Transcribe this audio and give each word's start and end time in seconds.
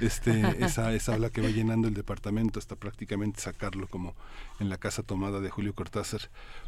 Este, 0.00 0.42
esa, 0.64 0.92
esa 0.94 1.14
ola 1.14 1.30
que 1.30 1.40
va 1.40 1.48
llenando 1.48 1.88
el 1.88 1.94
departamento 1.94 2.58
hasta 2.58 2.76
prácticamente 2.76 3.40
sacarlo 3.40 3.86
como 3.88 4.14
en 4.58 4.68
la 4.68 4.78
casa 4.78 5.02
tomada 5.02 5.40
de 5.40 5.50
Julio 5.50 5.74
Cortázar. 5.74 6.22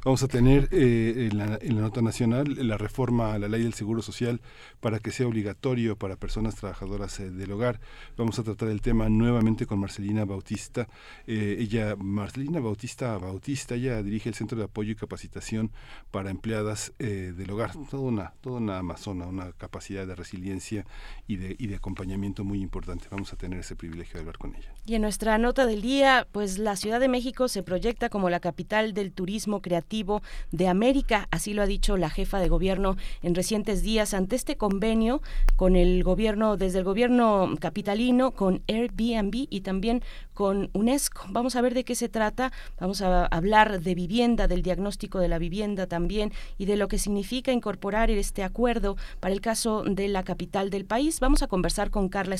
Vamos 0.04 0.22
a 0.22 0.28
tener 0.28 0.68
eh, 0.72 1.28
en, 1.30 1.38
la, 1.38 1.58
nota 1.80 2.02
nacional 2.02 2.56
la 2.66 2.78
reforma 2.78 3.34
a 3.34 3.38
la 3.38 3.48
ley 3.48 3.62
del 3.62 3.74
Seguro 3.74 4.02
Social 4.02 4.40
para 4.80 4.98
que 4.98 5.10
sea 5.10 5.26
obligatorio 5.26 5.96
para 5.96 6.16
personas 6.16 6.54
trabajadoras 6.54 7.20
eh, 7.20 7.30
del 7.30 7.52
hogar. 7.52 7.80
Vamos 8.16 8.38
a 8.38 8.42
tratar 8.42 8.68
el 8.68 8.80
tema 8.80 9.08
nuevamente 9.08 9.66
con 9.66 9.78
Marcelina 9.78 10.24
Bautista. 10.24 10.88
Eh, 11.26 11.56
ella, 11.60 11.96
Marcelina 11.96 12.60
Bautista 12.60 13.16
Bautista, 13.18 13.74
ella 13.74 14.02
dirige 14.02 14.28
el 14.28 14.34
Centro 14.34 14.58
de 14.58 14.64
Apoyo 14.64 14.92
y 14.92 14.96
Capacitación 14.96 15.70
para 16.10 16.30
Empleadas 16.30 16.92
del 16.98 17.50
Hogar. 17.50 17.72
Toda 17.90 18.02
una, 18.02 18.32
toda 18.40 18.58
una 18.58 18.78
amazona, 18.78 19.26
una 19.26 19.52
capacidad 19.52 20.06
de 20.06 20.14
resiliencia 20.14 20.84
y 21.26 21.36
de, 21.36 21.56
y 21.58 21.66
de 21.66 21.76
acompañamiento 21.76 22.44
muy 22.44 22.60
importante. 22.60 22.81
Vamos 23.10 23.32
a 23.32 23.36
tener 23.36 23.60
ese 23.60 23.76
privilegio 23.76 24.14
de 24.14 24.20
hablar 24.20 24.38
con 24.38 24.54
ella. 24.54 24.72
Y 24.86 24.94
en 24.94 25.02
nuestra 25.02 25.38
nota 25.38 25.66
del 25.66 25.82
día, 25.82 26.26
pues 26.32 26.58
la 26.58 26.76
Ciudad 26.76 27.00
de 27.00 27.08
México 27.08 27.48
se 27.48 27.62
proyecta 27.62 28.08
como 28.08 28.30
la 28.30 28.40
capital 28.40 28.94
del 28.94 29.12
turismo 29.12 29.62
creativo 29.62 30.22
de 30.50 30.68
América, 30.68 31.28
así 31.30 31.54
lo 31.54 31.62
ha 31.62 31.66
dicho 31.66 31.96
la 31.96 32.10
jefa 32.10 32.40
de 32.40 32.48
gobierno 32.48 32.96
en 33.22 33.34
recientes 33.34 33.82
días 33.82 34.14
ante 34.14 34.36
este 34.36 34.56
convenio 34.56 35.22
con 35.56 35.76
el 35.76 36.02
gobierno, 36.02 36.56
desde 36.56 36.78
el 36.78 36.84
gobierno 36.84 37.54
capitalino, 37.60 38.32
con 38.32 38.62
Airbnb 38.66 39.46
y 39.48 39.60
también 39.60 40.02
con 40.34 40.70
UNESCO. 40.72 41.26
Vamos 41.28 41.56
a 41.56 41.60
ver 41.60 41.74
de 41.74 41.84
qué 41.84 41.94
se 41.94 42.08
trata, 42.08 42.52
vamos 42.80 43.02
a 43.02 43.26
hablar 43.26 43.80
de 43.80 43.94
vivienda, 43.94 44.48
del 44.48 44.62
diagnóstico 44.62 45.18
de 45.18 45.28
la 45.28 45.38
vivienda 45.38 45.86
también 45.86 46.32
y 46.58 46.64
de 46.64 46.76
lo 46.76 46.88
que 46.88 46.98
significa 46.98 47.52
incorporar 47.52 48.10
este 48.10 48.42
acuerdo 48.42 48.96
para 49.20 49.34
el 49.34 49.40
caso 49.40 49.84
de 49.84 50.08
la 50.08 50.22
capital 50.22 50.70
del 50.70 50.84
país. 50.84 51.20
Vamos 51.20 51.42
a 51.42 51.46
conversar 51.46 51.90
con 51.90 52.08
Carla 52.08 52.34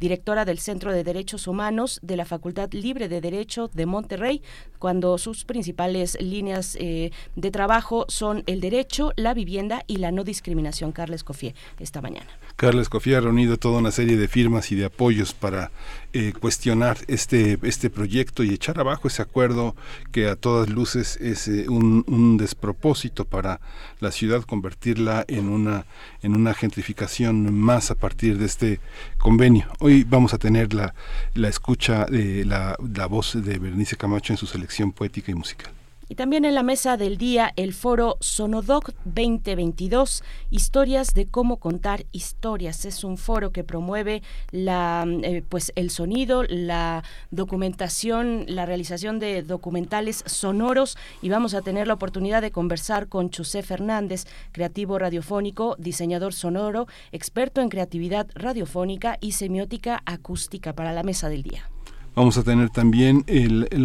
Directora 0.00 0.44
del 0.44 0.58
Centro 0.58 0.92
de 0.92 1.04
Derechos 1.04 1.46
Humanos 1.46 2.00
de 2.02 2.16
la 2.16 2.24
Facultad 2.24 2.72
Libre 2.72 3.08
de 3.08 3.20
Derecho 3.20 3.70
de 3.72 3.86
Monterrey, 3.86 4.42
cuando 4.78 5.18
sus 5.18 5.44
principales 5.44 6.16
líneas 6.20 6.76
eh, 6.80 7.12
de 7.36 7.50
trabajo 7.50 8.06
son 8.08 8.42
el 8.46 8.60
derecho, 8.60 9.12
la 9.16 9.34
vivienda 9.34 9.84
y 9.86 9.98
la 9.98 10.10
no 10.10 10.24
discriminación. 10.24 10.92
Carla 10.92 11.14
Escofié, 11.14 11.54
esta 11.78 12.00
mañana. 12.00 12.26
Carla 12.56 12.82
Escofié 12.82 13.16
ha 13.16 13.20
reunido 13.20 13.56
toda 13.58 13.78
una 13.78 13.90
serie 13.90 14.16
de 14.16 14.28
firmas 14.28 14.72
y 14.72 14.76
de 14.76 14.86
apoyos 14.86 15.34
para 15.34 15.70
eh, 16.14 16.32
cuestionar 16.38 16.98
este, 17.08 17.58
este 17.62 17.88
proyecto 17.90 18.42
y 18.42 18.52
echar 18.52 18.78
abajo 18.78 19.08
ese 19.08 19.22
acuerdo 19.22 19.74
que 20.12 20.28
a 20.28 20.36
todas 20.36 20.68
luces 20.68 21.16
es 21.20 21.48
eh, 21.48 21.68
un, 21.68 22.04
un, 22.06 22.36
despropósito 22.36 23.24
para 23.24 23.60
la 24.00 24.12
ciudad, 24.12 24.42
convertirla 24.42 25.24
en 25.28 25.48
una, 25.48 25.86
en 26.22 26.36
una 26.36 26.54
gentrificación 26.54 27.54
más 27.54 27.90
a 27.90 27.94
partir 27.94 28.38
de 28.38 28.46
este 28.46 28.80
convenio. 29.18 29.66
Hoy 29.78 30.04
vamos 30.04 30.34
a 30.34 30.38
tener 30.38 30.74
la, 30.74 30.94
la 31.34 31.48
escucha 31.48 32.04
de 32.06 32.44
la, 32.44 32.76
la 32.94 33.06
voz 33.06 33.32
de 33.42 33.58
Bernice 33.58 33.96
Camacho 33.96 34.32
en 34.32 34.36
su 34.36 34.46
selección 34.46 34.92
poética 34.92 35.30
y 35.30 35.34
musical. 35.34 35.72
Y 36.12 36.14
también 36.14 36.44
en 36.44 36.54
la 36.54 36.62
mesa 36.62 36.98
del 36.98 37.16
día 37.16 37.54
el 37.56 37.72
foro 37.72 38.18
Sonodoc 38.20 38.90
2022, 39.06 40.22
historias 40.50 41.14
de 41.14 41.24
cómo 41.24 41.56
contar 41.56 42.04
historias. 42.12 42.84
Es 42.84 43.02
un 43.02 43.16
foro 43.16 43.50
que 43.50 43.64
promueve 43.64 44.22
la, 44.50 45.06
eh, 45.22 45.42
pues 45.48 45.72
el 45.74 45.88
sonido, 45.88 46.42
la 46.42 47.02
documentación, 47.30 48.44
la 48.46 48.66
realización 48.66 49.20
de 49.20 49.42
documentales 49.42 50.22
sonoros 50.26 50.98
y 51.22 51.30
vamos 51.30 51.54
a 51.54 51.62
tener 51.62 51.86
la 51.86 51.94
oportunidad 51.94 52.42
de 52.42 52.50
conversar 52.50 53.08
con 53.08 53.32
José 53.32 53.62
Fernández, 53.62 54.26
creativo 54.52 54.98
radiofónico, 54.98 55.76
diseñador 55.78 56.34
sonoro, 56.34 56.88
experto 57.12 57.62
en 57.62 57.70
creatividad 57.70 58.28
radiofónica 58.34 59.16
y 59.22 59.32
semiótica 59.32 60.02
acústica 60.04 60.74
para 60.74 60.92
la 60.92 61.04
mesa 61.04 61.30
del 61.30 61.42
día. 61.42 61.70
Vamos 62.14 62.36
a 62.36 62.42
tener 62.42 62.68
también 62.68 63.24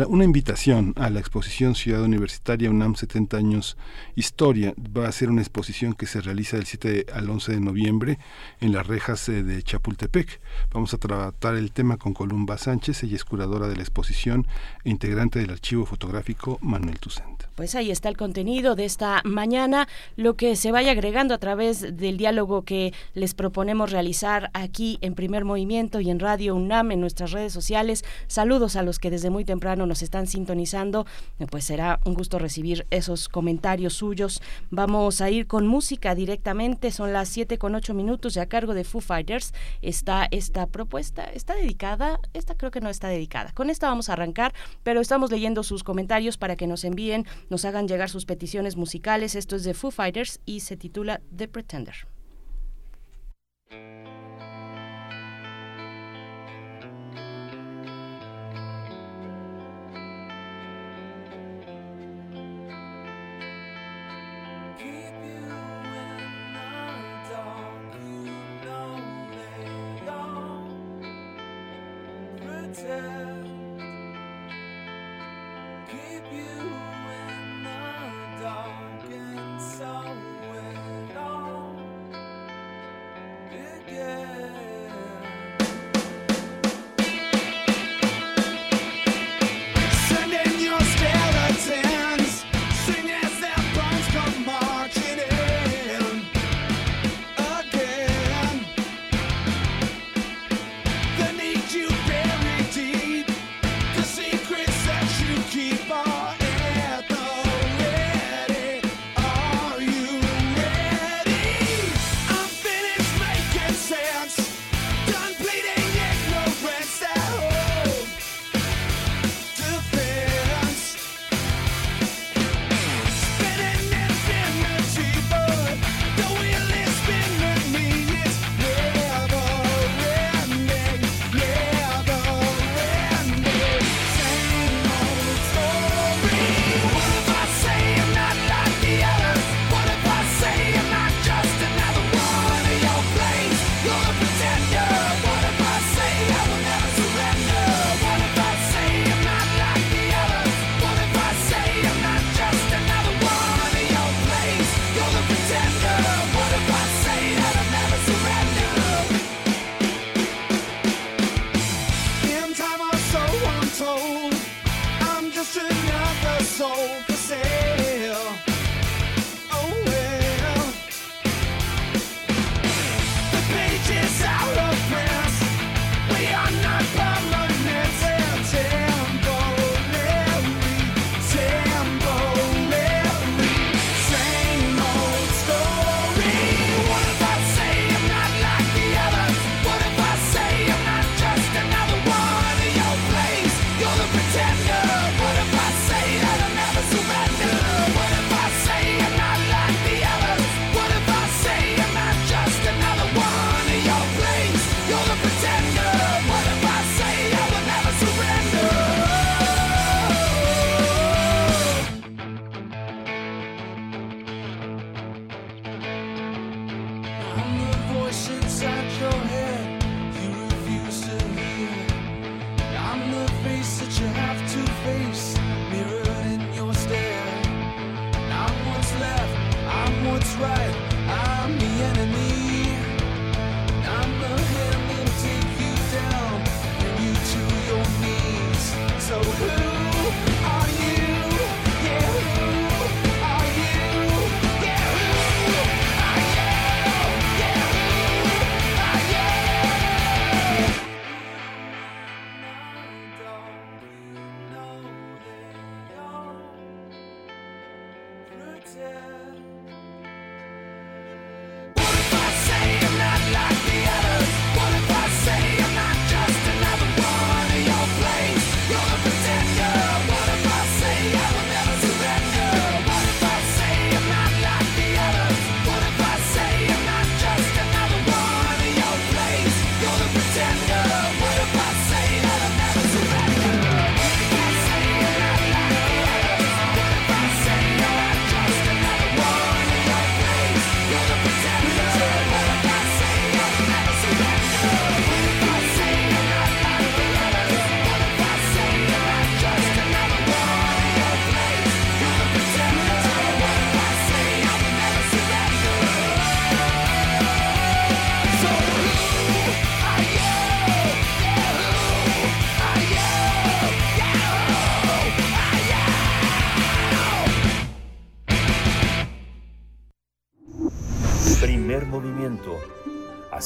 una 0.09 0.25
invitación 0.25 0.93
a 0.97 1.09
la 1.09 1.21
exposición 1.21 1.75
Ciudad 1.75 2.03
Universitaria 2.03 2.69
UNAM 2.69 2.95
70 2.95 3.37
años 3.37 3.77
Historia. 4.15 4.73
Va 4.77 5.07
a 5.07 5.11
ser 5.13 5.29
una 5.29 5.39
exposición 5.39 5.93
que 5.93 6.07
se 6.07 6.19
realiza 6.19 6.57
del 6.57 6.65
7 6.65 7.05
al 7.13 7.29
11 7.29 7.53
de 7.53 7.61
noviembre 7.61 8.19
en 8.59 8.73
las 8.73 8.85
rejas 8.85 9.29
eh, 9.29 9.43
de 9.43 9.63
Chapultepec. 9.63 10.41
Vamos 10.73 10.93
a 10.93 10.97
tratar 10.97 11.55
el 11.55 11.71
tema 11.71 11.95
con 11.95 12.13
Columba 12.13 12.57
Sánchez, 12.57 13.01
ella 13.03 13.15
es 13.15 13.23
curadora 13.23 13.69
de 13.69 13.77
la 13.77 13.83
exposición 13.83 14.45
e 14.83 14.89
integrante 14.89 15.39
del 15.39 15.51
archivo 15.51 15.85
fotográfico 15.85 16.59
Manuel 16.61 16.99
Tucent. 16.99 17.46
Pues 17.57 17.73
ahí 17.73 17.89
está 17.89 18.07
el 18.07 18.17
contenido 18.17 18.75
de 18.75 18.85
esta 18.85 19.23
mañana, 19.25 19.87
lo 20.15 20.35
que 20.35 20.55
se 20.55 20.71
vaya 20.71 20.91
agregando 20.91 21.33
a 21.33 21.39
través 21.39 21.97
del 21.97 22.15
diálogo 22.15 22.61
que 22.61 22.93
les 23.15 23.33
proponemos 23.33 23.91
realizar 23.91 24.51
aquí 24.53 24.99
en 25.01 25.15
Primer 25.15 25.43
Movimiento 25.43 25.99
y 25.99 26.11
en 26.11 26.19
Radio 26.19 26.53
UNAM 26.53 26.91
en 26.91 27.01
nuestras 27.01 27.31
redes 27.31 27.51
sociales. 27.51 28.05
Saludos 28.27 28.75
a 28.75 28.83
los 28.83 28.99
que 28.99 29.09
desde 29.09 29.31
muy 29.31 29.43
temprano 29.43 29.87
nos 29.87 30.03
están 30.03 30.27
sintonizando. 30.27 31.07
Pues 31.49 31.65
será 31.65 31.99
un 32.05 32.13
gusto 32.13 32.37
recibir 32.37 32.85
esos 32.91 33.27
comentarios 33.27 33.95
suyos. 33.95 34.39
Vamos 34.69 35.19
a 35.21 35.31
ir 35.31 35.47
con 35.47 35.65
música 35.65 36.13
directamente. 36.13 36.91
Son 36.91 37.11
las 37.11 37.27
7 37.29 37.57
con 37.57 37.73
8 37.73 37.95
minutos 37.95 38.35
y 38.35 38.39
a 38.39 38.45
cargo 38.45 38.75
de 38.75 38.83
Foo 38.83 39.01
Fighters 39.01 39.55
está 39.81 40.27
esta 40.29 40.67
propuesta. 40.67 41.23
¿Está 41.23 41.55
dedicada? 41.55 42.19
Esta 42.35 42.53
creo 42.53 42.69
que 42.69 42.81
no 42.81 42.89
está 42.89 43.07
dedicada. 43.07 43.51
Con 43.53 43.71
esta 43.71 43.87
vamos 43.87 44.09
a 44.09 44.13
arrancar, 44.13 44.53
pero 44.83 45.01
estamos 45.01 45.31
leyendo 45.31 45.63
sus 45.63 45.83
comentarios 45.83 46.37
para 46.37 46.55
que 46.55 46.67
nos 46.67 46.83
envíen 46.83 47.25
nos 47.49 47.65
hagan 47.65 47.87
llegar 47.87 48.09
sus 48.09 48.25
peticiones 48.25 48.75
musicales. 48.75 49.35
Esto 49.35 49.55
es 49.55 49.63
de 49.63 49.73
Foo 49.73 49.91
Fighters 49.91 50.39
y 50.45 50.61
se 50.61 50.77
titula 50.77 51.21
The 51.35 51.47
Pretender. 51.47 51.95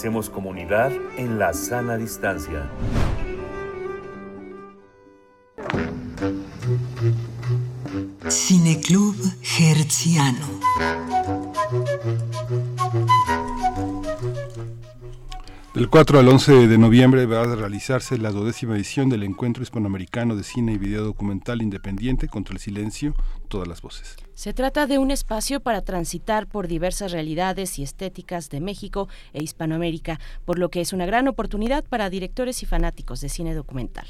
Hacemos 0.01 0.31
comunidad 0.31 0.91
en 1.15 1.37
la 1.37 1.53
sana 1.53 1.95
distancia. 1.95 2.67
Cineclub 8.27 9.15
Herziano. 9.59 10.47
Del 15.75 15.87
4 15.87 16.17
al 16.17 16.27
11 16.29 16.67
de 16.67 16.77
noviembre 16.79 17.27
va 17.27 17.43
a 17.43 17.55
realizarse 17.55 18.17
la 18.17 18.31
duodécima 18.31 18.75
edición 18.75 19.07
del 19.07 19.21
Encuentro 19.21 19.61
Hispanoamericano 19.61 20.35
de 20.35 20.41
Cine 20.41 20.73
y 20.73 20.77
Video 20.79 21.03
Documental 21.03 21.61
Independiente 21.61 22.27
contra 22.27 22.55
el 22.55 22.59
Silencio, 22.59 23.13
todas 23.49 23.67
las 23.67 23.83
voces. 23.83 24.15
Se 24.41 24.53
trata 24.53 24.87
de 24.87 24.97
un 24.97 25.11
espacio 25.11 25.59
para 25.59 25.83
transitar 25.83 26.47
por 26.47 26.67
diversas 26.67 27.11
realidades 27.11 27.77
y 27.77 27.83
estéticas 27.83 28.49
de 28.49 28.59
México 28.59 29.07
e 29.33 29.43
Hispanoamérica, 29.43 30.19
por 30.45 30.57
lo 30.57 30.69
que 30.69 30.81
es 30.81 30.93
una 30.93 31.05
gran 31.05 31.27
oportunidad 31.27 31.83
para 31.83 32.09
directores 32.09 32.63
y 32.63 32.65
fanáticos 32.65 33.21
de 33.21 33.29
cine 33.29 33.53
documental. 33.53 34.07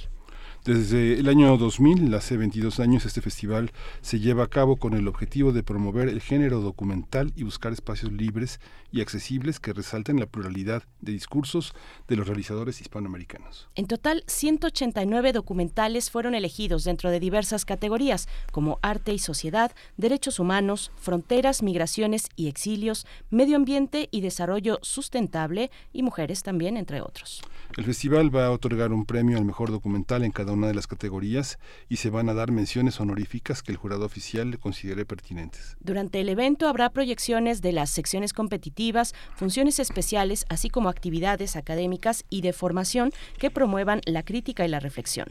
Desde 0.63 1.19
el 1.19 1.27
año 1.27 1.57
2000, 1.57 2.13
hace 2.13 2.37
22 2.37 2.79
años, 2.79 3.07
este 3.07 3.19
festival 3.19 3.71
se 4.01 4.19
lleva 4.19 4.43
a 4.43 4.47
cabo 4.47 4.75
con 4.75 4.93
el 4.93 5.07
objetivo 5.07 5.51
de 5.51 5.63
promover 5.63 6.07
el 6.07 6.21
género 6.21 6.61
documental 6.61 7.33
y 7.35 7.41
buscar 7.41 7.73
espacios 7.73 8.11
libres 8.11 8.59
y 8.91 9.01
accesibles 9.01 9.59
que 9.59 9.73
resalten 9.73 10.19
la 10.19 10.27
pluralidad 10.27 10.83
de 10.99 11.13
discursos 11.13 11.73
de 12.07 12.15
los 12.15 12.27
realizadores 12.27 12.79
hispanoamericanos. 12.79 13.69
En 13.73 13.87
total, 13.87 14.23
189 14.27 15.33
documentales 15.33 16.11
fueron 16.11 16.35
elegidos 16.35 16.83
dentro 16.83 17.09
de 17.09 17.19
diversas 17.19 17.65
categorías, 17.65 18.27
como 18.51 18.77
arte 18.83 19.13
y 19.13 19.19
sociedad, 19.19 19.71
derechos 19.97 20.39
humanos, 20.39 20.91
fronteras, 20.95 21.63
migraciones 21.63 22.29
y 22.35 22.49
exilios, 22.49 23.07
medio 23.31 23.55
ambiente 23.55 24.09
y 24.11 24.21
desarrollo 24.21 24.77
sustentable 24.83 25.71
y 25.91 26.03
mujeres 26.03 26.43
también, 26.43 26.77
entre 26.77 27.01
otros. 27.01 27.41
El 27.77 27.85
festival 27.85 28.35
va 28.35 28.45
a 28.47 28.51
otorgar 28.51 28.91
un 28.91 29.05
premio 29.05 29.37
al 29.39 29.45
mejor 29.45 29.71
documental 29.71 30.23
en 30.23 30.31
cada 30.31 30.50
una 30.53 30.67
de 30.67 30.73
las 30.73 30.87
categorías 30.87 31.59
y 31.89 31.97
se 31.97 32.09
van 32.09 32.29
a 32.29 32.33
dar 32.33 32.51
menciones 32.51 32.99
honoríficas 32.99 33.63
que 33.63 33.71
el 33.71 33.77
jurado 33.77 34.05
oficial 34.05 34.51
le 34.51 34.57
considere 34.57 35.05
pertinentes. 35.05 35.75
Durante 35.79 36.21
el 36.21 36.29
evento 36.29 36.67
habrá 36.67 36.89
proyecciones 36.89 37.61
de 37.61 37.71
las 37.71 37.89
secciones 37.89 38.33
competitivas, 38.33 39.13
funciones 39.35 39.79
especiales, 39.79 40.45
así 40.49 40.69
como 40.69 40.89
actividades 40.89 41.55
académicas 41.55 42.25
y 42.29 42.41
de 42.41 42.53
formación 42.53 43.11
que 43.37 43.51
promuevan 43.51 44.01
la 44.05 44.23
crítica 44.23 44.65
y 44.65 44.69
la 44.69 44.79
reflexión. 44.79 45.27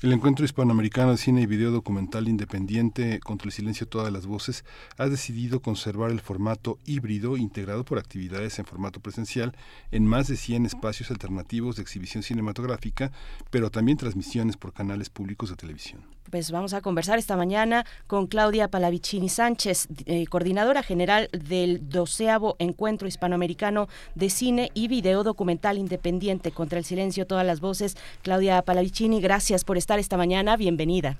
El 0.00 0.12
Encuentro 0.12 0.44
Hispanoamericano 0.44 1.10
de 1.10 1.16
Cine 1.16 1.42
y 1.42 1.46
Video 1.46 1.72
Documental 1.72 2.28
Independiente 2.28 3.18
contra 3.18 3.46
el 3.46 3.52
Silencio 3.52 3.86
de 3.86 3.90
Todas 3.90 4.12
las 4.12 4.26
Voces 4.26 4.64
ha 4.96 5.08
decidido 5.08 5.60
conservar 5.60 6.12
el 6.12 6.20
formato 6.20 6.78
híbrido 6.84 7.36
integrado 7.36 7.84
por 7.84 7.98
actividades 7.98 8.60
en 8.60 8.64
formato 8.64 9.00
presencial 9.00 9.56
en 9.90 10.06
más 10.06 10.28
de 10.28 10.36
100 10.36 10.66
espacios 10.66 11.10
alternativos 11.10 11.74
de 11.74 11.82
exhibición 11.82 12.22
cinematográfica, 12.22 13.10
pero 13.50 13.72
también 13.72 13.98
transmisiones 13.98 14.56
por 14.56 14.72
canales 14.72 15.10
públicos 15.10 15.50
de 15.50 15.56
televisión 15.56 16.17
pues 16.30 16.50
vamos 16.50 16.74
a 16.74 16.80
conversar 16.80 17.18
esta 17.18 17.36
mañana 17.36 17.84
con 18.06 18.26
Claudia 18.26 18.68
Palavicini 18.68 19.28
Sánchez, 19.28 19.88
eh, 20.06 20.26
coordinadora 20.26 20.82
general 20.82 21.28
del 21.32 21.88
doceavo 21.88 22.56
Encuentro 22.58 23.08
Hispanoamericano 23.08 23.88
de 24.14 24.30
Cine 24.30 24.70
y 24.74 24.88
Video 24.88 25.24
Documental 25.24 25.78
Independiente 25.78 26.50
contra 26.50 26.78
el 26.78 26.84
Silencio 26.84 27.26
Todas 27.26 27.46
las 27.46 27.60
Voces. 27.60 27.96
Claudia 28.22 28.62
Palavicini, 28.62 29.20
gracias 29.20 29.64
por 29.64 29.76
estar 29.76 29.98
esta 29.98 30.16
mañana. 30.16 30.56
Bienvenida. 30.56 31.16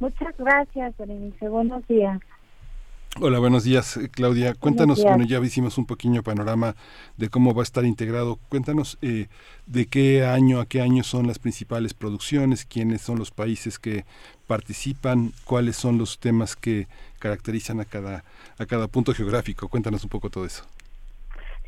Muchas 0.00 0.36
gracias. 0.36 0.94
Buenos 1.40 1.86
días. 1.86 2.20
Hola, 3.20 3.38
buenos 3.38 3.62
días, 3.62 3.96
eh, 3.96 4.08
Claudia. 4.10 4.54
Cuéntanos, 4.54 5.00
bueno, 5.04 5.24
ya 5.24 5.38
hicimos 5.38 5.78
un 5.78 5.86
pequeño 5.86 6.24
panorama 6.24 6.74
de 7.16 7.28
cómo 7.28 7.54
va 7.54 7.62
a 7.62 7.62
estar 7.62 7.84
integrado. 7.84 8.40
Cuéntanos 8.48 8.98
eh, 9.02 9.28
de 9.66 9.86
qué 9.86 10.24
año 10.24 10.58
a 10.58 10.66
qué 10.66 10.80
año 10.80 11.04
son 11.04 11.28
las 11.28 11.38
principales 11.38 11.94
producciones, 11.94 12.64
quiénes 12.64 13.02
son 13.02 13.20
los 13.20 13.30
países 13.30 13.78
que 13.78 14.04
participan, 14.48 15.30
cuáles 15.44 15.76
son 15.76 15.96
los 15.96 16.18
temas 16.18 16.56
que 16.56 16.88
caracterizan 17.20 17.78
a 17.78 17.84
cada, 17.84 18.24
a 18.58 18.66
cada 18.66 18.88
punto 18.88 19.14
geográfico. 19.14 19.68
Cuéntanos 19.68 20.02
un 20.02 20.10
poco 20.10 20.28
todo 20.28 20.44
eso. 20.44 20.64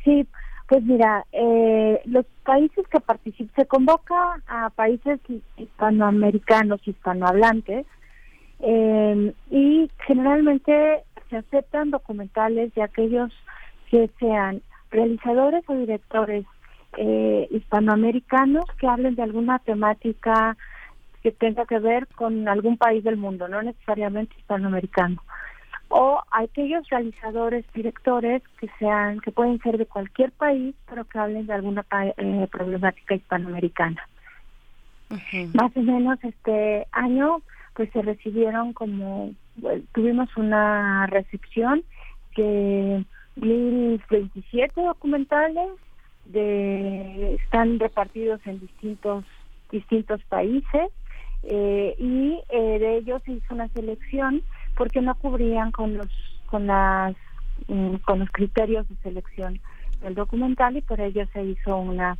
Sí, 0.03 0.27
pues 0.67 0.83
mira, 0.83 1.25
eh, 1.31 2.01
los 2.03 2.25
países 2.43 2.85
que 2.89 2.99
participan, 2.99 3.55
se 3.55 3.65
convoca 3.65 4.41
a 4.47 4.69
países 4.71 5.21
hispanoamericanos, 5.55 6.85
hispanohablantes, 6.85 7.85
y 9.49 9.89
generalmente 10.07 11.03
se 11.29 11.37
aceptan 11.37 11.91
documentales 11.91 12.73
de 12.75 12.83
aquellos 12.83 13.31
que 13.89 14.09
sean 14.19 14.61
realizadores 14.91 15.63
o 15.67 15.75
directores 15.75 16.45
eh, 16.97 17.47
hispanoamericanos 17.51 18.65
que 18.79 18.87
hablen 18.87 19.15
de 19.15 19.23
alguna 19.23 19.59
temática 19.59 20.57
que 21.21 21.31
tenga 21.31 21.65
que 21.65 21.79
ver 21.79 22.07
con 22.07 22.47
algún 22.47 22.77
país 22.77 23.03
del 23.03 23.17
mundo, 23.17 23.47
no 23.47 23.61
necesariamente 23.61 24.35
hispanoamericano. 24.37 25.21
O 25.89 26.21
aquellos 26.31 26.87
realizadores, 26.89 27.65
directores 27.73 28.41
que 28.59 28.69
sean, 28.77 29.19
que 29.21 29.31
pueden 29.31 29.59
ser 29.59 29.77
de 29.77 29.85
cualquier 29.85 30.31
país, 30.31 30.75
pero 30.89 31.05
que 31.05 31.19
hablen 31.19 31.47
de 31.47 31.53
alguna 31.53 31.85
eh, 32.17 32.47
problemática 32.51 33.15
hispanoamericana. 33.15 34.07
Más 35.53 35.71
o 35.75 35.81
menos 35.81 36.19
este 36.21 36.85
año, 36.91 37.41
pues 37.73 37.89
se 37.91 38.01
recibieron 38.01 38.73
como 38.73 39.31
tuvimos 39.93 40.35
una 40.37 41.07
recepción 41.07 41.83
que 42.35 43.03
27 43.35 44.81
documentales 44.81 45.69
de 46.25 47.35
están 47.35 47.79
repartidos 47.79 48.41
en 48.45 48.59
distintos 48.59 49.23
distintos 49.71 50.21
países 50.25 50.89
eh, 51.43 51.95
y 51.97 52.41
eh, 52.49 52.79
de 52.79 52.97
ellos 52.97 53.21
se 53.23 53.33
hizo 53.33 53.53
una 53.53 53.67
selección 53.69 54.41
porque 54.75 55.01
no 55.01 55.15
cubrían 55.15 55.71
con 55.71 55.97
los 55.97 56.07
con 56.47 56.67
las 56.67 57.15
mm, 57.67 57.95
con 57.97 58.19
los 58.19 58.29
criterios 58.31 58.87
de 58.89 58.95
selección 58.97 59.59
del 60.01 60.15
documental 60.15 60.77
y 60.77 60.81
por 60.81 60.99
ello 60.99 61.25
se 61.33 61.43
hizo 61.43 61.77
una 61.77 62.17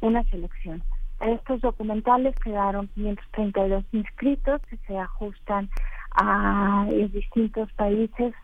una 0.00 0.22
selección. 0.24 0.82
Estos 1.20 1.60
documentales 1.60 2.34
quedaron 2.42 2.88
532 2.88 3.84
inscritos 3.92 4.60
que 4.68 4.76
se 4.86 4.98
ajustan 4.98 5.70
a 6.14 6.86
los 6.90 7.12
distintos 7.12 7.70
países 7.72 8.34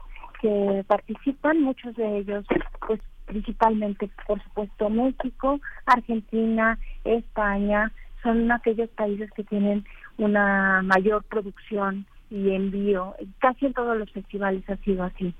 que 0.40 0.84
participan, 0.86 1.62
muchos 1.62 1.94
de 1.96 2.18
ellos, 2.18 2.44
pues 2.86 3.00
principalmente, 3.26 4.10
por 4.26 4.42
supuesto, 4.42 4.90
México, 4.90 5.60
Argentina, 5.86 6.78
España, 7.04 7.92
son 8.22 8.50
aquellos 8.50 8.88
países 8.90 9.30
que 9.32 9.44
tienen 9.44 9.84
una 10.18 10.82
mayor 10.82 11.22
producción 11.24 12.06
y 12.30 12.50
envío. 12.50 13.14
Casi 13.38 13.66
en 13.66 13.72
todos 13.72 13.96
los 13.96 14.10
festivales 14.10 14.68
ha 14.68 14.76
sido 14.78 15.04
así. 15.04 15.34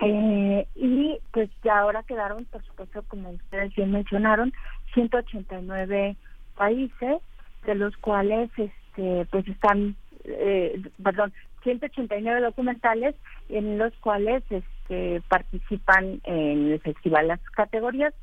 Eh, 0.00 0.66
y 0.74 1.18
pues 1.32 1.48
ya 1.62 1.78
ahora 1.78 2.02
quedaron, 2.02 2.44
por 2.46 2.64
supuesto, 2.64 3.04
como 3.06 3.30
ustedes 3.30 3.74
bien 3.76 3.92
mencionaron, 3.92 4.52
189 4.94 6.16
países, 6.56 7.18
de 7.64 7.74
los 7.76 7.96
cuales 7.98 8.50
este 8.56 9.26
pues 9.30 9.46
están 9.46 9.94
eh, 10.24 10.80
perdón, 11.02 11.32
189 11.62 12.40
documentales 12.40 13.14
en 13.48 13.78
los 13.78 13.92
cuales 13.96 14.42
este, 14.50 15.20
participan 15.28 16.20
en 16.24 16.72
el 16.72 16.80
festival 16.80 17.28
las 17.28 17.40
categorías. 17.50 18.14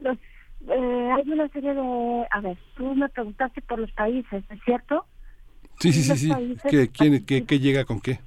Los, 0.00 0.16
eh, 0.68 1.10
hay 1.16 1.30
una 1.30 1.48
serie 1.48 1.74
de, 1.74 2.26
a 2.30 2.40
ver, 2.40 2.56
tú 2.76 2.94
me 2.94 3.08
preguntaste 3.08 3.60
por 3.62 3.78
los 3.78 3.90
países, 3.92 4.44
¿es 4.48 4.60
cierto? 4.64 5.04
Sí, 5.80 5.92
sí, 5.92 6.02
sí, 6.02 6.16
sí. 6.16 6.32
¿Qué, 6.68 6.88
quién, 6.88 7.24
qué, 7.24 7.44
¿Qué 7.44 7.60
llega 7.60 7.84
con 7.84 8.00
qué? 8.00 8.18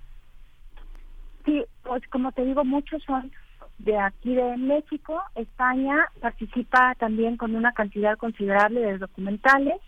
Sí, 1.46 1.64
pues 1.84 2.08
como 2.08 2.32
te 2.32 2.46
digo, 2.46 2.64
muchos 2.64 3.04
son 3.04 3.32
de 3.80 3.98
aquí 3.98 4.36
de 4.36 4.58
México, 4.58 5.22
España 5.36 6.06
participa 6.20 6.96
también 6.96 7.36
con 7.36 7.56
una 7.56 7.74
cantidad 7.74 8.18
considerable 8.18 8.80
de 8.80 8.98
documentales, 9.00 9.80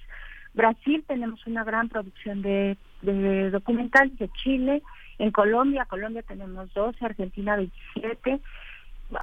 Brasil 0.54 1.04
tenemos 1.08 1.46
una 1.48 1.64
gran 1.64 1.90
producción 1.90 2.42
de, 2.42 2.78
de 3.02 3.50
documentales 3.50 4.18
de 4.18 4.30
Chile, 4.30 4.84
en 5.20 5.32
Colombia, 5.32 5.86
Colombia 5.86 6.24
tenemos 6.24 6.74
12, 6.74 7.06
Argentina 7.06 7.56
27, 7.56 8.40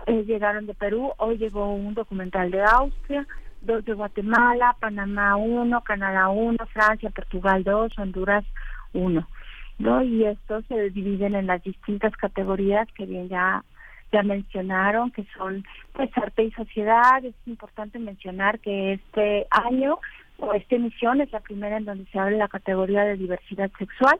eh, 0.06 0.24
llegaron 0.24 0.66
de 0.66 0.74
Perú, 0.74 1.12
hoy 1.18 1.36
llegó 1.38 1.72
un 1.72 1.94
documental 1.94 2.50
de 2.50 2.62
Austria, 2.62 3.26
dos 3.60 3.84
de 3.84 3.92
Guatemala, 3.92 4.76
Panamá 4.80 5.36
1, 5.36 5.80
Canadá 5.82 6.28
1, 6.28 6.56
Francia, 6.66 7.10
Portugal 7.10 7.64
2, 7.64 7.98
Honduras 7.98 8.44
1. 8.92 9.28
¿no? 9.78 10.02
Y 10.02 10.24
estos 10.26 10.64
se 10.66 10.90
dividen 10.90 11.34
en 11.34 11.46
las 11.46 11.62
distintas 11.62 12.14
categorías 12.16 12.86
que 12.92 13.06
bien 13.06 13.28
ya 13.28 13.64
ya 14.12 14.24
mencionaron 14.24 15.12
que 15.12 15.24
son 15.36 15.64
pues 15.92 16.10
arte 16.16 16.42
y 16.42 16.50
sociedad 16.50 17.24
es 17.24 17.34
importante 17.46 17.98
mencionar 18.00 18.58
que 18.58 18.94
este 18.94 19.46
año 19.50 19.98
esta 20.54 20.76
emisión 20.76 21.20
es 21.20 21.30
la 21.32 21.40
primera 21.40 21.76
en 21.76 21.84
donde 21.84 22.06
se 22.10 22.18
abre 22.18 22.36
la 22.36 22.48
categoría 22.48 23.04
de 23.04 23.16
diversidad 23.16 23.70
sexual 23.78 24.18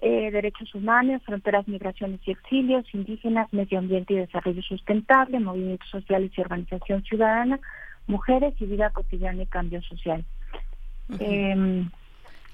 eh, 0.00 0.30
derechos 0.30 0.74
humanos, 0.74 1.22
fronteras, 1.24 1.66
migraciones 1.66 2.20
y 2.26 2.32
exilios, 2.32 2.84
indígenas, 2.92 3.50
medio 3.52 3.78
ambiente 3.78 4.12
y 4.12 4.18
desarrollo 4.18 4.62
sustentable, 4.62 5.40
movimientos 5.40 5.88
sociales 5.88 6.32
y 6.36 6.40
organización 6.42 7.02
ciudadana, 7.02 7.58
mujeres 8.06 8.54
y 8.60 8.66
vida 8.66 8.90
cotidiana 8.90 9.42
y 9.42 9.46
cambio 9.46 9.80
social. 9.82 10.24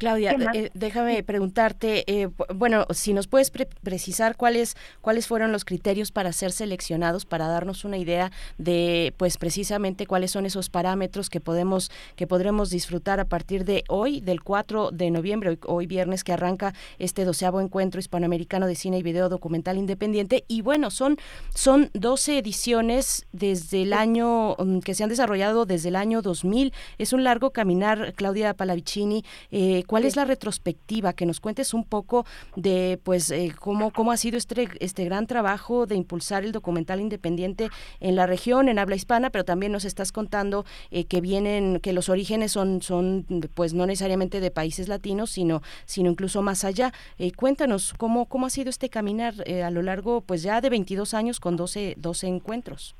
Claudia, 0.02 0.34
eh, 0.52 0.72
déjame 0.74 1.22
preguntarte, 1.22 2.02
eh, 2.08 2.28
bueno, 2.52 2.86
si 2.90 3.12
nos 3.12 3.28
puedes 3.28 3.52
precisar 3.52 4.34
cuáles 4.34 4.76
cuáles 5.00 5.28
fueron 5.28 5.52
los 5.52 5.64
criterios 5.64 6.10
para 6.10 6.32
ser 6.32 6.50
seleccionados, 6.50 7.24
para 7.24 7.46
darnos 7.46 7.84
una 7.84 7.98
idea 7.98 8.32
de, 8.58 9.14
pues, 9.16 9.38
precisamente 9.38 10.08
cuáles 10.08 10.32
son 10.32 10.44
esos 10.44 10.70
parámetros 10.70 11.30
que 11.30 11.38
podemos 11.38 11.92
que 12.16 12.26
podremos 12.26 12.68
disfrutar 12.68 13.20
a 13.20 13.26
partir 13.26 13.64
de 13.64 13.84
hoy, 13.88 14.20
del 14.20 14.42
4 14.42 14.90
de 14.90 15.12
noviembre, 15.12 15.56
hoy, 15.66 15.86
viernes 15.86 16.24
que 16.24 16.32
arranca 16.32 16.74
este 16.98 17.24
doceavo 17.24 17.60
encuentro 17.60 18.00
hispanoamericano 18.00 18.66
de 18.66 18.74
cine 18.74 18.98
y 18.98 19.04
video 19.04 19.28
documental 19.28 19.78
independiente. 19.78 20.42
Y 20.48 20.62
bueno, 20.62 20.90
son 20.90 21.16
son 21.54 21.90
12 21.94 22.38
ediciones 22.38 23.24
desde 23.30 23.82
el 23.82 23.92
año 23.92 24.56
mm, 24.58 24.80
que 24.80 24.94
se 24.94 25.04
han 25.04 25.10
desarrollado 25.10 25.64
desde 25.64 25.90
el 25.90 25.96
año 25.96 26.22
2000. 26.22 26.72
Es 26.98 27.12
un 27.12 27.22
largo 27.22 27.50
caminar, 27.50 28.14
Claudia 28.14 28.52
Palavicini. 28.54 29.24
Eh, 29.52 29.84
¿Cuál 29.92 30.06
es 30.06 30.16
la 30.16 30.24
retrospectiva? 30.24 31.12
Que 31.12 31.26
nos 31.26 31.38
cuentes 31.38 31.74
un 31.74 31.84
poco 31.84 32.24
de 32.56 32.98
pues 33.04 33.30
eh, 33.30 33.52
cómo, 33.60 33.90
cómo 33.90 34.10
ha 34.10 34.16
sido 34.16 34.38
este, 34.38 34.66
este 34.80 35.04
gran 35.04 35.26
trabajo 35.26 35.84
de 35.84 35.96
impulsar 35.96 36.44
el 36.44 36.52
documental 36.52 36.98
independiente 36.98 37.68
en 38.00 38.16
la 38.16 38.26
región, 38.26 38.70
en 38.70 38.78
habla 38.78 38.96
hispana, 38.96 39.28
pero 39.28 39.44
también 39.44 39.70
nos 39.70 39.84
estás 39.84 40.10
contando 40.10 40.64
eh, 40.90 41.04
que 41.04 41.20
vienen, 41.20 41.78
que 41.78 41.92
los 41.92 42.08
orígenes 42.08 42.52
son, 42.52 42.80
son 42.80 43.26
pues 43.54 43.74
no 43.74 43.84
necesariamente 43.84 44.40
de 44.40 44.50
países 44.50 44.88
latinos, 44.88 45.28
sino, 45.28 45.60
sino 45.84 46.08
incluso 46.08 46.40
más 46.40 46.64
allá. 46.64 46.90
Eh, 47.18 47.30
cuéntanos 47.32 47.92
cómo, 47.98 48.24
cómo 48.24 48.46
ha 48.46 48.50
sido 48.50 48.70
este 48.70 48.88
caminar 48.88 49.34
a 49.62 49.70
lo 49.70 49.82
largo 49.82 50.22
pues 50.22 50.42
ya 50.42 50.62
de 50.62 50.70
22 50.70 51.12
años 51.12 51.38
con 51.38 51.58
12, 51.58 51.96
12 51.98 52.28
encuentros. 52.28 52.94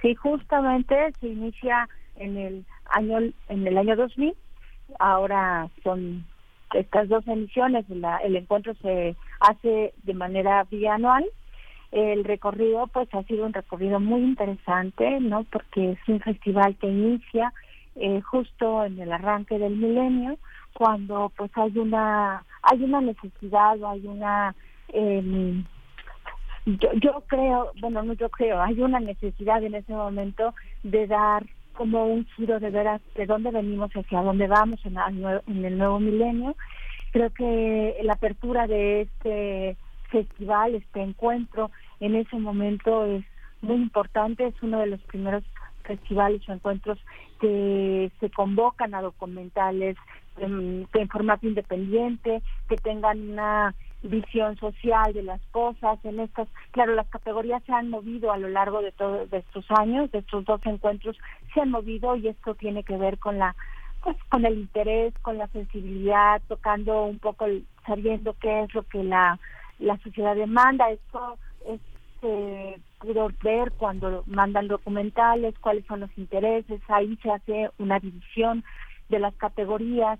Sí, 0.00 0.16
justamente 0.16 1.12
se 1.20 1.28
inicia 1.28 1.88
en 2.16 2.36
el 2.36 2.64
año 2.86 3.18
en 3.48 3.64
el 3.64 3.78
año 3.78 3.94
2000 3.94 4.34
ahora 4.98 5.68
son 5.82 6.24
estas 6.74 7.08
dos 7.08 7.26
emisiones, 7.26 7.84
el 7.88 8.36
encuentro 8.36 8.74
se 8.82 9.16
hace 9.40 9.92
de 10.02 10.14
manera 10.14 10.64
bianual. 10.70 11.24
El 11.90 12.24
recorrido 12.24 12.86
pues 12.86 13.12
ha 13.12 13.22
sido 13.24 13.44
un 13.44 13.52
recorrido 13.52 14.00
muy 14.00 14.22
interesante, 14.22 15.20
¿no? 15.20 15.44
Porque 15.44 15.92
es 15.92 15.98
un 16.08 16.20
festival 16.20 16.76
que 16.76 16.86
inicia 16.86 17.52
eh, 17.96 18.22
justo 18.22 18.84
en 18.84 18.98
el 18.98 19.12
arranque 19.12 19.58
del 19.58 19.76
milenio, 19.76 20.38
cuando 20.72 21.30
pues 21.36 21.50
hay 21.54 21.76
una 21.76 22.44
hay 22.62 22.82
una 22.82 23.02
necesidad 23.02 23.80
o 23.82 23.88
hay 23.88 24.06
una 24.06 24.54
eh, 24.88 25.62
yo, 26.64 26.92
yo 26.94 27.24
creo, 27.26 27.72
bueno, 27.80 28.02
no 28.02 28.12
yo 28.14 28.28
creo, 28.30 28.62
hay 28.62 28.80
una 28.80 29.00
necesidad 29.00 29.62
en 29.62 29.74
ese 29.74 29.92
momento 29.92 30.54
de 30.82 31.06
dar 31.06 31.44
como 31.72 32.06
un 32.06 32.26
giro 32.36 32.60
de 32.60 32.70
veras 32.70 33.00
de 33.14 33.26
dónde 33.26 33.50
venimos 33.50 33.90
hacia 33.92 34.22
dónde 34.22 34.46
vamos 34.46 34.80
en, 34.84 35.64
el 35.64 35.78
nuevo 35.78 36.00
milenio. 36.00 36.56
Creo 37.12 37.30
que 37.30 37.96
la 38.02 38.14
apertura 38.14 38.66
de 38.66 39.02
este 39.02 39.76
festival, 40.10 40.74
este 40.74 41.02
encuentro, 41.02 41.70
en 42.00 42.16
ese 42.16 42.38
momento 42.38 43.04
es 43.06 43.24
muy 43.60 43.76
importante, 43.76 44.46
es 44.46 44.54
uno 44.62 44.80
de 44.80 44.86
los 44.86 45.00
primeros 45.02 45.44
festivales 45.84 46.46
o 46.48 46.52
encuentros 46.52 46.98
que 47.40 48.10
se 48.20 48.30
convocan 48.30 48.94
a 48.94 49.02
documentales 49.02 49.96
en, 50.38 50.86
en 50.92 51.08
formato 51.08 51.46
independiente, 51.46 52.42
que 52.68 52.76
tengan 52.76 53.30
una 53.30 53.74
visión 54.02 54.56
social 54.56 55.12
de 55.12 55.22
las 55.22 55.40
cosas, 55.50 55.98
en 56.04 56.20
estas, 56.20 56.48
claro, 56.72 56.94
las 56.94 57.08
categorías 57.08 57.62
se 57.64 57.72
han 57.72 57.88
movido 57.88 58.32
a 58.32 58.38
lo 58.38 58.48
largo 58.48 58.82
de 58.82 58.92
todos 58.92 59.32
estos 59.32 59.64
años, 59.70 60.10
de 60.10 60.18
estos 60.18 60.44
dos 60.44 60.60
encuentros 60.64 61.16
se 61.54 61.60
han 61.60 61.70
movido 61.70 62.16
y 62.16 62.28
esto 62.28 62.54
tiene 62.54 62.82
que 62.82 62.96
ver 62.96 63.18
con 63.18 63.38
la 63.38 63.54
pues 64.02 64.16
con 64.30 64.44
el 64.44 64.58
interés, 64.58 65.14
con 65.22 65.38
la 65.38 65.46
sensibilidad, 65.48 66.42
tocando 66.48 67.04
un 67.04 67.20
poco, 67.20 67.46
sabiendo 67.86 68.34
qué 68.40 68.62
es 68.62 68.74
lo 68.74 68.82
que 68.82 69.04
la, 69.04 69.38
la 69.78 69.96
sociedad 69.98 70.34
demanda. 70.34 70.90
Esto 70.90 71.38
es 71.68 71.80
eh, 72.22 72.80
pudo 72.98 73.30
ver 73.42 73.72
cuando 73.72 74.22
mandan 74.26 74.68
documentales, 74.68 75.58
cuáles 75.58 75.84
son 75.86 76.00
los 76.00 76.10
intereses, 76.16 76.80
ahí 76.88 77.18
se 77.22 77.30
hace 77.30 77.70
una 77.78 77.98
división 77.98 78.64
de 79.08 79.18
las 79.18 79.34
categorías. 79.34 80.18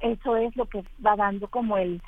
Eso 0.00 0.36
es 0.36 0.54
lo 0.56 0.66
que 0.66 0.84
va 1.04 1.16
dando 1.16 1.48
como 1.48 1.78
el 1.78 2.02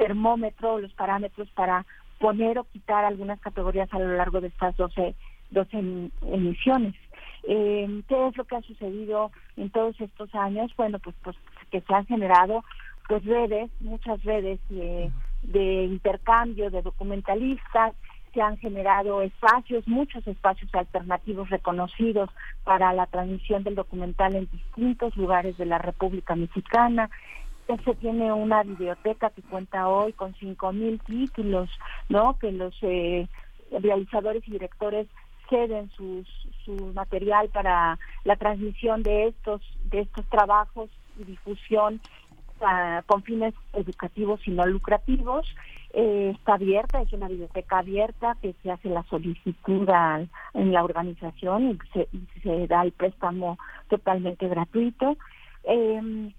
termómetro, 0.00 0.78
los 0.78 0.92
parámetros 0.94 1.50
para 1.50 1.84
poner 2.18 2.58
o 2.58 2.64
quitar 2.64 3.04
algunas 3.04 3.38
categorías 3.40 3.92
a 3.92 3.98
lo 3.98 4.16
largo 4.16 4.40
de 4.40 4.48
estas 4.48 4.74
12, 4.76 5.14
12 5.50 6.10
emisiones. 6.22 6.94
Eh, 7.42 8.02
¿Qué 8.08 8.28
es 8.28 8.36
lo 8.36 8.44
que 8.44 8.56
ha 8.56 8.62
sucedido 8.62 9.30
en 9.58 9.68
todos 9.68 10.00
estos 10.00 10.34
años? 10.34 10.72
Bueno, 10.76 10.98
pues, 11.00 11.14
pues 11.22 11.36
que 11.70 11.82
se 11.82 11.94
han 11.94 12.06
generado 12.06 12.64
pues 13.08 13.24
redes, 13.26 13.70
muchas 13.80 14.22
redes 14.24 14.58
de, 14.70 15.10
de 15.42 15.84
intercambio 15.84 16.70
de 16.70 16.80
documentalistas, 16.80 17.92
se 18.32 18.40
han 18.40 18.56
generado 18.58 19.20
espacios, 19.20 19.86
muchos 19.88 20.26
espacios 20.26 20.72
alternativos 20.74 21.50
reconocidos 21.50 22.30
para 22.64 22.92
la 22.94 23.06
transmisión 23.06 23.64
del 23.64 23.74
documental 23.74 24.36
en 24.36 24.48
distintos 24.50 25.16
lugares 25.16 25.58
de 25.58 25.66
la 25.66 25.78
República 25.78 26.36
Mexicana 26.36 27.10
se 27.78 27.94
tiene 27.94 28.32
una 28.32 28.62
biblioteca 28.62 29.30
que 29.30 29.42
cuenta 29.42 29.88
hoy 29.88 30.12
con 30.12 30.34
cinco 30.34 30.72
mil 30.72 31.00
títulos, 31.00 31.70
¿no? 32.08 32.38
Que 32.38 32.52
los 32.52 32.74
eh, 32.82 33.28
realizadores 33.70 34.46
y 34.46 34.52
directores 34.52 35.06
ceden 35.48 35.90
sus, 35.90 36.26
su 36.64 36.76
material 36.94 37.48
para 37.48 37.98
la 38.24 38.36
transmisión 38.36 39.02
de 39.02 39.28
estos 39.28 39.60
de 39.84 40.00
estos 40.00 40.24
trabajos 40.26 40.88
y 41.18 41.24
difusión 41.24 42.00
uh, 42.60 43.02
con 43.06 43.22
fines 43.22 43.54
educativos 43.72 44.40
y 44.46 44.52
no 44.52 44.64
lucrativos. 44.66 45.46
Eh, 45.92 46.34
está 46.36 46.54
abierta, 46.54 47.02
es 47.02 47.12
una 47.12 47.26
biblioteca 47.26 47.78
abierta 47.78 48.36
que 48.40 48.54
se 48.62 48.70
hace 48.70 48.88
la 48.88 49.02
solicitud 49.10 49.88
en 50.54 50.72
la 50.72 50.84
organización 50.84 51.70
y 51.70 51.78
se, 51.92 52.08
y 52.12 52.40
se 52.42 52.68
da 52.68 52.82
el 52.82 52.92
préstamo 52.92 53.58
totalmente 53.88 54.46
gratuito. 54.46 55.16
Eh, 55.64 56.32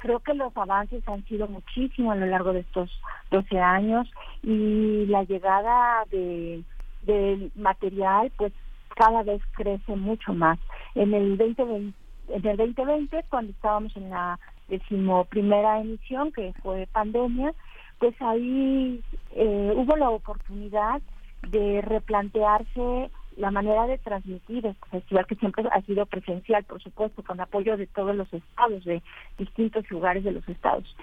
creo 0.00 0.18
que 0.20 0.34
los 0.34 0.56
avances 0.56 1.06
han 1.08 1.24
sido 1.26 1.46
muchísimos 1.46 2.12
a 2.12 2.16
lo 2.16 2.26
largo 2.26 2.52
de 2.52 2.60
estos 2.60 2.90
12 3.30 3.58
años 3.60 4.10
y 4.42 5.06
la 5.06 5.22
llegada 5.24 6.04
de 6.10 6.64
del 7.02 7.50
material 7.54 8.30
pues 8.36 8.52
cada 8.94 9.22
vez 9.22 9.40
crece 9.52 9.96
mucho 9.96 10.34
más. 10.34 10.58
En 10.94 11.14
el 11.14 11.38
2020, 11.38 11.94
en 12.28 12.46
el 12.46 12.56
2020 12.56 13.24
cuando 13.30 13.52
estábamos 13.52 13.96
en 13.96 14.10
la 14.10 14.38
decimoprimera 14.68 15.80
emisión 15.80 16.32
que 16.32 16.52
fue 16.62 16.86
pandemia, 16.92 17.54
pues 17.98 18.14
ahí 18.20 19.02
eh, 19.32 19.72
hubo 19.76 19.96
la 19.96 20.10
oportunidad 20.10 21.00
de 21.48 21.80
replantearse 21.82 23.10
la 23.40 23.50
manera 23.50 23.86
de 23.86 23.98
transmitir 23.98 24.66
este 24.66 24.86
festival 24.90 25.26
que 25.26 25.34
siempre 25.36 25.64
ha 25.72 25.80
sido 25.82 26.04
presencial, 26.06 26.62
por 26.64 26.82
supuesto, 26.82 27.22
con 27.22 27.40
apoyo 27.40 27.76
de 27.76 27.86
todos 27.86 28.14
los 28.14 28.32
estados, 28.32 28.84
de 28.84 29.02
distintos 29.38 29.90
lugares 29.90 30.24
de 30.24 30.32
los 30.32 30.46
estados. 30.48 30.94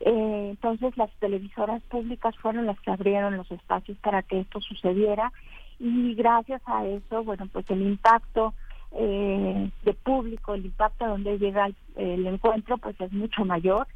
Eh, 0.00 0.48
entonces 0.50 0.96
las 0.96 1.10
televisoras 1.20 1.82
públicas 1.84 2.36
fueron 2.38 2.66
las 2.66 2.80
que 2.80 2.90
abrieron 2.90 3.36
los 3.36 3.50
espacios 3.50 3.98
para 3.98 4.22
que 4.22 4.40
esto 4.40 4.60
sucediera 4.60 5.32
y 5.78 6.14
gracias 6.14 6.62
a 6.66 6.86
eso, 6.86 7.22
bueno, 7.24 7.46
pues 7.52 7.68
el 7.70 7.82
impacto 7.82 8.54
eh, 8.92 9.70
de 9.84 9.94
público, 9.94 10.54
el 10.54 10.66
impacto 10.66 11.06
donde 11.06 11.38
llega 11.38 11.66
el, 11.66 11.76
el 11.96 12.26
encuentro, 12.26 12.78
pues 12.78 12.98
es 13.00 13.12
mucho 13.12 13.44
mayor 13.44 13.86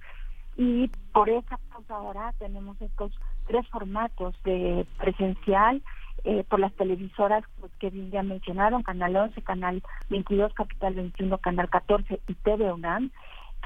y 0.56 0.88
por 1.12 1.28
esa 1.28 1.58
causa 1.70 1.94
ahora 1.94 2.32
tenemos 2.38 2.80
estos 2.80 3.12
tres 3.46 3.66
formatos 3.68 4.34
de 4.44 4.86
presencial, 4.98 5.82
eh, 6.26 6.44
por 6.48 6.58
las 6.58 6.72
televisoras 6.72 7.44
pues, 7.60 7.72
que 7.78 7.90
ya 8.10 8.22
mencionaron, 8.22 8.82
Canal 8.82 9.14
11, 9.16 9.40
Canal 9.42 9.82
22, 10.10 10.52
Capital 10.54 10.94
21, 10.94 11.38
Canal 11.38 11.70
14 11.70 12.20
y 12.26 12.34
TV 12.34 12.72
UNAM. 12.72 13.10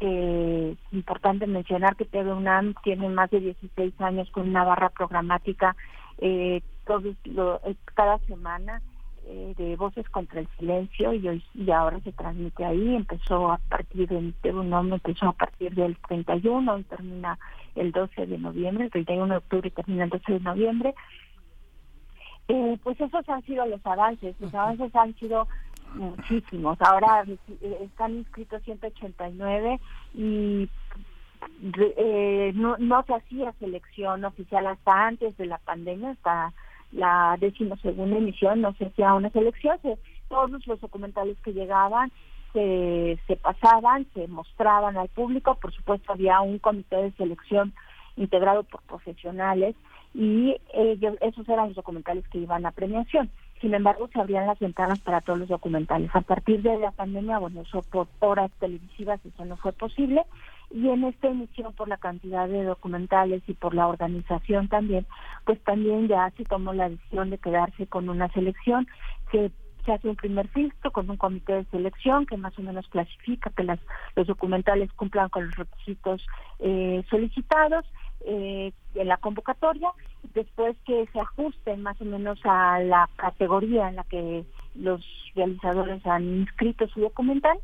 es 0.00 0.76
importante 0.92 1.46
mencionar 1.46 1.96
que 1.96 2.04
TV 2.04 2.32
UNAM 2.32 2.74
tiene 2.84 3.08
más 3.08 3.30
de 3.30 3.40
16 3.40 4.00
años 4.00 4.30
con 4.30 4.48
una 4.48 4.64
barra 4.64 4.90
programática 4.90 5.74
eh, 6.18 6.60
todos 6.86 7.16
eh, 7.24 7.74
cada 7.94 8.18
semana 8.26 8.82
eh, 9.26 9.54
de 9.56 9.76
Voces 9.76 10.08
contra 10.10 10.40
el 10.40 10.48
Silencio 10.58 11.14
y, 11.14 11.28
hoy, 11.28 11.44
y 11.54 11.70
ahora 11.70 12.00
se 12.00 12.12
transmite 12.12 12.64
ahí. 12.64 12.94
Empezó 12.94 13.52
a 13.52 13.58
partir 13.68 14.08
del 14.08 14.34
UNAM, 14.54 14.92
empezó 14.92 15.28
a 15.28 15.32
partir 15.32 15.74
del 15.74 15.96
31 16.08 16.78
y 16.78 16.82
termina 16.84 17.38
el 17.74 17.92
12 17.92 18.26
de 18.26 18.38
noviembre, 18.38 18.84
el 18.84 18.90
31 18.90 19.26
de 19.28 19.36
octubre 19.38 19.68
y 19.68 19.70
termina 19.70 20.04
el 20.04 20.10
12 20.10 20.32
de 20.32 20.40
noviembre. 20.40 20.94
Eh, 22.52 22.78
pues 22.82 23.00
esos 23.00 23.28
han 23.28 23.42
sido 23.42 23.64
los 23.66 23.84
avances, 23.86 24.34
los 24.40 24.52
avances 24.52 24.92
han 24.96 25.14
sido 25.14 25.46
muchísimos. 25.94 26.76
Ahora 26.80 27.24
eh, 27.24 27.78
están 27.82 28.16
inscritos 28.16 28.60
189 28.64 29.78
y 30.14 30.68
eh, 31.96 32.50
no, 32.56 32.76
no 32.78 33.04
se 33.04 33.14
hacía 33.14 33.52
selección 33.60 34.24
oficial 34.24 34.66
hasta 34.66 35.06
antes 35.06 35.36
de 35.36 35.46
la 35.46 35.58
pandemia, 35.58 36.10
hasta 36.10 36.52
la 36.90 37.36
decimosegunda 37.38 38.16
emisión 38.16 38.62
no 38.62 38.72
se 38.74 38.86
hacía 38.86 39.14
una 39.14 39.30
selección, 39.30 39.78
todos 40.28 40.66
los 40.66 40.80
documentales 40.80 41.38
que 41.44 41.52
llegaban 41.52 42.10
se, 42.52 43.16
se 43.28 43.36
pasaban, 43.36 44.08
se 44.12 44.26
mostraban 44.26 44.96
al 44.96 45.08
público, 45.08 45.54
por 45.54 45.72
supuesto 45.72 46.12
había 46.12 46.40
un 46.40 46.58
comité 46.58 46.96
de 46.96 47.12
selección 47.12 47.72
integrado 48.16 48.64
por 48.64 48.82
profesionales 48.82 49.76
y 50.14 50.56
ellos, 50.74 51.16
esos 51.20 51.48
eran 51.48 51.68
los 51.68 51.76
documentales 51.76 52.26
que 52.28 52.38
iban 52.38 52.66
a 52.66 52.72
premiación. 52.72 53.30
Sin 53.60 53.74
embargo, 53.74 54.08
se 54.12 54.18
abrían 54.18 54.46
las 54.46 54.58
ventanas 54.58 55.00
para 55.00 55.20
todos 55.20 55.38
los 55.38 55.48
documentales. 55.48 56.10
A 56.14 56.22
partir 56.22 56.62
de 56.62 56.78
la 56.78 56.92
pandemia, 56.92 57.38
bueno, 57.38 57.60
eso 57.60 57.82
por 57.82 58.08
horas 58.20 58.50
televisivas 58.58 59.20
eso 59.24 59.44
no 59.44 59.56
fue 59.58 59.72
posible. 59.72 60.24
Y 60.70 60.88
en 60.88 61.04
esta 61.04 61.28
emisión, 61.28 61.72
por 61.74 61.88
la 61.88 61.98
cantidad 61.98 62.48
de 62.48 62.64
documentales 62.64 63.42
y 63.46 63.54
por 63.54 63.74
la 63.74 63.86
organización 63.86 64.68
también, 64.68 65.06
pues 65.44 65.60
también 65.60 66.08
ya 66.08 66.30
se 66.36 66.44
tomó 66.44 66.72
la 66.72 66.88
decisión 66.88 67.30
de 67.30 67.38
quedarse 67.38 67.86
con 67.86 68.08
una 68.08 68.28
selección 68.32 68.86
que 69.30 69.50
se 69.84 69.92
hace 69.92 70.08
un 70.08 70.16
primer 70.16 70.48
filtro 70.48 70.90
con 70.90 71.08
un 71.10 71.16
comité 71.16 71.54
de 71.54 71.64
selección 71.66 72.26
que 72.26 72.36
más 72.36 72.58
o 72.58 72.62
menos 72.62 72.86
clasifica 72.88 73.50
que 73.50 73.64
las, 73.64 73.80
los 74.14 74.26
documentales 74.26 74.92
cumplan 74.92 75.30
con 75.30 75.46
los 75.46 75.56
requisitos 75.56 76.26
eh, 76.58 77.02
solicitados 77.08 77.86
eh, 78.26 78.72
en 78.94 79.08
la 79.08 79.16
convocatoria, 79.16 79.90
después 80.34 80.76
que 80.84 81.06
se 81.12 81.20
ajusten 81.20 81.82
más 81.82 82.00
o 82.00 82.04
menos 82.04 82.38
a 82.44 82.80
la 82.80 83.08
categoría 83.16 83.88
en 83.88 83.96
la 83.96 84.04
que 84.04 84.44
los 84.74 85.02
realizadores 85.34 86.04
han 86.06 86.40
inscrito 86.40 86.86
su 86.88 87.00
documental 87.00 87.58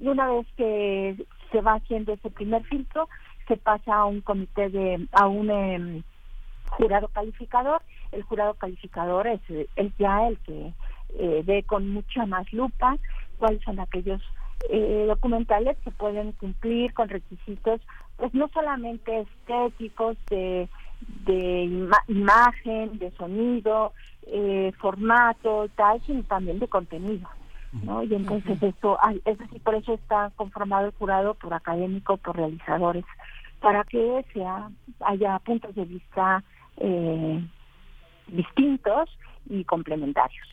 y 0.00 0.08
una 0.08 0.28
vez 0.30 0.46
que 0.56 1.16
se 1.50 1.60
va 1.60 1.74
haciendo 1.74 2.12
ese 2.12 2.30
primer 2.30 2.62
filtro 2.64 3.08
se 3.46 3.56
pasa 3.56 3.96
a 3.96 4.04
un 4.04 4.20
comité 4.20 4.68
de 4.68 5.08
a 5.12 5.26
un 5.26 5.50
em, 5.50 6.02
jurado 6.70 7.08
calificador. 7.08 7.82
El 8.12 8.22
jurado 8.22 8.54
calificador 8.54 9.26
es, 9.26 9.40
es 9.76 9.92
ya 9.98 10.28
el 10.28 10.38
que 10.38 10.72
eh, 11.18 11.42
ve 11.44 11.62
con 11.62 11.88
mucha 11.88 12.26
más 12.26 12.50
lupa 12.52 12.96
cuáles 13.38 13.62
son 13.62 13.80
aquellos 13.80 14.20
eh, 14.68 15.04
documentales 15.06 15.76
que 15.84 15.90
pueden 15.90 16.32
cumplir 16.32 16.92
con 16.92 17.08
requisitos 17.08 17.80
pues 18.18 18.34
no 18.34 18.48
solamente 18.48 19.20
estéticos 19.20 20.16
de, 20.28 20.68
de 21.24 21.88
imagen, 22.08 22.98
de 22.98 23.10
sonido, 23.12 23.92
eh, 24.26 24.72
formato 24.78 25.64
y 25.64 25.68
tal, 25.70 26.02
sino 26.04 26.22
también 26.24 26.58
de 26.58 26.68
contenido. 26.68 27.28
¿no? 27.84 28.02
Y 28.02 28.14
entonces 28.14 28.60
esto, 28.62 28.98
es 29.24 29.40
así, 29.40 29.58
por 29.60 29.74
eso 29.74 29.94
está 29.94 30.32
conformado 30.36 30.86
el 30.86 30.92
jurado 30.92 31.34
por 31.34 31.54
académicos, 31.54 32.18
por 32.20 32.36
realizadores, 32.36 33.04
para 33.60 33.84
que 33.84 34.24
sea 34.32 34.68
haya 35.00 35.38
puntos 35.40 35.74
de 35.74 35.84
vista 35.84 36.42
eh, 36.78 37.44
distintos 38.26 39.10
y 39.48 39.64
complementarios. 39.64 40.46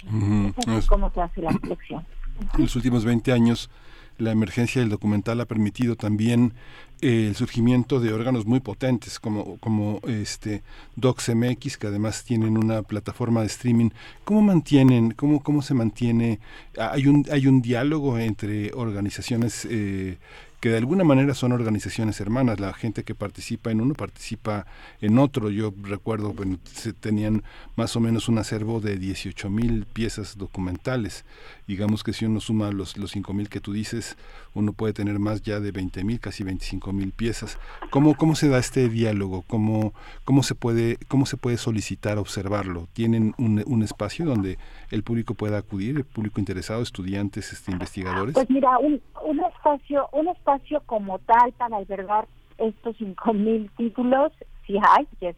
es 0.67 0.87
como 0.87 1.09
se 1.11 1.21
hace 1.21 1.41
la 1.41 1.51
selección. 1.53 2.05
En 2.53 2.61
los 2.63 2.75
últimos 2.75 3.05
20 3.05 3.31
años 3.31 3.69
la 4.17 4.31
emergencia 4.31 4.81
del 4.81 4.89
documental 4.89 5.41
ha 5.41 5.45
permitido 5.45 5.95
también 5.95 6.53
eh, 7.01 7.27
el 7.27 7.35
surgimiento 7.35 7.99
de 7.99 8.13
órganos 8.13 8.45
muy 8.45 8.61
potentes 8.61 9.19
como, 9.19 9.57
como 9.57 9.99
este 10.07 10.63
DocsMX, 10.95 11.77
que 11.77 11.87
además 11.87 12.23
tienen 12.23 12.57
una 12.57 12.81
plataforma 12.83 13.41
de 13.41 13.47
streaming. 13.47 13.89
¿Cómo 14.23 14.41
mantienen, 14.41 15.11
cómo, 15.11 15.43
cómo 15.43 15.61
se 15.61 15.73
mantiene? 15.73 16.39
¿Hay 16.77 17.07
un, 17.07 17.25
hay 17.31 17.47
un 17.47 17.61
diálogo 17.61 18.17
entre 18.17 18.71
organizaciones 18.73 19.67
eh, 19.69 20.17
que 20.59 20.69
de 20.69 20.77
alguna 20.77 21.03
manera 21.03 21.33
son 21.33 21.51
organizaciones 21.51 22.19
hermanas. 22.19 22.59
La 22.59 22.73
gente 22.73 23.03
que 23.03 23.15
participa 23.15 23.71
en 23.71 23.81
uno 23.81 23.93
participa 23.93 24.65
en 25.01 25.19
otro. 25.19 25.49
Yo 25.49 25.73
recuerdo, 25.83 26.33
bueno, 26.33 26.57
se 26.63 26.93
tenían 26.93 27.43
más 27.75 27.95
o 27.95 27.99
menos 27.99 28.29
un 28.29 28.37
acervo 28.37 28.79
de 28.79 28.97
18 28.97 29.49
mil 29.49 29.85
piezas 29.85 30.37
documentales. 30.37 31.25
Digamos 31.67 32.03
que 32.03 32.13
si 32.13 32.25
uno 32.25 32.39
suma 32.39 32.71
los, 32.71 32.97
los 32.97 33.11
5 33.11 33.33
mil 33.33 33.49
que 33.49 33.59
tú 33.59 33.73
dices, 33.73 34.17
uno 34.53 34.73
puede 34.73 34.93
tener 34.93 35.19
más 35.19 35.41
ya 35.41 35.59
de 35.59 35.71
20 35.71 36.03
mil, 36.03 36.19
casi 36.19 36.43
25 36.43 36.93
mil 36.93 37.11
piezas. 37.11 37.57
¿Cómo, 37.89 38.15
¿Cómo 38.15 38.35
se 38.35 38.47
da 38.47 38.57
este 38.57 38.87
diálogo? 38.89 39.43
¿Cómo, 39.47 39.93
cómo, 40.23 40.43
se 40.43 40.55
puede, 40.55 40.97
¿Cómo 41.07 41.25
se 41.25 41.37
puede 41.37 41.57
solicitar 41.57 42.17
observarlo? 42.17 42.87
¿Tienen 42.93 43.33
un, 43.37 43.63
un 43.65 43.83
espacio 43.83 44.25
donde 44.25 44.57
el 44.91 45.03
público 45.03 45.33
pueda 45.33 45.57
acudir, 45.57 45.97
el 45.97 46.05
público 46.05 46.39
interesado, 46.39 46.81
estudiantes, 46.81 47.51
este, 47.51 47.71
investigadores? 47.71 48.33
Pues 48.33 48.49
mira, 48.49 48.77
un, 48.77 49.01
un 49.23 49.39
espacio, 49.43 50.07
un 50.13 50.27
espacio 50.29 50.44
como 50.85 51.19
tal 51.19 51.51
para 51.53 51.77
albergar 51.77 52.27
estos 52.57 52.97
5.000 52.97 53.69
títulos, 53.75 54.31
si 54.65 54.77
hay, 54.77 55.07
es, 55.21 55.35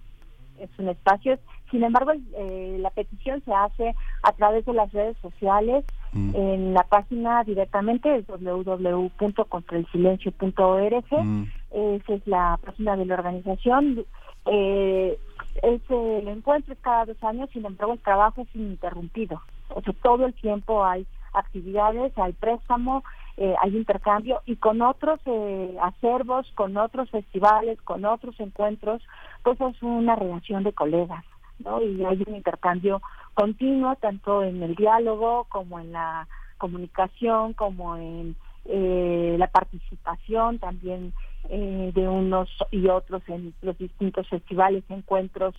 es 0.59 0.69
un 0.77 0.87
espacio. 0.89 1.39
Sin 1.71 1.83
embargo, 1.83 2.11
eh, 2.37 2.77
la 2.79 2.91
petición 2.91 3.41
se 3.43 3.51
hace 3.53 3.95
a 4.23 4.31
través 4.33 4.65
de 4.65 4.73
las 4.73 4.91
redes 4.93 5.17
sociales, 5.21 5.83
mm. 6.13 6.35
en 6.35 6.73
la 6.73 6.83
página 6.83 7.43
directamente 7.43 8.23
www.contraelsilencio.org. 8.27 11.23
Mm. 11.23 11.43
Esa 11.71 12.13
es 12.13 12.27
la 12.27 12.59
página 12.63 12.95
de 12.95 13.05
la 13.05 13.15
organización. 13.15 14.05
Eh, 14.45 15.19
ese, 15.63 16.19
el 16.19 16.27
encuentro 16.29 16.73
es 16.73 16.79
cada 16.79 17.05
dos 17.05 17.21
años, 17.23 17.49
sin 17.51 17.65
embargo, 17.65 17.93
el 17.93 17.99
trabajo 17.99 18.41
es 18.41 18.55
ininterrumpido. 18.55 19.41
O 19.69 19.81
sea, 19.81 19.93
todo 20.01 20.25
el 20.25 20.33
tiempo 20.35 20.85
hay 20.85 21.05
actividades, 21.33 22.17
hay 22.17 22.31
préstamo, 22.33 23.03
eh, 23.39 23.54
hay 23.62 23.78
intercambio 23.78 24.41
y 24.47 24.56
con 24.56 24.82
otros 24.82 25.19
eh, 25.26 25.78
acervos, 25.80 26.52
con 26.56 26.76
otros 26.76 27.08
festivales, 27.12 27.80
con 27.84 28.04
otros 28.04 28.39
encuentros, 28.39 29.04
pues 29.43 29.62
es 29.62 29.84
una 29.84 30.15
relación 30.15 30.63
de 30.63 30.73
colegas, 30.73 31.23
¿no? 31.60 31.80
Y 31.80 32.04
hay 32.04 32.23
un 32.26 32.36
intercambio 32.36 33.00
continuo, 33.36 33.95
tanto 33.97 34.41
en 34.41 34.63
el 34.63 34.73
diálogo 34.73 35.45
como 35.50 35.80
en 35.80 35.91
la 35.91 36.28
comunicación, 36.58 37.54
como 37.54 37.95
en 37.95 38.36
eh, 38.65 39.36
la 39.38 39.47
participación 39.47 40.58
también 40.58 41.13
de 41.47 42.10
unos 42.10 42.50
y 42.71 42.89
otros 42.89 43.21
en 43.28 43.54
los 43.62 43.78
distintos 43.78 44.28
festivales, 44.28 44.84
encuentros, 44.89 45.56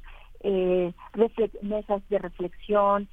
mesas 1.62 2.02
de 2.10 2.18
reflexión, 2.18 3.08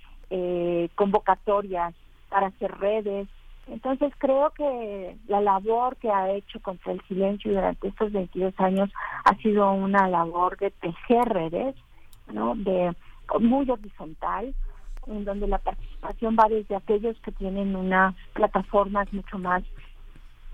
convocatorias 0.96 1.94
para 2.28 2.48
hacer 2.48 2.78
redes, 2.78 3.30
entonces 3.68 4.14
creo 4.18 4.52
que 4.52 5.18
la 5.28 5.42
labor 5.42 5.98
que 5.98 6.12
ha 6.12 6.32
hecho 6.32 6.60
contra 6.60 6.92
el 6.92 7.02
silencio 7.08 7.52
durante 7.52 7.88
estos 7.88 8.12
22 8.12 8.54
años 8.60 8.92
ha 9.24 9.36
sido 9.38 9.72
una 9.72 10.08
labor 10.08 10.58
de 10.58 10.72
tejer 10.72 11.28
redes, 11.28 11.76
¿no? 12.32 12.56
De 12.56 12.96
muy 13.40 13.70
horizontal, 13.70 14.54
en 15.08 15.26
donde 15.26 15.48
la 15.48 15.58
participación 15.58 16.36
va 16.40 16.48
desde 16.48 16.76
aquellos 16.76 17.20
que 17.22 17.32
tienen 17.32 17.76
unas 17.76 18.16
plataformas 18.34 19.12
mucho 19.14 19.38
más 19.40 19.64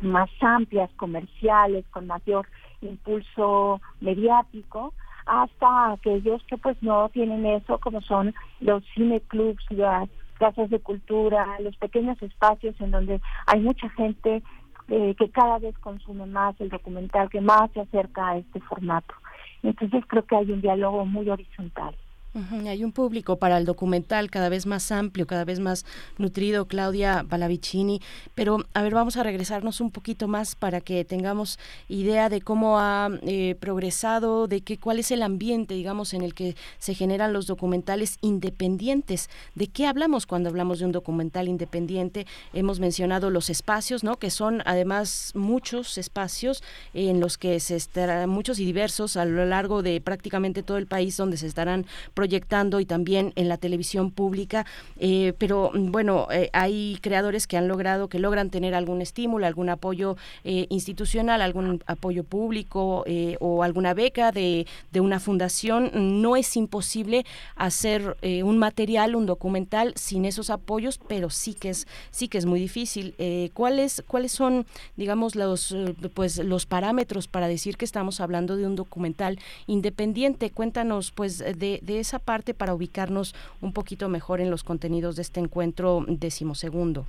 más 0.01 0.29
amplias, 0.39 0.89
comerciales, 0.95 1.85
con 1.91 2.07
mayor 2.07 2.47
impulso 2.81 3.79
mediático, 3.99 4.93
hasta 5.27 5.91
aquellos 5.91 6.43
que 6.45 6.57
pues 6.57 6.75
no 6.81 7.09
tienen 7.09 7.45
eso, 7.45 7.77
como 7.77 8.01
son 8.01 8.33
los 8.59 8.83
cineclubs, 8.95 9.63
las 9.69 10.09
casas 10.41 10.71
de 10.71 10.79
cultura, 10.79 11.45
los 11.59 11.77
pequeños 11.77 12.19
espacios 12.23 12.73
en 12.81 12.89
donde 12.89 13.21
hay 13.45 13.59
mucha 13.59 13.87
gente 13.91 14.41
eh, 14.87 15.13
que 15.19 15.29
cada 15.29 15.59
vez 15.59 15.77
consume 15.77 16.25
más 16.25 16.59
el 16.59 16.69
documental, 16.69 17.29
que 17.29 17.41
más 17.41 17.69
se 17.73 17.81
acerca 17.81 18.29
a 18.29 18.37
este 18.37 18.59
formato. 18.61 19.13
Entonces 19.61 20.03
creo 20.07 20.25
que 20.25 20.35
hay 20.35 20.51
un 20.51 20.61
diálogo 20.61 21.05
muy 21.05 21.29
horizontal. 21.29 21.95
Hay 22.33 22.85
un 22.85 22.93
público 22.93 23.35
para 23.35 23.57
el 23.57 23.65
documental 23.65 24.29
cada 24.29 24.47
vez 24.47 24.65
más 24.65 24.89
amplio, 24.93 25.27
cada 25.27 25.43
vez 25.43 25.59
más 25.59 25.85
nutrido, 26.17 26.65
Claudia 26.65 27.25
Balavicini. 27.27 28.01
Pero, 28.35 28.65
a 28.73 28.81
ver, 28.81 28.93
vamos 28.93 29.17
a 29.17 29.23
regresarnos 29.23 29.81
un 29.81 29.91
poquito 29.91 30.29
más 30.29 30.55
para 30.55 30.79
que 30.79 31.03
tengamos 31.03 31.59
idea 31.89 32.29
de 32.29 32.39
cómo 32.39 32.79
ha 32.79 33.09
eh, 33.23 33.55
progresado, 33.59 34.47
de 34.47 34.61
qué, 34.61 34.77
cuál 34.77 34.99
es 34.99 35.11
el 35.11 35.23
ambiente, 35.23 35.73
digamos, 35.73 36.13
en 36.13 36.21
el 36.21 36.33
que 36.33 36.55
se 36.79 36.93
generan 36.93 37.33
los 37.33 37.47
documentales 37.47 38.17
independientes. 38.21 39.29
¿De 39.55 39.67
qué 39.67 39.85
hablamos 39.85 40.25
cuando 40.25 40.47
hablamos 40.47 40.79
de 40.79 40.85
un 40.85 40.93
documental 40.93 41.49
independiente? 41.49 42.25
Hemos 42.53 42.79
mencionado 42.79 43.29
los 43.29 43.49
espacios, 43.49 44.05
¿no? 44.05 44.15
Que 44.15 44.29
son 44.29 44.63
además 44.65 45.33
muchos 45.35 45.97
espacios 45.97 46.63
en 46.93 47.19
los 47.19 47.37
que 47.37 47.59
se 47.59 47.75
estarán, 47.75 48.29
muchos 48.29 48.57
y 48.59 48.65
diversos 48.65 49.17
a 49.17 49.25
lo 49.25 49.45
largo 49.45 49.81
de 49.83 49.99
prácticamente 49.99 50.63
todo 50.63 50.77
el 50.77 50.87
país 50.87 51.17
donde 51.17 51.35
se 51.35 51.47
estarán 51.47 51.85
proyectando 52.21 52.79
y 52.79 52.85
también 52.85 53.33
en 53.35 53.49
la 53.49 53.57
televisión 53.57 54.11
pública, 54.11 54.67
eh, 54.99 55.33
pero 55.39 55.71
mm, 55.73 55.91
bueno, 55.91 56.27
eh, 56.31 56.51
hay 56.53 56.99
creadores 57.01 57.47
que 57.47 57.57
han 57.57 57.67
logrado, 57.67 58.09
que 58.09 58.19
logran 58.19 58.51
tener 58.51 58.75
algún 58.75 59.01
estímulo, 59.01 59.47
algún 59.47 59.69
apoyo 59.69 60.17
eh, 60.43 60.67
institucional, 60.69 61.41
algún 61.41 61.81
apoyo 61.87 62.23
público 62.23 63.03
o 63.39 63.63
alguna 63.63 63.95
beca 63.95 64.31
de, 64.31 64.67
de, 64.91 64.99
una 64.99 65.19
fundación. 65.19 66.21
No 66.21 66.35
es 66.35 66.55
imposible 66.55 67.25
hacer 67.55 68.15
un 68.43 68.57
material, 68.59 69.15
un 69.15 69.25
documental 69.25 69.93
sin 69.95 70.25
esos 70.25 70.51
apoyos, 70.51 70.99
pero 71.07 71.31
sí 71.31 71.55
que 71.55 71.69
es, 71.69 71.87
sí 72.11 72.27
que 72.27 72.37
es 72.37 72.45
muy 72.45 72.59
difícil. 72.59 73.15
¿cuáles, 73.53 74.03
¿Cuáles 74.07 74.31
son, 74.31 74.67
digamos, 74.95 75.35
los, 75.35 75.75
pues, 76.13 76.37
los 76.37 76.65
parámetros 76.67 77.27
para 77.27 77.47
decir 77.47 77.77
que 77.77 77.85
estamos 77.85 78.19
hablando 78.19 78.57
de 78.57 78.67
un 78.67 78.75
documental 78.75 79.39
independiente? 79.65 80.51
Cuéntanos, 80.51 81.11
pues, 81.11 81.39
de, 81.39 81.79
de 81.81 81.99
esa 81.99 82.10
parte 82.19 82.53
para 82.53 82.73
ubicarnos 82.73 83.35
un 83.61 83.73
poquito 83.73 84.09
mejor 84.09 84.41
en 84.41 84.49
los 84.49 84.63
contenidos 84.63 85.15
de 85.15 85.21
este 85.21 85.39
encuentro 85.39 86.03
decimosegundo. 86.07 87.05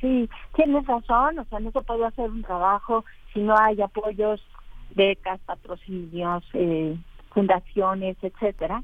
Sí, 0.00 0.28
tienes 0.54 0.86
razón, 0.86 1.38
o 1.38 1.44
sea, 1.44 1.58
no 1.60 1.70
se 1.70 1.80
puede 1.80 2.04
hacer 2.04 2.30
un 2.30 2.42
trabajo 2.42 3.04
si 3.32 3.40
no 3.40 3.56
hay 3.58 3.80
apoyos, 3.80 4.40
becas, 4.94 5.40
patrocinios, 5.40 6.44
eh, 6.52 6.96
fundaciones, 7.30 8.16
etcétera, 8.22 8.82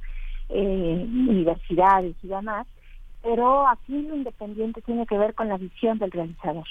eh, 0.49 1.07
universidades 1.09 2.17
y 2.23 2.29
demás. 2.29 2.67
Pero 3.23 3.69
aquí 3.69 4.03
lo 4.03 4.17
independiente 4.17 4.83
tiene 4.83 5.07
que 5.07 5.17
ver 5.17 5.35
con 5.35 5.49
la 5.49 5.57
visión 5.57 5.99
del 5.99 6.11
realizador, 6.11 6.67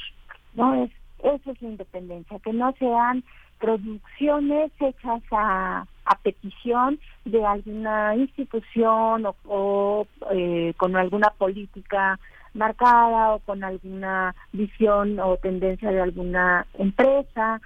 ¿no? 0.53 0.83
Es, 0.83 0.91
esa 1.23 1.51
es 1.51 1.61
la 1.61 1.69
independencia, 1.69 2.39
que 2.39 2.51
no 2.51 2.73
sean 2.77 3.23
producciones 3.59 4.71
hechas 4.79 5.21
a, 5.31 5.85
a 6.05 6.15
petición 6.17 6.99
de 7.25 7.45
alguna 7.45 8.15
institución 8.15 9.25
o, 9.45 10.07
eh, 10.31 10.73
con 10.77 10.95
alguna 10.95 11.29
política 11.31 12.19
marcada 12.53 13.35
o 13.35 13.39
con 13.39 13.63
alguna 13.63 14.35
visión 14.51 15.19
o 15.19 15.37
tendencia 15.37 15.89
de 15.89 16.01
alguna 16.01 16.65
empresa, 16.77 17.61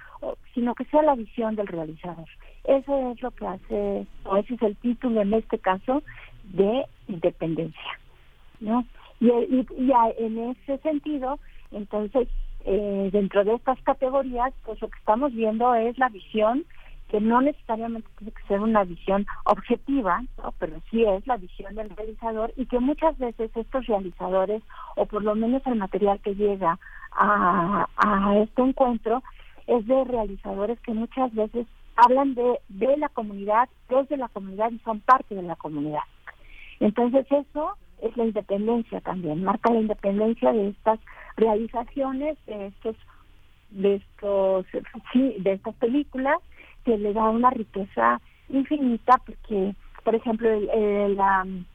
sino 0.54 0.74
que 0.74 0.84
sea 0.86 1.02
la 1.02 1.14
visión 1.14 1.56
del 1.56 1.66
realizador. 1.66 2.28
Eso 2.64 3.12
es 3.12 3.22
lo 3.22 3.30
que 3.30 3.46
hace, 3.46 4.06
o 4.24 4.36
ese 4.36 4.54
es 4.54 4.62
el 4.62 4.76
título 4.76 5.22
en 5.22 5.34
este 5.34 5.58
caso, 5.58 6.02
de 6.44 6.84
independencia. 7.08 7.98
¿no? 8.60 8.84
Y, 9.20 9.28
y, 9.28 9.66
y 9.78 9.92
en 10.18 10.38
ese 10.50 10.78
sentido, 10.78 11.38
entonces, 11.72 12.28
eh, 12.64 13.10
dentro 13.12 13.44
de 13.44 13.54
estas 13.54 13.80
categorías, 13.82 14.52
pues 14.64 14.80
lo 14.80 14.88
que 14.88 14.98
estamos 14.98 15.32
viendo 15.32 15.74
es 15.74 15.96
la 15.98 16.08
visión 16.08 16.64
que 17.08 17.20
no 17.20 17.40
necesariamente 17.40 18.08
tiene 18.18 18.32
que 18.32 18.42
ser 18.48 18.60
una 18.60 18.84
visión 18.84 19.26
objetiva, 19.44 20.22
pero 20.58 20.80
sí 20.90 21.04
es 21.04 21.26
la 21.26 21.36
visión 21.36 21.74
del 21.74 21.90
realizador 21.90 22.52
y 22.56 22.66
que 22.66 22.80
muchas 22.80 23.16
veces 23.18 23.50
estos 23.54 23.86
realizadores, 23.86 24.62
o 24.96 25.06
por 25.06 25.22
lo 25.22 25.34
menos 25.34 25.62
el 25.66 25.76
material 25.76 26.20
que 26.20 26.34
llega 26.34 26.78
a, 27.12 27.86
a 27.96 28.36
este 28.38 28.62
encuentro, 28.62 29.22
es 29.66 29.86
de 29.86 30.04
realizadores 30.04 30.80
que 30.80 30.94
muchas 30.94 31.32
veces 31.34 31.66
hablan 31.96 32.34
de, 32.34 32.60
de 32.68 32.96
la 32.96 33.08
comunidad, 33.08 33.68
desde 33.88 34.16
la 34.16 34.28
comunidad 34.28 34.70
y 34.70 34.78
son 34.80 35.00
parte 35.00 35.34
de 35.34 35.42
la 35.42 35.56
comunidad. 35.56 36.02
Entonces 36.80 37.26
eso 37.30 37.76
es 38.02 38.16
la 38.16 38.24
independencia 38.24 39.00
también, 39.00 39.42
marca 39.42 39.72
la 39.72 39.80
independencia 39.80 40.52
de 40.52 40.68
estas 40.68 41.00
realizaciones, 41.36 42.36
de 42.46 42.66
estos, 42.66 42.96
de 43.70 43.94
estos, 43.94 44.66
sí, 45.12 45.36
de 45.38 45.52
estas 45.54 45.74
películas, 45.76 46.36
que 46.86 46.96
le 46.96 47.12
da 47.12 47.24
una 47.24 47.50
riqueza 47.50 48.20
infinita, 48.48 49.20
porque, 49.26 49.74
por 50.04 50.14
ejemplo, 50.14 50.48
la 51.08 51.44
mm, 51.44 51.66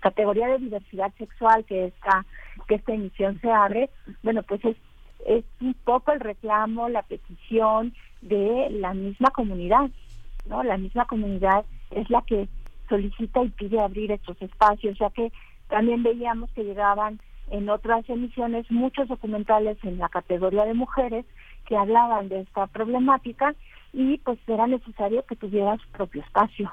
categoría 0.00 0.48
de 0.48 0.58
diversidad 0.58 1.12
sexual 1.16 1.64
que 1.64 1.86
esta, 1.86 2.26
que 2.68 2.74
esta 2.74 2.92
emisión 2.92 3.40
se 3.40 3.50
abre, 3.50 3.88
bueno, 4.22 4.42
pues 4.42 4.62
es, 4.66 4.76
es 5.26 5.44
un 5.62 5.72
poco 5.72 6.12
el 6.12 6.20
reclamo, 6.20 6.90
la 6.90 7.02
petición 7.02 7.94
de 8.20 8.68
la 8.70 8.92
misma 8.92 9.30
comunidad, 9.30 9.90
¿no? 10.46 10.62
La 10.62 10.76
misma 10.76 11.06
comunidad 11.06 11.64
es 11.90 12.10
la 12.10 12.20
que 12.22 12.46
solicita 12.90 13.42
y 13.42 13.48
pide 13.48 13.80
abrir 13.80 14.12
estos 14.12 14.40
espacios, 14.42 14.98
ya 14.98 15.08
que 15.08 15.32
también 15.68 16.02
veíamos 16.02 16.50
que 16.50 16.64
llegaban 16.64 17.18
en 17.50 17.70
otras 17.70 18.08
emisiones 18.10 18.70
muchos 18.70 19.08
documentales 19.08 19.78
en 19.84 19.96
la 19.98 20.10
categoría 20.10 20.66
de 20.66 20.74
mujeres 20.74 21.24
que 21.66 21.76
hablaban 21.76 22.28
de 22.28 22.40
esta 22.40 22.66
problemática 22.66 23.54
y 23.92 24.18
pues 24.18 24.38
era 24.46 24.66
necesario 24.66 25.24
que 25.26 25.36
tuviera 25.36 25.76
su 25.78 25.88
propio 25.88 26.22
espacio. 26.22 26.70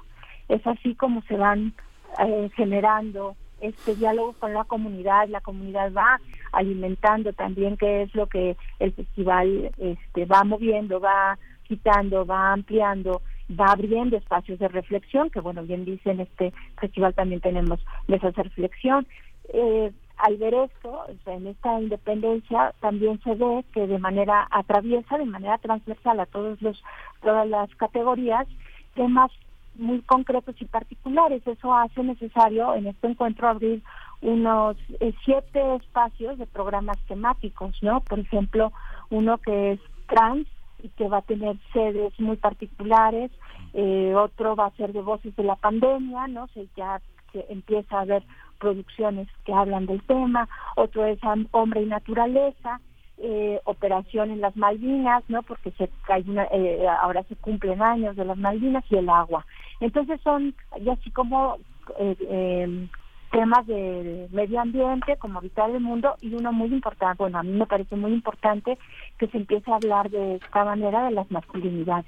Es 0.49 0.65
así 0.65 0.95
como 0.95 1.21
se 1.23 1.35
van 1.35 1.73
eh, 2.19 2.49
generando 2.55 3.35
este 3.59 3.95
diálogo 3.95 4.33
con 4.33 4.53
la 4.53 4.63
comunidad, 4.65 5.27
la 5.29 5.41
comunidad 5.41 5.91
va 5.91 6.19
alimentando 6.51 7.33
también 7.33 7.75
qué 7.75 8.03
es 8.03 8.13
lo 8.13 8.27
que 8.27 8.55
el 8.79 8.93
festival 8.93 9.71
este 9.77 10.25
va 10.25 10.43
moviendo, 10.43 10.99
va 10.99 11.37
quitando, 11.67 12.25
va 12.25 12.53
ampliando 12.53 13.21
va 13.49 13.71
abriendo 13.71 14.17
espacios 14.17 14.59
de 14.59 14.67
reflexión, 14.67 15.29
que 15.29 15.39
bueno, 15.39 15.63
bien 15.63 15.85
dice 15.85 16.11
en 16.11 16.21
este 16.21 16.53
festival 16.79 17.13
también 17.13 17.41
tenemos 17.41 17.79
mesas 18.07 18.35
de 18.35 18.43
reflexión. 18.43 19.07
Eh, 19.53 19.91
al 20.17 20.37
ver 20.37 20.53
esto, 20.53 21.03
en 21.25 21.47
esta 21.47 21.79
independencia, 21.79 22.73
también 22.79 23.21
se 23.23 23.35
ve 23.35 23.63
que 23.73 23.87
de 23.87 23.99
manera 23.99 24.47
atraviesa, 24.51 25.17
de 25.17 25.25
manera 25.25 25.57
transversal 25.59 26.19
a 26.19 26.25
todos 26.25 26.61
los, 26.61 26.81
todas 27.21 27.47
las 27.47 27.73
categorías, 27.75 28.47
temas 28.95 29.31
muy 29.75 30.01
concretos 30.01 30.55
y 30.59 30.65
particulares. 30.65 31.45
Eso 31.45 31.73
hace 31.73 32.03
necesario 32.03 32.73
en 32.75 32.87
este 32.87 33.07
encuentro 33.07 33.47
abrir 33.47 33.83
unos 34.21 34.75
eh, 34.99 35.13
siete 35.23 35.75
espacios 35.75 36.37
de 36.39 36.47
programas 36.47 36.97
temáticos, 37.07 37.77
¿no? 37.83 38.01
Por 38.01 38.19
ejemplo, 38.19 38.71
uno 39.09 39.37
que 39.37 39.73
es 39.73 39.79
trans, 40.07 40.47
y 40.83 40.89
que 40.89 41.07
va 41.07 41.17
a 41.17 41.21
tener 41.21 41.57
sedes 41.73 42.17
muy 42.19 42.37
particulares, 42.37 43.31
eh, 43.73 44.13
otro 44.15 44.55
va 44.55 44.67
a 44.67 44.75
ser 44.75 44.93
de 44.93 45.01
voces 45.01 45.35
de 45.35 45.43
la 45.43 45.55
pandemia, 45.55 46.27
¿no? 46.27 46.47
Se 46.49 46.67
ya 46.75 47.01
se 47.31 47.45
empieza 47.49 47.99
a 47.99 48.05
ver 48.05 48.23
producciones 48.59 49.27
que 49.45 49.53
hablan 49.53 49.85
del 49.85 50.01
tema, 50.03 50.47
otro 50.75 51.05
es 51.05 51.19
Hombre 51.51 51.81
y 51.81 51.85
Naturaleza, 51.85 52.79
eh, 53.19 53.59
operación 53.65 54.31
en 54.31 54.41
las 54.41 54.55
Malvinas, 54.55 55.23
¿no? 55.27 55.41
Porque 55.43 55.71
se 55.71 55.89
hay 56.07 56.23
una, 56.27 56.43
eh, 56.51 56.85
ahora 57.01 57.23
se 57.23 57.35
cumplen 57.35 57.81
años 57.81 58.15
de 58.15 58.25
las 58.25 58.37
Malvinas 58.37 58.83
y 58.89 58.97
el 58.97 59.09
agua. 59.09 59.45
Entonces 59.79 60.19
son, 60.21 60.53
y 60.79 60.89
así 60.89 61.11
como 61.11 61.57
eh, 61.99 62.15
eh, 62.19 62.87
temas 63.31 63.65
de 63.67 64.27
medio 64.31 64.59
ambiente, 64.59 65.17
como 65.17 65.39
habitar 65.39 65.69
el 65.69 65.81
mundo, 65.81 66.15
y 66.21 66.33
uno 66.33 66.51
muy 66.53 66.69
importante, 66.69 67.23
bueno, 67.23 67.39
a 67.39 67.43
mí 67.43 67.51
me 67.51 67.65
parece 67.65 67.95
muy 67.95 68.13
importante 68.13 68.77
que 69.17 69.27
se 69.27 69.37
empiece 69.37 69.71
a 69.71 69.75
hablar 69.75 70.09
de 70.09 70.35
esta 70.35 70.65
manera 70.65 71.05
de 71.05 71.11
las 71.11 71.29
masculinidades. 71.31 72.05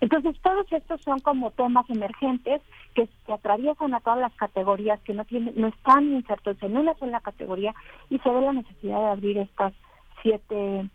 Entonces, 0.00 0.36
todos 0.42 0.70
estos 0.72 1.00
son 1.02 1.20
como 1.20 1.50
temas 1.50 1.88
emergentes 1.90 2.62
que, 2.94 3.08
se 3.26 3.32
atraviesan 3.32 3.94
a 3.94 4.00
todas 4.00 4.20
las 4.20 4.34
categorías, 4.34 5.00
que 5.00 5.14
no 5.14 5.24
tienen, 5.24 5.54
no 5.56 5.68
están 5.68 6.04
insertos 6.12 6.56
en 6.62 6.76
una 6.76 6.94
sola 6.94 7.20
categoría, 7.20 7.74
y 8.10 8.18
se 8.18 8.30
ve 8.30 8.40
la 8.40 8.52
necesidad 8.52 8.98
de 8.98 9.06
abrir 9.06 9.38
estas 9.38 9.72
siete 10.22 10.88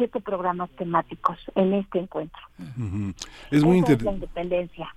siete 0.00 0.18
programas 0.18 0.70
temáticos 0.78 1.36
en 1.54 1.74
este 1.74 1.98
encuentro. 1.98 2.40
Es 3.50 3.62
muy 3.62 3.76
independencia. 3.76 4.94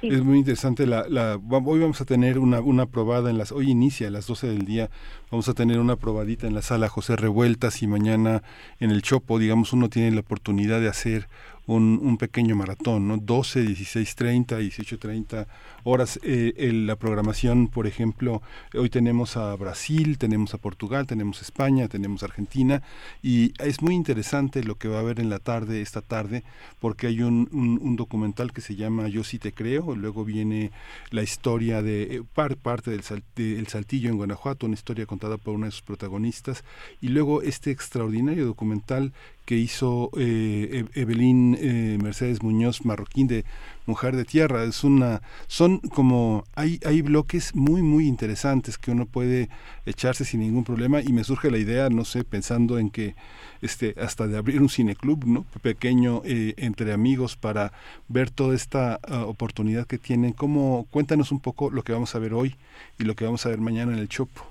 Es 0.00 0.22
muy 0.22 0.38
interesante. 0.38 0.86
La, 0.86 1.06
la, 1.10 1.36
hoy 1.36 1.80
vamos 1.80 2.00
a 2.00 2.06
tener 2.06 2.38
una, 2.38 2.60
una 2.60 2.86
probada 2.86 3.28
en 3.28 3.36
las, 3.36 3.52
hoy 3.52 3.70
inicia 3.70 4.08
a 4.08 4.10
las 4.10 4.26
12 4.26 4.46
del 4.46 4.64
día, 4.64 4.88
vamos 5.30 5.50
a 5.50 5.52
tener 5.54 5.78
una 5.78 5.96
probadita 5.96 6.46
en 6.46 6.54
la 6.54 6.62
sala 6.62 6.88
José 6.88 7.16
Revueltas 7.16 7.82
y 7.82 7.86
mañana 7.86 8.42
en 8.80 8.90
el 8.90 9.02
Chopo, 9.02 9.38
digamos, 9.38 9.74
uno 9.74 9.90
tiene 9.90 10.10
la 10.12 10.20
oportunidad 10.20 10.80
de 10.80 10.88
hacer 10.88 11.28
un, 11.66 12.00
un 12.02 12.16
pequeño 12.16 12.56
maratón, 12.56 13.06
¿no? 13.06 13.18
12, 13.18 13.60
16, 13.60 14.14
30, 14.14 14.56
18, 14.56 14.98
30 14.98 15.46
horas. 15.84 16.18
Eh, 16.22 16.72
la 16.72 16.96
programación, 16.96 17.68
por 17.68 17.86
ejemplo, 17.86 18.42
hoy 18.74 18.90
tenemos 18.90 19.36
a 19.36 19.54
Brasil, 19.56 20.18
tenemos 20.18 20.54
a 20.54 20.58
Portugal, 20.58 21.06
tenemos 21.06 21.42
España, 21.42 21.88
tenemos 21.88 22.22
Argentina 22.22 22.82
y 23.22 23.52
es 23.62 23.82
muy 23.82 23.94
interesante 23.94 24.64
lo 24.64 24.76
que 24.76 24.88
va 24.88 24.96
a 24.96 25.00
haber 25.00 25.20
en 25.20 25.30
la 25.30 25.38
tarde, 25.38 25.82
esta 25.82 26.00
tarde, 26.00 26.42
porque 26.80 27.06
hay 27.06 27.22
un, 27.22 27.96
documental 27.96 28.52
que 28.52 28.60
se 28.60 28.76
llama 28.76 29.08
Yo 29.08 29.22
sí 29.24 29.38
te 29.38 29.52
creo, 29.52 29.94
luego 29.94 30.24
viene 30.24 30.70
la 31.10 31.22
historia 31.22 31.82
de 31.82 32.16
eh, 32.16 32.22
parte 32.62 32.90
del 32.90 33.02
el 33.36 33.66
Saltillo 33.68 34.10
en 34.10 34.16
Guanajuato, 34.16 34.66
una 34.66 34.74
historia 34.74 35.06
contada 35.06 35.36
por 35.36 35.54
una 35.54 35.66
de 35.66 35.72
sus 35.72 35.82
protagonistas, 35.82 36.64
y 37.00 37.08
luego 37.08 37.42
este 37.42 37.70
extraordinario 37.70 38.46
documental 38.46 39.12
que 39.44 39.56
hizo 39.56 40.10
eh, 40.16 40.84
Evelyn 40.94 41.56
eh, 41.60 41.98
Mercedes 42.02 42.42
Muñoz 42.42 42.84
Marroquín 42.84 43.26
de 43.26 43.44
Mujer 43.86 44.16
de 44.16 44.24
Tierra. 44.24 44.64
Es 44.64 44.84
una, 44.84 45.20
son 45.46 45.78
como, 45.78 46.44
hay, 46.54 46.80
hay 46.84 47.02
bloques 47.02 47.54
muy, 47.54 47.82
muy 47.82 48.06
interesantes 48.06 48.78
que 48.78 48.90
uno 48.90 49.06
puede 49.06 49.48
echarse 49.86 50.24
sin 50.24 50.40
ningún 50.40 50.64
problema 50.64 51.00
y 51.00 51.12
me 51.12 51.24
surge 51.24 51.50
la 51.50 51.58
idea, 51.58 51.88
no 51.90 52.04
sé, 52.04 52.24
pensando 52.24 52.78
en 52.78 52.90
que 52.90 53.14
este, 53.62 53.94
hasta 54.00 54.26
de 54.26 54.36
abrir 54.36 54.60
un 54.60 54.68
cineclub, 54.68 55.24
¿no? 55.26 55.44
Pequeño 55.62 56.22
eh, 56.24 56.54
entre 56.56 56.92
amigos 56.92 57.36
para 57.36 57.72
ver 58.08 58.30
toda 58.30 58.54
esta 58.54 59.00
ah, 59.08 59.24
oportunidad 59.26 59.86
que 59.86 59.98
tienen. 59.98 60.32
¿Cómo, 60.32 60.86
cuéntanos 60.90 61.32
un 61.32 61.40
poco 61.40 61.70
lo 61.70 61.82
que 61.82 61.92
vamos 61.92 62.14
a 62.14 62.18
ver 62.18 62.34
hoy 62.34 62.56
y 62.98 63.04
lo 63.04 63.14
que 63.14 63.24
vamos 63.24 63.44
a 63.46 63.48
ver 63.48 63.58
mañana 63.58 63.92
en 63.92 63.98
el 63.98 64.08
Chopo. 64.08 64.42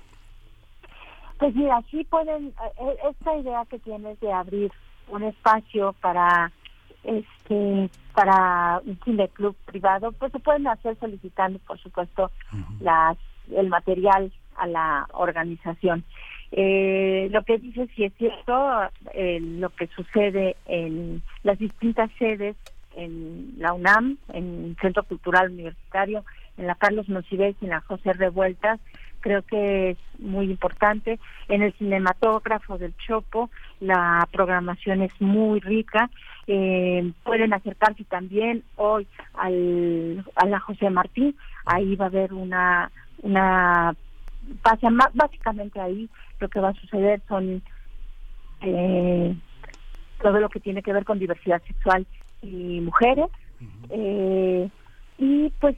Pues 1.38 1.54
mira, 1.54 1.82
sí 1.90 2.04
pueden, 2.04 2.46
eh, 2.46 2.96
esta 3.10 3.36
idea 3.36 3.64
que 3.68 3.78
tienes 3.80 4.18
de 4.20 4.32
abrir 4.32 4.72
un 5.08 5.22
espacio 5.22 5.94
para 6.00 6.52
este 7.04 7.90
para 8.14 8.80
un 8.84 8.98
cine 9.04 9.28
club 9.28 9.56
privado, 9.64 10.12
pues 10.12 10.32
se 10.32 10.38
pueden 10.38 10.66
hacer 10.66 10.96
solicitando, 10.98 11.58
por 11.60 11.78
supuesto, 11.78 12.30
las 12.80 13.16
el 13.54 13.68
material 13.68 14.32
a 14.56 14.66
la 14.66 15.06
organización. 15.12 16.04
Eh, 16.52 17.28
lo 17.30 17.42
que 17.42 17.58
dice 17.58 17.88
sí 17.94 18.04
es 18.04 18.14
cierto, 18.14 18.80
eh, 19.12 19.40
lo 19.40 19.70
que 19.70 19.88
sucede 19.88 20.56
en 20.66 21.22
las 21.42 21.58
distintas 21.58 22.10
sedes 22.18 22.56
en 22.96 23.54
la 23.58 23.72
UNAM, 23.72 24.18
en 24.32 24.64
el 24.64 24.76
Centro 24.80 25.02
Cultural 25.02 25.50
Universitario, 25.50 26.24
en 26.56 26.66
la 26.66 26.76
Carlos 26.76 27.08
Monsiváis 27.08 27.56
y 27.60 27.64
en 27.64 27.72
la 27.72 27.80
José 27.80 28.12
Revueltas, 28.12 28.78
creo 29.24 29.42
que 29.42 29.90
es 29.90 29.98
muy 30.18 30.44
importante. 30.44 31.18
En 31.48 31.62
el 31.62 31.72
cinematógrafo 31.74 32.78
del 32.78 32.94
Chopo 32.98 33.50
la 33.84 34.28
programación 34.32 35.02
es 35.02 35.12
muy 35.20 35.60
rica. 35.60 36.10
Eh, 36.46 37.12
pueden 37.22 37.52
acercarse 37.54 38.04
también 38.04 38.62
hoy 38.76 39.06
al, 39.34 40.24
a 40.36 40.46
la 40.46 40.60
José 40.60 40.90
Martín. 40.90 41.36
Ahí 41.64 41.96
va 41.96 42.06
a 42.06 42.08
haber 42.08 42.32
una, 42.32 42.90
una 43.22 43.94
pasa 44.62 44.88
básicamente 45.14 45.80
ahí 45.80 46.08
lo 46.40 46.48
que 46.48 46.60
va 46.60 46.70
a 46.70 46.74
suceder 46.74 47.22
son 47.28 47.62
eh, 48.60 49.34
todo 50.20 50.38
lo 50.40 50.48
que 50.48 50.60
tiene 50.60 50.82
que 50.82 50.92
ver 50.92 51.04
con 51.04 51.18
diversidad 51.18 51.62
sexual 51.66 52.06
y 52.42 52.80
mujeres. 52.80 53.26
eh, 53.90 54.68
y 55.18 55.50
pues 55.60 55.76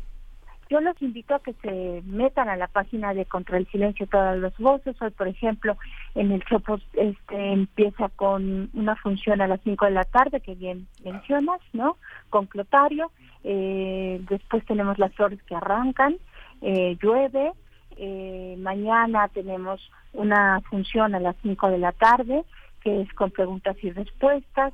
yo 0.69 0.81
los 0.81 1.01
invito 1.01 1.35
a 1.35 1.41
que 1.41 1.53
se 1.63 2.03
metan 2.07 2.49
a 2.49 2.57
la 2.57 2.67
página 2.67 3.15
de 3.15 3.25
Contra 3.25 3.57
el 3.57 3.67
Silencio 3.69 4.07
Todas 4.07 4.39
las 4.39 4.57
Voces. 4.59 5.01
Hoy, 5.01 5.11
por 5.11 5.29
ejemplo, 5.29 5.77
en 6.15 6.33
el 6.33 6.45
Chopo 6.45 6.79
este, 6.95 7.53
empieza 7.53 8.09
con 8.11 8.71
una 8.75 8.97
función 8.97 9.41
a 9.41 9.47
las 9.47 9.61
5 9.63 9.85
de 9.85 9.91
la 9.93 10.05
tarde, 10.05 10.41
que 10.41 10.55
bien 10.55 10.89
mencionas, 11.05 11.61
¿no? 11.73 11.97
Con 12.31 12.47
Clotario. 12.47 13.13
Eh, 13.45 14.21
después 14.29 14.65
tenemos 14.67 14.99
las 14.99 15.15
flores 15.15 15.41
que 15.45 15.55
arrancan, 15.55 16.17
eh, 16.63 16.97
llueve. 17.01 17.53
Eh, 17.97 18.57
mañana 18.59 19.29
tenemos 19.29 19.81
una 20.13 20.61
función 20.69 21.15
a 21.15 21.21
las 21.21 21.37
5 21.43 21.69
de 21.71 21.79
la 21.79 21.93
tarde, 21.93 22.45
que 22.83 23.03
es 23.03 23.13
con 23.13 23.31
preguntas 23.31 23.77
y 23.83 23.91
respuestas. 23.91 24.73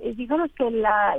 Eh, 0.00 0.14
digamos 0.16 0.50
que 0.52 0.70
la, 0.70 1.14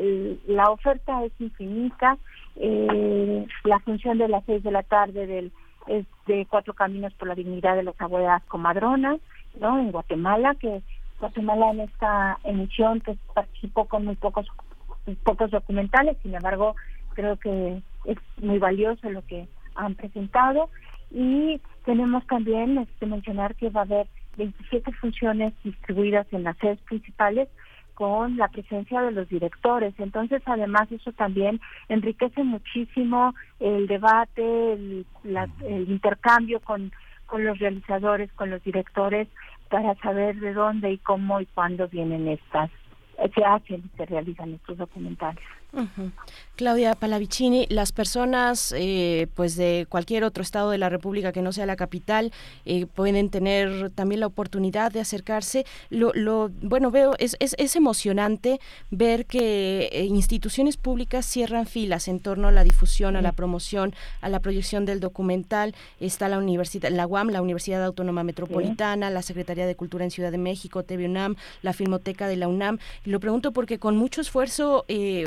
la 0.47 0.69
oferta 0.71 1.23
es 1.23 1.31
infinita. 1.39 2.17
Eh, 2.59 3.47
la 3.63 3.79
función 3.79 4.17
de 4.17 4.27
las 4.27 4.43
seis 4.45 4.63
de 4.63 4.71
la 4.71 4.83
tarde 4.83 5.27
del 5.27 5.51
es 5.87 6.05
de 6.25 6.45
Cuatro 6.49 6.73
Caminos 6.73 7.13
por 7.13 7.27
la 7.27 7.35
Dignidad 7.35 7.75
de 7.75 7.83
las 7.83 7.99
Abuelas 8.01 8.43
Comadronas, 8.45 9.19
¿no? 9.59 9.79
En 9.79 9.91
Guatemala, 9.91 10.55
que 10.55 10.81
Guatemala 11.19 11.71
en 11.71 11.81
esta 11.81 12.37
emisión 12.43 13.01
pues, 13.05 13.17
participó 13.33 13.85
con 13.85 14.05
muy 14.05 14.15
pocos 14.15 14.47
pocos 15.23 15.51
documentales, 15.51 16.17
sin 16.21 16.35
embargo, 16.35 16.75
creo 17.13 17.37
que 17.37 17.81
es 18.03 18.17
muy 18.41 18.59
valioso 18.59 19.09
lo 19.09 19.25
que 19.25 19.47
han 19.75 19.95
presentado 19.95 20.69
y 21.11 21.61
tenemos 21.85 22.27
también 22.27 22.77
este, 22.79 23.05
mencionar 23.05 23.55
que 23.55 23.69
va 23.69 23.81
a 23.81 23.83
haber 23.85 24.07
27 24.37 24.91
funciones 24.93 25.53
distribuidas 25.63 26.27
en 26.31 26.43
las 26.43 26.57
sedes 26.57 26.79
principales 26.81 27.47
con 27.97 28.37
la 28.37 28.47
presencia 28.49 29.01
de 29.01 29.11
los 29.11 29.27
directores. 29.27 29.95
Entonces, 29.97 30.43
además, 30.45 30.91
eso 30.91 31.11
también 31.13 31.59
enriquece 31.89 32.43
muchísimo 32.43 33.33
el 33.59 33.87
debate, 33.87 34.73
el, 34.73 35.05
el 35.65 35.89
intercambio 35.89 36.59
con, 36.59 36.91
con 37.25 37.43
los 37.43 37.57
realizadores, 37.57 38.31
con 38.33 38.51
los 38.51 38.63
directores, 38.63 39.27
para 39.71 39.95
saber 39.95 40.39
de 40.39 40.53
dónde 40.53 40.91
y 40.91 40.99
cómo 40.99 41.41
y 41.41 41.47
cuándo 41.47 41.87
vienen 41.87 42.27
estas, 42.27 42.69
se 43.33 43.43
hacen 43.43 43.81
y 43.83 43.97
se 43.97 44.05
realizan 44.05 44.53
estos 44.53 44.77
documentales. 44.77 45.43
Claudia 46.57 46.95
Palavicini, 46.95 47.67
las 47.69 47.91
personas 47.91 48.73
eh, 48.75 49.27
pues 49.35 49.55
de 49.55 49.85
cualquier 49.87 50.23
otro 50.23 50.41
estado 50.41 50.71
de 50.71 50.79
la 50.79 50.89
República 50.89 51.31
que 51.31 51.43
no 51.43 51.51
sea 51.51 51.67
la 51.67 51.75
capital 51.75 52.33
eh, 52.65 52.87
pueden 52.87 53.29
tener 53.29 53.91
también 53.91 54.21
la 54.21 54.25
oportunidad 54.25 54.91
de 54.91 54.99
acercarse. 54.99 55.65
Lo, 55.91 56.11
lo 56.15 56.49
bueno 56.61 56.89
veo 56.89 57.13
es, 57.19 57.37
es, 57.39 57.55
es 57.59 57.75
emocionante 57.75 58.59
ver 58.89 59.27
que 59.27 59.89
eh, 59.91 60.05
instituciones 60.05 60.77
públicas 60.77 61.27
cierran 61.27 61.67
filas 61.67 62.07
en 62.07 62.19
torno 62.19 62.47
a 62.47 62.51
la 62.51 62.63
difusión, 62.63 63.15
a 63.15 63.21
la 63.21 63.33
promoción, 63.33 63.93
a 64.21 64.27
la 64.27 64.39
proyección 64.39 64.85
del 64.85 64.99
documental. 64.99 65.75
Está 65.99 66.27
la 66.27 66.39
universidad, 66.39 66.89
la 66.89 67.05
UAM, 67.05 67.29
la 67.29 67.43
Universidad 67.43 67.83
Autónoma 67.83 68.23
Metropolitana, 68.23 69.11
la 69.11 69.21
Secretaría 69.21 69.67
de 69.67 69.75
Cultura 69.75 70.05
en 70.05 70.11
Ciudad 70.11 70.31
de 70.31 70.39
México, 70.39 70.81
TV 70.81 71.05
UNAM, 71.05 71.35
la 71.61 71.73
Filmoteca 71.73 72.27
de 72.27 72.37
la 72.37 72.47
UNAM. 72.47 72.79
Y 73.05 73.11
lo 73.11 73.19
pregunto 73.19 73.51
porque 73.51 73.77
con 73.77 73.95
mucho 73.95 74.21
esfuerzo 74.21 74.85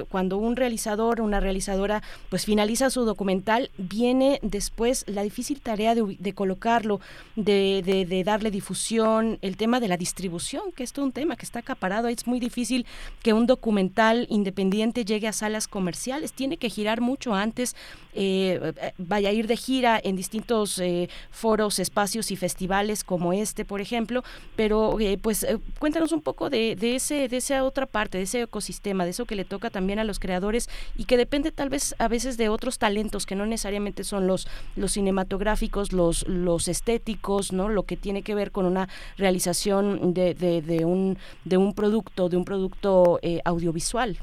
cuando 0.09 0.30
un 0.37 0.57
realizador, 0.57 1.21
una 1.21 1.41
realizadora, 1.41 2.03
pues 2.29 2.45
finaliza 2.45 2.91
su 2.91 3.05
documental, 3.05 3.71
viene 3.79 4.39
después 4.43 5.05
la 5.07 5.23
difícil 5.23 5.61
tarea 5.61 5.95
de, 5.95 6.33
colocarlo, 6.35 7.01
de, 7.37 8.23
darle 8.25 8.51
difusión, 8.51 9.39
el 9.43 9.57
tema 9.57 9.81
de 9.81 9.89
la 9.89 9.97
distribución, 9.97 10.73
que 10.73 10.85
es 10.85 10.93
todo 10.93 11.05
un 11.05 11.13
tema 11.13 11.37
que 11.37 11.45
está 11.45 11.61
acaparado. 11.61 12.09
Es 12.09 12.27
muy 12.27 12.41
difícil 12.41 12.87
que 13.23 13.33
un 13.33 13.47
documental 13.47 14.27
independiente 14.31 15.05
llegue 15.05 15.29
a 15.29 15.33
salas 15.33 15.69
comerciales, 15.69 16.33
tiene 16.33 16.57
que 16.57 16.71
girar 16.71 17.01
mucho 17.01 17.35
antes, 17.35 17.75
eh, 18.13 18.73
vaya 18.99 19.29
a 19.29 19.33
ir 19.33 19.47
de 19.47 19.57
gira 19.57 20.01
en 20.03 20.17
distintos 20.17 20.79
eh, 20.79 21.09
foros, 21.31 21.79
espacios 21.79 22.31
y 22.31 22.37
festivales 22.37 23.05
como 23.05 23.33
este, 23.33 23.65
por 23.65 23.81
ejemplo, 23.81 24.25
pero 24.57 24.99
eh, 25.01 25.19
pues 25.21 25.47
cuéntanos 25.79 26.13
un 26.13 26.23
poco 26.23 26.51
de, 26.51 26.77
ese, 26.81 27.29
de 27.29 27.37
esa 27.37 27.65
otra 27.65 27.87
parte, 27.87 28.19
de 28.19 28.25
ese 28.25 28.43
ecosistema, 28.43 29.05
de 29.05 29.11
eso 29.11 29.25
que 29.25 29.37
le 29.37 29.45
toca 29.45 29.71
también 29.71 29.99
a 29.99 30.05
los 30.05 30.19
creadores 30.21 30.69
y 30.97 31.07
que 31.07 31.17
depende 31.17 31.51
tal 31.51 31.69
vez 31.69 31.97
a 31.99 32.07
veces 32.07 32.37
de 32.37 32.49
otros 32.49 32.79
talentos 32.79 33.27
que 33.27 33.35
no 33.35 33.47
necesariamente 33.47 34.05
son 34.05 34.27
los 34.27 34.47
los 34.77 34.93
cinematográficos, 34.93 35.93
los 35.93 36.29
los 36.29 36.69
estéticos, 36.69 37.53
¿no? 37.53 37.69
Lo 37.69 37.83
que 37.83 37.97
tiene 37.97 38.23
que 38.23 38.37
ver 38.37 38.53
con 38.53 38.67
una 38.67 38.89
realización 39.17 40.15
de, 40.15 40.35
de, 40.35 40.85
un 40.85 41.19
de 41.45 41.57
un 41.57 41.75
producto, 41.75 42.29
de 42.29 42.37
un 42.37 42.45
producto 42.45 43.19
eh, 43.23 43.41
audiovisual. 43.45 44.19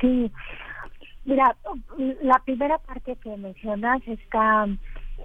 Sí. 0.00 0.30
Mira, 1.24 1.56
la 2.22 2.38
primera 2.44 2.78
parte 2.78 3.16
que 3.16 3.34
mencionas 3.36 4.02
está 4.06 4.68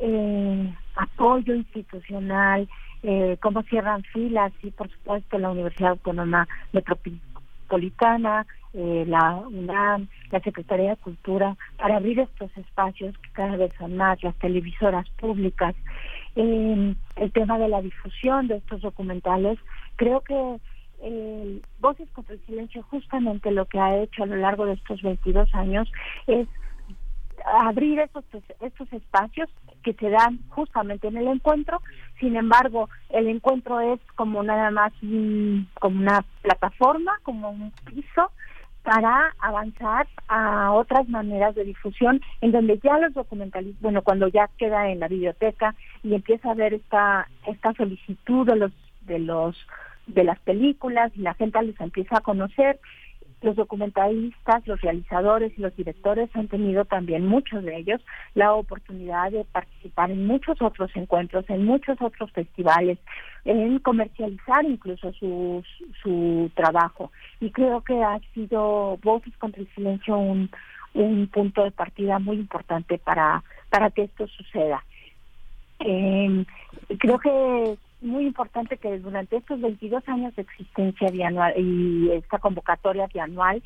eh, 0.02 0.74
apoyo 0.96 1.54
institucional, 1.54 2.70
eh, 3.04 3.38
cómo 3.42 3.64
cierran 3.64 4.04
filas 4.04 4.52
y 4.64 4.72
por 4.72 4.90
supuesto 4.90 5.38
la 5.38 5.52
Universidad 5.52 5.92
Autónoma 5.92 6.48
Metropolitana, 6.74 7.39
eh, 8.74 9.04
la 9.08 9.36
UNAM, 9.48 10.08
la 10.32 10.40
Secretaría 10.42 10.92
de 10.92 10.98
Cultura, 10.98 11.56
para 11.78 11.98
abrir 11.98 12.20
estos 12.20 12.56
espacios 12.58 13.18
que 13.18 13.30
cada 13.32 13.56
vez 13.58 13.72
son 13.78 13.98
más, 13.98 14.22
las 14.22 14.36
televisoras 14.36 15.10
públicas, 15.12 15.76
eh, 16.36 16.96
el 17.16 17.32
tema 17.32 17.58
de 17.58 17.68
la 17.68 17.82
difusión 17.82 18.48
de 18.48 18.58
estos 18.58 18.82
documentales. 18.82 19.58
Creo 19.96 20.22
que 20.22 20.60
eh, 21.02 21.62
Voces 21.80 22.10
contra 22.12 22.36
el 22.36 22.46
Silencio 22.46 22.84
justamente 22.84 23.52
lo 23.52 23.66
que 23.66 23.80
ha 23.80 23.98
hecho 23.98 24.24
a 24.24 24.28
lo 24.28 24.36
largo 24.36 24.66
de 24.66 24.74
estos 24.74 25.02
22 25.02 25.54
años 25.56 25.92
es 26.28 26.48
abrir 27.46 28.00
estos, 28.00 28.26
estos 28.60 28.94
espacios 28.94 29.50
que 29.84 29.94
se 29.94 30.10
dan 30.10 30.40
justamente 30.50 31.08
en 31.08 31.18
el 31.18 31.28
encuentro. 31.28 31.82
Sin 32.20 32.36
embargo, 32.36 32.90
el 33.10 33.28
encuentro 33.28 33.80
es 33.80 34.00
como 34.16 34.44
nada 34.44 34.72
más 34.72 34.92
como 35.80 36.00
una 36.00 36.24
plataforma, 36.42 37.20
como 37.24 37.50
un 37.50 37.72
piso 37.86 38.32
para 38.84 39.36
avanzar 39.40 40.08
a 40.28 40.72
otras 40.72 41.08
maneras 41.10 41.54
de 41.56 41.64
difusión 41.64 42.22
en 42.42 42.52
donde 42.52 42.80
ya 42.80 42.98
los 42.98 43.14
documentalistas, 43.14 43.82
bueno, 43.82 44.02
cuando 44.02 44.28
ya 44.30 44.50
queda 44.58 44.90
en 44.90 45.00
la 45.00 45.08
biblioteca 45.08 45.76
y 46.02 46.16
empieza 46.16 46.52
a 46.52 46.56
ver 46.56 46.74
esta 46.74 47.28
esta 47.46 47.74
solicitud 47.74 48.48
de 48.48 48.56
los 48.56 48.72
de 49.02 49.20
los 49.20 49.56
de 50.08 50.24
las 50.24 50.40
películas 50.40 51.12
y 51.16 51.22
la 51.22 51.34
gente 51.36 51.62
les 51.62 51.80
empieza 51.80 52.18
a 52.18 52.22
conocer 52.22 52.80
los 53.42 53.56
documentalistas, 53.56 54.68
los 54.68 54.82
realizadores 54.82 55.54
y 55.58 55.62
los 55.62 55.76
directores 55.76 56.30
han 56.34 56.48
tenido 56.48 56.86
también, 56.86 57.26
muchos 57.26 57.64
de 57.64 57.78
ellos, 57.78 58.02
la 58.36 58.54
oportunidad 58.54 59.32
de 59.32 59.46
participar 59.46 60.12
en 60.12 60.26
muchos 60.28 60.62
otros 60.62 60.92
encuentros, 60.96 61.50
en 61.50 61.66
muchos 61.66 61.98
otros 62.02 62.32
festivales, 62.32 62.98
en 63.46 63.80
comercializar 63.80 64.66
incluso 64.66 65.14
su, 65.14 65.64
su 66.02 66.52
trabajo. 66.56 67.12
Y 67.40 67.52
creo 67.52 67.82
que 67.82 68.02
ha 68.04 68.20
sido 68.34 68.98
Voces 69.02 69.36
contra 69.38 69.62
el 69.62 69.70
Silencio 69.74 70.18
un, 70.18 70.50
un 70.94 71.28
punto 71.28 71.64
de 71.64 71.72
partida 71.72 72.20
muy 72.20 72.38
importante 72.38 72.98
para, 72.98 73.44
para 73.70 73.90
que 73.92 74.04
esto 74.04 74.28
suceda. 74.28 74.84
Eh, 75.80 76.46
creo 76.98 77.20
que 77.20 77.78
muy 78.02 78.26
importante 78.26 78.78
que 78.78 78.98
durante 79.00 79.38
estos 79.38 79.60
22 79.60 80.08
años 80.08 80.36
de 80.36 80.44
existencia 80.44 81.10
bianual 81.10 81.54
y 81.58 82.12
esta 82.12 82.40
convocatoria 82.40 83.08
bianual, 83.08 83.62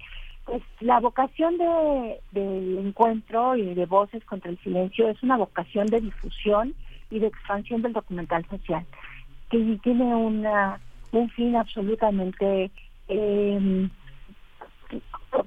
pues 0.45 0.61
la 0.81 0.99
vocación 0.99 1.57
de, 1.57 2.19
del 2.31 2.77
encuentro 2.79 3.55
y 3.55 3.73
de 3.73 3.85
Voces 3.85 4.23
contra 4.25 4.51
el 4.51 4.59
Silencio 4.59 5.09
es 5.09 5.21
una 5.23 5.37
vocación 5.37 5.87
de 5.87 6.01
difusión 6.01 6.73
y 7.09 7.19
de 7.19 7.27
expansión 7.27 7.81
del 7.81 7.93
documental 7.93 8.45
social, 8.49 8.85
que 9.49 9.79
tiene 9.83 10.15
una, 10.15 10.79
un 11.11 11.29
fin 11.29 11.55
absolutamente 11.55 12.71
eh, 13.07 13.89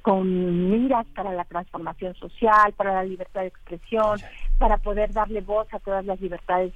con 0.02 0.70
miras 0.70 1.06
para 1.14 1.32
la 1.32 1.44
transformación 1.44 2.14
social, 2.14 2.72
para 2.72 2.94
la 2.94 3.04
libertad 3.04 3.42
de 3.42 3.48
expresión, 3.48 4.18
para 4.58 4.78
poder 4.78 5.12
darle 5.12 5.40
voz 5.40 5.66
a 5.72 5.78
todas 5.80 6.04
las 6.04 6.20
libertades, 6.20 6.72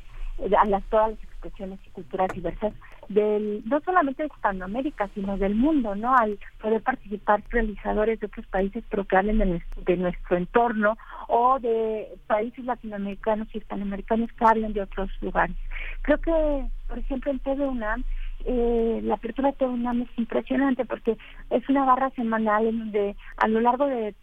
a 0.59 0.65
las, 0.67 0.83
todas 0.85 1.11
las 1.11 1.30
expresiones 1.41 1.81
y 1.87 1.91
culturas 1.91 2.29
diversas 2.35 2.73
del 3.09 3.63
no 3.65 3.81
solamente 3.81 4.23
de 4.23 4.29
Hispanoamérica, 4.29 5.09
sino 5.15 5.37
del 5.39 5.55
mundo, 5.55 5.95
¿no? 5.95 6.15
Al 6.15 6.39
poder 6.61 6.83
participar 6.83 7.43
realizadores 7.51 8.21
de 8.21 8.27
otros 8.27 8.47
países, 8.47 8.85
pero 8.91 9.05
que 9.05 9.17
hablen 9.17 9.39
de, 9.39 9.97
nuestro 9.97 10.37
entorno 10.37 10.97
o 11.29 11.59
de 11.59 12.09
países 12.27 12.65
latinoamericanos 12.65 13.49
y 13.53 13.59
hispanoamericanos 13.59 14.31
que 14.33 14.45
hablen 14.45 14.73
de 14.73 14.83
otros 14.83 15.11
lugares. 15.23 15.57
Creo 16.03 16.19
que, 16.19 16.67
por 16.89 16.99
ejemplo, 16.99 17.31
en 17.31 17.39
TV 17.41 17.67
UNAM 17.67 18.05
eh, 18.45 19.01
la 19.03 19.15
apertura 19.15 19.53
de 19.53 19.65
UNAM 19.67 20.03
es 20.03 20.19
impresionante 20.19 20.85
porque 20.85 21.17
es 21.51 21.69
una 21.69 21.85
barra 21.85 22.11
semanal 22.11 22.67
en 22.67 22.79
donde 22.79 23.17
a 23.37 23.49
lo 23.49 23.61
largo 23.61 23.87
de 23.87 24.15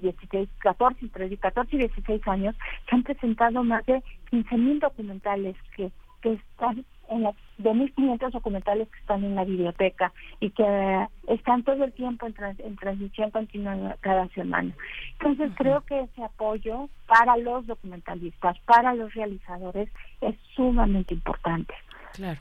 16, 0.00 0.48
14, 0.58 1.04
entre 1.04 1.36
14 1.36 1.76
y 1.76 1.78
16 1.78 2.28
años 2.28 2.56
se 2.88 2.96
han 2.96 3.02
presentado 3.02 3.62
más 3.62 3.84
de 3.86 4.02
15.000 4.30 4.80
documentales 4.80 5.56
que, 5.76 5.90
que 6.20 6.34
están 6.34 6.84
en 7.08 7.22
las 7.24 7.34
de 7.58 7.70
1.500 7.70 8.30
documentales 8.30 8.88
que 8.88 8.98
están 9.00 9.24
en 9.24 9.34
la 9.34 9.44
biblioteca 9.44 10.12
y 10.38 10.50
que 10.50 11.06
están 11.28 11.62
todo 11.62 11.84
el 11.84 11.92
tiempo 11.92 12.26
en, 12.26 12.34
en 12.58 12.76
transmisión 12.76 13.30
continua 13.30 13.96
cada 14.00 14.28
semana. 14.28 14.72
Entonces 15.18 15.52
creo 15.56 15.82
que 15.82 16.00
ese 16.00 16.22
apoyo 16.22 16.88
para 17.06 17.36
los 17.36 17.66
documentalistas, 17.66 18.58
para 18.60 18.94
los 18.94 19.12
realizadores, 19.14 19.90
es 20.20 20.34
sumamente 20.54 21.14
importante. 21.14 21.74
Claro. 22.14 22.40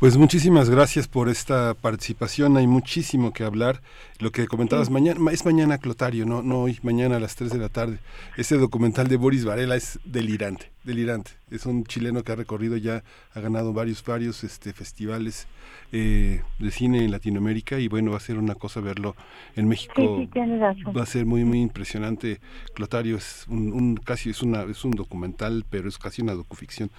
Pues 0.00 0.16
muchísimas 0.16 0.68
gracias 0.68 1.06
por 1.06 1.28
esta 1.28 1.72
participación. 1.74 2.56
Hay 2.56 2.66
muchísimo 2.66 3.32
que 3.32 3.44
hablar. 3.44 3.80
Lo 4.18 4.32
que 4.32 4.48
comentabas 4.48 4.90
mañana 4.90 5.30
es 5.30 5.44
mañana 5.44 5.78
Clotario, 5.78 6.26
no 6.26 6.42
no 6.42 6.62
hoy, 6.62 6.78
mañana 6.82 7.16
a 7.16 7.20
las 7.20 7.36
3 7.36 7.52
de 7.52 7.58
la 7.58 7.68
tarde. 7.68 8.00
Ese 8.36 8.56
documental 8.56 9.06
de 9.06 9.16
Boris 9.16 9.44
Varela 9.44 9.76
es 9.76 10.00
delirante, 10.04 10.72
delirante. 10.82 11.30
Es 11.54 11.66
un 11.66 11.84
chileno 11.84 12.22
que 12.24 12.32
ha 12.32 12.36
recorrido 12.36 12.76
ya, 12.76 13.04
ha 13.32 13.40
ganado 13.40 13.72
varios 13.72 14.04
varios 14.04 14.44
este 14.44 14.72
festivales 14.72 15.46
eh, 15.92 16.42
de 16.58 16.70
cine 16.72 17.04
en 17.04 17.12
Latinoamérica 17.12 17.78
y 17.78 17.86
bueno, 17.86 18.10
va 18.10 18.16
a 18.16 18.20
ser 18.20 18.38
una 18.38 18.56
cosa 18.56 18.80
verlo 18.80 19.14
en 19.54 19.68
México. 19.68 20.26
va 20.36 21.02
a 21.02 21.06
ser 21.06 21.24
muy 21.24 21.44
muy 21.44 21.60
impresionante. 21.60 22.40
Clotario 22.74 23.16
es 23.16 23.46
un, 23.48 23.96
casi 23.96 24.30
es 24.30 24.42
una 24.42 24.62
es 24.64 24.84
un 24.84 24.90
documental, 24.90 25.64
pero 25.70 25.88
es 25.88 25.98
casi 25.98 26.22
una 26.22 26.34
docuficción. 26.34 26.90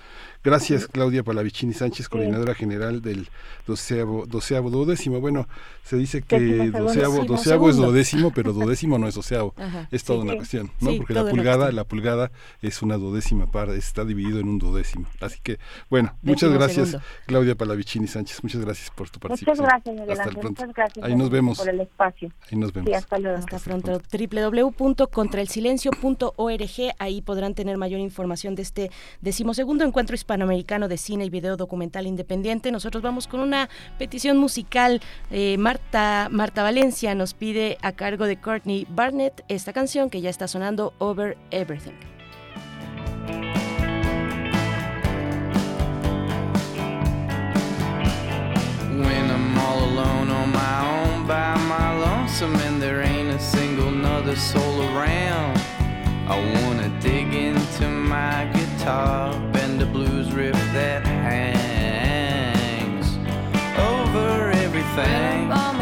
Gracias 0.43 0.88
Claudia 0.88 1.24
Palavicini 1.24 1.74
Sánchez, 1.74 2.08
coordinadora 2.08 2.56
general 2.56 3.01
del 3.01 3.28
doceavo, 3.68 4.26
doceavo 4.26 4.70
duodécimo. 4.70 5.20
Bueno, 5.20 5.47
se 5.84 5.97
dice 5.97 6.22
que 6.22 6.72
doceavo, 6.72 7.26
doceavo 7.26 7.70
es 7.70 7.76
duodécimo, 7.76 8.32
pero 8.32 8.53
duodécimo 8.53 8.97
no 8.97 9.08
es 9.08 9.16
doceavo. 9.16 9.53
es 9.91 10.03
toda 10.06 10.24
una 10.24 10.36
cuestión, 10.36 10.72
¿no? 10.80 10.95
Porque 10.95 11.14
la 11.14 11.30
pulgada, 11.30 11.72
la 11.74 11.84
pulgada 11.84 12.32
es 12.62 12.82
una 12.82 12.95
duodécima 12.95 13.47
parte, 13.47 13.76
está 13.76 14.06
dividido 14.06 14.39
en 14.39 14.44
un 14.47 14.59
duodécimo. 14.59 15.07
Así 15.21 15.39
que, 15.41 15.57
bueno, 15.89 16.13
muchas 16.21 16.51
gracias 16.51 16.97
Claudia 17.25 17.55
Palavicini 17.55 18.07
Sánchez, 18.07 18.43
muchas 18.43 18.61
gracias 18.61 18.91
por 18.91 19.09
tu 19.09 19.19
participación. 19.19 19.65
Muchas 19.65 19.83
gracias, 19.83 19.95
Miguel 19.95 20.19
Ángel. 20.19 20.43
Muchas 20.43 20.73
gracias. 20.73 21.05
Ahí 21.05 21.15
nos 21.15 21.29
vemos. 21.29 21.57
Por 21.57 21.69
el 21.69 21.79
espacio. 21.81 22.31
Ahí 22.51 22.57
nos 22.57 22.73
vemos. 22.73 22.89
Sí, 22.89 22.93
hasta 22.93 23.19
luego. 23.19 23.37
Hasta, 23.37 23.59
pronto. 23.59 24.01
www.contraelsilencio.org. 24.11 26.95
Ahí 26.99 27.21
podrán 27.21 27.53
tener 27.53 27.77
mayor 27.77 27.99
información 27.99 28.55
de 28.55 28.61
este 28.61 28.91
decimosegundo 29.21 29.85
encuentro 29.85 30.15
hispanoamericano 30.15 30.87
de 30.87 30.97
cine 30.97 31.25
y 31.25 31.29
video 31.29 31.57
documental 31.57 32.07
independiente. 32.07 32.71
Nosotros 32.71 33.03
vamos 33.03 33.27
con 33.27 33.39
una 33.39 33.69
petición 33.97 34.37
musical. 34.37 35.01
Eh, 35.31 35.57
Marta, 35.57 36.29
Marta 36.31 36.63
Valencia 36.63 37.15
nos 37.15 37.33
pide 37.33 37.77
a 37.81 37.91
cargo 37.91 38.25
de 38.25 38.37
Courtney 38.37 38.87
Barnett 38.89 39.43
esta 39.47 39.73
canción 39.73 40.09
que 40.09 40.21
ya 40.21 40.29
está 40.29 40.47
sonando 40.47 40.93
Over 40.99 41.37
Everything. 41.51 42.14
When 48.99 49.29
I'm 49.29 49.57
all 49.57 49.83
alone 49.83 50.29
on 50.29 50.51
my 50.51 50.95
own 50.95 51.27
by 51.27 51.57
my 51.67 51.97
lonesome 51.97 52.55
and 52.55 52.81
there 52.81 53.01
ain't 53.01 53.29
a 53.29 53.39
single 53.39 53.91
nother 53.91 54.35
soul 54.35 54.81
around. 54.81 55.59
I 56.27 56.37
wanna 56.55 56.89
dig 57.01 57.33
into 57.33 57.89
my 57.89 58.49
guitar, 58.53 59.37
bend 59.51 59.81
a 59.81 59.85
blues 59.85 60.31
riff 60.31 60.55
that 60.73 61.05
hangs 61.05 63.17
over 63.77 64.51
everything. 64.51 65.74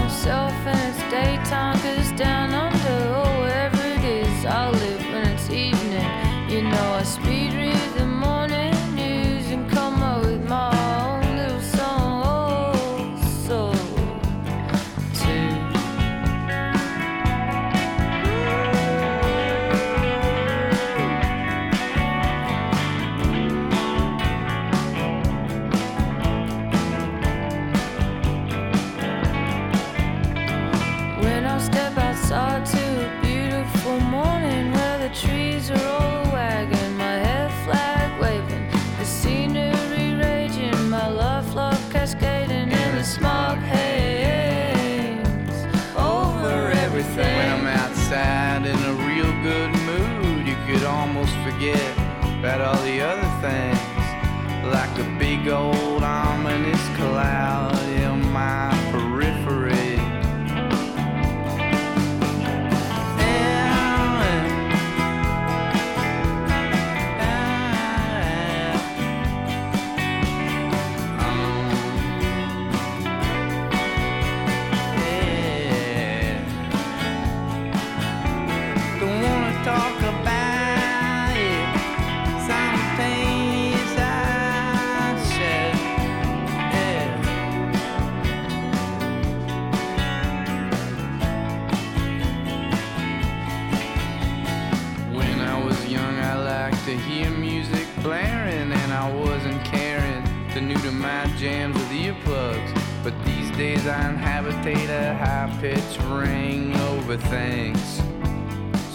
To 96.94 97.00
hear 97.00 97.30
music 97.32 97.88
blaring, 98.04 98.72
and 98.72 98.94
I 98.94 99.12
wasn't 99.12 99.66
caring 99.66 100.24
to 100.54 100.62
new 100.62 100.78
to 100.78 100.91
my 100.91 101.26
jams 101.39 101.76
with 101.76 101.89
earplugs. 101.89 102.72
But 103.04 103.16
these 103.26 103.50
days 103.58 103.88
I 103.88 104.10
inhabitate 104.10 104.89
a 104.89 105.16
high 105.16 105.50
pitched 105.60 106.00
ring 106.12 106.76
over 106.89 107.18
things. 107.18 107.82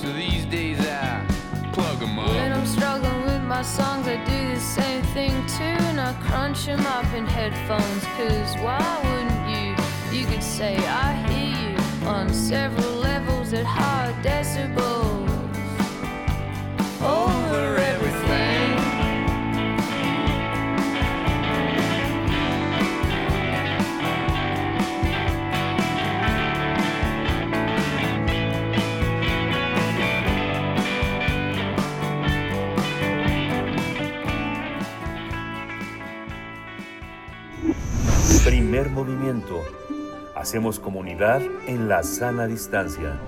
So 0.01 0.13
these 0.13 0.45
days 0.45 0.79
I 0.79 1.27
plug 1.73 2.01
'em 2.01 2.17
When 2.19 2.53
up. 2.53 2.59
I'm 2.59 2.67
struggling 2.67 3.23
with 3.23 3.43
my 3.43 3.63
songs, 3.63 4.07
I 4.07 4.17
do 4.33 4.41
the 4.55 4.61
same 4.61 5.03
thing 5.17 5.35
too. 5.59 5.79
And 5.91 6.01
I 6.01 6.13
crunch 6.27 6.67
them 6.67 6.87
up 6.87 7.13
in 7.15 7.27
headphones. 7.27 8.05
Cause 8.17 8.55
why 8.63 8.85
wouldn't 9.07 9.45
you? 9.55 9.69
You 10.17 10.25
could 10.31 10.45
say, 10.45 10.77
I 10.77 11.09
hear 11.27 11.51
you 11.63 12.07
on 12.07 12.33
several 12.33 12.95
levels 13.11 13.53
at 13.53 13.67
high 13.67 14.15
decibels. 14.23 15.27
Over 17.01 17.38
Primer 38.79 38.95
movimiento. 38.95 39.65
Hacemos 40.37 40.79
comunidad 40.79 41.43
en 41.67 41.89
la 41.89 42.05
sana 42.05 42.47
distancia. 42.47 43.19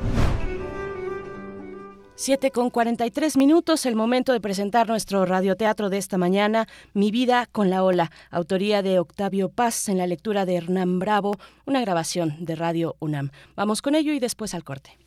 7 2.15 2.53
con 2.53 2.71
43 2.71 3.37
minutos, 3.37 3.85
el 3.85 3.97
momento 3.97 4.33
de 4.33 4.41
presentar 4.41 4.87
nuestro 4.87 5.25
radioteatro 5.25 5.91
de 5.91 5.99
esta 5.99 6.19
mañana, 6.19 6.69
Mi 6.95 7.11
vida 7.11 7.49
con 7.51 7.69
la 7.69 7.83
ola, 7.83 8.13
autoría 8.31 8.83
de 8.83 9.01
Octavio 9.01 9.49
Paz 9.49 9.89
en 9.89 9.99
la 9.99 10.07
lectura 10.07 10.47
de 10.47 10.55
Hernán 10.55 11.01
Bravo, 11.01 11.35
una 11.67 11.81
grabación 11.81 12.37
de 12.39 12.55
Radio 12.55 12.95
UNAM. 13.01 13.33
Vamos 13.57 13.83
con 13.83 13.97
ello 13.97 14.13
y 14.13 14.21
después 14.21 14.55
al 14.55 14.63
corte. 14.63 14.99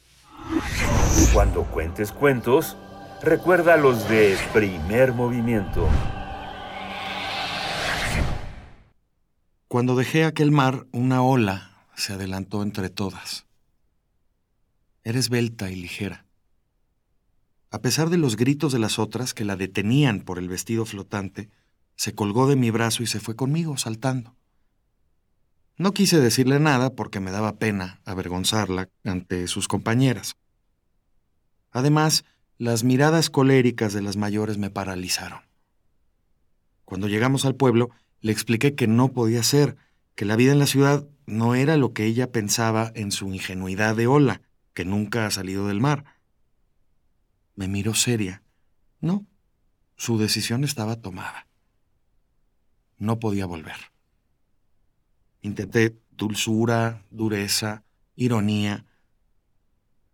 Cuando 1.33 1.63
cuentes 1.63 2.11
cuentos, 2.11 2.75
recuerda 3.21 3.77
los 3.77 4.09
de 4.09 4.37
primer 4.51 5.13
movimiento. 5.13 5.87
Cuando 9.73 9.95
dejé 9.95 10.23
aquel 10.23 10.51
mar, 10.51 10.85
una 10.91 11.23
ola 11.23 11.83
se 11.95 12.13
adelantó 12.13 12.61
entre 12.61 12.91
todas. 12.91 13.47
Era 15.03 15.17
esbelta 15.17 15.71
y 15.71 15.75
ligera. 15.75 16.27
A 17.71 17.81
pesar 17.81 18.11
de 18.11 18.19
los 18.19 18.35
gritos 18.35 18.71
de 18.71 18.77
las 18.77 18.99
otras 18.99 19.33
que 19.33 19.45
la 19.45 19.55
detenían 19.55 20.21
por 20.21 20.37
el 20.37 20.47
vestido 20.47 20.85
flotante, 20.85 21.49
se 21.95 22.13
colgó 22.13 22.45
de 22.45 22.55
mi 22.55 22.69
brazo 22.69 23.01
y 23.01 23.07
se 23.07 23.19
fue 23.19 23.35
conmigo, 23.35 23.75
saltando. 23.77 24.35
No 25.75 25.91
quise 25.91 26.19
decirle 26.19 26.59
nada 26.59 26.91
porque 26.91 27.19
me 27.19 27.31
daba 27.31 27.55
pena 27.55 27.99
avergonzarla 28.05 28.89
ante 29.03 29.47
sus 29.47 29.67
compañeras. 29.67 30.35
Además, 31.71 32.25
las 32.59 32.83
miradas 32.83 33.31
coléricas 33.31 33.91
de 33.93 34.03
las 34.03 34.17
mayores 34.17 34.59
me 34.59 34.69
paralizaron. 34.69 35.39
Cuando 36.85 37.07
llegamos 37.07 37.43
al 37.45 37.55
pueblo, 37.55 37.89
le 38.23 38.31
expliqué 38.31 38.73
que 38.73 38.87
no 38.87 39.11
podía 39.11 39.43
ser, 39.43 39.75
que 40.15 40.23
la 40.23 40.37
vida 40.37 40.53
en 40.53 40.59
la 40.59 40.65
ciudad 40.65 41.05
no 41.25 41.55
era 41.55 41.75
lo 41.75 41.93
que 41.93 42.05
ella 42.05 42.31
pensaba 42.31 42.89
en 42.95 43.11
su 43.11 43.33
ingenuidad 43.33 43.97
de 43.97 44.07
ola, 44.07 44.41
que 44.73 44.85
nunca 44.85 45.25
ha 45.25 45.31
salido 45.31 45.67
del 45.67 45.81
mar. 45.81 46.05
Me 47.55 47.67
miró 47.67 47.93
seria. 47.93 48.41
No, 49.01 49.25
su 49.97 50.17
decisión 50.17 50.63
estaba 50.63 51.01
tomada. 51.01 51.47
No 52.97 53.19
podía 53.19 53.45
volver. 53.45 53.75
Intenté 55.41 55.99
dulzura, 56.11 57.03
dureza, 57.11 57.83
ironía. 58.15 58.85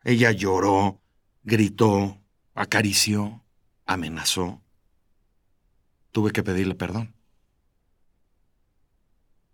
Ella 0.04 0.32
lloró, 0.32 1.00
gritó, 1.44 2.18
acarició, 2.56 3.44
amenazó. 3.86 4.64
Tuve 6.12 6.32
que 6.32 6.42
pedirle 6.42 6.74
perdón. 6.74 7.19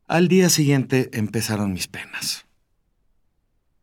Al 0.07 0.27
día 0.27 0.51
siguiente 0.51 1.09
empezaron 1.13 1.73
mis 1.73 1.87
penas. 1.87 2.45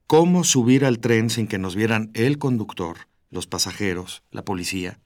¿Cómo 0.06 0.44
subir 0.44 0.84
al 0.84 1.00
tren 1.00 1.30
sin 1.30 1.48
que 1.48 1.58
nos 1.58 1.74
vieran 1.74 2.12
el 2.14 2.38
conductor, 2.38 3.08
los 3.30 3.48
pasajeros, 3.48 4.22
la 4.30 4.44
policía? 4.44 5.00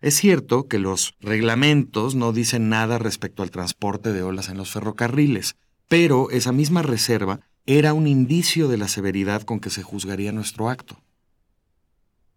Es 0.00 0.14
cierto 0.14 0.68
que 0.68 0.78
los 0.78 1.16
reglamentos 1.20 2.14
no 2.14 2.32
dicen 2.32 2.70
nada 2.70 2.96
respecto 2.96 3.42
al 3.42 3.50
transporte 3.50 4.14
de 4.14 4.22
olas 4.22 4.48
en 4.48 4.56
los 4.56 4.70
ferrocarriles, 4.70 5.56
pero 5.86 6.30
esa 6.30 6.52
misma 6.52 6.80
reserva 6.80 7.40
era 7.66 7.92
un 7.92 8.06
indicio 8.06 8.68
de 8.68 8.78
la 8.78 8.88
severidad 8.88 9.42
con 9.42 9.60
que 9.60 9.68
se 9.68 9.82
juzgaría 9.82 10.32
nuestro 10.32 10.70
acto. 10.70 10.98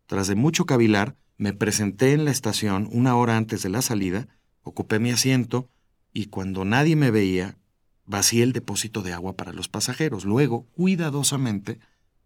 Tras 0.06 0.28
de 0.28 0.36
mucho 0.36 0.66
cavilar, 0.66 1.16
me 1.38 1.54
presenté 1.54 2.12
en 2.12 2.26
la 2.26 2.32
estación 2.32 2.90
una 2.92 3.16
hora 3.16 3.38
antes 3.38 3.64
de 3.64 3.70
la 3.70 3.82
salida, 3.82 4.28
ocupé 4.64 5.00
mi 5.00 5.12
asiento 5.12 5.70
y 6.18 6.26
cuando 6.26 6.66
nadie 6.66 6.96
me 6.96 7.12
veía, 7.12 7.60
vacié 8.06 8.42
el 8.42 8.52
depósito 8.52 9.04
de 9.04 9.14
agua 9.14 9.34
para 9.34 9.54
los 9.54 9.68
pasajeros. 9.68 10.26
Luego, 10.26 10.66
cuidadosamente, 10.72 11.80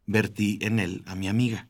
vertí 0.06 0.60
en 0.62 0.80
él 0.80 1.04
a 1.08 1.16
mi 1.16 1.28
amiga. 1.28 1.68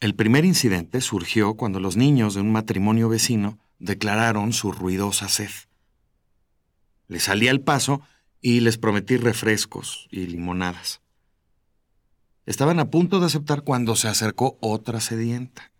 El 0.00 0.14
primer 0.14 0.44
incidente 0.44 1.00
surgió 1.00 1.54
cuando 1.54 1.80
los 1.80 1.96
niños 1.96 2.34
de 2.34 2.42
un 2.42 2.52
matrimonio 2.52 3.08
vecino 3.08 3.58
declararon 3.78 4.52
su 4.52 4.72
ruidosa 4.72 5.26
sed. 5.30 5.48
Les 7.06 7.22
salí 7.22 7.48
al 7.48 7.62
paso 7.62 8.02
y 8.42 8.60
les 8.60 8.76
prometí 8.76 9.16
refrescos 9.16 10.06
y 10.10 10.26
limonadas. 10.26 11.00
Estaban 12.44 12.78
a 12.78 12.90
punto 12.90 13.20
de 13.20 13.26
aceptar 13.26 13.62
cuando 13.62 13.96
se 13.96 14.08
acercó 14.08 14.58
otra 14.60 15.00
sedienta. 15.00 15.72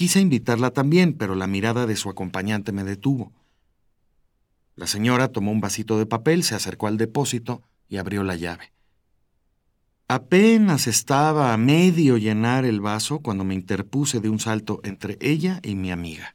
Quise 0.00 0.18
invitarla 0.18 0.70
también, 0.70 1.12
pero 1.12 1.34
la 1.34 1.46
mirada 1.46 1.84
de 1.84 1.94
su 1.94 2.08
acompañante 2.08 2.72
me 2.72 2.84
detuvo. 2.84 3.34
La 4.74 4.86
señora 4.86 5.28
tomó 5.28 5.52
un 5.52 5.60
vasito 5.60 5.98
de 5.98 6.06
papel, 6.06 6.42
se 6.42 6.54
acercó 6.54 6.86
al 6.86 6.96
depósito 6.96 7.60
y 7.86 7.98
abrió 7.98 8.24
la 8.24 8.34
llave. 8.34 8.72
Apenas 10.08 10.86
estaba 10.86 11.52
a 11.52 11.58
medio 11.58 12.16
llenar 12.16 12.64
el 12.64 12.80
vaso 12.80 13.18
cuando 13.18 13.44
me 13.44 13.52
interpuse 13.52 14.20
de 14.20 14.30
un 14.30 14.40
salto 14.40 14.80
entre 14.84 15.18
ella 15.20 15.60
y 15.62 15.74
mi 15.74 15.90
amiga. 15.90 16.34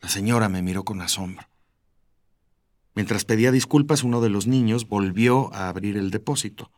La 0.00 0.08
señora 0.08 0.48
me 0.48 0.60
miró 0.60 0.82
con 0.82 1.00
asombro. 1.00 1.46
Mientras 2.96 3.24
pedía 3.24 3.52
disculpas, 3.52 4.02
uno 4.02 4.20
de 4.20 4.30
los 4.30 4.48
niños 4.48 4.88
volvió 4.88 5.54
a 5.54 5.68
abrir 5.68 5.96
el 5.96 6.10
depósito. 6.10 6.72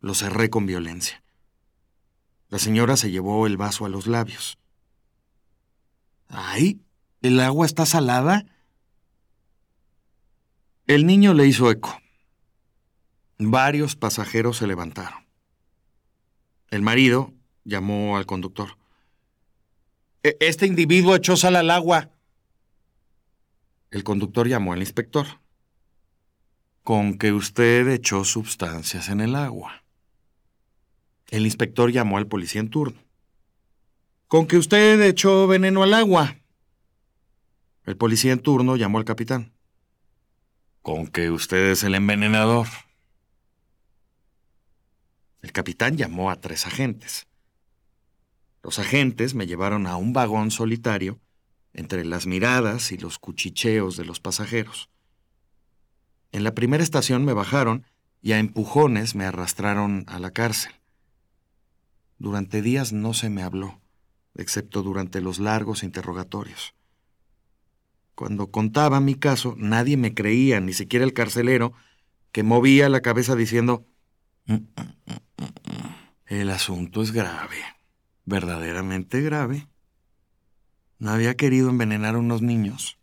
Lo 0.00 0.12
cerré 0.12 0.50
con 0.50 0.66
violencia. 0.66 1.22
La 2.52 2.58
señora 2.58 2.98
se 2.98 3.10
llevó 3.10 3.46
el 3.46 3.56
vaso 3.56 3.86
a 3.86 3.88
los 3.88 4.06
labios. 4.06 4.58
¡Ay! 6.28 6.82
¿El 7.22 7.40
agua 7.40 7.64
está 7.64 7.86
salada? 7.86 8.44
El 10.86 11.06
niño 11.06 11.32
le 11.32 11.46
hizo 11.46 11.70
eco. 11.70 11.98
Varios 13.38 13.96
pasajeros 13.96 14.58
se 14.58 14.66
levantaron. 14.66 15.26
El 16.68 16.82
marido 16.82 17.32
llamó 17.64 18.18
al 18.18 18.26
conductor. 18.26 18.76
"E- 20.22 20.36
Este 20.40 20.66
individuo 20.66 21.16
echó 21.16 21.38
sal 21.38 21.56
al 21.56 21.70
agua. 21.70 22.10
El 23.90 24.04
conductor 24.04 24.46
llamó 24.46 24.74
al 24.74 24.80
inspector. 24.80 25.26
Con 26.82 27.16
que 27.16 27.32
usted 27.32 27.88
echó 27.88 28.24
sustancias 28.24 29.08
en 29.08 29.22
el 29.22 29.36
agua. 29.36 29.81
El 31.32 31.46
inspector 31.46 31.90
llamó 31.90 32.18
al 32.18 32.26
policía 32.26 32.60
en 32.60 32.68
turno. 32.68 33.00
Con 34.28 34.46
que 34.46 34.58
usted 34.58 35.00
echó 35.00 35.46
veneno 35.46 35.82
al 35.82 35.94
agua. 35.94 36.36
El 37.86 37.96
policía 37.96 38.34
en 38.34 38.38
turno 38.38 38.76
llamó 38.76 38.98
al 38.98 39.06
capitán. 39.06 39.50
Con 40.82 41.06
que 41.06 41.30
usted 41.30 41.70
es 41.70 41.84
el 41.84 41.94
envenenador. 41.94 42.66
El 45.40 45.52
capitán 45.52 45.96
llamó 45.96 46.30
a 46.30 46.36
tres 46.36 46.66
agentes. 46.66 47.26
Los 48.62 48.78
agentes 48.78 49.34
me 49.34 49.46
llevaron 49.46 49.86
a 49.86 49.96
un 49.96 50.12
vagón 50.12 50.50
solitario 50.50 51.18
entre 51.72 52.04
las 52.04 52.26
miradas 52.26 52.92
y 52.92 52.98
los 52.98 53.18
cuchicheos 53.18 53.96
de 53.96 54.04
los 54.04 54.20
pasajeros. 54.20 54.90
En 56.30 56.44
la 56.44 56.54
primera 56.54 56.84
estación 56.84 57.24
me 57.24 57.32
bajaron 57.32 57.86
y 58.20 58.32
a 58.32 58.38
empujones 58.38 59.14
me 59.14 59.24
arrastraron 59.24 60.04
a 60.08 60.18
la 60.18 60.30
cárcel. 60.30 60.74
Durante 62.22 62.62
días 62.62 62.92
no 62.92 63.14
se 63.14 63.30
me 63.30 63.42
habló, 63.42 63.80
excepto 64.36 64.84
durante 64.84 65.20
los 65.20 65.40
largos 65.40 65.82
interrogatorios. 65.82 66.72
Cuando 68.14 68.52
contaba 68.52 69.00
mi 69.00 69.16
caso, 69.16 69.56
nadie 69.58 69.96
me 69.96 70.14
creía, 70.14 70.60
ni 70.60 70.72
siquiera 70.72 71.04
el 71.04 71.14
carcelero, 71.14 71.72
que 72.30 72.44
movía 72.44 72.88
la 72.88 73.00
cabeza 73.00 73.34
diciendo, 73.34 73.88
"Mm, 74.46 74.54
mm, 74.54 74.62
mm, 75.08 75.94
el 76.26 76.50
asunto 76.50 77.02
es 77.02 77.10
grave, 77.10 77.56
verdaderamente 78.24 79.20
grave. 79.20 79.66
No 81.00 81.10
había 81.10 81.36
querido 81.36 81.70
envenenar 81.70 82.14
a 82.14 82.18
unos 82.18 82.40
niños. 82.40 83.00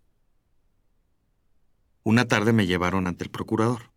Una 2.04 2.26
tarde 2.26 2.54
me 2.54 2.68
llevaron 2.68 3.06
ante 3.06 3.26
el 3.26 3.32
procurador. 3.32 3.92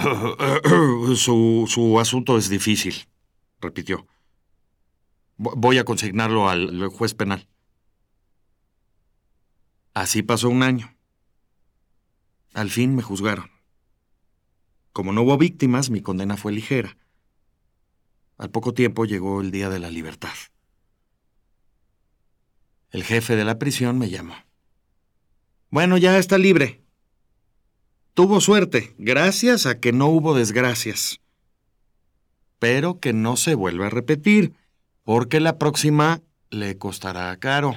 Su, 1.16 1.66
su 1.68 2.00
asunto 2.00 2.38
es 2.38 2.48
difícil, 2.48 2.94
repitió. 3.60 4.06
Vo- 5.38 5.54
Voy 5.56 5.78
a 5.78 5.84
consignarlo 5.84 6.48
al 6.48 6.86
juez 6.88 7.14
penal. 7.14 7.46
Así 9.94 10.22
pasó 10.22 10.48
un 10.48 10.62
año. 10.62 10.96
Al 12.54 12.70
fin 12.70 12.94
me 12.94 13.02
juzgaron. 13.02 13.50
Como 14.92 15.12
no 15.12 15.22
hubo 15.22 15.36
víctimas, 15.38 15.90
mi 15.90 16.00
condena 16.00 16.36
fue 16.36 16.52
ligera. 16.52 16.96
Al 18.38 18.50
poco 18.50 18.72
tiempo 18.72 19.04
llegó 19.04 19.40
el 19.40 19.50
día 19.50 19.68
de 19.68 19.80
la 19.80 19.90
libertad. 19.90 20.32
El 22.90 23.04
jefe 23.04 23.36
de 23.36 23.44
la 23.44 23.58
prisión 23.58 23.98
me 23.98 24.08
llamó. 24.08 24.34
Bueno, 25.70 25.96
ya 25.98 26.18
está 26.18 26.38
libre. 26.38 26.82
Tuvo 28.14 28.40
suerte, 28.40 28.94
gracias 28.98 29.66
a 29.66 29.78
que 29.78 29.92
no 29.92 30.08
hubo 30.08 30.34
desgracias. 30.34 31.20
Pero 32.58 32.98
que 32.98 33.12
no 33.12 33.36
se 33.36 33.54
vuelva 33.54 33.86
a 33.86 33.90
repetir, 33.90 34.54
porque 35.04 35.38
la 35.40 35.58
próxima 35.58 36.20
le 36.50 36.76
costará 36.76 37.34
caro. 37.38 37.76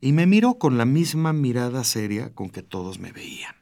Y 0.00 0.12
me 0.12 0.26
miró 0.26 0.58
con 0.58 0.76
la 0.76 0.84
misma 0.84 1.32
mirada 1.32 1.82
seria 1.82 2.34
con 2.34 2.50
que 2.50 2.62
todos 2.62 2.98
me 2.98 3.10
veían. 3.10 3.54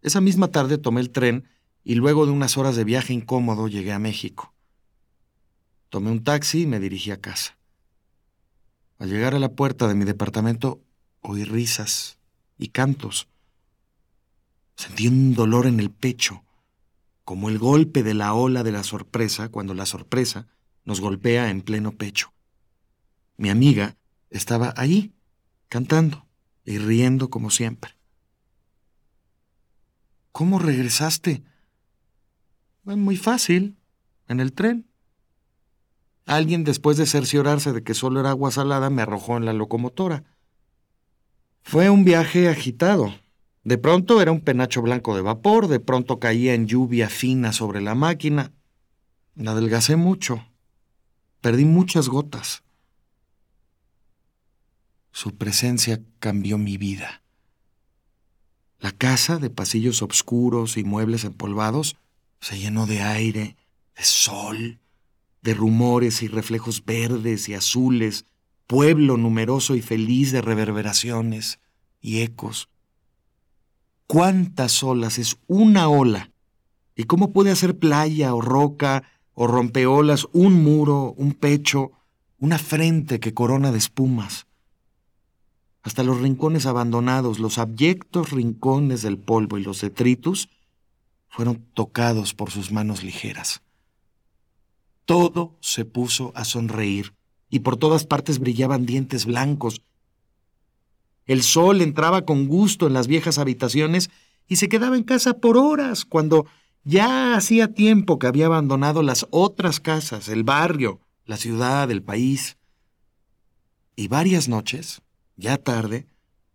Esa 0.00 0.22
misma 0.22 0.48
tarde 0.48 0.78
tomé 0.78 1.02
el 1.02 1.10
tren 1.10 1.46
y 1.84 1.96
luego 1.96 2.24
de 2.24 2.32
unas 2.32 2.56
horas 2.56 2.74
de 2.74 2.84
viaje 2.84 3.12
incómodo 3.12 3.68
llegué 3.68 3.92
a 3.92 3.98
México. 3.98 4.54
Tomé 5.90 6.10
un 6.10 6.24
taxi 6.24 6.62
y 6.62 6.66
me 6.66 6.80
dirigí 6.80 7.10
a 7.10 7.20
casa. 7.20 7.58
Al 8.98 9.10
llegar 9.10 9.34
a 9.34 9.38
la 9.38 9.50
puerta 9.50 9.86
de 9.86 9.94
mi 9.94 10.04
departamento 10.04 10.80
oí 11.20 11.44
risas 11.44 12.17
y 12.58 12.68
cantos. 12.68 13.28
Sentí 14.76 15.08
un 15.08 15.34
dolor 15.34 15.66
en 15.66 15.80
el 15.80 15.90
pecho, 15.90 16.44
como 17.24 17.48
el 17.48 17.58
golpe 17.58 18.02
de 18.02 18.14
la 18.14 18.34
ola 18.34 18.62
de 18.62 18.72
la 18.72 18.82
sorpresa 18.82 19.48
cuando 19.48 19.74
la 19.74 19.86
sorpresa 19.86 20.48
nos 20.84 21.00
golpea 21.00 21.50
en 21.50 21.62
pleno 21.62 21.92
pecho. 21.92 22.32
Mi 23.36 23.50
amiga 23.50 23.96
estaba 24.30 24.74
allí, 24.76 25.14
cantando 25.68 26.26
y 26.64 26.78
riendo 26.78 27.30
como 27.30 27.50
siempre. 27.50 27.96
¿Cómo 30.32 30.58
regresaste? 30.58 31.42
"Bueno, 32.84 33.02
Muy 33.02 33.16
fácil, 33.16 33.76
en 34.28 34.40
el 34.40 34.52
tren. 34.52 34.88
Alguien, 36.26 36.62
después 36.64 36.96
de 36.96 37.06
cerciorarse 37.06 37.72
de 37.72 37.82
que 37.82 37.94
solo 37.94 38.20
era 38.20 38.30
agua 38.30 38.50
salada, 38.50 38.90
me 38.90 39.02
arrojó 39.02 39.36
en 39.36 39.46
la 39.46 39.52
locomotora. 39.52 40.24
Fue 41.70 41.90
un 41.90 42.02
viaje 42.02 42.48
agitado. 42.48 43.14
De 43.62 43.76
pronto 43.76 44.22
era 44.22 44.32
un 44.32 44.40
penacho 44.40 44.80
blanco 44.80 45.14
de 45.14 45.20
vapor, 45.20 45.68
de 45.68 45.80
pronto 45.80 46.18
caía 46.18 46.54
en 46.54 46.66
lluvia 46.66 47.10
fina 47.10 47.52
sobre 47.52 47.82
la 47.82 47.94
máquina. 47.94 48.54
La 49.34 49.50
adelgacé 49.50 49.96
mucho. 49.96 50.42
Perdí 51.42 51.66
muchas 51.66 52.08
gotas. 52.08 52.62
Su 55.12 55.36
presencia 55.36 56.00
cambió 56.20 56.56
mi 56.56 56.78
vida. 56.78 57.22
La 58.80 58.92
casa, 58.92 59.36
de 59.36 59.50
pasillos 59.50 60.00
oscuros 60.00 60.78
y 60.78 60.84
muebles 60.84 61.24
empolvados, 61.24 61.96
se 62.40 62.58
llenó 62.58 62.86
de 62.86 63.02
aire, 63.02 63.58
de 63.94 64.04
sol, 64.04 64.78
de 65.42 65.52
rumores 65.52 66.22
y 66.22 66.28
reflejos 66.28 66.86
verdes 66.86 67.46
y 67.50 67.52
azules, 67.52 68.24
pueblo 68.68 69.16
numeroso 69.16 69.74
y 69.74 69.82
feliz 69.82 70.30
de 70.30 70.42
reverberaciones 70.42 71.58
y 72.00 72.20
ecos. 72.20 72.68
¿Cuántas 74.06 74.82
olas 74.82 75.18
es 75.18 75.38
una 75.48 75.88
ola? 75.88 76.30
¿Y 76.94 77.04
cómo 77.04 77.32
puede 77.32 77.50
hacer 77.50 77.78
playa 77.78 78.34
o 78.34 78.42
roca 78.42 79.04
o 79.32 79.46
rompeolas 79.46 80.28
un 80.32 80.62
muro, 80.62 81.14
un 81.16 81.32
pecho, 81.32 81.92
una 82.38 82.58
frente 82.58 83.20
que 83.20 83.34
corona 83.34 83.72
de 83.72 83.78
espumas? 83.78 84.46
Hasta 85.82 86.02
los 86.02 86.20
rincones 86.20 86.66
abandonados, 86.66 87.38
los 87.38 87.56
abyectos 87.56 88.32
rincones 88.32 89.00
del 89.00 89.16
polvo 89.16 89.56
y 89.56 89.64
los 89.64 89.80
detritus 89.80 90.50
fueron 91.28 91.64
tocados 91.72 92.34
por 92.34 92.50
sus 92.50 92.70
manos 92.70 93.02
ligeras. 93.02 93.62
Todo 95.06 95.56
se 95.60 95.86
puso 95.86 96.32
a 96.34 96.44
sonreír 96.44 97.17
y 97.50 97.60
por 97.60 97.76
todas 97.76 98.06
partes 98.06 98.38
brillaban 98.38 98.86
dientes 98.86 99.24
blancos. 99.24 99.82
El 101.26 101.42
sol 101.42 101.80
entraba 101.82 102.24
con 102.24 102.46
gusto 102.48 102.86
en 102.86 102.94
las 102.94 103.06
viejas 103.06 103.38
habitaciones 103.38 104.10
y 104.46 104.56
se 104.56 104.68
quedaba 104.68 104.96
en 104.96 105.04
casa 105.04 105.34
por 105.34 105.56
horas, 105.56 106.04
cuando 106.04 106.46
ya 106.84 107.36
hacía 107.36 107.74
tiempo 107.74 108.18
que 108.18 108.26
había 108.26 108.46
abandonado 108.46 109.02
las 109.02 109.26
otras 109.30 109.78
casas, 109.78 110.28
el 110.28 110.42
barrio, 110.42 111.00
la 111.26 111.36
ciudad, 111.36 111.90
el 111.90 112.02
país. 112.02 112.56
Y 113.94 114.08
varias 114.08 114.48
noches, 114.48 115.02
ya 115.36 115.58
tarde, 115.58 116.06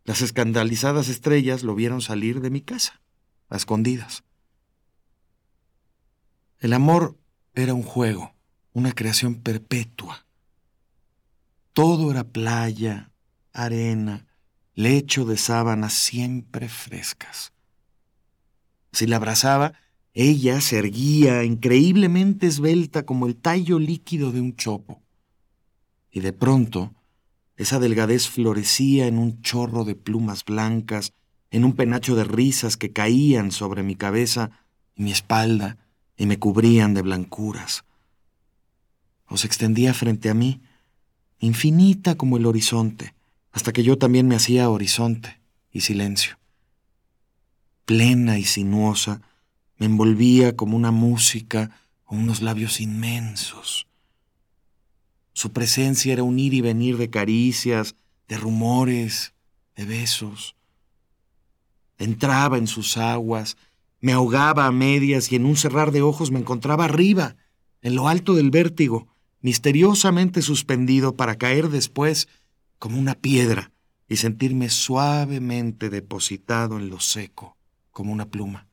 las 0.05 0.21
escandalizadas 0.21 1.07
estrellas 1.07 1.63
lo 1.63 1.75
vieron 1.75 2.01
salir 2.01 2.41
de 2.41 2.49
mi 2.49 2.61
casa, 2.61 3.01
a 3.49 3.57
escondidas. 3.57 4.23
El 6.59 6.73
amor 6.73 7.17
era 7.53 7.73
un 7.73 7.83
juego, 7.83 8.33
una 8.73 8.93
creación 8.93 9.35
perpetua. 9.35 10.22
Todo 11.74 12.11
era 12.11 12.24
playa, 12.24 13.11
arena, 13.51 14.28
lecho 14.76 15.26
de 15.26 15.38
sábanas 15.38 15.93
siempre 15.93 16.69
frescas. 16.69 17.51
Si 18.91 19.07
la 19.07 19.15
abrazaba, 19.15 19.74
ella 20.13 20.61
se 20.61 20.78
erguía 20.78 21.43
increíblemente 21.43 22.45
esbelta 22.45 23.07
como 23.07 23.26
el 23.26 23.36
tallo 23.36 23.80
líquido 23.80 24.32
de 24.32 24.39
un 24.39 24.55
chopo. 24.55 25.01
Y 26.11 26.19
de 26.19 26.32
pronto, 26.32 26.93
esa 27.57 27.80
delgadez 27.80 28.28
florecía 28.30 29.07
en 29.07 29.17
un 29.17 29.41
chorro 29.41 29.84
de 29.84 29.95
plumas 29.95 30.45
blancas, 30.45 31.13
en 31.49 31.65
un 31.65 31.74
penacho 31.74 32.15
de 32.15 32.24
risas 32.24 32.78
que 32.78 32.93
caían 32.93 33.51
sobre 33.51 33.82
mi 33.82 33.95
cabeza 33.95 34.51
y 34.95 35.01
mi 35.01 35.11
espalda 35.11 35.78
y 36.17 36.28
me 36.28 36.38
cubrían 36.38 36.93
de 36.93 37.01
blancuras. 37.01 37.84
O 39.26 39.38
se 39.38 39.47
extendía 39.47 39.95
frente 39.95 40.30
a 40.30 40.36
mí, 40.36 40.61
infinita 41.45 42.15
como 42.15 42.37
el 42.37 42.45
horizonte, 42.45 43.13
hasta 43.51 43.73
que 43.73 43.83
yo 43.83 43.97
también 43.97 44.27
me 44.27 44.35
hacía 44.35 44.69
horizonte 44.69 45.41
y 45.71 45.81
silencio. 45.81 46.37
Plena 47.85 48.39
y 48.39 48.45
sinuosa, 48.45 49.21
me 49.77 49.87
envolvía 49.87 50.55
como 50.55 50.77
una 50.77 50.91
música 50.91 51.71
o 52.05 52.15
unos 52.15 52.41
labios 52.41 52.79
inmensos. 52.79 53.87
Su 55.33 55.51
presencia 55.51 56.13
era 56.13 56.23
un 56.23 56.39
ir 56.39 56.53
y 56.53 56.61
venir 56.61 56.97
de 56.97 57.09
caricias, 57.09 57.95
de 58.29 58.37
rumores, 58.37 59.33
de 59.75 59.83
besos. 59.83 60.55
Entraba 61.97 62.57
en 62.57 62.67
sus 62.67 62.95
aguas, 62.95 63.57
me 63.99 64.13
ahogaba 64.13 64.65
a 64.65 64.71
medias 64.71 65.29
y 65.29 65.35
en 65.35 65.45
un 65.45 65.57
cerrar 65.57 65.91
de 65.91 66.03
ojos 66.03 66.31
me 66.31 66.39
encontraba 66.39 66.85
arriba, 66.85 67.35
en 67.81 67.95
lo 67.95 68.07
alto 68.07 68.33
del 68.33 68.49
vértigo, 68.49 69.12
misteriosamente 69.43 70.41
suspendido 70.41 71.15
para 71.15 71.37
caer 71.37 71.69
después 71.69 72.29
como 72.79 72.97
una 72.97 73.13
piedra 73.13 73.71
y 74.07 74.15
sentirme 74.15 74.69
suavemente 74.69 75.89
depositado 75.89 76.77
en 76.77 76.89
lo 76.89 77.01
seco, 77.01 77.57
como 77.91 78.13
una 78.13 78.25
pluma. 78.25 78.67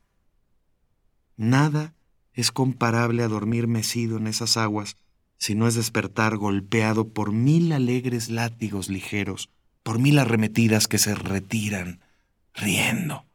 Nada 1.35 1.93
es 2.33 2.51
comparable 2.51 3.21
a 3.21 3.27
dormir 3.27 3.67
mecido 3.67 4.17
en 4.17 4.27
esas 4.27 4.55
aguas 4.55 4.95
si 5.37 5.55
no 5.55 5.67
es 5.67 5.75
despertar 5.75 6.37
golpeado 6.37 7.09
por 7.09 7.33
mil 7.33 7.73
alegres 7.73 8.29
látigos 8.29 8.89
ligeros, 8.89 9.49
por 9.83 9.99
mil 9.99 10.19
arremetidas 10.19 10.87
que 10.87 10.99
se 10.99 11.15
retiran, 11.15 11.99
riendo. 12.53 13.25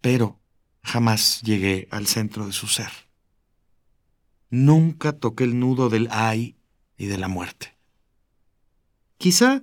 Pero 0.00 0.38
jamás 0.84 1.42
llegué 1.42 1.88
al 1.90 2.06
centro 2.06 2.46
de 2.46 2.52
su 2.52 2.68
ser. 2.68 3.11
Nunca 4.52 5.14
toqué 5.14 5.44
el 5.44 5.58
nudo 5.58 5.88
del 5.88 6.08
ay 6.10 6.56
y 6.98 7.06
de 7.06 7.16
la 7.16 7.26
muerte. 7.26 7.74
Quizá 9.16 9.62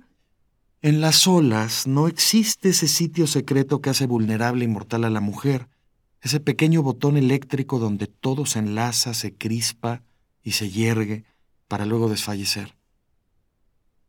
en 0.82 1.00
las 1.00 1.28
olas 1.28 1.86
no 1.86 2.08
existe 2.08 2.70
ese 2.70 2.88
sitio 2.88 3.28
secreto 3.28 3.80
que 3.80 3.90
hace 3.90 4.08
vulnerable 4.08 4.64
y 4.64 4.68
mortal 4.68 5.04
a 5.04 5.10
la 5.10 5.20
mujer, 5.20 5.68
ese 6.22 6.40
pequeño 6.40 6.82
botón 6.82 7.16
eléctrico 7.16 7.78
donde 7.78 8.08
todo 8.08 8.46
se 8.46 8.58
enlaza, 8.58 9.14
se 9.14 9.32
crispa 9.32 10.02
y 10.42 10.52
se 10.52 10.70
yergue 10.70 11.22
para 11.68 11.86
luego 11.86 12.08
desfallecer. 12.08 12.74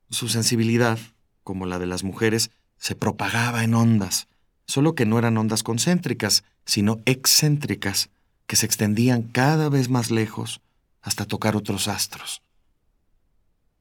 Su 0.09 0.29
sensibilidad, 0.29 0.97
como 1.43 1.67
la 1.67 1.77
de 1.77 1.85
las 1.85 2.03
mujeres, 2.03 2.49
se 2.79 2.95
propagaba 2.95 3.63
en 3.63 3.75
ondas, 3.75 4.27
solo 4.65 4.95
que 4.95 5.05
no 5.05 5.19
eran 5.19 5.37
ondas 5.37 5.61
concéntricas, 5.61 6.43
sino 6.65 7.01
excéntricas, 7.05 8.09
que 8.47 8.55
se 8.55 8.65
extendían 8.65 9.21
cada 9.21 9.69
vez 9.69 9.87
más 9.87 10.09
lejos 10.09 10.59
hasta 11.01 11.25
tocar 11.25 11.55
otros 11.55 11.87
astros. 11.87 12.41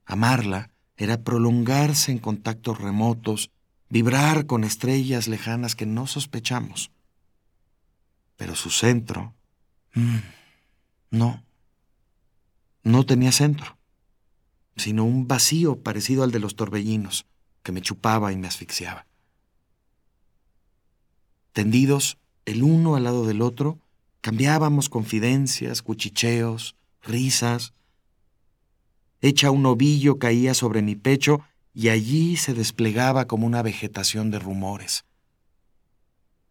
Amarla 0.04 0.70
era 0.96 1.22
prolongarse 1.22 2.12
en 2.12 2.18
contactos 2.18 2.78
remotos, 2.78 3.50
vibrar 3.88 4.46
con 4.46 4.64
estrellas 4.64 5.28
lejanas 5.28 5.74
que 5.74 5.86
no 5.86 6.06
sospechamos. 6.06 6.90
Pero 8.36 8.54
su 8.54 8.70
centro... 8.70 9.34
mm, 9.94 10.18
no. 11.10 11.42
No 12.82 13.04
tenía 13.04 13.30
centro, 13.30 13.76
sino 14.76 15.04
un 15.04 15.28
vacío 15.28 15.82
parecido 15.82 16.22
al 16.22 16.30
de 16.30 16.38
los 16.38 16.56
torbellinos, 16.56 17.26
que 17.62 17.72
me 17.72 17.82
chupaba 17.82 18.32
y 18.32 18.36
me 18.36 18.48
asfixiaba. 18.48 19.06
Tendidos 21.52 22.18
el 22.46 22.62
uno 22.62 22.96
al 22.96 23.04
lado 23.04 23.26
del 23.26 23.42
otro, 23.42 23.78
cambiábamos 24.22 24.88
confidencias, 24.88 25.82
cuchicheos, 25.82 26.74
risas. 27.02 27.74
Hecha 29.20 29.50
un 29.50 29.66
ovillo 29.66 30.18
caía 30.18 30.54
sobre 30.54 30.82
mi 30.82 30.96
pecho 30.96 31.40
y 31.74 31.88
allí 31.88 32.36
se 32.36 32.54
desplegaba 32.54 33.26
como 33.26 33.46
una 33.46 33.62
vegetación 33.62 34.30
de 34.30 34.38
rumores. 34.38 35.04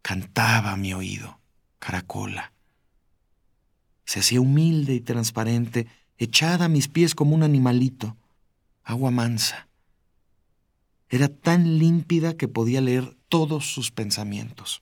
Cantaba 0.01 0.71
a 0.71 0.77
mi 0.77 0.93
oído, 0.93 1.39
caracola. 1.79 2.53
Se 4.05 4.21
hacía 4.21 4.41
humilde 4.41 4.95
y 4.95 5.01
transparente, 5.01 5.87
echada 6.17 6.65
a 6.65 6.69
mis 6.69 6.87
pies 6.87 7.15
como 7.15 7.35
un 7.35 7.43
animalito, 7.43 8.17
agua 8.83 9.11
mansa. 9.11 9.67
Era 11.09 11.27
tan 11.27 11.79
límpida 11.79 12.37
que 12.37 12.47
podía 12.47 12.81
leer 12.81 13.17
todos 13.29 13.71
sus 13.71 13.91
pensamientos. 13.91 14.81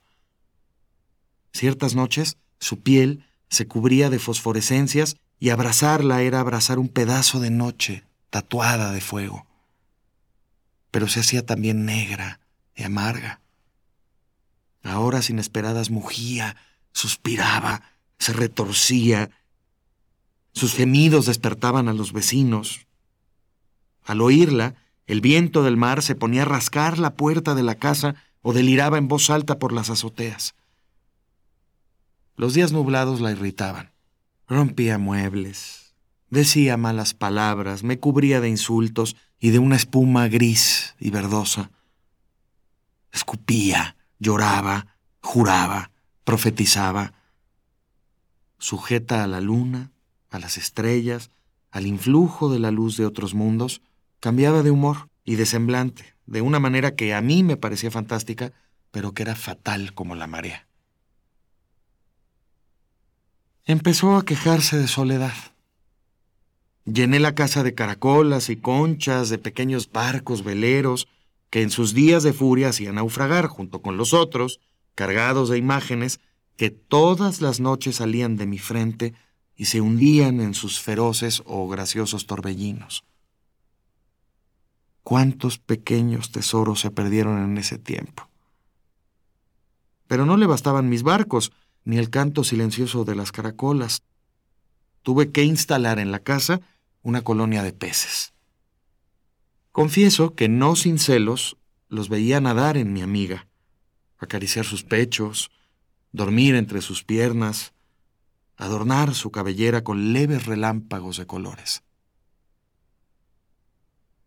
Ciertas 1.53 1.95
noches 1.95 2.37
su 2.59 2.81
piel 2.81 3.25
se 3.49 3.67
cubría 3.67 4.09
de 4.09 4.19
fosforescencias 4.19 5.17
y 5.39 5.49
abrazarla 5.49 6.21
era 6.21 6.39
abrazar 6.39 6.79
un 6.79 6.89
pedazo 6.89 7.39
de 7.39 7.51
noche 7.51 8.03
tatuada 8.29 8.91
de 8.91 9.01
fuego. 9.01 9.45
Pero 10.91 11.07
se 11.07 11.19
hacía 11.19 11.45
también 11.45 11.85
negra 11.85 12.39
y 12.75 12.83
amarga. 12.83 13.41
A 14.83 14.99
horas 14.99 15.29
inesperadas 15.29 15.89
mugía, 15.89 16.55
suspiraba, 16.91 17.83
se 18.19 18.33
retorcía. 18.33 19.29
Sus 20.53 20.73
gemidos 20.73 21.25
despertaban 21.25 21.87
a 21.87 21.93
los 21.93 22.13
vecinos. 22.13 22.87
Al 24.03 24.21
oírla, 24.21 24.75
el 25.05 25.21
viento 25.21 25.63
del 25.63 25.77
mar 25.77 26.01
se 26.01 26.15
ponía 26.15 26.43
a 26.43 26.45
rascar 26.45 26.97
la 26.97 27.15
puerta 27.15 27.53
de 27.53 27.63
la 27.63 27.75
casa 27.75 28.15
o 28.41 28.53
deliraba 28.53 28.97
en 28.97 29.07
voz 29.07 29.29
alta 29.29 29.59
por 29.59 29.73
las 29.73 29.89
azoteas. 29.89 30.55
Los 32.35 32.53
días 32.53 32.71
nublados 32.71 33.19
la 33.19 33.31
irritaban. 33.31 33.91
Rompía 34.49 34.97
muebles, 34.97 35.93
decía 36.29 36.77
malas 36.77 37.13
palabras, 37.13 37.83
me 37.83 37.99
cubría 37.99 38.39
de 38.39 38.47
insultos 38.47 39.17
y 39.41 39.49
de 39.49 39.59
una 39.59 39.75
espuma 39.75 40.29
gris 40.29 40.95
y 41.01 41.09
verdosa. 41.09 41.69
Escupía, 43.11 43.97
lloraba, 44.19 44.95
juraba, 45.19 45.91
profetizaba. 46.23 47.11
Sujeta 48.57 49.25
a 49.25 49.27
la 49.27 49.41
luna, 49.41 49.91
a 50.29 50.39
las 50.39 50.57
estrellas, 50.57 51.29
al 51.69 51.85
influjo 51.85 52.49
de 52.49 52.59
la 52.59 52.71
luz 52.71 52.95
de 52.95 53.05
otros 53.05 53.33
mundos, 53.33 53.81
cambiaba 54.21 54.63
de 54.63 54.71
humor 54.71 55.09
y 55.25 55.35
de 55.35 55.45
semblante, 55.45 56.15
de 56.25 56.41
una 56.41 56.59
manera 56.59 56.95
que 56.95 57.13
a 57.13 57.19
mí 57.19 57.43
me 57.43 57.57
parecía 57.57 57.91
fantástica, 57.91 58.53
pero 58.91 59.11
que 59.11 59.23
era 59.23 59.35
fatal 59.35 59.93
como 59.93 60.15
la 60.15 60.27
marea 60.27 60.66
empezó 63.67 64.15
a 64.15 64.23
quejarse 64.23 64.77
de 64.77 64.87
soledad. 64.87 65.35
Llené 66.85 67.19
la 67.19 67.35
casa 67.35 67.63
de 67.63 67.75
caracolas 67.75 68.49
y 68.49 68.55
conchas, 68.55 69.27
de 69.29 69.37
pequeños 69.37 69.91
barcos 69.91 70.41
veleros, 70.41 71.09
que 71.49 71.61
en 71.61 71.69
sus 71.69 71.93
días 71.93 72.23
de 72.23 72.31
furia 72.31 72.69
hacían 72.69 72.95
naufragar 72.95 73.47
junto 73.47 73.81
con 73.81 73.97
los 73.97 74.13
otros, 74.13 74.61
cargados 74.95 75.49
de 75.49 75.57
imágenes 75.57 76.21
que 76.55 76.69
todas 76.69 77.41
las 77.41 77.59
noches 77.59 77.97
salían 77.97 78.37
de 78.37 78.47
mi 78.47 78.57
frente 78.57 79.13
y 79.57 79.65
se 79.65 79.81
hundían 79.81 80.39
en 80.39 80.53
sus 80.53 80.79
feroces 80.79 81.43
o 81.45 81.67
graciosos 81.67 82.25
torbellinos. 82.25 83.03
Cuántos 85.03 85.59
pequeños 85.59 86.31
tesoros 86.31 86.79
se 86.79 86.89
perdieron 86.89 87.43
en 87.43 87.57
ese 87.57 87.77
tiempo. 87.77 88.29
Pero 90.07 90.25
no 90.25 90.37
le 90.37 90.45
bastaban 90.45 90.89
mis 90.89 91.03
barcos, 91.03 91.51
ni 91.87 91.97
el 91.97 92.09
canto 92.09 92.43
silencioso 92.43 93.05
de 93.05 93.15
las 93.15 93.31
caracolas. 93.31 94.03
Tuve 95.03 95.31
que 95.31 95.45
instalar 95.45 95.99
en 95.99 96.11
la 96.11 96.19
casa 96.19 96.59
una 97.01 97.21
colonia 97.21 97.63
de 97.63 97.71
peces. 97.71 98.33
Confieso 99.71 100.35
que 100.35 100.49
no 100.49 100.75
sin 100.75 100.99
celos 100.99 101.55
los 101.87 102.09
veía 102.09 102.41
nadar 102.41 102.75
en 102.75 102.91
mi 102.91 103.01
amiga, 103.01 103.47
acariciar 104.17 104.65
sus 104.65 104.83
pechos, 104.83 105.49
dormir 106.11 106.55
entre 106.55 106.81
sus 106.81 107.05
piernas, 107.05 107.73
adornar 108.57 109.15
su 109.15 109.31
cabellera 109.31 109.85
con 109.85 110.11
leves 110.11 110.45
relámpagos 110.45 111.15
de 111.15 111.25
colores. 111.25 111.83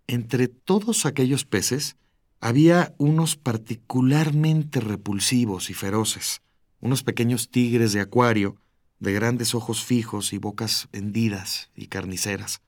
Entre 0.06 0.48
todos 0.48 1.04
aquellos 1.04 1.44
peces 1.44 1.96
había 2.40 2.94
unos 2.96 3.36
particularmente 3.36 4.80
repulsivos 4.80 5.68
y 5.68 5.74
feroces, 5.74 6.40
unos 6.80 7.02
pequeños 7.02 7.50
tigres 7.50 7.92
de 7.92 8.00
acuario, 8.00 8.56
de 8.98 9.12
grandes 9.12 9.54
ojos 9.54 9.84
fijos 9.84 10.32
y 10.32 10.38
bocas 10.38 10.88
hendidas 10.92 11.70
y 11.74 11.86
carniceras. 11.86 12.60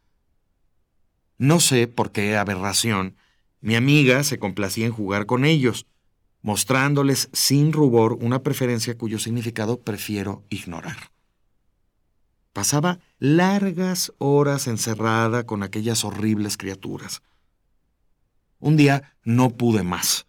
No 1.38 1.60
sé 1.60 1.88
por 1.88 2.12
qué 2.12 2.36
aberración, 2.36 3.16
mi 3.60 3.74
amiga 3.74 4.22
se 4.24 4.38
complacía 4.38 4.86
en 4.86 4.92
jugar 4.92 5.26
con 5.26 5.44
ellos, 5.44 5.86
mostrándoles 6.40 7.28
sin 7.32 7.72
rubor 7.72 8.14
una 8.20 8.42
preferencia 8.42 8.96
cuyo 8.98 9.18
significado 9.18 9.80
prefiero 9.80 10.42
ignorar. 10.50 11.10
Pasaba 12.52 12.98
largas 13.18 14.12
horas 14.18 14.66
encerrada 14.66 15.46
con 15.46 15.62
aquellas 15.62 16.04
horribles 16.04 16.56
criaturas. 16.56 17.22
Un 18.58 18.76
día 18.76 19.14
no 19.24 19.50
pude 19.50 19.82
más. 19.82 20.26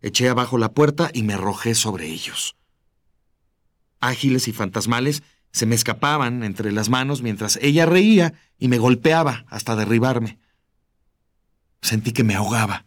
Eché 0.00 0.28
abajo 0.28 0.56
la 0.58 0.72
puerta 0.72 1.10
y 1.12 1.22
me 1.22 1.34
arrojé 1.34 1.74
sobre 1.74 2.06
ellos 2.06 2.56
ágiles 4.08 4.48
y 4.48 4.52
fantasmales, 4.52 5.22
se 5.52 5.66
me 5.66 5.74
escapaban 5.74 6.42
entre 6.42 6.72
las 6.72 6.88
manos 6.88 7.22
mientras 7.22 7.58
ella 7.62 7.86
reía 7.86 8.34
y 8.58 8.68
me 8.68 8.78
golpeaba 8.78 9.46
hasta 9.48 9.76
derribarme. 9.76 10.38
Sentí 11.80 12.12
que 12.12 12.24
me 12.24 12.34
ahogaba. 12.34 12.86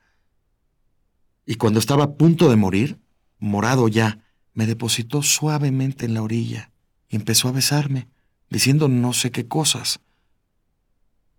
Y 1.46 1.56
cuando 1.56 1.80
estaba 1.80 2.04
a 2.04 2.14
punto 2.14 2.50
de 2.50 2.56
morir, 2.56 3.00
morado 3.40 3.88
ya, 3.88 4.20
me 4.54 4.68
depositó 4.68 5.24
suavemente 5.24 6.06
en 6.06 6.14
la 6.14 6.22
orilla 6.22 6.72
y 7.08 7.16
empezó 7.16 7.48
a 7.48 7.54
besarme, 7.54 8.08
diciendo 8.50 8.88
no 8.88 9.14
sé 9.14 9.32
qué 9.32 9.48
cosas. 9.48 10.00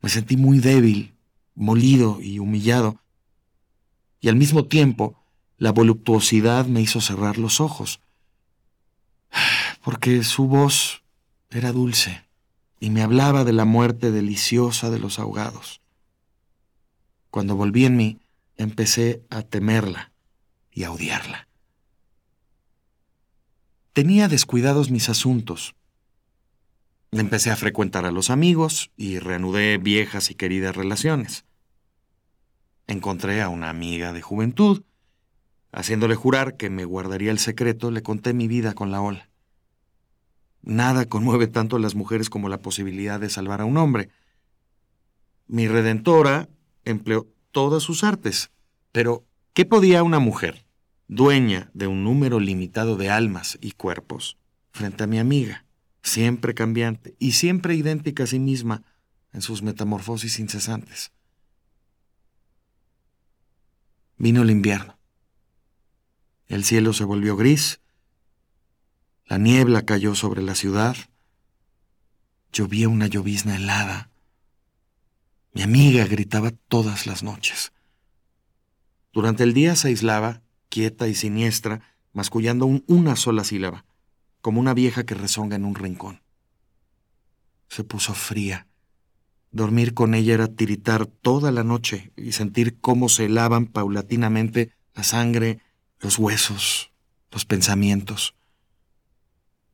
Me 0.01 0.09
sentí 0.09 0.37
muy 0.37 0.59
débil, 0.59 1.14
molido 1.55 2.18
y 2.20 2.39
humillado, 2.39 3.01
y 4.20 4.28
al 4.28 4.37
mismo 4.37 4.64
tiempo 4.64 5.22
la 5.59 5.72
voluptuosidad 5.72 6.66
me 6.66 6.81
hizo 6.81 7.01
cerrar 7.01 7.39
los 7.39 7.61
ojos 7.61 8.01
porque 9.83 10.22
su 10.24 10.47
voz 10.47 11.03
era 11.51 11.72
dulce 11.72 12.24
y 12.81 12.91
me 12.91 13.03
hablaba 13.03 13.45
de 13.45 13.53
la 13.53 13.64
muerte 13.64 14.11
deliciosa 14.11 14.91
de 14.91 14.99
los 14.99 15.18
ahogados. 15.18 15.81
Cuando 17.31 17.55
volví 17.57 17.85
en 17.85 17.97
mí, 17.97 18.18
empecé 18.57 19.22
a 19.31 19.43
temerla 19.43 20.12
y 20.72 20.85
a 20.85 20.93
odiarla. 20.93 21.49
Tenía 23.93 24.28
descuidados 24.28 24.91
mis 24.91 25.09
asuntos. 25.09 25.74
Empecé 27.12 27.51
a 27.51 27.57
frecuentar 27.57 28.07
a 28.07 28.12
los 28.12 28.31
amigos 28.31 28.91
y 28.97 29.18
reanudé 29.18 29.78
viejas 29.78 30.31
y 30.31 30.35
queridas 30.35 30.76
relaciones. 30.76 31.45
Encontré 32.87 33.43
a 33.43 33.49
una 33.49 33.68
amiga 33.68 34.12
de 34.12 34.22
juventud. 34.22 34.83
Haciéndole 35.72 36.16
jurar 36.16 36.56
que 36.56 36.70
me 36.70 36.84
guardaría 36.84 37.30
el 37.30 37.38
secreto, 37.38 37.90
le 37.90 38.02
conté 38.02 38.34
mi 38.34 38.48
vida 38.48 38.74
con 38.74 38.90
la 38.90 39.00
ola. 39.00 39.30
Nada 40.62 41.06
conmueve 41.06 41.46
tanto 41.46 41.76
a 41.76 41.80
las 41.80 41.94
mujeres 41.94 42.28
como 42.28 42.48
la 42.48 42.58
posibilidad 42.58 43.20
de 43.20 43.30
salvar 43.30 43.60
a 43.60 43.64
un 43.64 43.76
hombre. 43.76 44.10
Mi 45.46 45.68
redentora 45.68 46.48
empleó 46.84 47.28
todas 47.50 47.82
sus 47.82 48.04
artes, 48.04 48.50
pero 48.92 49.24
¿qué 49.54 49.64
podía 49.64 50.02
una 50.02 50.18
mujer, 50.18 50.64
dueña 51.08 51.70
de 51.72 51.86
un 51.86 52.04
número 52.04 52.40
limitado 52.40 52.96
de 52.96 53.10
almas 53.10 53.58
y 53.60 53.72
cuerpos, 53.72 54.36
frente 54.72 55.04
a 55.04 55.06
mi 55.06 55.18
amiga, 55.18 55.64
siempre 56.02 56.54
cambiante 56.54 57.14
y 57.18 57.32
siempre 57.32 57.74
idéntica 57.74 58.24
a 58.24 58.26
sí 58.26 58.38
misma 58.38 58.82
en 59.32 59.42
sus 59.42 59.62
metamorfosis 59.62 60.38
incesantes? 60.40 61.12
Vino 64.18 64.42
el 64.42 64.50
invierno. 64.50 64.99
El 66.51 66.64
cielo 66.64 66.92
se 66.92 67.05
volvió 67.05 67.34
gris 67.34 67.80
la 69.30 69.38
niebla 69.38 69.82
cayó 69.82 70.16
sobre 70.16 70.42
la 70.42 70.57
ciudad. 70.57 70.96
Llovía 72.53 72.88
una 72.88 73.07
llovizna 73.07 73.55
helada. 73.55 74.11
Mi 75.53 75.62
amiga 75.62 76.05
gritaba 76.05 76.51
todas 76.66 77.07
las 77.07 77.22
noches. 77.22 77.70
Durante 79.12 79.44
el 79.44 79.55
día 79.55 79.76
se 79.76 79.86
aislaba, 79.86 80.42
quieta 80.68 81.07
y 81.07 81.14
siniestra, 81.14 81.80
mascullando 82.12 82.66
una 82.88 83.14
sola 83.14 83.44
sílaba, 83.44 83.84
como 84.40 84.59
una 84.59 84.74
vieja 84.74 85.07
que 85.07 85.14
rezonga 85.14 85.55
en 85.55 85.64
un 85.64 85.76
rincón. 85.76 86.22
Se 87.68 87.84
puso 87.84 88.14
fría. 88.14 88.66
Dormir 89.53 89.94
con 89.94 90.12
ella 90.12 90.34
era 90.34 90.48
tiritar 90.48 91.07
toda 91.07 91.53
la 91.53 91.62
noche 91.62 92.11
y 92.16 92.32
sentir 92.32 92.80
cómo 92.80 93.09
se 93.09 93.26
helaban 93.26 93.66
paulatinamente 93.66 94.72
la 94.92 95.05
sangre, 95.05 95.61
los 96.01 96.18
huesos, 96.18 96.90
los 97.30 97.44
pensamientos. 97.44 98.34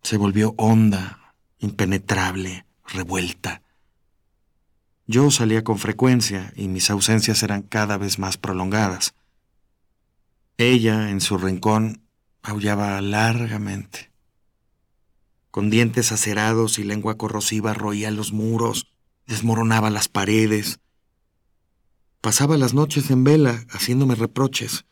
Se 0.03 0.16
volvió 0.16 0.55
honda, 0.59 1.35
impenetrable, 1.59 2.66
revuelta. 2.85 3.62
Yo 5.07 5.31
salía 5.31 5.62
con 5.62 5.79
frecuencia 5.79 6.53
y 6.57 6.68
mis 6.68 6.91
ausencias 6.91 7.43
eran 7.43 7.62
cada 7.62 7.97
vez 7.97 8.18
más 8.18 8.37
prolongadas. 8.37 9.14
Ella, 10.59 11.11
en 11.11 11.20
su 11.20 11.39
rincón, 11.39 12.03
aullaba 12.43 13.01
largamente. 13.01 14.11
Con 15.51 15.70
dientes 15.70 16.12
acerados 16.12 16.79
y 16.79 16.85
lengua 16.85 17.16
corrosiva 17.16 17.72
roía 17.72 18.11
los 18.11 18.33
muros, 18.33 18.89
desmoronaba 19.27 19.91
las 19.91 20.09
paredes. 20.09 20.81
Pasaba 22.20 22.57
las 22.57 22.74
noches 22.74 23.11
en 23.11 23.22
vela, 23.22 23.64
haciéndome 23.70 24.16
reproches. 24.16 24.87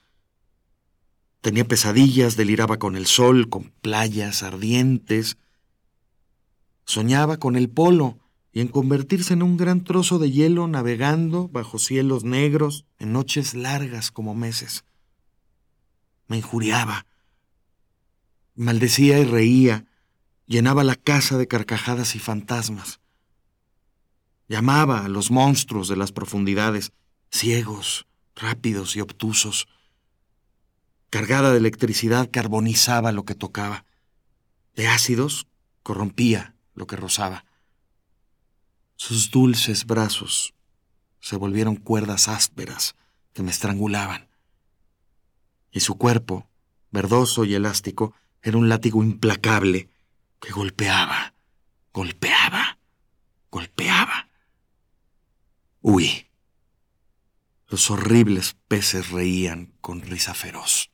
Tenía 1.45 1.69
pesadillas, 1.69 2.39
deliraba 2.39 2.79
con 2.79 2.97
el 2.97 3.05
sol, 3.05 3.51
con 3.51 3.65
playas 3.83 4.43
ardientes. 4.43 5.37
Soñaba 6.87 7.37
con 7.37 7.55
el 7.57 7.69
polo, 7.69 8.19
y 8.51 8.63
en 8.63 8.69
convertirse 8.69 9.35
en 9.35 9.43
un 9.43 9.59
gran 9.59 9.85
trozo 9.85 10.19
de 10.19 10.31
hielo 10.31 10.67
navegando 10.69 11.49
bajo 11.49 11.79
cielos 11.79 12.25
negros 12.25 12.87
en 12.99 13.13
noches 13.13 13.53
largas 13.53 14.11
como 14.11 14.35
meses. 14.35 14.87
Me 16.29 16.39
injuriaba, 16.39 17.05
maldecía 18.55 19.19
y 19.19 19.25
reía, 19.25 19.85
llenaba 20.47 20.83
la 20.83 20.97
casa 20.97 21.37
de 21.37 21.47
carcajadas 21.47 22.15
y 22.15 22.21
fantasmas. 22.21 23.01
Llamaba 24.49 25.05
a 25.05 25.09
los 25.09 25.31
monstruos 25.31 25.89
de 25.89 25.97
las 25.97 26.11
profundidades, 26.11 26.93
ciegos, 27.31 28.07
rápidos 28.35 28.97
y 28.97 29.03
obtusos. 29.03 29.69
Cargada 31.15 31.53
de 31.53 31.59
electricidad 31.59 32.29
carbonizaba 32.29 33.13
lo 33.13 33.25
que 33.25 33.37
tocaba. 33.37 33.85
De 34.75 34.89
ácidos 34.89 35.47
corrompía 35.85 36.57
lo 36.75 36.89
que 36.89 36.97
rozaba. 36.97 37.45
Sus 38.97 39.31
dulces 39.31 39.87
brazos 39.87 40.55
se 41.21 41.37
volvieron 41.37 41.77
cuerdas 41.77 42.27
ásperas 42.27 42.97
que 43.33 43.45
me 43.45 43.53
estrangulaban. 43.53 44.29
Y 45.71 45.79
su 45.79 45.99
cuerpo, 45.99 46.49
verdoso 46.91 47.45
y 47.45 47.55
elástico, 47.55 48.13
era 48.43 48.59
un 48.59 48.69
látigo 48.69 49.05
implacable 49.05 49.89
que 50.41 50.51
golpeaba, 50.51 51.33
golpeaba, 51.93 52.81
golpeaba. 53.53 54.31
Huí. 55.81 56.27
Los 57.69 57.89
horribles 57.89 58.57
peces 58.67 59.11
reían 59.11 59.75
con 59.81 60.03
risa 60.03 60.35
feroz. 60.35 60.91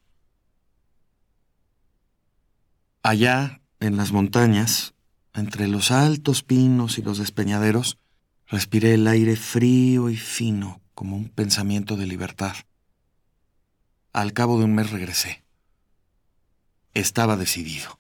Allá, 3.03 3.63
en 3.81 3.97
las 3.97 4.13
montañas, 4.13 4.93
entre 5.33 5.69
los 5.69 5.91
altos 5.91 6.43
pinos 6.43 6.99
y 6.99 7.03
los 7.03 7.17
despeñaderos, 7.17 7.99
respiré 8.47 8.95
el 8.95 9.09
aire 9.09 9.37
frío 9.37 10.11
y 10.11 10.17
fino 10.17 10.83
como 10.95 11.17
un 11.17 11.31
pensamiento 11.31 11.97
de 11.97 12.07
libertad. 12.07 12.55
Al 14.13 14.35
cabo 14.35 14.59
de 14.59 14.65
un 14.65 14.75
mes 14.75 14.91
regresé. 14.91 15.45
Estaba 16.93 17.39
decidido. 17.39 17.99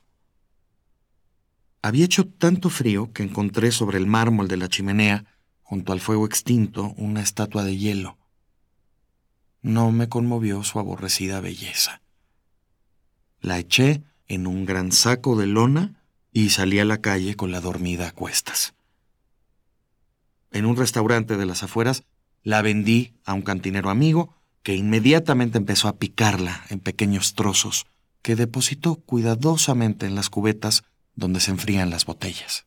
Había 1.81 2.05
hecho 2.05 2.27
tanto 2.27 2.69
frío 2.69 3.11
que 3.15 3.23
encontré 3.23 3.73
sobre 3.73 3.97
el 3.97 4.07
mármol 4.07 4.49
de 4.49 4.59
la 4.59 4.69
chimenea, 4.69 5.25
junto 5.63 5.95
al 5.95 6.01
fuego 6.01 6.27
extinto, 6.27 6.93
una 6.99 7.23
estatua 7.23 7.65
de 7.65 7.79
hielo. 7.79 8.19
No 9.63 9.93
me 9.93 10.11
conmovió 10.11 10.63
su 10.63 10.79
aborrecida 10.79 11.41
belleza. 11.41 12.03
La 13.41 13.59
eché 13.59 14.03
en 14.31 14.47
un 14.47 14.65
gran 14.65 14.93
saco 14.93 15.37
de 15.37 15.49
lona 15.49 16.01
y 16.33 16.51
salí 16.51 16.79
a 16.79 16.85
la 16.85 17.01
calle 17.01 17.35
con 17.35 17.51
la 17.51 17.61
dormida 17.61 18.09
a 18.09 18.13
cuestas. 18.13 18.75
En 20.53 20.67
un 20.67 20.77
restaurante 20.77 21.37
de 21.37 21.47
las 21.47 21.65
afueras 21.65 22.05
la 22.45 22.63
vendí 22.63 23.13
a 23.25 23.35
un 23.35 23.43
cantinero 23.43 23.91
amigo 23.91 24.35
que 24.63 24.77
inmediatamente 24.77 25.59
empezó 25.59 25.89
a 25.89 25.99
picarla 25.99 26.65
en 26.71 26.79
pequeños 26.79 27.35
trozos 27.35 27.87
que 28.23 28.37
depositó 28.37 28.97
cuidadosamente 28.97 30.07
en 30.07 30.15
las 30.15 30.31
cubetas 30.31 30.85
donde 31.17 31.41
se 31.41 31.51
enfrían 31.51 31.91
las 31.91 32.05
botellas. 32.05 32.67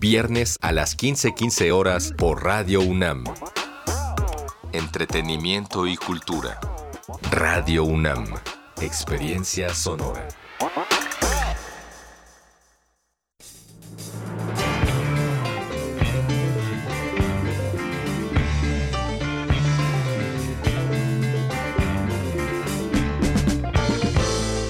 Viernes 0.00 0.58
a 0.60 0.70
las 0.70 0.96
15:15 0.96 1.72
horas 1.72 2.14
por 2.16 2.44
Radio 2.44 2.80
UNAM. 2.80 3.24
Entretenimiento 4.72 5.88
y 5.88 5.96
cultura. 5.96 6.60
Radio 7.32 7.82
UNAM. 7.82 8.26
Experiencia 8.80 9.74
sonora. 9.74 10.28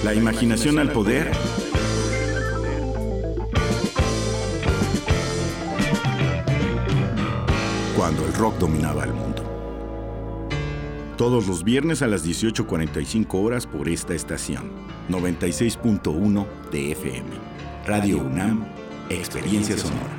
La 0.03 0.15
imaginación 0.15 0.79
al 0.79 0.91
poder. 0.91 1.31
Cuando 7.99 8.25
el 8.25 8.33
rock 8.33 8.57
dominaba 8.59 9.03
el 9.03 9.11
mundo. 9.11 9.43
Todos 11.17 11.47
los 11.47 11.65
viernes 11.65 12.01
a 12.01 12.07
las 12.07 12.25
18.45 12.25 13.25
horas 13.43 13.67
por 13.67 13.89
esta 13.89 14.13
estación. 14.13 14.71
96.1 15.09 16.47
de 16.71 16.91
FM. 16.93 17.27
Radio 17.85 18.19
UNAM, 18.19 18.65
Experiencia 19.09 19.77
Sonora. 19.77 20.18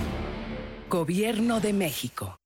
Gobierno 0.91 1.61
de 1.61 1.71
México. 1.71 2.37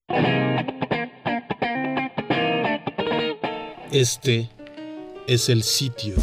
Este 3.91 4.51
es 5.25 5.49
el 5.49 5.63
sitio 5.63 6.13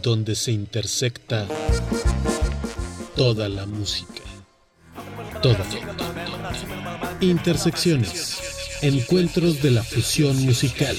donde 0.00 0.34
se 0.34 0.52
intersecta 0.52 1.46
toda 3.16 3.50
la 3.50 3.66
música. 3.66 4.22
Toda. 5.42 5.62
Intersecciones. 7.20 8.78
Encuentros 8.80 9.60
de 9.60 9.72
la 9.72 9.82
fusión 9.82 10.42
musical. 10.42 10.96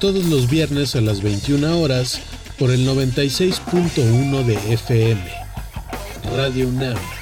Todos 0.00 0.24
los 0.26 0.48
viernes 0.48 0.94
a 0.94 1.00
las 1.00 1.20
21 1.20 1.80
horas 1.80 2.20
por 2.60 2.70
el 2.70 2.86
96.1 2.86 4.44
de 4.44 4.72
FM. 4.74 5.20
Radio 6.32 6.68
UNAM. 6.68 7.21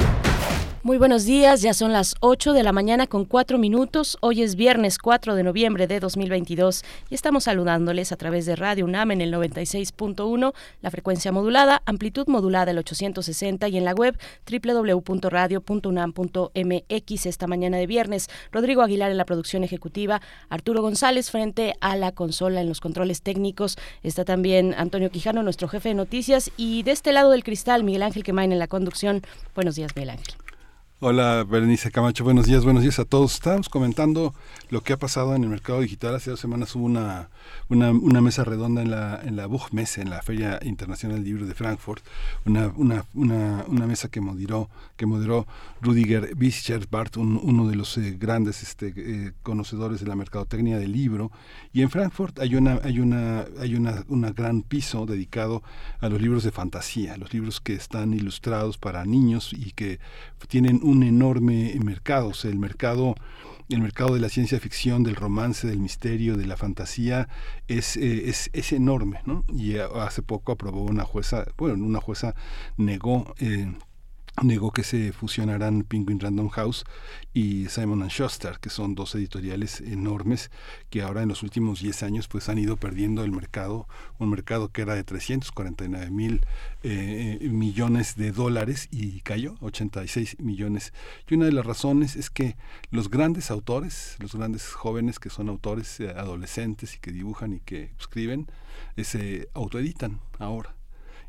Muy 0.83 0.97
buenos 0.97 1.25
días, 1.25 1.61
ya 1.61 1.75
son 1.75 1.93
las 1.93 2.15
8 2.21 2.53
de 2.53 2.63
la 2.63 2.71
mañana 2.71 3.05
con 3.05 3.25
4 3.25 3.59
minutos. 3.59 4.17
Hoy 4.19 4.41
es 4.41 4.55
viernes 4.55 4.97
4 4.97 5.35
de 5.35 5.43
noviembre 5.43 5.85
de 5.85 5.99
2022 5.99 6.81
y 7.11 7.13
estamos 7.13 7.43
saludándoles 7.43 8.11
a 8.11 8.15
través 8.15 8.47
de 8.47 8.55
Radio 8.55 8.85
UNAM 8.85 9.11
en 9.11 9.21
el 9.21 9.31
96.1, 9.31 10.53
la 10.81 10.89
frecuencia 10.89 11.31
modulada, 11.31 11.83
amplitud 11.85 12.25
modulada 12.27 12.71
el 12.71 12.79
860 12.79 13.67
y 13.67 13.77
en 13.77 13.85
la 13.85 13.93
web 13.93 14.17
www.radio.unam.mx 14.51 17.25
esta 17.27 17.45
mañana 17.45 17.77
de 17.77 17.85
viernes. 17.85 18.27
Rodrigo 18.51 18.81
Aguilar 18.81 19.11
en 19.11 19.17
la 19.17 19.25
producción 19.25 19.63
ejecutiva, 19.63 20.19
Arturo 20.49 20.81
González 20.81 21.29
frente 21.29 21.75
a 21.79 21.95
la 21.95 22.11
consola 22.11 22.59
en 22.59 22.67
los 22.67 22.81
controles 22.81 23.21
técnicos. 23.21 23.77
Está 24.01 24.25
también 24.25 24.73
Antonio 24.75 25.11
Quijano, 25.11 25.43
nuestro 25.43 25.67
jefe 25.67 25.89
de 25.89 25.95
noticias 25.95 26.49
y 26.57 26.81
de 26.81 26.89
este 26.89 27.11
lado 27.11 27.29
del 27.29 27.43
cristal, 27.43 27.83
Miguel 27.83 28.01
Ángel 28.01 28.23
Quemain 28.23 28.51
en 28.51 28.57
la 28.57 28.65
conducción. 28.65 29.21
Buenos 29.53 29.75
días, 29.75 29.91
Miguel 29.95 30.09
Ángel. 30.09 30.33
Hola 31.03 31.43
Berenice 31.49 31.89
Camacho, 31.89 32.23
buenos 32.23 32.45
días, 32.45 32.63
buenos 32.63 32.83
días 32.83 32.99
a 32.99 33.05
todos. 33.05 33.33
Estábamos 33.33 33.69
comentando 33.69 34.35
lo 34.69 34.83
que 34.83 34.93
ha 34.93 34.99
pasado 34.99 35.33
en 35.33 35.43
el 35.43 35.49
mercado 35.49 35.81
digital. 35.81 36.13
Hace 36.13 36.29
dos 36.29 36.39
semanas 36.39 36.75
hubo 36.75 36.85
una, 36.85 37.29
una, 37.69 37.89
una 37.89 38.21
mesa 38.21 38.43
redonda 38.43 38.83
en 38.83 38.91
la, 38.91 39.19
en 39.23 39.35
la 39.35 39.47
Buchmesse, 39.47 39.97
en 39.97 40.11
la 40.11 40.21
Feria 40.21 40.59
Internacional 40.61 41.17
del 41.17 41.25
Libro 41.25 41.47
de 41.47 41.55
Frankfurt, 41.55 42.05
una, 42.45 42.71
una, 42.75 43.03
una, 43.15 43.87
mesa 43.87 44.09
que 44.09 44.21
moderó, 44.21 44.69
que 44.95 45.07
moderó 45.07 45.47
Rudiger 45.81 46.35
Bischerbart, 46.35 47.17
un, 47.17 47.39
uno 47.41 47.67
de 47.67 47.77
los 47.77 47.97
eh, 47.97 48.15
grandes 48.19 48.61
este, 48.61 48.93
eh, 48.95 49.31
conocedores 49.41 50.01
de 50.01 50.05
la 50.05 50.15
mercadotecnia 50.15 50.77
del 50.77 50.91
libro. 50.91 51.31
Y 51.73 51.81
en 51.81 51.89
Frankfurt 51.89 52.37
hay 52.37 52.53
una, 52.53 52.79
hay 52.83 52.99
una, 52.99 53.45
hay 53.59 53.73
una, 53.73 54.05
una 54.07 54.33
gran 54.33 54.61
piso 54.61 55.07
dedicado 55.07 55.63
a 55.99 56.09
los 56.09 56.21
libros 56.21 56.43
de 56.43 56.51
fantasía, 56.51 57.17
los 57.17 57.33
libros 57.33 57.59
que 57.59 57.73
están 57.73 58.13
ilustrados 58.13 58.77
para 58.77 59.03
niños 59.03 59.51
y 59.51 59.71
que 59.71 59.99
tienen 60.47 60.79
un 60.83 60.90
enorme 61.03 61.73
mercado, 61.83 62.29
o 62.29 62.33
sea, 62.33 62.51
el 62.51 62.59
mercado 62.59 63.15
el 63.73 63.81
mercado 63.81 64.13
de 64.13 64.19
la 64.19 64.29
ciencia 64.29 64.59
ficción, 64.59 65.03
del 65.03 65.15
romance, 65.15 65.67
del 65.67 65.79
misterio, 65.79 66.35
de 66.35 66.45
la 66.45 66.57
fantasía 66.57 67.29
es, 67.67 67.97
eh, 67.97 68.29
es, 68.29 68.73
enorme, 68.73 69.21
¿no? 69.25 69.45
Y 69.47 69.77
hace 69.77 70.21
poco 70.21 70.51
aprobó 70.51 70.81
una 70.81 71.05
jueza, 71.05 71.45
bueno, 71.57 71.85
una 71.85 72.01
jueza 72.01 72.35
negó 72.77 73.33
eh, 73.39 73.71
negó 74.41 74.71
que 74.71 74.83
se 74.83 75.11
fusionarán 75.11 75.83
Penguin 75.83 76.19
Random 76.19 76.49
House 76.49 76.85
y 77.33 77.67
Simon 77.67 78.07
Schuster, 78.07 78.59
que 78.59 78.69
son 78.69 78.95
dos 78.95 79.13
editoriales 79.15 79.81
enormes 79.81 80.51
que 80.89 81.01
ahora 81.01 81.21
en 81.21 81.29
los 81.29 81.43
últimos 81.43 81.81
10 81.81 82.03
años 82.03 82.27
pues 82.27 82.49
han 82.49 82.57
ido 82.57 82.77
perdiendo 82.77 83.23
el 83.23 83.31
mercado, 83.31 83.87
un 84.19 84.29
mercado 84.29 84.69
que 84.69 84.81
era 84.81 84.95
de 84.95 85.03
349 85.03 86.09
mil 86.09 86.41
eh, 86.83 87.39
millones 87.51 88.15
de 88.15 88.31
dólares 88.31 88.87
y 88.89 89.21
cayó 89.21 89.55
86 89.61 90.39
millones. 90.39 90.93
Y 91.29 91.35
una 91.35 91.45
de 91.45 91.51
las 91.51 91.65
razones 91.65 92.15
es 92.15 92.29
que 92.29 92.55
los 92.89 93.09
grandes 93.09 93.51
autores, 93.51 94.15
los 94.19 94.33
grandes 94.33 94.65
jóvenes 94.71 95.19
que 95.19 95.29
son 95.29 95.49
autores 95.49 95.99
eh, 95.99 96.09
adolescentes 96.09 96.95
y 96.95 96.99
que 96.99 97.11
dibujan 97.11 97.53
y 97.53 97.59
que 97.59 97.91
escriben, 97.99 98.47
eh, 98.95 99.03
se 99.03 99.49
autoeditan 99.53 100.19
ahora 100.39 100.73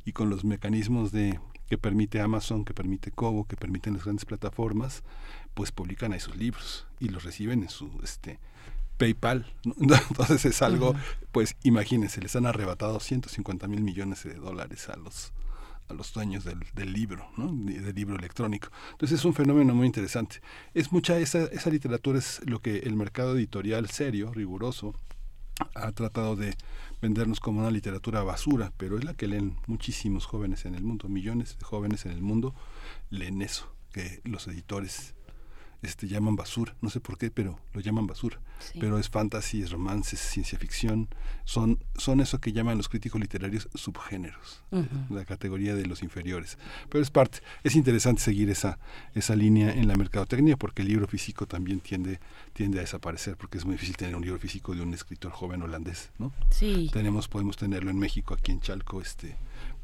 y 0.05 0.13
con 0.13 0.31
los 0.31 0.45
mecanismos 0.45 1.13
de 1.13 1.39
que 1.73 1.79
permite 1.79 2.21
Amazon, 2.21 2.67
que 2.67 2.75
permite 2.75 3.11
Kobo, 3.13 3.47
que 3.47 3.57
permiten 3.57 3.95
las 3.95 4.05
grandes 4.05 4.27
plataformas, 4.27 5.03
pues 5.55 5.73
publican 5.73 6.13
ahí 6.13 6.21
sus 6.21 6.37
libros 6.37 6.87
y 7.01 7.09
los 7.09 7.25
reciben 7.25 7.63
en 7.63 7.71
su 7.71 7.91
este 8.03 8.39
PayPal. 8.99 9.51
Entonces 9.65 10.45
es 10.45 10.61
algo, 10.61 10.95
pues 11.31 11.57
imagínense, 11.63 12.21
les 12.21 12.37
han 12.37 12.45
arrebatado 12.45 13.01
150 13.01 13.69
mil 13.69 13.81
millones 13.81 14.23
de 14.25 14.35
dólares 14.35 14.91
a 14.91 14.97
los 14.99 15.33
a 15.89 15.95
los 15.95 16.13
dueños 16.13 16.45
del, 16.45 16.61
del 16.75 16.93
libro, 16.93 17.27
¿no? 17.39 17.51
del 17.51 17.95
libro 17.95 18.17
electrónico. 18.17 18.69
Entonces 18.91 19.21
es 19.21 19.25
un 19.25 19.33
fenómeno 19.33 19.75
muy 19.75 19.87
interesante. 19.87 20.43
Es 20.75 20.93
mucha 20.93 21.19
esa, 21.21 21.45
esa 21.45 21.71
literatura 21.71 22.19
es 22.19 22.43
lo 22.45 22.61
que 22.61 22.81
el 22.81 22.97
mercado 22.97 23.35
editorial 23.35 23.89
serio, 23.89 24.31
riguroso, 24.35 24.95
ha 25.75 25.93
tratado 25.93 26.37
de 26.37 26.55
vendernos 27.01 27.41
como 27.41 27.61
una 27.61 27.71
literatura 27.71 28.23
basura, 28.23 28.73
pero 28.77 28.99
es 28.99 29.05
la 29.05 29.15
que 29.15 29.27
leen 29.27 29.57
muchísimos 29.67 30.27
jóvenes 30.27 30.65
en 30.65 30.75
el 30.75 30.83
mundo, 30.83 31.09
millones 31.09 31.59
de 31.59 31.65
jóvenes 31.65 32.07
en 32.07 32.13
el 32.13 32.23
mundo 32.23 32.55
leen 33.11 33.43
eso, 33.43 33.75
que 33.93 34.21
los 34.25 34.47
editores 34.49 35.15
este, 35.83 36.07
llaman 36.07 36.37
basura, 36.37 36.75
no 36.81 36.91
sé 36.91 37.01
por 37.01 37.19
qué, 37.19 37.31
pero 37.31 37.59
lo 37.73 37.81
llaman 37.81 38.07
basura. 38.07 38.41
Sí. 38.61 38.79
Pero 38.81 38.99
es 38.99 39.09
fantasy, 39.09 39.63
es 39.63 39.73
romance, 39.73 40.15
es 40.15 40.23
ciencia 40.23 40.57
ficción, 40.59 41.09
son, 41.45 41.83
son 41.97 42.21
eso 42.21 42.41
que 42.41 42.53
llaman 42.53 42.77
los 42.77 42.89
críticos 42.89 43.21
literarios 43.21 43.69
subgéneros, 43.75 44.63
uh 44.71 44.79
-huh. 44.79 45.11
la 45.11 45.25
categoría 45.25 45.75
de 45.75 45.87
los 45.87 46.03
inferiores. 46.03 46.59
Pero 46.89 47.03
es 47.03 47.11
parte, 47.11 47.41
es 47.65 47.75
interesante 47.75 48.23
seguir 48.23 48.49
esa, 48.51 48.79
esa 49.15 49.35
línea 49.35 49.73
en 49.73 49.89
la 49.89 49.97
mercadotecnia 49.97 50.57
porque 50.57 50.83
el 50.83 50.89
libro 50.89 51.09
físico 51.09 51.47
también 51.47 51.81
tiende, 51.81 52.21
tiende 52.53 52.79
a 52.79 52.83
desaparecer 52.83 53.37
porque 53.37 53.59
es 53.59 53.65
muy 53.65 53.75
difícil 53.75 53.97
tener 53.97 54.15
un 54.15 54.23
libro 54.23 54.39
físico 54.39 54.75
de 54.75 54.83
un 54.83 54.95
escritor 54.95 55.33
joven 55.33 55.63
holandés, 55.63 56.11
¿no? 56.19 56.33
Sí. 56.51 56.89
Tenemos, 56.93 57.27
podemos 57.27 57.57
tenerlo 57.57 57.91
en 57.91 57.99
México, 57.99 58.35
aquí 58.35 58.53
en 58.53 58.61
Chalco, 58.61 59.01
este 59.01 59.37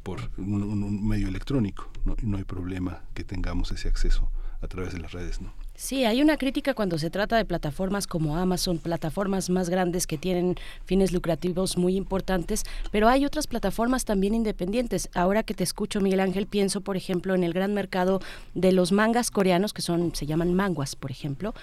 por 0.03 0.31
un, 0.39 1.07
medio 1.07 1.29
electrónico, 1.29 1.91
¿no? 2.05 2.17
no 2.23 2.39
hay 2.39 2.45
problema 2.45 3.03
que 3.15 3.25
tengamos 3.25 3.73
ese 3.73 3.89
acceso 3.89 4.31
a 4.63 4.67
través 4.67 4.93
de 4.93 5.01
las 5.01 5.13
redes, 5.13 5.41
¿no? 5.41 5.53
Sí, 5.81 6.05
hay 6.05 6.23
una 6.23 6.39
crítica 6.39 6.75
cuando 6.75 6.99
se 6.99 7.09
trata 7.09 7.37
de 7.37 7.45
plataformas 7.45 8.09
como 8.09 8.37
Amazon, 8.37 8.79
plataformas 8.79 9.49
más 9.49 9.71
grandes 9.71 10.09
que 10.09 10.19
tienen 10.19 10.57
fines 10.85 11.13
lucrativos 11.13 11.77
muy 11.77 11.95
importantes, 11.95 12.65
pero 12.91 13.09
hay 13.09 13.25
otras 13.25 13.47
plataformas 13.47 14.05
también 14.05 14.35
independientes. 14.35 15.09
Ahora 15.15 15.45
que 15.45 15.55
te 15.55 15.63
escucho, 15.63 16.01
Miguel 16.01 16.19
Ángel, 16.19 16.49
pienso, 16.49 16.81
por 16.81 16.97
ejemplo, 16.97 17.33
en 17.37 17.45
el 17.45 17.53
gran 17.53 17.75
mercado 17.75 18.21
de 18.55 18.73
los 18.73 18.91
mangas 18.91 19.31
coreanos, 19.31 19.73
que 19.73 19.81
son, 19.81 20.17
se 20.17 20.27
llaman 20.27 20.53
manguas, 20.53 20.97
por 20.97 21.13
ejemplo, 21.13 21.55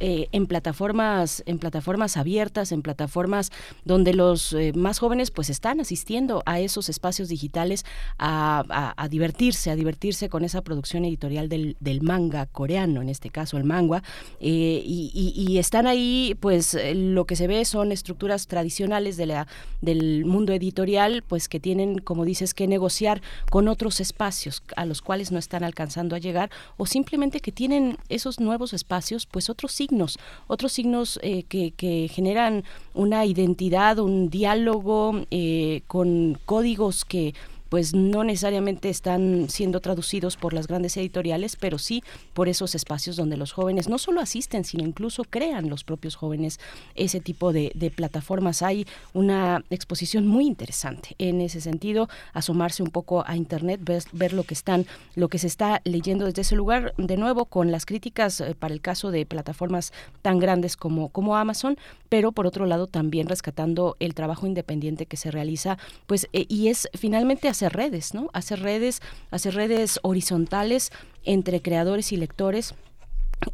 eh, 0.00 0.28
en 0.32 0.46
plataformas, 0.46 1.42
en 1.46 1.58
plataformas 1.58 2.18
abiertas, 2.18 2.72
en 2.72 2.82
plataformas 2.82 3.52
donde 3.86 4.12
los 4.12 4.52
eh, 4.52 4.74
más 4.76 4.98
jóvenes 4.98 5.30
pues 5.30 5.48
están 5.48 5.80
asistiendo 5.80 6.42
a 6.44 6.60
esos 6.60 6.90
espacios 6.90 7.30
digitales 7.30 7.86
a, 8.18 9.08
divertirse, 9.08 9.70
a 9.70 9.76
divertirse 9.76 10.28
con 10.28 10.44
esa 10.44 10.60
producción 10.60 11.06
editorial 11.06 11.48
del, 11.48 11.78
del 11.80 12.02
manga 12.02 12.44
coreano, 12.44 13.00
en 13.00 13.08
este 13.08 13.30
caso, 13.30 13.61
Colmangua, 13.62 14.02
eh, 14.40 14.82
y, 14.84 15.58
están 15.58 15.86
ahí, 15.86 16.36
pues 16.40 16.76
lo 16.94 17.24
que 17.26 17.36
se 17.36 17.46
ve 17.46 17.64
son 17.64 17.92
estructuras 17.92 18.46
tradicionales 18.48 19.16
de 19.16 19.26
la, 19.26 19.46
del 19.80 20.24
mundo 20.24 20.52
editorial, 20.52 21.22
pues 21.26 21.48
que 21.48 21.60
tienen, 21.60 21.98
como 21.98 22.24
dices, 22.24 22.54
que 22.54 22.66
negociar 22.66 23.22
con 23.50 23.68
otros 23.68 24.00
espacios 24.00 24.62
a 24.76 24.84
los 24.86 25.02
cuales 25.02 25.30
no 25.30 25.38
están 25.38 25.62
alcanzando 25.62 26.16
a 26.16 26.18
llegar, 26.18 26.50
o 26.76 26.86
simplemente 26.86 27.40
que 27.40 27.52
tienen 27.52 27.98
esos 28.08 28.40
nuevos 28.40 28.72
espacios, 28.72 29.26
pues 29.26 29.48
otros 29.48 29.72
signos, 29.72 30.18
otros 30.48 30.72
signos 30.72 31.20
eh, 31.22 31.44
que, 31.44 31.70
que, 31.72 32.08
generan 32.12 32.64
una 32.94 33.24
identidad, 33.24 33.98
un 33.98 34.28
diálogo 34.28 35.24
eh, 35.30 35.82
con 35.86 36.38
códigos 36.44 37.04
que 37.04 37.34
pues 37.72 37.94
no 37.94 38.22
necesariamente 38.22 38.90
están 38.90 39.48
siendo 39.48 39.80
traducidos 39.80 40.36
por 40.36 40.52
las 40.52 40.66
grandes 40.66 40.94
editoriales, 40.98 41.56
pero 41.56 41.78
sí 41.78 42.04
por 42.34 42.50
esos 42.50 42.74
espacios 42.74 43.16
donde 43.16 43.38
los 43.38 43.52
jóvenes 43.52 43.88
no 43.88 43.96
solo 43.96 44.20
asisten, 44.20 44.64
sino 44.64 44.84
incluso 44.84 45.24
crean 45.24 45.70
los 45.70 45.82
propios 45.82 46.14
jóvenes 46.14 46.60
ese 46.96 47.18
tipo 47.20 47.50
de, 47.50 47.72
plataformas. 47.96 48.60
Hay 48.60 48.86
una 49.14 49.64
exposición 49.70 50.26
muy 50.26 50.46
interesante 50.46 51.14
en 51.16 51.40
ese 51.40 51.62
sentido, 51.62 52.10
asomarse 52.34 52.82
un 52.82 52.90
poco 52.90 53.24
a 53.26 53.36
internet, 53.36 53.80
ver, 54.12 54.34
lo 54.34 54.42
que 54.44 54.52
están, 54.52 54.84
lo 55.14 55.30
que 55.30 55.38
se 55.38 55.46
está 55.46 55.80
leyendo 55.84 56.26
desde 56.26 56.42
ese 56.42 56.56
lugar, 56.56 56.92
de 56.98 57.16
nuevo 57.16 57.46
con 57.46 57.72
las 57.72 57.86
críticas 57.86 58.42
eh, 58.42 58.54
para 58.54 58.74
el 58.74 58.82
caso 58.82 59.10
de 59.10 59.24
plataformas 59.24 59.94
tan 60.20 60.38
grandes 60.38 60.76
como, 60.76 61.08
como 61.08 61.38
Amazon, 61.38 61.78
pero 62.10 62.32
por 62.32 62.46
otro 62.46 62.66
lado 62.66 62.86
también 62.86 63.28
rescatando 63.28 63.96
el 63.98 64.12
trabajo 64.12 64.46
independiente 64.46 65.06
que 65.06 65.16
se 65.16 65.30
realiza, 65.30 65.78
pues, 66.06 66.28
eh, 66.34 66.44
y 66.50 66.68
es 66.68 66.86
finalmente 66.92 67.48
hacer 67.62 67.76
redes, 67.76 68.14
¿no? 68.14 68.30
Hacer 68.32 68.60
redes, 68.60 69.00
hacer 69.30 69.54
redes 69.54 70.00
horizontales 70.02 70.90
entre 71.24 71.62
creadores 71.62 72.12
y 72.12 72.16
lectores 72.16 72.74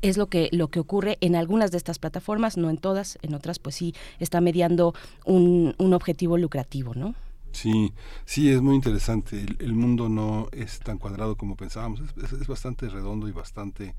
es 0.03 0.17
lo 0.17 0.29
que 0.29 0.49
lo 0.53 0.69
que 0.69 0.81
ocurre 0.81 1.19
en 1.21 1.37
algunas 1.37 1.71
de 1.71 1.77
estas 1.77 1.99
plataformas, 1.99 2.57
no 2.57 2.71
en 2.71 2.79
todas, 2.79 3.19
en 3.23 3.35
otras 3.35 3.59
pues 3.59 3.75
sí 3.75 3.95
está 4.19 4.41
mediando 4.41 4.95
un, 5.25 5.75
un 5.79 5.95
objetivo 5.95 6.39
lucrativo, 6.39 6.95
¿no? 6.95 7.15
Sí, 7.53 7.93
sí, 8.25 8.51
es 8.51 8.61
muy 8.61 8.75
interesante. 8.75 9.45
El, 9.59 9.75
mundo 9.75 10.09
no 10.09 10.49
es 10.53 10.81
tan 10.81 10.99
cuadrado 10.99 11.37
como 11.37 11.57
pensábamos, 11.57 12.01
es, 12.01 12.33
es, 12.33 12.47
bastante 12.47 12.89
redondo 12.89 13.27
y 13.29 13.33
bastante 13.33 13.95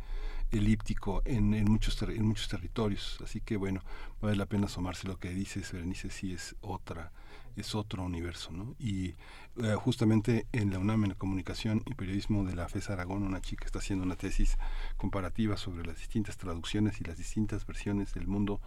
elíptico 0.51 1.22
en, 1.26 1.53
en, 1.53 1.66
muchos 1.66 1.99
en 2.03 2.26
muchos 2.26 2.47
territorios. 2.47 3.18
Así 3.24 3.41
que 3.41 3.57
bueno, 3.57 3.82
vale 4.22 4.36
la 4.36 4.45
pena 4.45 4.66
asomarse 4.66 5.07
lo 5.07 5.18
que 5.18 5.30
dices, 5.30 5.72
Berenice, 5.72 6.10
sí 6.10 6.34
es 6.34 6.55
otra 6.62 7.12
es 7.56 7.76
otro 7.76 8.04
universo, 8.04 8.52
¿no? 8.52 8.76
Y 8.80 9.16
eh, 9.62 9.76
justamente 9.76 10.47
en 10.52 10.72
la 10.72 10.80
UNAM 10.80 11.06
en 11.06 11.14
Comunicación 11.16 11.84
y 11.86 11.93
Periodismo 11.93 12.43
de 12.43 12.56
la 12.56 12.70
FES 12.70 12.89
Aragón, 12.89 13.24
una 13.24 13.41
chica 13.41 13.66
está 13.66 13.80
haciendo 13.80 14.06
una 14.06 14.16
tesis 14.16 14.58
comparativa 14.97 15.58
sobre 15.58 15.86
las 15.86 15.97
distintas 15.97 16.38
traducciones 16.38 17.02
y 17.02 17.04
las 17.04 17.18
distintas 17.18 17.66
versiones 17.66 18.14
del 18.14 18.28
mundo 18.28 18.62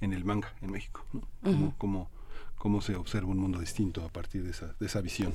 en 0.00 0.12
el 0.12 0.24
manga 0.24 0.54
en 0.60 0.70
México, 0.70 1.04
¿no? 1.12 1.74
Cómo, 1.78 2.10
cómo, 2.56 2.80
se 2.80 2.96
observa 2.96 3.28
un 3.28 3.38
mundo 3.38 3.58
distinto 3.58 4.04
a 4.04 4.08
partir 4.08 4.44
de 4.44 4.50
esa, 4.50 4.74
de 4.78 4.86
esa 4.86 5.00
visión. 5.00 5.34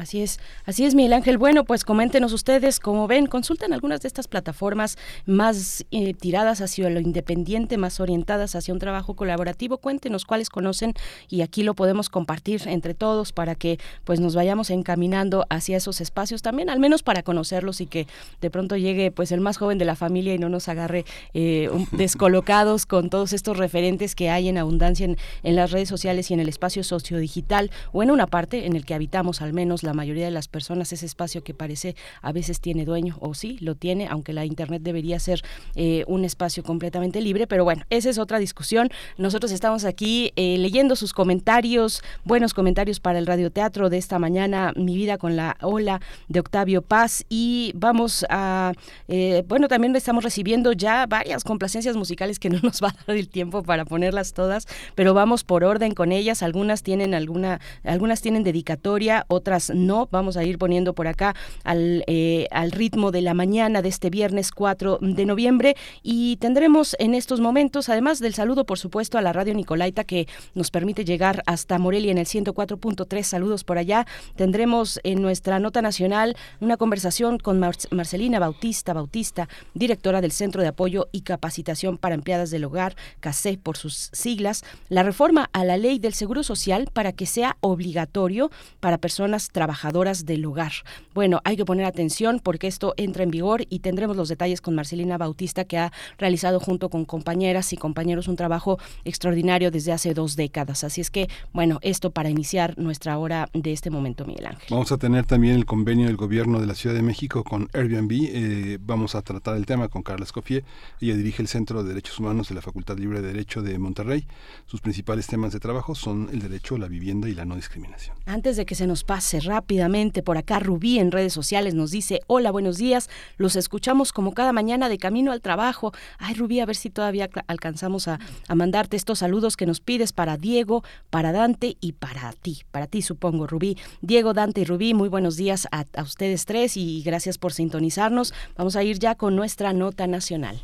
Así 0.00 0.22
es, 0.22 0.40
así 0.64 0.86
es, 0.86 0.94
Miguel 0.94 1.12
Ángel. 1.12 1.36
Bueno, 1.36 1.64
pues 1.64 1.84
coméntenos 1.84 2.32
ustedes, 2.32 2.80
como 2.80 3.06
ven, 3.06 3.26
consultan 3.26 3.74
algunas 3.74 4.00
de 4.00 4.08
estas 4.08 4.28
plataformas 4.28 4.96
más 5.26 5.84
eh, 5.90 6.14
tiradas 6.14 6.62
hacia 6.62 6.88
lo 6.88 7.00
independiente, 7.00 7.76
más 7.76 8.00
orientadas 8.00 8.54
hacia 8.56 8.72
un 8.72 8.80
trabajo 8.80 9.14
colaborativo. 9.14 9.76
Cuéntenos 9.76 10.24
cuáles 10.24 10.48
conocen 10.48 10.94
y 11.28 11.42
aquí 11.42 11.62
lo 11.62 11.74
podemos 11.74 12.08
compartir 12.08 12.62
entre 12.66 12.94
todos 12.94 13.32
para 13.32 13.54
que 13.54 13.78
pues 14.04 14.20
nos 14.20 14.34
vayamos 14.34 14.70
encaminando 14.70 15.44
hacia 15.50 15.76
esos 15.76 16.00
espacios 16.00 16.40
también, 16.40 16.70
al 16.70 16.80
menos 16.80 17.02
para 17.02 17.22
conocerlos 17.22 17.82
y 17.82 17.86
que 17.86 18.06
de 18.40 18.50
pronto 18.50 18.78
llegue 18.78 19.10
pues 19.10 19.32
el 19.32 19.40
más 19.40 19.58
joven 19.58 19.76
de 19.76 19.84
la 19.84 19.96
familia 19.96 20.32
y 20.32 20.38
no 20.38 20.48
nos 20.48 20.68
agarre 20.68 21.04
eh, 21.34 21.68
descolocados 21.92 22.86
con 22.86 23.10
todos 23.10 23.34
estos 23.34 23.58
referentes 23.58 24.14
que 24.14 24.30
hay 24.30 24.48
en 24.48 24.56
abundancia 24.56 25.04
en, 25.04 25.18
en 25.42 25.56
las 25.56 25.72
redes 25.72 25.90
sociales 25.90 26.30
y 26.30 26.34
en 26.34 26.40
el 26.40 26.48
espacio 26.48 26.82
sociodigital 26.84 27.70
o 27.92 28.02
en 28.02 28.10
una 28.10 28.26
parte 28.26 28.64
en 28.64 28.76
el 28.76 28.86
que 28.86 28.94
habitamos 28.94 29.42
al 29.42 29.52
menos 29.52 29.82
la 29.82 29.89
la 29.90 29.94
mayoría 29.94 30.24
de 30.24 30.30
las 30.30 30.46
personas 30.46 30.92
ese 30.92 31.04
espacio 31.04 31.42
que 31.42 31.52
parece 31.52 31.96
a 32.22 32.30
veces 32.30 32.60
tiene 32.60 32.84
dueño 32.84 33.16
o 33.18 33.34
sí, 33.34 33.58
lo 33.60 33.74
tiene, 33.74 34.06
aunque 34.06 34.32
la 34.32 34.44
Internet 34.44 34.82
debería 34.82 35.18
ser 35.18 35.42
eh, 35.74 36.04
un 36.06 36.24
espacio 36.24 36.62
completamente 36.62 37.20
libre, 37.20 37.48
pero 37.48 37.64
bueno, 37.64 37.82
esa 37.90 38.08
es 38.08 38.18
otra 38.18 38.38
discusión. 38.38 38.88
Nosotros 39.18 39.50
estamos 39.50 39.84
aquí 39.84 40.32
eh, 40.36 40.58
leyendo 40.58 40.94
sus 40.94 41.12
comentarios, 41.12 42.04
buenos 42.24 42.54
comentarios 42.54 43.00
para 43.00 43.18
el 43.18 43.26
radioteatro 43.26 43.90
de 43.90 43.98
esta 43.98 44.20
mañana, 44.20 44.72
Mi 44.76 44.94
vida 44.94 45.18
con 45.18 45.34
la 45.34 45.56
ola 45.60 46.00
de 46.28 46.38
Octavio 46.38 46.82
Paz 46.82 47.24
y 47.28 47.72
vamos 47.74 48.24
a, 48.30 48.72
eh, 49.08 49.42
bueno, 49.48 49.66
también 49.66 49.96
estamos 49.96 50.22
recibiendo 50.22 50.72
ya 50.72 51.06
varias 51.06 51.42
complacencias 51.42 51.96
musicales 51.96 52.38
que 52.38 52.48
no 52.48 52.60
nos 52.62 52.80
va 52.80 52.90
a 52.90 52.96
dar 53.08 53.16
el 53.16 53.28
tiempo 53.28 53.64
para 53.64 53.84
ponerlas 53.84 54.34
todas, 54.34 54.68
pero 54.94 55.14
vamos 55.14 55.42
por 55.42 55.64
orden 55.64 55.94
con 55.94 56.12
ellas, 56.12 56.44
algunas 56.44 56.84
tienen 56.84 57.12
alguna, 57.12 57.60
algunas 57.82 58.22
tienen 58.22 58.44
dedicatoria, 58.44 59.24
otras 59.26 59.69
no. 59.74 60.08
Vamos 60.10 60.36
a 60.36 60.44
ir 60.44 60.58
poniendo 60.58 60.94
por 60.94 61.08
acá 61.08 61.34
al, 61.64 62.04
eh, 62.06 62.46
al 62.50 62.72
ritmo 62.72 63.10
de 63.10 63.22
la 63.22 63.34
mañana 63.34 63.82
de 63.82 63.88
este 63.88 64.10
viernes 64.10 64.50
4 64.52 64.98
de 65.00 65.26
noviembre 65.26 65.76
y 66.02 66.36
tendremos 66.36 66.96
en 66.98 67.14
estos 67.14 67.40
momentos, 67.40 67.88
además 67.88 68.18
del 68.20 68.34
saludo, 68.34 68.64
por 68.64 68.78
supuesto, 68.78 69.18
a 69.18 69.22
la 69.22 69.32
radio 69.32 69.54
Nicolaita 69.54 70.04
que 70.04 70.26
nos 70.54 70.70
permite 70.70 71.04
llegar 71.04 71.42
hasta 71.46 71.78
Morelia 71.78 72.12
en 72.12 72.18
el 72.18 72.26
104.3. 72.26 73.22
Saludos 73.22 73.64
por 73.64 73.78
allá. 73.78 74.06
Tendremos 74.36 75.00
en 75.04 75.22
nuestra 75.22 75.58
nota 75.58 75.82
nacional 75.82 76.36
una 76.60 76.76
conversación 76.76 77.38
con 77.38 77.58
Marcelina 77.58 78.38
Bautista, 78.38 78.92
Bautista, 78.92 79.48
directora 79.74 80.20
del 80.20 80.32
Centro 80.32 80.62
de 80.62 80.68
Apoyo 80.68 81.08
y 81.12 81.22
Capacitación 81.22 81.98
para 81.98 82.14
Empleadas 82.14 82.50
del 82.50 82.64
Hogar, 82.64 82.96
CACE 83.20 83.58
por 83.58 83.76
sus 83.76 84.10
siglas, 84.12 84.64
la 84.88 85.02
reforma 85.02 85.50
a 85.52 85.64
la 85.64 85.76
ley 85.76 85.98
del 85.98 86.14
Seguro 86.14 86.42
Social 86.42 86.88
para 86.92 87.12
que 87.12 87.26
sea 87.26 87.56
obligatorio 87.60 88.50
para 88.80 88.98
personas 88.98 89.48
trabajadoras 89.60 90.24
del 90.24 90.46
hogar. 90.46 90.72
Bueno, 91.12 91.42
hay 91.44 91.54
que 91.54 91.66
poner 91.66 91.84
atención 91.84 92.40
porque 92.42 92.66
esto 92.66 92.94
entra 92.96 93.24
en 93.24 93.30
vigor 93.30 93.66
y 93.68 93.80
tendremos 93.80 94.16
los 94.16 94.30
detalles 94.30 94.62
con 94.62 94.74
Marcelina 94.74 95.18
Bautista 95.18 95.66
que 95.66 95.76
ha 95.76 95.92
realizado 96.16 96.60
junto 96.60 96.88
con 96.88 97.04
compañeras 97.04 97.70
y 97.74 97.76
compañeros 97.76 98.26
un 98.26 98.36
trabajo 98.36 98.78
extraordinario 99.04 99.70
desde 99.70 99.92
hace 99.92 100.14
dos 100.14 100.34
décadas. 100.34 100.82
Así 100.82 101.02
es 101.02 101.10
que, 101.10 101.28
bueno, 101.52 101.78
esto 101.82 102.10
para 102.10 102.30
iniciar 102.30 102.78
nuestra 102.78 103.18
hora 103.18 103.50
de 103.52 103.74
este 103.74 103.90
momento, 103.90 104.24
Miguel 104.24 104.46
Ángel. 104.46 104.68
Vamos 104.70 104.92
a 104.92 104.96
tener 104.96 105.26
también 105.26 105.56
el 105.56 105.66
convenio 105.66 106.06
del 106.06 106.16
gobierno 106.16 106.58
de 106.58 106.66
la 106.66 106.74
Ciudad 106.74 106.96
de 106.96 107.02
México 107.02 107.44
con 107.44 107.68
Airbnb. 107.74 108.12
Eh, 108.12 108.78
vamos 108.80 109.14
a 109.14 109.20
tratar 109.20 109.58
el 109.58 109.66
tema 109.66 109.88
con 109.88 110.02
Carla 110.02 110.24
Escofié. 110.24 110.64
Ella 111.02 111.16
dirige 111.16 111.42
el 111.42 111.48
Centro 111.48 111.82
de 111.82 111.90
Derechos 111.90 112.18
Humanos 112.18 112.48
de 112.48 112.54
la 112.54 112.62
Facultad 112.62 112.96
Libre 112.96 113.20
de 113.20 113.26
Derecho 113.26 113.60
de 113.60 113.78
Monterrey. 113.78 114.26
Sus 114.64 114.80
principales 114.80 115.26
temas 115.26 115.52
de 115.52 115.60
trabajo 115.60 115.94
son 115.94 116.30
el 116.32 116.40
derecho, 116.40 116.78
la 116.78 116.88
vivienda 116.88 117.28
y 117.28 117.34
la 117.34 117.44
no 117.44 117.56
discriminación. 117.56 118.16
Antes 118.24 118.56
de 118.56 118.64
que 118.64 118.74
se 118.74 118.86
nos 118.86 119.04
pase 119.04 119.40
rápidamente 119.50 120.22
por 120.22 120.38
acá. 120.38 120.60
Rubí 120.60 121.00
en 121.00 121.10
redes 121.10 121.32
sociales 121.32 121.74
nos 121.74 121.90
dice, 121.90 122.20
hola, 122.28 122.52
buenos 122.52 122.78
días, 122.78 123.10
los 123.36 123.56
escuchamos 123.56 124.12
como 124.12 124.32
cada 124.32 124.52
mañana 124.52 124.88
de 124.88 124.96
camino 124.96 125.32
al 125.32 125.40
trabajo. 125.40 125.92
Ay, 126.18 126.34
Rubí, 126.34 126.60
a 126.60 126.66
ver 126.66 126.76
si 126.76 126.88
todavía 126.88 127.28
alcanzamos 127.48 128.06
a, 128.06 128.20
mandarte 128.54 128.96
estos 128.96 129.18
saludos 129.18 129.56
que 129.56 129.66
nos 129.66 129.80
pides 129.80 130.12
para 130.12 130.36
Diego, 130.36 130.84
para 131.10 131.32
Dante 131.32 131.76
y 131.80 131.92
para 131.92 132.32
ti, 132.32 132.62
para 132.70 132.86
ti 132.86 133.02
supongo, 133.02 133.48
Rubí. 133.48 133.76
Diego, 134.02 134.34
Dante 134.34 134.60
y 134.60 134.64
Rubí, 134.64 134.94
muy 134.94 135.08
buenos 135.08 135.36
días 135.36 135.66
a, 135.72 135.84
ustedes 136.02 136.44
tres 136.44 136.76
y 136.76 137.02
gracias 137.02 137.36
por 137.36 137.52
sintonizarnos. 137.52 138.32
Vamos 138.56 138.76
a 138.76 138.84
ir 138.84 139.00
ya 139.00 139.16
con 139.16 139.34
nuestra 139.34 139.72
nota 139.72 140.06
nacional. 140.06 140.60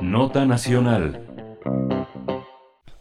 Nota 0.00 0.46
nacional. 0.46 1.33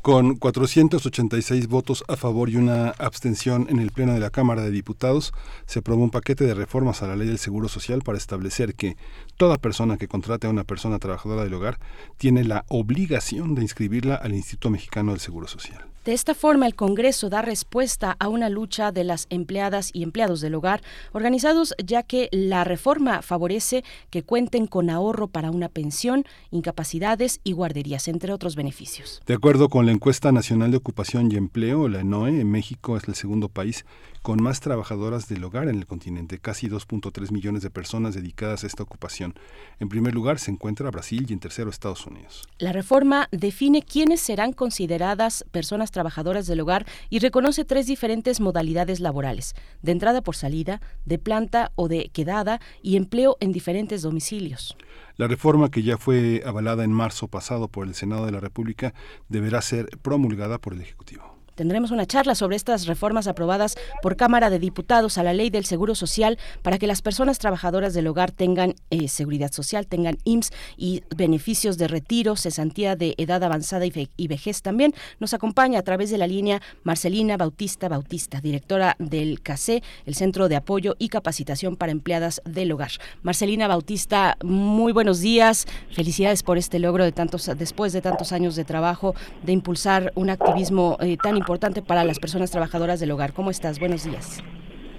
Con 0.04 0.36
486 0.36 1.70
votos 1.70 2.04
a 2.10 2.18
favor 2.18 2.50
y 2.50 2.58
una 2.58 2.90
abstención 2.90 3.68
en 3.70 3.80
el 3.80 3.92
Pleno 3.92 4.14
de 4.14 4.20
la 4.20 4.32
Cámara 4.32 4.62
de 4.62 4.70
Diputados, 4.70 5.32
se 5.66 5.80
aprobó 5.80 6.04
un 6.04 6.10
paquete 6.10 6.44
de 6.44 6.54
reformas 6.54 7.02
a 7.02 7.08
la 7.08 7.16
ley 7.16 7.30
del 7.30 7.38
Seguro 7.38 7.70
Social 7.70 8.02
para 8.02 8.18
establecer 8.18 8.76
que 8.76 8.98
toda 9.38 9.56
persona 9.56 9.96
que 9.96 10.10
contrate 10.10 10.46
a 10.46 10.50
una 10.50 10.66
persona 10.66 11.00
trabajadora 11.00 11.46
del 11.46 11.54
hogar 11.54 11.80
tiene 12.18 12.44
la 12.44 12.66
obligación 12.68 13.56
de 13.56 13.62
inscribirla 13.62 14.16
al 14.16 14.34
Instituto 14.34 14.72
Mexicano 14.72 15.14
del 15.14 15.22
Seguro 15.22 15.48
Social. 15.48 15.93
De 16.06 16.12
esta 16.12 16.36
forma, 16.36 16.68
el 16.68 16.76
Congreso 16.76 17.30
da 17.30 17.42
respuesta 17.42 18.18
a 18.20 18.28
una 18.28 18.50
lucha 18.50 18.92
de 18.92 19.06
las 19.06 19.26
empleadas 19.30 19.90
y 19.94 20.04
empleados 20.04 20.42
del 20.42 20.56
hogar 20.56 20.82
organizados, 21.14 21.74
ya 21.82 22.04
que 22.04 22.28
la 22.34 22.66
reforma 22.66 23.22
favorece 23.22 23.86
que 24.10 24.22
cuenten 24.22 24.68
con 24.68 24.90
ahorro 24.90 25.30
para 25.30 25.50
una 25.50 25.70
pensión, 25.70 26.26
incapacidades 26.52 27.40
y 27.46 27.54
guarderías, 27.54 28.10
entre 28.10 28.34
otros 28.34 28.58
beneficios. 28.58 29.22
De 29.26 29.34
acuerdo 29.34 29.70
con 29.70 29.86
la 29.86 29.94
encuesta 29.94 30.34
nacional 30.34 30.72
de 30.72 30.78
ocupación 30.78 31.32
y 31.32 31.38
empleo, 31.38 31.88
la 31.88 32.02
ENOE, 32.02 32.44
México 32.44 32.98
es 32.98 33.08
el 33.08 33.16
segundo 33.16 33.48
país 33.48 33.86
con 34.24 34.42
más 34.42 34.62
trabajadoras 34.62 35.28
del 35.28 35.44
hogar 35.44 35.68
en 35.68 35.78
el 35.78 35.86
continente, 35.86 36.40
casi 36.40 36.70
2.3 36.70 37.30
millones 37.32 37.62
de 37.62 37.70
personas 37.70 38.16
dedicadas 38.16 38.64
a 38.64 38.68
esta 38.68 38.82
ocupación. 38.82 39.36
En 39.80 39.90
primer 39.90 40.14
lugar 40.14 40.40
se 40.40 40.50
encuentra 40.50 40.90
Brasil 40.90 41.26
y 41.30 41.34
en 41.34 41.40
tercero 41.40 41.70
Estados 41.70 42.08
Unidos. 42.08 42.48
La 42.58 42.72
reforma 42.72 43.28
define 43.32 43.82
quiénes 43.82 44.22
serán 44.22 44.54
consideradas 44.54 45.44
personas 45.52 45.92
trabajadoras 45.92 46.48
del 46.48 46.62
hogar 46.62 46.86
y 47.10 47.20
reconoce 47.20 47.66
tres 47.66 47.86
diferentes 47.86 48.40
modalidades 48.40 49.02
laborales, 49.02 49.56
de 49.82 49.92
entrada 49.92 50.22
por 50.22 50.38
salida, 50.38 50.80
de 51.04 51.20
planta 51.20 51.74
o 51.76 51.90
de 51.90 52.10
quedada 52.14 52.62
y 52.82 52.96
empleo 52.96 53.36
en 53.42 53.52
diferentes 53.52 54.04
domicilios. 54.04 54.78
La 55.18 55.28
reforma 55.28 55.70
que 55.70 55.84
ya 55.84 55.98
fue 55.98 56.42
avalada 56.46 56.86
en 56.86 56.94
marzo 56.94 57.28
pasado 57.28 57.68
por 57.68 57.86
el 57.86 57.94
Senado 57.94 58.26
de 58.26 58.32
la 58.32 58.40
República 58.40 58.94
deberá 59.28 59.62
ser 59.62 59.90
promulgada 60.02 60.60
por 60.60 60.74
el 60.74 60.82
Ejecutivo. 60.82 61.33
Tendremos 61.56 61.92
una 61.92 62.08
charla 62.08 62.34
sobre 62.34 62.56
estas 62.56 62.88
reformas 62.88 63.28
aprobadas 63.28 63.76
por 64.02 64.16
Cámara 64.16 64.50
de 64.50 64.58
Diputados 64.58 65.18
a 65.18 65.24
la 65.24 65.34
Ley 65.34 65.52
del 65.52 65.66
Seguro 65.66 65.94
Social 65.94 66.40
para 66.64 66.80
que 66.80 66.88
las 66.88 67.02
personas 67.02 67.38
trabajadoras 67.38 67.94
del 67.94 68.08
hogar 68.08 68.32
tengan 68.32 68.74
eh, 68.90 69.08
seguridad 69.08 69.52
social, 69.52 69.86
tengan 69.86 70.18
IMSS 70.24 70.52
y 70.78 71.04
beneficios 71.16 71.78
de 71.78 71.88
retiro, 71.88 72.36
cesantía 72.36 72.96
de 72.96 73.14
edad 73.18 73.44
avanzada 73.44 73.86
y, 73.86 74.28
vejez 74.28 74.62
también. 74.64 74.94
Nos 75.20 75.34
acompaña 75.34 75.80
a 75.80 75.84
través 75.84 76.10
de 76.10 76.18
la 76.18 76.26
línea 76.26 76.62
Marcelina 76.84 77.38
Bautista 77.38 77.88
Bautista, 77.88 78.42
directora 78.42 78.96
del 78.98 79.42
CACE, 79.42 79.84
el 80.06 80.16
Centro 80.16 80.50
de 80.50 80.56
Apoyo 80.56 80.96
y 80.98 81.10
Capacitación 81.10 81.76
para 81.76 81.92
Empleadas 81.92 82.42
del 82.46 82.72
Hogar. 82.72 82.92
Marcelina 83.22 83.68
Bautista, 83.68 84.38
muy 84.44 84.92
buenos 84.92 85.20
días. 85.20 85.68
Felicidades 85.92 86.42
por 86.42 86.58
este 86.58 86.80
logro 86.80 87.04
de 87.04 87.12
tantos, 87.12 87.50
después 87.58 87.94
de 87.94 88.02
tantos 88.02 88.32
años 88.32 88.56
de 88.56 88.66
trabajo, 88.66 89.14
de 89.44 89.52
impulsar 89.52 90.12
un 90.16 90.30
activismo 90.32 90.98
eh, 91.00 91.18
tan 91.22 91.38
importante 91.38 91.43
importante 91.44 91.82
para 91.82 92.06
las 92.06 92.20
personas 92.20 92.52
trabajadoras 92.52 93.02
del 93.02 93.12
hogar. 93.12 93.34
¿Cómo 93.34 93.52
estás? 93.52 93.78
Buenos 93.78 94.06
días. 94.06 94.42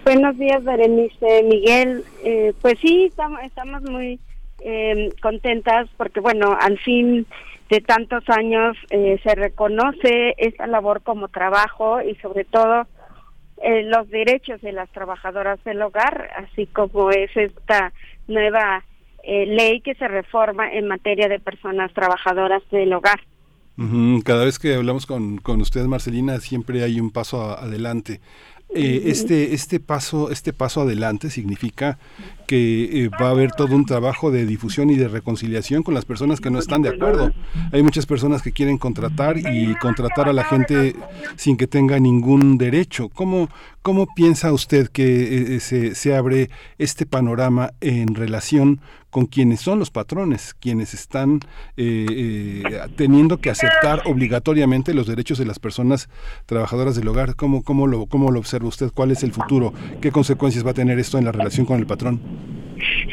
Buenos 0.05 0.37
días, 0.37 0.63
Berenice, 0.63 1.43
Miguel. 1.45 2.05
Eh, 2.23 2.53
pues 2.61 2.75
sí, 2.83 3.07
estamos, 3.07 3.41
estamos 3.43 3.83
muy 3.85 4.21
eh, 4.61 5.09
contentas 5.23 5.89
porque, 5.97 6.21
bueno, 6.21 6.55
al 6.61 6.79
fin 6.79 7.27
de 7.71 7.81
tantos 7.81 8.23
años 8.29 8.77
eh, 8.91 9.19
se 9.23 9.35
reconoce 9.35 10.35
esta 10.37 10.67
labor 10.67 11.03
como 11.03 11.29
trabajo 11.29 12.03
y 12.03 12.15
sobre 12.17 12.45
todo 12.45 12.87
los 13.87 14.11
derechos 14.11 14.61
de 14.61 14.73
las 14.73 14.91
trabajadoras 14.91 15.63
del 15.65 15.81
hogar, 15.81 16.29
así 16.37 16.67
como 16.67 17.11
es 17.11 17.35
esta 17.35 17.95
nueva 18.27 18.85
ley 19.25 19.81
que 19.81 19.95
se 19.95 20.07
reforma 20.07 20.71
en 20.71 20.87
materia 20.87 21.29
de 21.29 21.39
personas 21.39 21.91
trabajadoras 21.95 22.63
del 22.71 22.93
hogar. 22.93 23.21
Cada 24.25 24.45
vez 24.45 24.59
que 24.61 24.75
hablamos 24.75 25.05
con, 25.07 25.39
con 25.39 25.61
usted, 25.61 25.85
Marcelina, 25.87 26.39
siempre 26.39 26.85
hay 26.85 27.01
un 27.01 27.11
paso 27.11 27.59
adelante. 27.59 28.21
Eh, 28.75 29.03
este, 29.07 29.55
este, 29.55 29.79
paso, 29.79 30.31
este 30.31 30.53
paso 30.53 30.83
adelante 30.83 31.31
significa 31.31 31.99
que 32.47 33.05
eh, 33.05 33.11
va 33.21 33.29
a 33.29 33.31
haber 33.31 33.53
todo 33.53 33.75
un 33.75 33.87
trabajo 33.87 34.31
de 34.31 34.47
difusión 34.47 34.91
y 34.91 34.97
de 34.97 35.09
reconciliación 35.09 35.83
con 35.83 35.95
las 35.95 36.05
personas 36.05 36.41
que 36.41 36.51
no 36.51 36.59
están 36.59 36.83
de 36.83 36.91
acuerdo. 36.91 37.33
Hay 37.73 37.83
muchas 37.83 38.07
personas 38.07 38.43
que 38.43 38.53
quieren 38.53 38.79
contratar 38.79 39.39
y 39.39 39.75
contratar 39.77 40.29
a 40.29 40.33
la 40.33 40.45
gente 40.45 40.95
sin 41.37 41.57
que 41.57 41.67
tenga 41.67 41.99
ningún 41.99 42.59
derecho. 42.59 43.09
¿Cómo, 43.09 43.49
cómo 43.83 44.07
piensa 44.15 44.53
usted 44.53 44.89
que 44.89 45.57
eh, 45.57 45.61
se, 45.61 45.95
se 45.95 46.15
abre 46.15 46.51
este 46.79 47.07
panorama 47.07 47.71
en 47.81 48.15
relación 48.15 48.81
con 49.15 49.27
quienes 49.27 49.61
son 49.61 49.79
los 49.79 49.93
patrones, 49.93 50.55
quienes 50.59 50.93
están 50.93 51.39
eh, 51.77 52.65
teniendo 52.97 53.39
que 53.39 53.49
aceptar 53.49 54.03
obligatoriamente 54.07 54.93
los 54.93 55.07
derechos 55.07 55.39
de 55.39 55.45
las 55.45 55.61
personas 55.61 56.09
trabajadoras 56.47 56.97
del 56.97 57.07
hogar. 57.07 57.37
¿Cómo, 57.37 57.63
cómo, 57.63 57.87
lo, 57.87 58.07
¿Cómo 58.07 58.33
lo 58.33 58.41
observa 58.41 58.67
usted? 58.67 58.91
¿Cuál 58.93 59.13
es 59.13 59.23
el 59.23 59.31
futuro? 59.31 59.73
¿Qué 60.01 60.11
consecuencias 60.11 60.67
va 60.67 60.73
a 60.73 60.75
tener 60.75 60.99
esto 60.99 61.17
en 61.17 61.27
la 61.27 61.31
relación 61.31 61.65
con 61.65 61.79
el 61.79 61.87
patrón? 61.87 62.21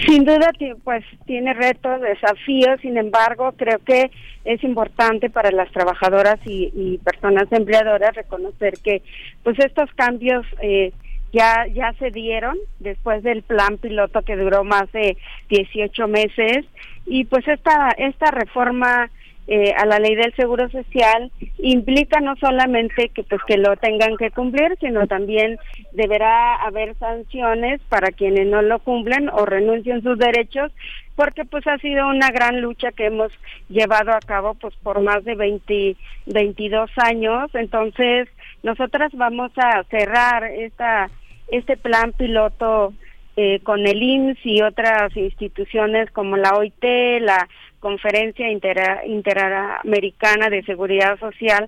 Sin 0.05 0.25
duda, 0.25 0.51
pues 0.83 1.03
tiene 1.25 1.53
retos, 1.53 2.01
desafíos, 2.01 2.79
sin 2.81 2.97
embargo, 2.97 3.53
creo 3.55 3.79
que 3.79 4.11
es 4.43 4.63
importante 4.63 5.29
para 5.29 5.51
las 5.51 5.71
trabajadoras 5.71 6.39
y, 6.45 6.99
personas 7.03 7.51
empleadoras 7.51 8.15
reconocer 8.15 8.73
que 8.83 9.01
pues 9.43 9.57
estos 9.59 9.89
cambios 9.93 10.45
eh, 10.61 10.91
ya 11.31 11.65
ya 11.67 11.93
se 11.93 12.11
dieron 12.11 12.57
después 12.79 13.23
del 13.23 13.43
plan 13.43 13.77
piloto 13.77 14.21
que 14.23 14.35
duró 14.35 14.63
más 14.63 14.91
de 14.91 15.17
18 15.49 16.07
meses 16.07 16.65
y 17.05 17.25
pues 17.25 17.47
esta 17.47 17.89
esta 17.97 18.31
reforma 18.31 19.09
eh, 19.47 19.73
a 19.75 19.85
la 19.85 19.99
ley 19.99 20.15
del 20.15 20.33
seguro 20.35 20.69
social 20.69 21.31
implica 21.57 22.19
no 22.19 22.35
solamente 22.37 23.09
que 23.09 23.23
pues 23.23 23.41
que 23.47 23.57
lo 23.57 23.75
tengan 23.75 24.15
que 24.17 24.31
cumplir 24.31 24.77
sino 24.79 25.07
también 25.07 25.57
deberá 25.93 26.55
haber 26.55 26.95
sanciones 26.95 27.81
para 27.89 28.11
quienes 28.11 28.47
no 28.47 28.61
lo 28.61 28.79
cumplen 28.79 29.29
o 29.29 29.45
renuncien 29.45 30.03
sus 30.03 30.17
derechos 30.17 30.71
porque 31.15 31.45
pues 31.45 31.67
ha 31.67 31.77
sido 31.77 32.07
una 32.07 32.31
gran 32.31 32.61
lucha 32.61 32.91
que 32.91 33.05
hemos 33.05 33.31
llevado 33.69 34.11
a 34.11 34.19
cabo 34.19 34.55
pues 34.55 34.73
por 34.81 35.01
más 35.01 35.23
de 35.23 35.35
20 35.35 35.95
22 36.25 36.89
años. 36.97 37.51
Entonces 37.53 38.27
nosotras 38.63 39.11
vamos 39.13 39.51
a 39.57 39.83
cerrar 39.83 40.45
esta 40.45 41.09
este 41.49 41.77
plan 41.77 42.13
piloto 42.13 42.93
eh, 43.35 43.59
con 43.63 43.85
el 43.85 44.01
IMSS 44.01 44.45
y 44.45 44.61
otras 44.61 45.15
instituciones 45.15 46.09
como 46.11 46.37
la 46.37 46.55
OIT, 46.55 46.83
la 47.21 47.47
Conferencia 47.81 48.49
Interamericana 48.49 50.49
de 50.49 50.63
Seguridad 50.63 51.19
Social 51.19 51.67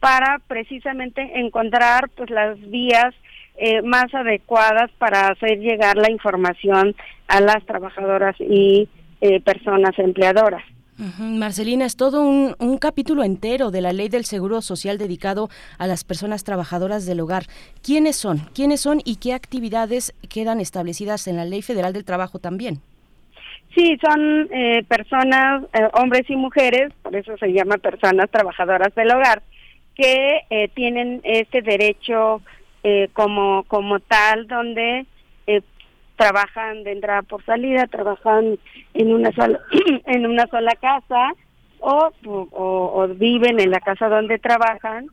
para 0.00 0.40
precisamente 0.48 1.38
encontrar 1.38 2.10
pues 2.10 2.28
las 2.28 2.60
vías 2.60 3.14
eh, 3.56 3.80
más 3.82 4.12
adecuadas 4.12 4.90
para 4.98 5.28
hacer 5.28 5.60
llegar 5.60 5.96
la 5.96 6.10
información 6.10 6.94
a 7.28 7.40
las 7.40 7.64
trabajadoras 7.64 8.34
y 8.40 8.88
eh, 9.20 9.40
personas 9.40 9.96
empleadoras. 9.98 10.64
Marcelina, 11.18 11.86
es 11.86 11.96
todo 11.96 12.22
un, 12.22 12.54
un, 12.58 12.78
capítulo 12.78 13.24
entero 13.24 13.70
de 13.70 13.80
la 13.80 13.92
ley 13.92 14.08
del 14.08 14.24
Seguro 14.24 14.60
Social 14.60 14.98
dedicado 14.98 15.48
a 15.78 15.86
las 15.86 16.04
personas 16.04 16.44
trabajadoras 16.44 17.06
del 17.06 17.20
hogar. 17.20 17.44
¿Quiénes 17.82 18.16
son? 18.16 18.38
¿Quiénes 18.54 18.80
son 18.80 19.00
y 19.04 19.16
qué 19.16 19.32
actividades 19.32 20.14
quedan 20.28 20.60
establecidas 20.60 21.26
en 21.28 21.36
la 21.36 21.44
Ley 21.44 21.62
Federal 21.62 21.92
del 21.92 22.04
Trabajo 22.04 22.38
también? 22.38 22.80
Sí, 23.74 23.98
son 24.02 24.48
eh, 24.52 24.84
personas, 24.86 25.64
eh, 25.72 25.88
hombres 25.94 26.28
y 26.28 26.36
mujeres, 26.36 26.92
por 27.02 27.16
eso 27.16 27.36
se 27.38 27.52
llama 27.52 27.78
personas 27.78 28.30
trabajadoras 28.30 28.94
del 28.94 29.10
hogar, 29.10 29.42
que 29.94 30.40
eh, 30.50 30.68
tienen 30.74 31.20
este 31.24 31.62
derecho 31.62 32.42
como 33.12 33.62
como 33.68 34.00
tal, 34.00 34.48
donde 34.48 35.06
trabajan 36.16 36.82
de 36.82 36.90
entrada 36.90 37.22
por 37.22 37.44
salida, 37.44 37.86
trabajan 37.86 38.58
en 38.94 39.12
una 39.12 39.30
sola 39.30 39.60
en 40.06 40.26
una 40.26 40.48
sola 40.48 40.72
casa 40.80 41.32
o, 41.78 42.10
o 42.24 43.08
viven 43.14 43.60
en 43.60 43.70
la 43.70 43.78
casa 43.78 44.08
donde 44.08 44.40
trabajan. 44.40 45.06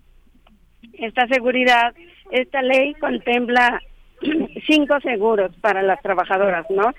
Esta 0.94 1.27
seguridad, 1.27 1.94
esta 2.31 2.64
ley 2.64 2.95
contempla 2.95 3.80
cinco 4.68 4.99
seguros 5.02 5.56
para 5.61 5.84
las 5.84 6.02
trabajadoras, 6.02 6.65
¿no? 6.72 6.91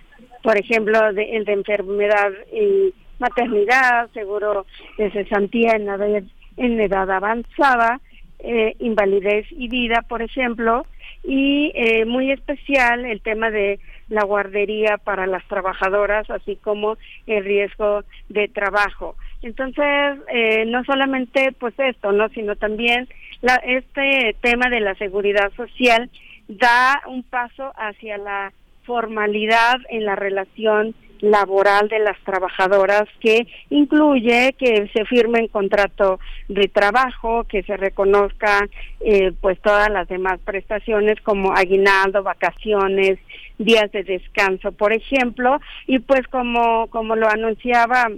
Por 0.42 0.56
ejemplo, 0.58 1.12
de, 1.12 1.36
el 1.36 1.44
de 1.44 1.52
enfermedad 1.52 2.32
y 2.52 2.94
maternidad, 3.18 4.08
seguro 4.12 4.66
de 4.98 5.10
cesantía 5.10 5.72
en 5.72 5.88
edad, 5.88 6.22
en 6.56 6.80
edad 6.80 7.10
avanzada, 7.10 8.00
eh, 8.38 8.74
invalidez 8.78 9.46
y 9.50 9.68
vida, 9.68 10.02
por 10.08 10.22
ejemplo, 10.22 10.86
y 11.22 11.72
eh, 11.74 12.06
muy 12.06 12.32
especial 12.32 13.04
el 13.04 13.20
tema 13.20 13.50
de 13.50 13.78
la 14.08 14.24
guardería 14.24 14.96
para 14.96 15.26
las 15.26 15.46
trabajadoras, 15.46 16.28
así 16.30 16.56
como 16.56 16.96
el 17.26 17.44
riesgo 17.44 18.02
de 18.28 18.48
trabajo. 18.48 19.16
Entonces, 19.42 20.18
eh, 20.32 20.64
no 20.66 20.84
solamente 20.84 21.52
pues 21.52 21.74
esto, 21.78 22.12
no, 22.12 22.28
sino 22.30 22.56
también 22.56 23.08
la, 23.42 23.56
este 23.56 24.34
tema 24.40 24.68
de 24.70 24.80
la 24.80 24.94
seguridad 24.94 25.52
social 25.54 26.10
da 26.48 27.02
un 27.06 27.22
paso 27.22 27.72
hacia 27.76 28.18
la 28.18 28.52
formalidad 28.90 29.76
en 29.88 30.04
la 30.04 30.16
relación 30.16 30.96
laboral 31.20 31.88
de 31.88 32.00
las 32.00 32.18
trabajadoras 32.24 33.04
que 33.20 33.46
incluye 33.68 34.52
que 34.58 34.90
se 34.92 35.04
firme 35.04 35.48
contrato 35.48 36.18
de 36.48 36.66
trabajo, 36.66 37.44
que 37.44 37.62
se 37.62 37.76
reconozca 37.76 38.66
eh, 38.98 39.30
pues 39.40 39.60
todas 39.60 39.90
las 39.90 40.08
demás 40.08 40.40
prestaciones 40.44 41.20
como 41.20 41.52
aguinaldo, 41.52 42.24
vacaciones, 42.24 43.20
días 43.58 43.92
de 43.92 44.02
descanso, 44.02 44.72
por 44.72 44.92
ejemplo, 44.92 45.60
y 45.86 46.00
pues 46.00 46.26
como 46.26 46.88
como 46.88 47.14
lo 47.14 47.28
anunciaba 47.28 48.08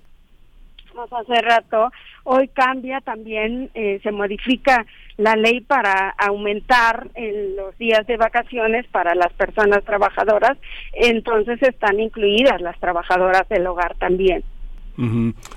hace 1.11 1.43
rato, 1.43 1.90
hoy 2.24 2.49
cambia 2.49 3.01
también, 3.01 3.70
eh, 3.74 4.01
se 4.03 4.11
modifica 4.11 4.86
la 5.16 5.36
ley 5.36 5.60
para 5.60 6.10
aumentar 6.10 7.09
en 7.14 7.56
los 7.56 7.76
días 7.78 8.06
de 8.06 8.16
vacaciones 8.16 8.86
para 8.89 9.14
las 9.14 9.32
personas 9.34 9.84
trabajadoras, 9.84 10.59
entonces 10.93 11.62
están 11.62 12.01
incluidas 12.01 12.60
las 12.60 12.78
trabajadoras 12.80 13.48
del 13.48 13.66
hogar 13.66 13.94
también. 13.97 14.44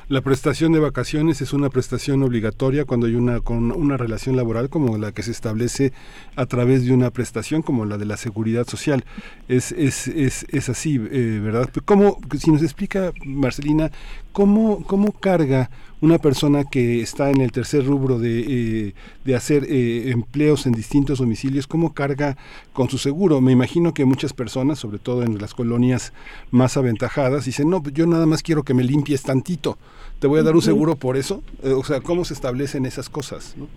La 0.08 0.22
prestación 0.22 0.72
de 0.72 0.80
vacaciones 0.80 1.42
es 1.42 1.52
una 1.52 1.70
prestación 1.70 2.24
obligatoria 2.24 2.86
cuando 2.86 3.08
hay 3.08 3.16
una, 3.16 3.42
con 3.42 3.72
una 3.72 3.98
relación 3.98 4.38
laboral 4.38 4.70
como 4.70 4.98
la 4.98 5.12
que 5.12 5.24
se 5.24 5.32
establece 5.32 5.92
a 6.38 6.46
través 6.46 6.86
de 6.86 6.94
una 6.94 7.12
prestación 7.12 7.62
como 7.62 7.86
la 7.86 7.98
de 7.98 8.06
la 8.06 8.16
seguridad 8.16 8.66
social. 8.66 9.04
Es, 9.50 9.74
es, 9.74 10.08
es, 10.08 10.46
es 10.50 10.70
así, 10.70 10.96
eh, 10.96 11.42
¿verdad? 11.44 11.70
¿Cómo, 11.84 12.18
si 12.40 12.50
nos 12.52 12.64
explica, 12.64 13.12
Marcelina, 13.26 13.92
cómo, 14.32 14.84
cómo 14.84 15.12
carga 15.12 15.70
una 16.02 16.18
persona 16.18 16.64
que 16.66 17.02
está 17.02 17.30
en 17.30 17.42
el 17.42 17.52
tercer 17.52 17.86
rubro 17.86 18.20
de, 18.20 18.40
eh, 18.40 18.94
de 19.24 19.36
hacer 19.36 19.64
eh, 19.70 20.12
empleos 20.12 20.66
en 20.66 20.74
distintos 20.74 21.20
domicilios, 21.20 21.68
cómo 21.68 21.94
carga 21.94 22.38
con 22.74 22.90
su 22.90 22.98
seguro. 22.98 23.42
Me 23.42 23.52
imagino 23.52 23.94
que 23.94 24.06
muchas 24.06 24.34
personas, 24.34 24.80
sobre 24.80 25.00
todo 25.00 25.24
en 25.24 25.38
las 25.40 25.54
colonias 25.54 26.14
más 26.52 26.78
aventajadas, 26.78 27.46
dicen, 27.46 27.70
no, 27.70 27.82
yo 27.94 28.06
nada 28.06 28.26
más 28.26 28.44
quiero 28.44 28.64
que 28.64 28.74
me 28.74 28.84
limpies 28.84 29.24
tantito, 29.24 29.78
te 30.20 30.28
voy 30.28 30.40
a 30.40 30.44
dar 30.44 30.56
un 30.56 30.62
seguro 30.62 30.96
por 30.96 31.18
eso. 31.18 31.44
Eh, 31.64 31.72
o 31.72 31.84
sea, 31.84 32.02
¿cómo 32.02 32.26
se 32.26 32.34
establecen 32.34 32.86
esas 32.86 33.10
cosas? 33.10 33.56
no? 33.58 33.68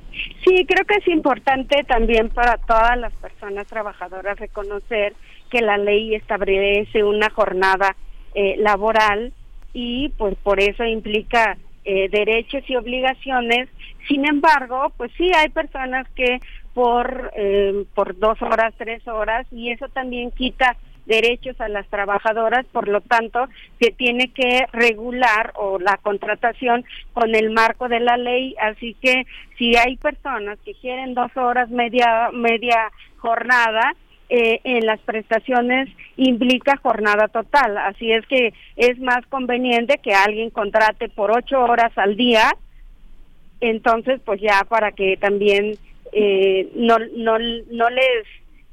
Sí, 0.45 0.65
creo 0.67 0.85
que 0.87 0.97
es 0.97 1.09
importante 1.09 1.85
también 1.85 2.29
para 2.31 2.59
todas 2.59 2.99
las 2.99 3.13
personas 3.15 3.67
trabajadoras 3.67 4.39
reconocer 4.39 5.15
que 5.51 5.61
la 5.61 5.79
ley 5.79 6.15
establece 6.15 7.03
una 7.05 7.31
jornada 7.31 7.97
eh, 8.35 8.57
laboral 8.59 9.33
y 9.73 10.11
pues 10.11 10.37
por 10.43 10.61
eso 10.61 10.85
implica 10.85 11.57
eh, 11.91 12.11
derechos 12.11 12.63
y 12.69 12.77
obligaciones. 12.77 13.71
Sin 14.09 14.27
embargo, 14.27 14.93
pues 14.99 15.11
sí 15.17 15.31
hay 15.35 15.49
personas 15.49 16.07
que 16.15 16.39
por 16.75 17.33
eh, 17.35 17.87
por 17.95 18.19
dos 18.19 18.41
horas, 18.43 18.75
tres 18.77 19.09
horas 19.09 19.47
y 19.51 19.71
eso 19.71 19.89
también 19.89 20.31
quita 20.31 20.77
derechos 21.07 21.59
a 21.63 21.69
las 21.69 21.89
trabajadoras, 21.89 22.67
por 22.67 22.89
lo 22.89 23.01
tanto, 23.01 23.49
se 23.81 23.91
tiene 23.93 24.31
que 24.35 24.67
regular 24.71 25.53
o 25.55 25.79
la 25.79 25.97
contratación 25.97 26.85
con 27.15 27.35
el 27.35 27.49
marco 27.53 27.89
de 27.89 28.01
la 28.01 28.19
ley, 28.19 28.55
así 28.61 28.95
que 29.01 29.25
si 29.57 29.75
hay 29.75 29.97
personas 29.97 30.59
que 30.67 30.75
quieren 30.75 31.15
dos 31.15 31.35
horas, 31.39 31.71
media, 31.71 32.29
media 32.35 32.93
jornada, 33.17 33.95
eh, 34.29 34.61
en 34.65 34.87
las 34.87 35.01
prestaciones 35.01 35.89
implica 36.17 36.77
jornada 36.77 37.29
total, 37.29 37.79
así 37.79 38.13
es 38.13 38.27
que 38.27 38.53
es 38.77 38.99
más 38.99 39.27
conveniente 39.27 39.99
que 40.03 40.13
alguien 40.13 40.51
contrate 40.51 41.09
por 41.09 41.31
ocho 41.31 41.61
horas 41.61 41.93
al 41.97 42.17
día, 42.17 42.55
entonces 43.61 44.21
pues 44.25 44.41
ya 44.41 44.65
para 44.69 44.93
que 44.93 45.17
también 45.17 45.77
eh, 46.13 46.69
no, 46.75 46.99
no, 47.17 47.39
no 47.39 47.91
les 47.91 48.27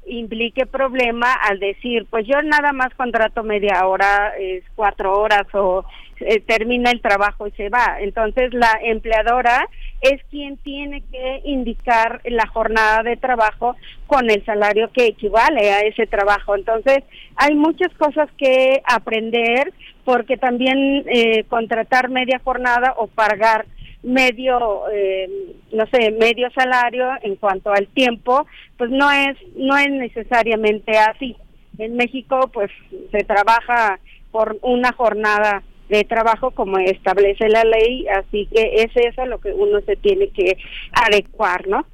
implique 0.06 0.66
problema 0.66 1.32
al 1.32 1.58
decir, 1.58 2.06
pues 2.08 2.26
yo 2.26 2.40
nada 2.42 2.72
más 2.72 2.94
contrato 2.94 3.42
media 3.42 3.86
hora, 3.86 4.34
es 4.38 4.62
cuatro 4.74 5.18
horas 5.18 5.46
o 5.52 5.84
eh, 6.20 6.40
termina 6.40 6.90
el 6.90 7.00
trabajo 7.00 7.46
y 7.46 7.50
se 7.52 7.68
va. 7.68 7.98
Entonces 8.00 8.54
la 8.54 8.78
empleadora 8.82 9.68
es 10.00 10.22
quien 10.30 10.56
tiene 10.58 11.02
que 11.10 11.40
indicar 11.44 12.20
la 12.24 12.46
jornada 12.46 13.02
de 13.02 13.16
trabajo 13.16 13.76
con 14.06 14.30
el 14.30 14.44
salario 14.44 14.90
que 14.92 15.06
equivale 15.06 15.70
a 15.70 15.80
ese 15.80 16.06
trabajo. 16.06 16.54
Entonces 16.54 17.04
hay 17.36 17.54
muchas 17.54 17.92
cosas 17.94 18.28
que 18.36 18.82
aprender 18.84 19.72
porque 20.04 20.36
también 20.36 21.04
eh, 21.06 21.44
contratar 21.48 22.08
media 22.08 22.40
jornada 22.42 22.94
o 22.96 23.08
pagar 23.08 23.66
medio 24.02 24.88
eh, 24.92 25.28
no 25.72 25.84
sé 25.86 26.12
medio 26.12 26.48
salario 26.50 27.08
en 27.22 27.34
cuanto 27.34 27.72
al 27.72 27.88
tiempo 27.88 28.46
pues 28.78 28.88
no 28.90 29.10
es 29.10 29.36
no 29.56 29.76
es 29.76 29.90
necesariamente 29.90 30.96
así 30.96 31.34
en 31.78 31.96
México 31.96 32.48
pues 32.52 32.70
se 33.10 33.24
trabaja 33.24 33.98
por 34.30 34.58
una 34.62 34.92
jornada 34.92 35.64
de 35.88 36.04
trabajo 36.04 36.50
como 36.50 36.78
establece 36.78 37.48
la 37.48 37.64
ley 37.64 38.06
así 38.08 38.48
que 38.52 38.82
es 38.82 38.90
eso 38.94 39.24
lo 39.26 39.38
que 39.38 39.52
uno 39.52 39.80
se 39.82 39.96
tiene 39.96 40.28
que 40.28 40.56
adecuar 40.92 41.66
no 41.68 41.86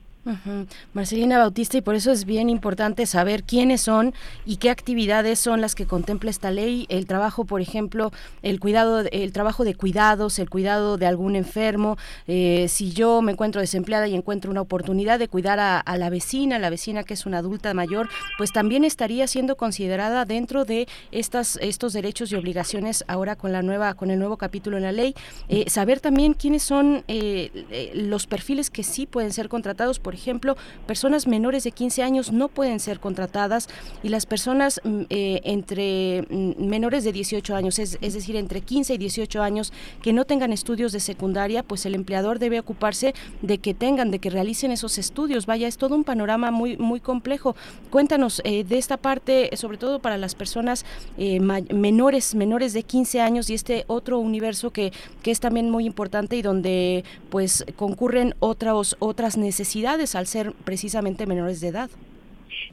Marcelina 0.94 1.38
Bautista, 1.38 1.78
y 1.78 1.80
por 1.80 1.94
eso 1.94 2.12
es 2.12 2.24
bien 2.24 2.48
importante 2.48 3.06
saber 3.06 3.42
quiénes 3.42 3.80
son 3.80 4.14
y 4.46 4.56
qué 4.56 4.70
actividades 4.70 5.38
son 5.38 5.60
las 5.60 5.74
que 5.74 5.86
contempla 5.86 6.30
esta 6.30 6.50
ley. 6.50 6.86
El 6.88 7.06
trabajo, 7.06 7.44
por 7.44 7.60
ejemplo, 7.60 8.12
el 8.42 8.60
cuidado, 8.60 9.00
el 9.10 9.32
trabajo 9.32 9.64
de 9.64 9.74
cuidados, 9.74 10.38
el 10.38 10.48
cuidado 10.48 10.96
de 10.96 11.06
algún 11.06 11.36
enfermo. 11.36 11.96
Eh, 12.26 12.66
si 12.68 12.92
yo 12.92 13.22
me 13.22 13.32
encuentro 13.32 13.60
desempleada 13.60 14.06
y 14.08 14.14
encuentro 14.14 14.50
una 14.50 14.60
oportunidad 14.60 15.18
de 15.18 15.28
cuidar 15.28 15.58
a, 15.58 15.80
a 15.80 15.98
la 15.98 16.10
vecina, 16.10 16.58
la 16.58 16.70
vecina 16.70 17.04
que 17.04 17.14
es 17.14 17.26
una 17.26 17.38
adulta 17.38 17.74
mayor, 17.74 18.08
pues 18.38 18.52
también 18.52 18.84
estaría 18.84 19.26
siendo 19.26 19.56
considerada 19.56 20.24
dentro 20.24 20.64
de 20.64 20.86
estas 21.10 21.58
estos 21.60 21.92
derechos 21.92 22.32
y 22.32 22.36
obligaciones 22.36 23.04
ahora 23.08 23.36
con 23.36 23.52
la 23.52 23.62
nueva 23.62 23.94
con 23.94 24.10
el 24.10 24.18
nuevo 24.18 24.36
capítulo 24.36 24.76
en 24.76 24.82
la 24.84 24.92
ley. 24.92 25.14
Eh, 25.48 25.68
saber 25.68 26.00
también 26.00 26.34
quiénes 26.34 26.62
son 26.62 27.04
eh, 27.08 27.50
eh, 27.70 27.92
los 27.94 28.26
perfiles 28.26 28.70
que 28.70 28.82
sí 28.82 29.06
pueden 29.06 29.32
ser 29.32 29.48
contratados. 29.48 29.98
Por 29.98 30.11
ejemplo, 30.14 30.56
personas 30.86 31.26
menores 31.26 31.64
de 31.64 31.72
15 31.72 32.02
años 32.02 32.32
no 32.32 32.48
pueden 32.48 32.80
ser 32.80 33.00
contratadas 33.00 33.68
y 34.02 34.08
las 34.08 34.26
personas 34.26 34.80
mm, 34.84 35.02
eh, 35.10 35.40
entre 35.44 36.22
mm, 36.28 36.64
menores 36.64 37.04
de 37.04 37.12
18 37.12 37.54
años, 37.54 37.78
es, 37.78 37.98
decir, 38.00 38.36
entre 38.36 38.60
15 38.60 38.94
y 38.94 38.98
18 38.98 39.42
años 39.42 39.72
que 40.02 40.12
no 40.12 40.24
tengan 40.24 40.52
estudios 40.52 40.92
de 40.92 41.00
secundaria, 41.00 41.62
pues 41.62 41.86
el 41.86 41.94
empleador 41.94 42.38
debe 42.38 42.58
ocuparse 42.58 43.14
de 43.40 43.58
que 43.58 43.74
tengan, 43.74 44.10
de 44.10 44.18
que 44.18 44.30
realicen 44.30 44.70
esos 44.72 44.98
estudios. 44.98 45.46
Vaya, 45.46 45.68
es 45.68 45.76
todo 45.76 45.94
un 45.94 46.04
panorama 46.04 46.50
muy 46.50 46.76
muy 46.76 47.00
complejo. 47.00 47.56
Cuéntanos 47.90 48.40
eh, 48.44 48.64
de 48.64 48.78
esta 48.78 48.96
parte, 48.96 49.50
sobre 49.56 49.78
todo 49.78 50.00
para 50.00 50.18
las 50.18 50.34
personas 50.34 50.84
eh, 51.18 51.40
menores 51.40 52.34
menores 52.34 52.72
de 52.72 52.82
15 52.82 53.20
años 53.20 53.50
y 53.50 53.54
este 53.54 53.84
otro 53.86 54.18
universo 54.18 54.70
que, 54.70 54.92
que 55.22 55.30
es 55.30 55.40
también 55.40 55.70
muy 55.70 55.86
importante 55.86 56.36
y 56.36 56.42
donde 56.42 57.04
pues 57.30 57.64
concurren 57.76 58.34
otras 58.40 58.96
otras 58.98 59.36
necesidades 59.36 60.01
al 60.14 60.26
ser 60.26 60.52
precisamente 60.64 61.26
menores 61.26 61.60
de 61.60 61.68
edad. 61.68 61.90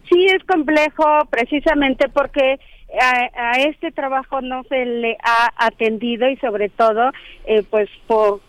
Sí, 0.10 0.26
es 0.26 0.44
complejo 0.46 1.06
precisamente 1.30 2.10
porque 2.10 2.60
a, 3.00 3.52
a 3.52 3.62
este 3.62 3.92
trabajo 3.92 4.42
no 4.42 4.64
se 4.64 4.86
le 4.86 5.18
ha 5.24 5.68
atendido 5.68 6.28
y 6.30 6.38
sobre 6.38 6.70
todo, 6.70 7.12
eh, 7.46 7.64
pues 7.70 7.90
por, 8.08 8.42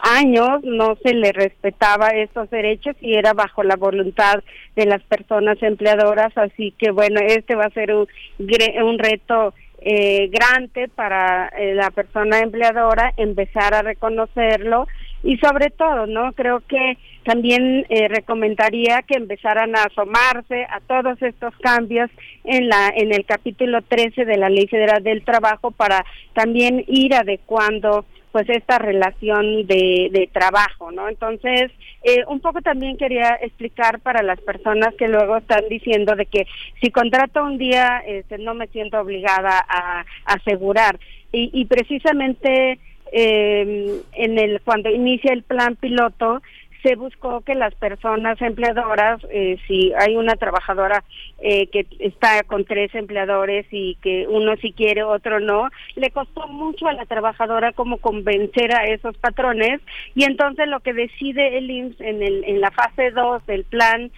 años 0.00 0.62
no 0.62 0.96
se 1.02 1.12
le 1.12 1.32
respetaba 1.32 2.08
estos 2.08 2.48
derechos 2.50 2.96
y 3.00 3.14
era 3.14 3.34
bajo 3.34 3.62
la 3.62 3.76
voluntad 3.76 4.42
de 4.76 4.86
las 4.86 5.02
personas 5.02 5.62
empleadoras. 5.62 6.36
Así 6.36 6.72
que 6.78 6.90
bueno, 6.90 7.20
este 7.20 7.54
va 7.54 7.66
a 7.66 7.70
ser 7.70 7.94
un, 7.94 8.06
un 8.38 8.98
reto 8.98 9.54
eh, 9.80 10.28
grande 10.28 10.88
para 10.88 11.48
eh, 11.48 11.74
la 11.74 11.90
persona 11.90 12.40
empleadora 12.40 13.12
empezar 13.18 13.74
a 13.74 13.82
reconocerlo 13.82 14.86
y 15.22 15.36
sobre 15.38 15.70
todo, 15.70 16.06
¿no? 16.06 16.32
Creo 16.32 16.60
que 16.66 16.96
también 17.24 17.86
eh, 17.88 18.08
recomendaría 18.08 19.02
que 19.02 19.16
empezaran 19.16 19.74
a 19.76 19.84
asomarse 19.84 20.66
a 20.70 20.80
todos 20.80 21.20
estos 21.22 21.54
cambios 21.58 22.10
en 22.44 22.68
la 22.68 22.92
en 22.94 23.12
el 23.12 23.24
capítulo 23.24 23.82
13 23.82 24.24
de 24.24 24.36
la 24.36 24.48
Ley 24.48 24.66
Federal 24.66 25.02
del 25.02 25.24
Trabajo 25.24 25.70
para 25.70 26.04
también 26.34 26.84
ir 26.86 27.14
adecuando 27.14 28.04
pues 28.34 28.48
esta 28.50 28.78
relación 28.78 29.64
de, 29.68 30.08
de 30.10 30.28
trabajo, 30.32 30.90
¿no? 30.90 31.08
Entonces, 31.08 31.70
eh, 32.02 32.24
un 32.26 32.40
poco 32.40 32.62
también 32.62 32.96
quería 32.96 33.38
explicar 33.40 34.00
para 34.00 34.24
las 34.24 34.40
personas 34.40 34.92
que 34.96 35.06
luego 35.06 35.36
están 35.36 35.62
diciendo 35.70 36.16
de 36.16 36.26
que 36.26 36.44
si 36.82 36.90
contrato 36.90 37.44
un 37.44 37.58
día, 37.58 38.02
este, 38.04 38.38
no 38.38 38.54
me 38.54 38.66
siento 38.66 38.98
obligada 38.98 39.64
a, 39.68 40.04
asegurar. 40.24 40.98
Y, 41.30 41.50
y 41.52 41.66
precisamente 41.66 42.80
eh, 43.12 44.00
en 44.14 44.38
el 44.40 44.60
cuando 44.62 44.90
inicia 44.90 45.32
el 45.32 45.44
plan 45.44 45.76
piloto 45.76 46.42
se 46.84 46.96
buscó 46.96 47.40
que 47.40 47.54
las 47.54 47.74
personas 47.74 48.40
empleadoras, 48.42 49.18
eh, 49.30 49.56
si 49.66 49.92
hay 49.98 50.16
una 50.16 50.36
trabajadora 50.36 51.02
eh, 51.40 51.66
que 51.68 51.86
está 51.98 52.42
con 52.42 52.66
tres 52.66 52.94
empleadores 52.94 53.66
y 53.70 53.94
que 54.02 54.28
uno 54.28 54.54
sí 54.60 54.72
quiere, 54.72 55.02
otro 55.02 55.40
no, 55.40 55.70
le 55.96 56.10
costó 56.10 56.46
mucho 56.46 56.86
a 56.86 56.92
la 56.92 57.06
trabajadora 57.06 57.72
como 57.72 57.96
convencer 57.96 58.74
a 58.74 58.84
esos 58.84 59.16
patrones. 59.16 59.80
Y 60.14 60.24
entonces 60.24 60.68
lo 60.68 60.80
que 60.80 60.92
decide 60.92 61.56
el 61.56 61.70
IMSS 61.70 62.00
en, 62.02 62.22
el, 62.22 62.44
en 62.44 62.60
la 62.60 62.70
fase 62.70 63.10
2 63.12 63.46
del 63.46 63.64
plan 63.64 64.10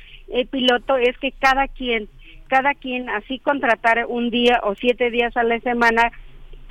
piloto 0.50 0.96
es 0.96 1.16
que 1.18 1.30
cada 1.30 1.68
quien, 1.68 2.08
cada 2.48 2.74
quien 2.74 3.08
así 3.10 3.38
contratar 3.38 4.06
un 4.08 4.30
día 4.30 4.60
o 4.64 4.74
siete 4.74 5.12
días 5.12 5.36
a 5.36 5.44
la 5.44 5.60
semana 5.60 6.10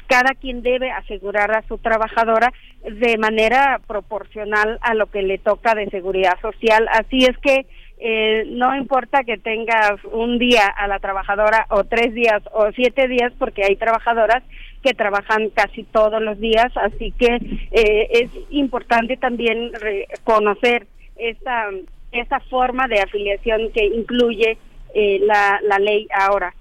cada 0.08 0.34
quien 0.36 0.62
debe 0.62 0.92
asegurar 0.92 1.52
a 1.52 1.64
su 1.68 1.78
trabajadora 1.78 2.52
de 2.84 3.18
manera 3.18 3.80
proporcional 3.88 4.78
a 4.82 4.94
lo 4.94 5.08
que 5.08 5.22
le 5.22 5.38
toca 5.38 5.76
de 5.76 5.90
seguridad 5.90 6.40
social. 6.42 6.88
Así 6.92 7.20
es 7.26 7.38
que 7.40 7.66
eh, 7.98 8.44
no 8.48 8.76
importa 8.76 9.24
que 9.24 9.38
tengas 9.38 10.04
un 10.12 10.38
día 10.38 10.68
a 10.68 10.88
la 10.88 11.00
trabajadora 11.00 11.66
o 11.70 11.86
tres 11.86 12.14
días 12.14 12.44
o 12.52 12.72
siete 12.74 13.08
días, 13.08 13.32
porque 13.40 13.64
hay 13.64 13.78
trabajadoras 13.78 14.44
que 14.84 14.94
trabajan 14.94 15.50
casi 15.50 15.84
todos 15.84 16.22
los 16.22 16.40
días, 16.40 16.72
así 16.76 17.12
que 17.18 17.40
eh, 17.72 18.08
es 18.12 18.30
importante 18.52 19.18
también 19.18 19.72
conocer 20.24 20.88
esta, 21.16 21.70
esta 22.12 22.40
forma 22.42 22.88
de 22.88 23.00
afiliación 23.00 23.72
que 23.72 23.86
incluye 23.86 24.58
eh, 24.94 25.20
la, 25.24 25.60
la 25.64 25.80
ley 25.80 26.08
ahora. 26.14 26.54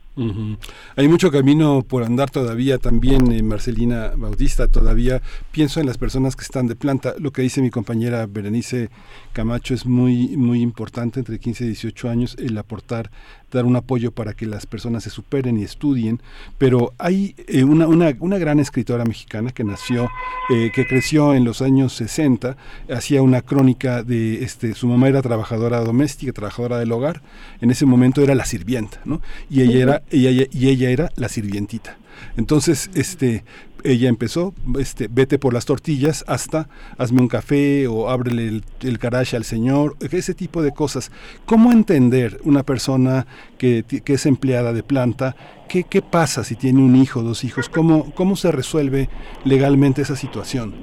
Hay 0.96 1.08
mucho 1.08 1.32
camino 1.32 1.82
por 1.82 2.04
andar 2.04 2.30
todavía 2.30 2.78
también, 2.78 3.32
eh, 3.32 3.42
Marcelina 3.42 4.12
Bautista, 4.16 4.68
todavía 4.68 5.20
pienso 5.50 5.80
en 5.80 5.86
las 5.86 5.98
personas 5.98 6.36
que 6.36 6.42
están 6.42 6.68
de 6.68 6.76
planta. 6.76 7.14
Lo 7.18 7.32
que 7.32 7.42
dice 7.42 7.60
mi 7.60 7.70
compañera 7.70 8.26
Berenice 8.26 8.90
Camacho 9.32 9.74
es 9.74 9.86
muy, 9.86 10.36
muy 10.36 10.60
importante 10.60 11.18
entre 11.18 11.40
15 11.40 11.64
y 11.64 11.66
18 11.68 12.08
años 12.08 12.36
el 12.38 12.56
aportar, 12.56 13.10
dar 13.50 13.64
un 13.64 13.74
apoyo 13.74 14.12
para 14.12 14.34
que 14.34 14.46
las 14.46 14.66
personas 14.66 15.02
se 15.02 15.10
superen 15.10 15.58
y 15.58 15.64
estudien. 15.64 16.20
Pero 16.58 16.92
hay 16.98 17.34
eh, 17.48 17.64
una, 17.64 17.88
una, 17.88 18.14
una 18.20 18.38
gran 18.38 18.60
escritora 18.60 19.04
mexicana 19.04 19.50
que 19.50 19.64
nació, 19.64 20.10
eh, 20.50 20.70
que 20.72 20.86
creció 20.86 21.34
en 21.34 21.44
los 21.44 21.60
años 21.60 21.92
60, 21.94 22.56
hacía 22.88 23.20
una 23.20 23.42
crónica 23.42 24.04
de, 24.04 24.44
este, 24.44 24.74
su 24.74 24.86
mamá 24.86 25.08
era 25.08 25.22
trabajadora 25.22 25.80
doméstica, 25.80 26.32
trabajadora 26.32 26.78
del 26.78 26.92
hogar, 26.92 27.22
en 27.60 27.70
ese 27.70 27.86
momento 27.86 28.22
era 28.22 28.34
la 28.34 28.44
sirvienta, 28.44 29.00
¿no? 29.04 29.20
Y 29.50 29.62
ella 29.62 29.82
era, 29.82 30.02
ella, 30.10 30.30
ella- 30.30 30.46
y 30.52 30.68
ella 30.68 30.90
era 30.90 31.10
la 31.16 31.28
sirvientita. 31.28 31.96
Entonces, 32.36 32.90
este, 32.94 33.44
ella 33.82 34.08
empezó, 34.08 34.54
este, 34.78 35.08
vete 35.10 35.38
por 35.38 35.52
las 35.52 35.66
tortillas 35.66 36.24
hasta 36.26 36.68
hazme 36.96 37.20
un 37.20 37.28
café 37.28 37.86
o 37.86 38.08
ábrele 38.08 38.48
el, 38.48 38.64
el 38.82 38.98
al 39.02 39.44
señor, 39.44 39.96
ese 40.00 40.34
tipo 40.34 40.62
de 40.62 40.72
cosas. 40.72 41.10
¿Cómo 41.44 41.72
entender 41.72 42.40
una 42.44 42.62
persona 42.62 43.26
que, 43.58 43.84
que 44.04 44.14
es 44.14 44.26
empleada 44.26 44.72
de 44.72 44.82
planta? 44.82 45.36
¿Qué, 45.68 45.84
¿Qué 45.84 46.02
pasa 46.02 46.44
si 46.44 46.56
tiene 46.56 46.80
un 46.80 46.96
hijo, 46.96 47.22
dos 47.22 47.44
hijos? 47.44 47.68
¿Cómo, 47.68 48.12
¿Cómo 48.14 48.36
se 48.36 48.52
resuelve 48.52 49.08
legalmente 49.44 50.02
esa 50.02 50.16
situación? 50.16 50.74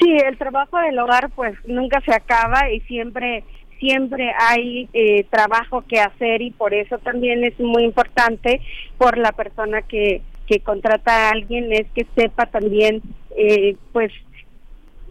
Sí, 0.00 0.16
el 0.24 0.38
trabajo 0.38 0.78
del 0.78 0.98
hogar 1.00 1.28
pues 1.34 1.56
nunca 1.66 2.00
se 2.02 2.12
acaba 2.14 2.70
y 2.70 2.80
siempre 2.82 3.44
siempre 3.78 4.32
hay 4.38 4.88
eh, 4.92 5.24
trabajo 5.30 5.82
que 5.88 6.00
hacer 6.00 6.42
y 6.42 6.50
por 6.50 6.74
eso 6.74 6.98
también 6.98 7.44
es 7.44 7.58
muy 7.60 7.84
importante 7.84 8.60
por 8.96 9.18
la 9.18 9.32
persona 9.32 9.82
que, 9.82 10.22
que 10.46 10.60
contrata 10.60 11.28
a 11.28 11.30
alguien 11.30 11.72
es 11.72 11.86
que 11.94 12.06
sepa 12.16 12.46
también 12.46 13.02
eh, 13.36 13.76
pues 13.92 14.12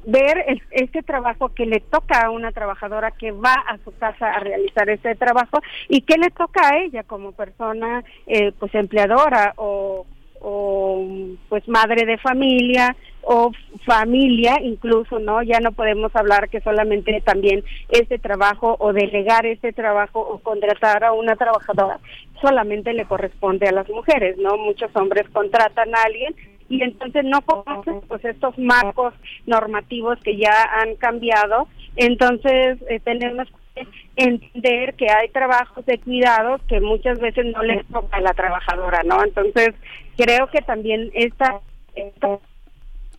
ver 0.06 0.44
el- 0.48 0.62
este 0.72 1.04
trabajo 1.04 1.50
que 1.50 1.66
le 1.66 1.80
toca 1.82 2.22
a 2.22 2.30
una 2.32 2.52
trabajadora 2.52 3.12
que 3.12 3.32
va 3.32 3.54
a 3.68 3.78
su 3.84 3.94
casa 3.98 4.32
a 4.32 4.40
realizar 4.40 4.90
ese 4.90 5.16
trabajo 5.16 5.60
y 5.90 6.02
que 6.02 6.18
le 6.18 6.30
toca 6.30 6.62
a 6.70 6.78
ella 6.80 7.04
como 7.04 7.34
persona 7.34 8.04
eh, 8.26 8.54
pues 8.58 8.74
empleadora 8.74 9.54
o, 9.58 10.06
o 10.40 11.06
pues 11.50 11.68
madre 11.68 12.06
de 12.06 12.18
familia 12.20 12.96
o 13.30 13.52
familia 13.86 14.58
incluso 14.62 15.20
no 15.20 15.44
ya 15.44 15.60
no 15.60 15.74
podemos 15.74 16.16
hablar 16.16 16.50
que 16.50 16.62
solamente 16.62 17.22
también 17.22 17.64
este 17.90 18.18
trabajo 18.20 18.78
o 18.80 18.94
delegar 18.94 19.46
este 19.46 19.74
trabajo 19.74 20.22
o 20.22 20.40
contratar 20.40 21.04
a 21.04 21.12
una 21.12 21.36
trabajadora 21.36 22.00
solamente 22.42 22.94
le 22.94 23.06
corresponde 23.06 23.68
a 23.68 23.74
las 23.74 23.90
mujeres 23.90 24.38
no 24.38 24.58
muchos 24.58 24.90
hombres 24.96 25.28
contratan 25.34 25.94
a 25.94 26.04
alguien 26.04 26.34
y 26.70 26.82
entonces 26.84 27.24
no 27.24 27.42
conocen 27.42 28.02
pues 28.08 28.24
estos 28.26 28.58
marcos 28.58 29.14
normativos 29.46 30.20
que 30.20 30.36
ya 30.36 30.64
han 30.82 30.96
cambiado. 30.96 31.68
Entonces 31.96 32.78
eh, 32.90 33.00
tenemos 33.00 33.48
que 33.74 33.88
entender 34.16 34.96
que 34.96 35.10
hay 35.10 35.30
trabajos 35.30 35.86
de 35.86 36.00
cuidados 36.00 36.62
que 36.68 36.82
muchas 36.82 37.20
veces 37.20 37.46
no 37.46 37.64
les 37.64 37.86
toca 37.88 38.18
a 38.18 38.22
la 38.22 38.34
trabajadora 38.34 39.04
no 39.04 39.24
entonces 39.24 39.76
creo 40.18 40.48
que 40.48 40.62
también 40.64 41.12
esta, 41.14 41.60
esta 41.94 42.40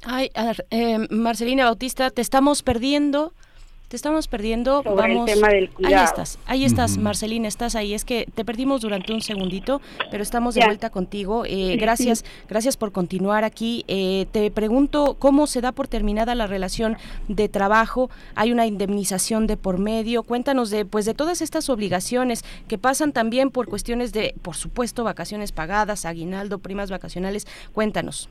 Ay, 0.04 0.30
a 0.34 0.44
ver, 0.44 0.66
eh, 0.70 0.98
Marcelina 1.10 1.64
Bautista, 1.64 2.10
te 2.10 2.22
estamos 2.22 2.62
perdiendo. 2.62 3.32
Te 3.88 3.96
estamos 3.96 4.28
perdiendo. 4.28 4.82
Sobre 4.82 5.12
el 5.12 5.14
Vamos. 5.16 5.30
tema 5.32 5.48
del 5.48 5.70
Ahí 5.82 5.94
estás, 5.94 6.38
ahí 6.44 6.64
estás. 6.66 6.98
Marcelina, 6.98 7.48
estás 7.48 7.74
ahí. 7.74 7.94
Es 7.94 8.04
que 8.04 8.28
te 8.34 8.44
perdimos 8.44 8.82
durante 8.82 9.14
un 9.14 9.22
segundito, 9.22 9.80
pero 10.10 10.22
estamos 10.22 10.54
de 10.54 10.60
Ya. 10.60 10.66
vuelta 10.66 10.90
contigo. 10.90 11.46
Eh, 11.46 11.70
Sí, 11.72 11.76
gracias, 11.78 12.18
sí. 12.18 12.24
gracias 12.50 12.76
por 12.76 12.92
continuar 12.92 13.44
aquí. 13.44 13.86
Eh, 13.88 14.26
te 14.30 14.50
pregunto 14.50 15.16
cómo 15.18 15.46
se 15.46 15.62
da 15.62 15.72
por 15.72 15.88
terminada 15.88 16.34
la 16.34 16.46
relación 16.46 16.98
de 17.28 17.48
trabajo. 17.48 18.10
Hay 18.34 18.52
una 18.52 18.66
indemnización 18.66 19.46
de 19.46 19.56
por 19.56 19.78
medio. 19.78 20.22
Cuéntanos 20.22 20.68
de, 20.68 20.84
pues, 20.84 21.06
de 21.06 21.14
todas 21.14 21.40
estas 21.40 21.70
obligaciones 21.70 22.44
que 22.68 22.76
pasan 22.76 23.12
también 23.14 23.50
por 23.50 23.68
cuestiones 23.68 24.12
de, 24.12 24.34
por 24.42 24.54
supuesto, 24.54 25.02
vacaciones 25.02 25.50
pagadas, 25.52 26.04
aguinaldo, 26.04 26.58
primas 26.58 26.90
vacacionales. 26.90 27.46
Cuéntanos. 27.72 28.28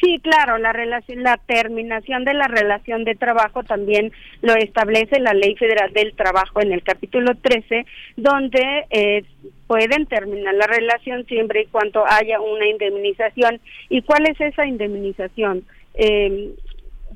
Sí, 0.00 0.20
claro, 0.22 0.58
la 0.58 0.72
relación, 0.72 1.22
la 1.22 1.38
terminación 1.38 2.24
de 2.24 2.34
la 2.34 2.48
relación 2.48 3.04
de 3.04 3.14
trabajo 3.14 3.62
también 3.64 4.12
lo 4.42 4.54
establece 4.54 5.20
la 5.20 5.32
Ley 5.32 5.56
Federal 5.56 5.92
del 5.92 6.14
Trabajo 6.14 6.60
en 6.60 6.72
el 6.72 6.82
capítulo 6.82 7.34
13, 7.34 7.86
donde 8.16 8.86
eh, 8.90 9.24
pueden 9.66 10.06
terminar 10.06 10.54
la 10.54 10.66
relación 10.66 11.24
siempre 11.26 11.62
y 11.62 11.66
cuando 11.66 12.04
haya 12.08 12.40
una 12.40 12.66
indemnización. 12.66 13.60
¿Y 13.88 14.02
cuál 14.02 14.26
es 14.26 14.40
esa 14.40 14.66
indemnización? 14.66 15.64
Eh, 15.94 16.54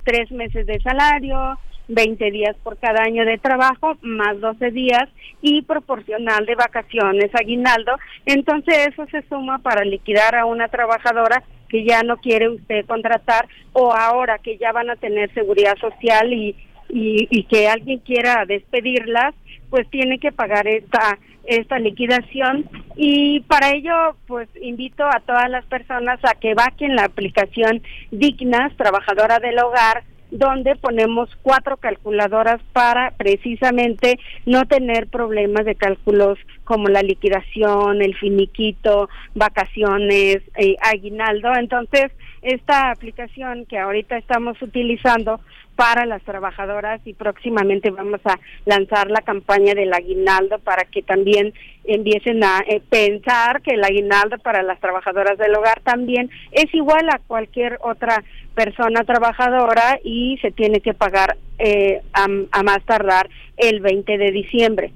tres 0.05 0.31
meses 0.31 0.66
de 0.66 0.81
salario, 0.81 1.59
20 1.89 2.31
días 2.31 2.57
por 2.62 2.78
cada 2.78 3.03
año 3.03 3.24
de 3.24 3.39
trabajo, 3.39 3.97
más 4.01 4.41
12 4.41 4.70
días 4.70 5.09
y 5.43 5.62
proporcional 5.62 6.47
de 6.47 6.55
vacaciones, 6.55 7.31
aguinaldo. 7.35 7.93
Entonces 8.27 8.89
eso 8.89 9.07
se 9.11 9.23
suma 9.28 9.59
para 9.59 9.85
liquidar 9.85 10.35
a 10.37 10.47
una 10.47 10.69
trabajadora 10.69 11.43
que 11.70 11.84
ya 11.84 12.02
no 12.02 12.16
quiere 12.18 12.48
usted 12.48 12.84
contratar 12.86 13.48
o 13.72 13.92
ahora 13.92 14.38
que 14.38 14.59
ya 14.59 14.72
van 14.72 14.90
a 14.90 14.97
tener 14.97 15.32
seguridad 15.32 15.76
social 15.78 16.32
y, 16.32 16.56
y, 16.88 17.28
y 17.30 17.44
que 17.44 17.68
alguien 17.68 18.01
quiera 18.01 18.44
despedirlas, 18.47 19.34
pues 19.70 19.88
tiene 19.88 20.18
que 20.18 20.32
pagar 20.32 20.66
esta 20.66 21.18
esta 21.44 21.78
liquidación. 21.78 22.68
Y 22.97 23.40
para 23.40 23.70
ello 23.70 24.16
pues 24.26 24.48
invito 24.60 25.05
a 25.05 25.20
todas 25.20 25.48
las 25.48 25.64
personas 25.66 26.20
a 26.22 26.34
que 26.34 26.55
vaquen 26.55 26.97
la 26.97 27.05
aplicación 27.05 27.82
Dignas 28.10 28.76
Trabajadora 28.76 29.38
del 29.38 29.59
Hogar 29.59 30.05
donde 30.31 30.77
ponemos 30.77 31.28
cuatro 31.43 31.77
calculadoras 31.77 32.61
para 32.73 33.12
precisamente 33.12 34.19
no 34.47 34.65
tener 34.66 35.09
problemas 35.09 35.65
de 35.65 35.74
cálculos 35.74 36.39
como 36.65 36.89
la 36.89 37.02
liquidación, 37.02 38.02
el 38.02 38.16
finiquito, 38.16 39.09
vacaciones, 39.35 40.39
eh, 40.57 40.77
aguinaldo. 40.81 41.52
Entonces, 41.55 42.12
esta 42.43 42.90
aplicación 42.90 43.66
que 43.66 43.78
ahorita 43.78 44.16
estamos 44.16 44.61
utilizando 44.62 45.40
para 45.81 46.05
las 46.05 46.23
trabajadoras 46.24 47.01
y 47.07 47.15
próximamente 47.15 47.90
vamos 47.90 48.20
a 48.24 48.39
lanzar 48.66 49.11
la 49.11 49.23
campaña 49.23 49.73
del 49.73 49.94
aguinaldo 49.94 50.59
para 50.59 50.85
que 50.85 51.01
también 51.01 51.55
empiecen 51.85 52.44
a 52.44 52.62
eh, 52.66 52.82
pensar 52.90 53.62
que 53.62 53.74
el 53.74 53.85
aguinaldo 53.85 54.36
para 54.39 54.62
las 54.62 54.78
trabajadoras 54.78 55.39
del 55.39 55.55
hogar 55.55 55.81
también 55.81 56.28
es 56.52 56.66
igual 56.74 57.09
a 57.09 57.19
cualquier 57.27 57.78
otra 57.81 58.23
persona 58.55 59.05
trabajadora 59.05 59.98
y 60.05 60.39
se 60.43 60.51
tiene 60.51 60.81
que 60.81 60.94
pagar 60.94 61.36
eh, 61.59 62.01
a, 62.12 62.27
a 62.52 62.62
más 62.62 62.85
tardar 62.85 63.28
el 63.56 63.81
20 63.81 64.18
de 64.18 64.32
diciembre. 64.32 64.93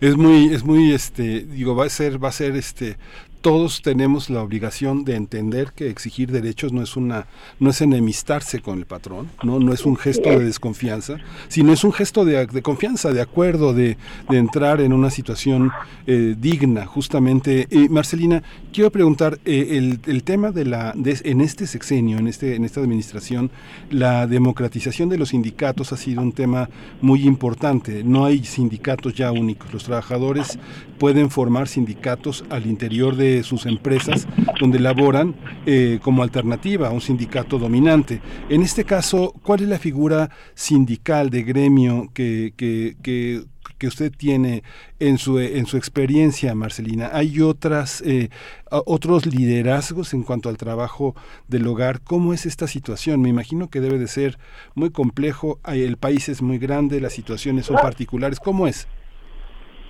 Es 0.00 0.16
muy, 0.16 0.54
es 0.54 0.64
muy, 0.64 0.94
este, 0.94 1.40
digo, 1.44 1.76
va 1.76 1.84
a 1.84 1.90
ser, 1.90 2.22
va 2.22 2.28
a 2.28 2.32
ser, 2.32 2.56
este, 2.56 2.96
todos 3.40 3.82
tenemos 3.82 4.30
la 4.30 4.42
obligación 4.42 5.04
de 5.04 5.16
entender 5.16 5.72
que 5.74 5.88
exigir 5.88 6.30
derechos 6.30 6.72
no 6.72 6.82
es 6.82 6.96
una, 6.96 7.26
no 7.58 7.70
es 7.70 7.80
enemistarse 7.80 8.60
con 8.60 8.78
el 8.78 8.86
patrón, 8.86 9.28
no, 9.42 9.58
no 9.58 9.72
es 9.72 9.84
un 9.86 9.96
gesto 9.96 10.28
de 10.28 10.44
desconfianza, 10.44 11.16
sino 11.48 11.72
es 11.72 11.84
un 11.84 11.92
gesto 11.92 12.24
de, 12.24 12.46
de 12.46 12.62
confianza, 12.62 13.12
de 13.12 13.20
acuerdo, 13.20 13.72
de, 13.72 13.96
de 14.28 14.38
entrar 14.38 14.80
en 14.80 14.92
una 14.92 15.10
situación 15.10 15.70
eh, 16.06 16.34
digna, 16.38 16.86
justamente. 16.86 17.66
Eh, 17.70 17.88
Marcelina, 17.88 18.42
quiero 18.72 18.90
preguntar 18.90 19.38
eh, 19.44 19.68
el, 19.78 20.00
el 20.06 20.22
tema 20.22 20.50
de 20.50 20.64
la, 20.64 20.92
de, 20.94 21.18
en 21.24 21.40
este 21.40 21.66
sexenio, 21.66 22.18
en 22.18 22.28
este, 22.28 22.56
en 22.56 22.64
esta 22.64 22.80
administración, 22.80 23.50
la 23.90 24.26
democratización 24.26 25.08
de 25.08 25.18
los 25.18 25.30
sindicatos 25.30 25.92
ha 25.92 25.96
sido 25.96 26.22
un 26.22 26.32
tema 26.32 26.68
muy 27.00 27.22
importante. 27.24 28.04
No 28.04 28.24
hay 28.24 28.44
sindicatos 28.44 29.14
ya 29.14 29.32
únicos. 29.32 29.72
Los 29.72 29.84
trabajadores 29.84 30.58
pueden 30.98 31.30
formar 31.30 31.66
sindicatos 31.66 32.44
al 32.50 32.66
interior 32.66 33.16
de 33.16 33.29
sus 33.42 33.66
empresas 33.66 34.26
donde 34.60 34.78
laboran 34.78 35.34
eh, 35.66 35.98
como 36.02 36.22
alternativa 36.22 36.88
a 36.88 36.90
un 36.90 37.00
sindicato 37.00 37.58
dominante. 37.58 38.20
En 38.48 38.62
este 38.62 38.84
caso, 38.84 39.34
¿cuál 39.42 39.62
es 39.62 39.68
la 39.68 39.78
figura 39.78 40.30
sindical 40.54 41.30
de 41.30 41.42
gremio 41.42 42.10
que, 42.14 42.52
que, 42.56 42.96
que 43.02 43.42
que 43.80 43.86
usted 43.86 44.12
tiene 44.14 44.62
en 44.98 45.16
su 45.16 45.38
en 45.38 45.64
su 45.64 45.78
experiencia, 45.78 46.54
Marcelina. 46.54 47.10
Hay 47.14 47.40
otras 47.40 48.02
eh, 48.02 48.28
otros 48.68 49.24
liderazgos 49.24 50.12
en 50.12 50.22
cuanto 50.22 50.50
al 50.50 50.58
trabajo 50.58 51.16
del 51.48 51.66
hogar. 51.66 52.02
¿Cómo 52.02 52.34
es 52.34 52.44
esta 52.44 52.66
situación? 52.66 53.22
Me 53.22 53.30
imagino 53.30 53.70
que 53.70 53.80
debe 53.80 53.98
de 53.98 54.06
ser 54.06 54.38
muy 54.74 54.90
complejo. 54.90 55.60
El 55.64 55.96
país 55.96 56.28
es 56.28 56.42
muy 56.42 56.58
grande, 56.58 57.00
las 57.00 57.14
situaciones 57.14 57.66
son 57.66 57.76
particulares. 57.76 58.38
¿Cómo 58.38 58.66
es? 58.66 58.86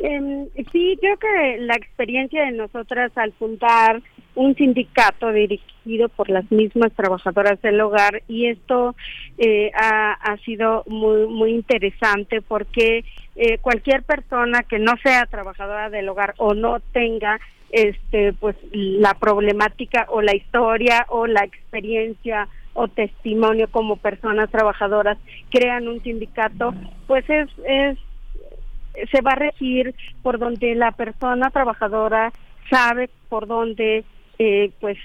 Eh, 0.03 0.49
sí, 0.73 0.97
creo 0.99 1.19
que 1.19 1.59
la 1.59 1.75
experiencia 1.75 2.47
de 2.47 2.53
nosotras 2.53 3.13
al 3.17 3.35
juntar 3.39 4.01
un 4.35 4.55
sindicato 4.55 5.31
dirigido 5.31 6.09
por 6.09 6.31
las 6.31 6.51
mismas 6.51 6.91
trabajadoras 6.95 7.61
del 7.61 7.79
hogar 7.83 8.23
y 8.27 8.47
esto 8.47 8.95
eh, 9.37 9.71
ha, 9.75 10.13
ha, 10.13 10.39
sido 10.39 10.85
muy 10.87 11.27
muy 11.27 11.51
interesante 11.51 12.41
porque 12.41 13.05
eh, 13.37 13.59
cualquier 13.59 14.03
persona 14.03 14.63
que 14.63 14.79
no 14.79 14.95
sea 15.03 15.27
trabajadora 15.27 15.91
del 15.91 16.09
hogar 16.09 16.33
o 16.39 16.55
no 16.55 16.81
tenga 16.81 17.39
este 17.71 18.33
pues 18.33 18.57
la 18.73 19.13
problemática 19.15 20.07
o 20.09 20.23
la 20.23 20.35
historia 20.35 21.05
o 21.11 21.27
la 21.27 21.45
experiencia 21.45 22.49
o 22.73 22.89
testimonio 22.89 23.69
como 23.71 23.97
personas 23.97 24.51
trabajadoras 24.51 25.19
crean 25.51 25.89
un 25.89 26.03
sindicato 26.03 26.73
pues 27.07 27.29
es 27.29 27.49
es 27.67 27.99
se 29.11 29.21
va 29.21 29.33
a 29.33 29.37
regir 29.37 29.95
por 30.23 30.39
donde 30.39 30.75
la 30.75 30.93
persona 30.93 31.51
trabajadora 31.51 32.33
sabe 32.69 33.11
por 33.29 33.47
dónde 33.47 34.05
eh, 34.39 34.71
pues 34.81 34.99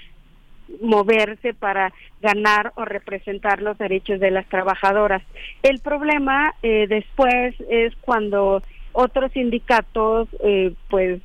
moverse 0.80 1.54
para 1.54 1.92
ganar 2.20 2.72
o 2.76 2.84
representar 2.84 3.62
los 3.62 3.78
derechos 3.78 4.20
de 4.20 4.30
las 4.30 4.46
trabajadoras. 4.48 5.22
El 5.62 5.80
problema 5.80 6.54
eh, 6.62 6.86
después 6.88 7.54
es 7.68 7.94
cuando 8.00 8.62
otros 8.92 9.32
sindicatos 9.32 10.28
eh, 10.42 10.72
pues 10.88 11.20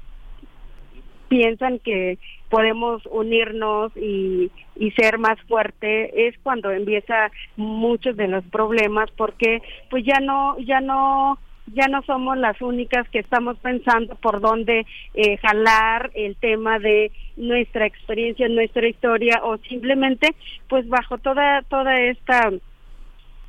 piensan 1.29 1.79
que 1.79 2.17
podemos 2.49 3.01
unirnos 3.05 3.95
y, 3.95 4.51
y 4.75 4.91
ser 4.91 5.17
más 5.17 5.39
fuerte 5.47 6.27
es 6.27 6.37
cuando 6.43 6.69
empieza 6.69 7.31
muchos 7.55 8.17
de 8.17 8.27
los 8.27 8.43
problemas 8.45 9.09
porque 9.15 9.61
pues 9.89 10.03
ya 10.03 10.19
no 10.19 10.59
ya 10.59 10.81
no 10.81 11.39
ya 11.67 11.87
no 11.87 12.01
somos 12.03 12.37
las 12.37 12.61
únicas 12.61 13.07
que 13.09 13.19
estamos 13.19 13.57
pensando 13.59 14.15
por 14.15 14.41
dónde 14.41 14.85
eh, 15.13 15.37
jalar 15.37 16.11
el 16.13 16.35
tema 16.35 16.79
de 16.79 17.11
nuestra 17.37 17.85
experiencia, 17.85 18.47
nuestra 18.49 18.87
historia 18.87 19.41
o 19.43 19.57
simplemente 19.57 20.35
pues 20.67 20.87
bajo 20.89 21.17
toda 21.17 21.61
toda 21.63 21.99
esta 22.01 22.51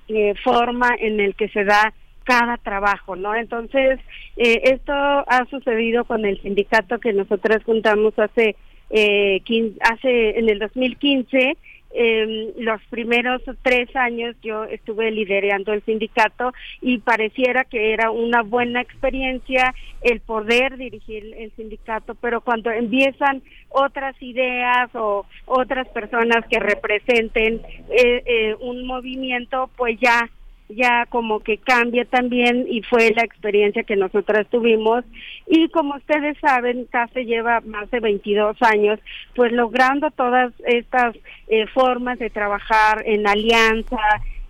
eh, 0.09 0.35
forma 0.43 0.91
en 0.99 1.21
el 1.21 1.35
que 1.35 1.49
se 1.49 1.65
da 1.65 1.93
cada 2.25 2.57
trabajo, 2.57 3.17
¿no? 3.17 3.35
Entonces, 3.35 4.01
eh, 4.37 4.61
esto 4.65 4.93
ha 4.93 5.45
sucedido 5.51 6.05
con 6.05 6.25
el 6.25 6.41
sindicato 6.41 6.99
que 6.99 7.13
nosotros 7.13 7.63
juntamos 7.65 8.17
hace, 8.19 8.57
eh, 8.91 9.43
hace 9.81 10.39
en 10.39 10.49
el 10.49 10.59
2015, 10.59 11.57
eh, 11.95 12.53
los 12.59 12.81
primeros 12.91 13.43
tres 13.63 13.95
años 13.95 14.35
yo 14.43 14.65
estuve 14.65 15.11
liderando 15.11 15.73
el 15.73 15.83
sindicato 15.85 16.53
y 16.81 16.99
pareciera 16.99 17.65
que 17.65 17.93
era 17.93 18.11
una 18.11 18.43
buena 18.43 18.81
experiencia 18.81 19.75
el 20.01 20.21
poder 20.21 20.77
dirigir 20.77 21.35
el 21.37 21.53
sindicato, 21.53 22.15
pero 22.15 22.41
cuando 22.41 22.71
empiezan 22.71 23.43
otras 23.69 24.21
ideas 24.21 24.91
o 24.95 25.27
otras 25.47 25.89
personas 25.89 26.45
que 26.49 26.59
representen 26.59 27.63
eh, 27.91 28.23
eh, 28.27 28.57
un 28.61 28.87
movimiento, 28.87 29.71
pues 29.77 29.99
ya 30.01 30.29
ya 30.75 31.07
como 31.07 31.41
que 31.41 31.59
cambia 31.59 32.05
también 32.05 32.67
y 32.69 32.83
fue 32.83 33.13
la 33.15 33.23
experiencia 33.23 33.85
que 33.85 33.97
nosotras 33.97 34.47
tuvimos. 34.49 35.05
Y 35.47 35.69
como 35.69 35.97
ustedes 35.97 36.37
saben 36.41 36.87
CAFE 36.91 37.25
lleva 37.25 37.61
más 37.61 37.91
de 37.91 38.01
22 38.01 38.57
años 38.63 38.99
pues 39.35 39.53
logrando 39.53 40.11
todas 40.11 40.53
estas 40.67 41.17
eh, 41.49 41.67
formas 41.69 42.19
de 42.19 42.31
trabajar 42.31 43.03
en 43.07 43.27
alianza 43.27 43.99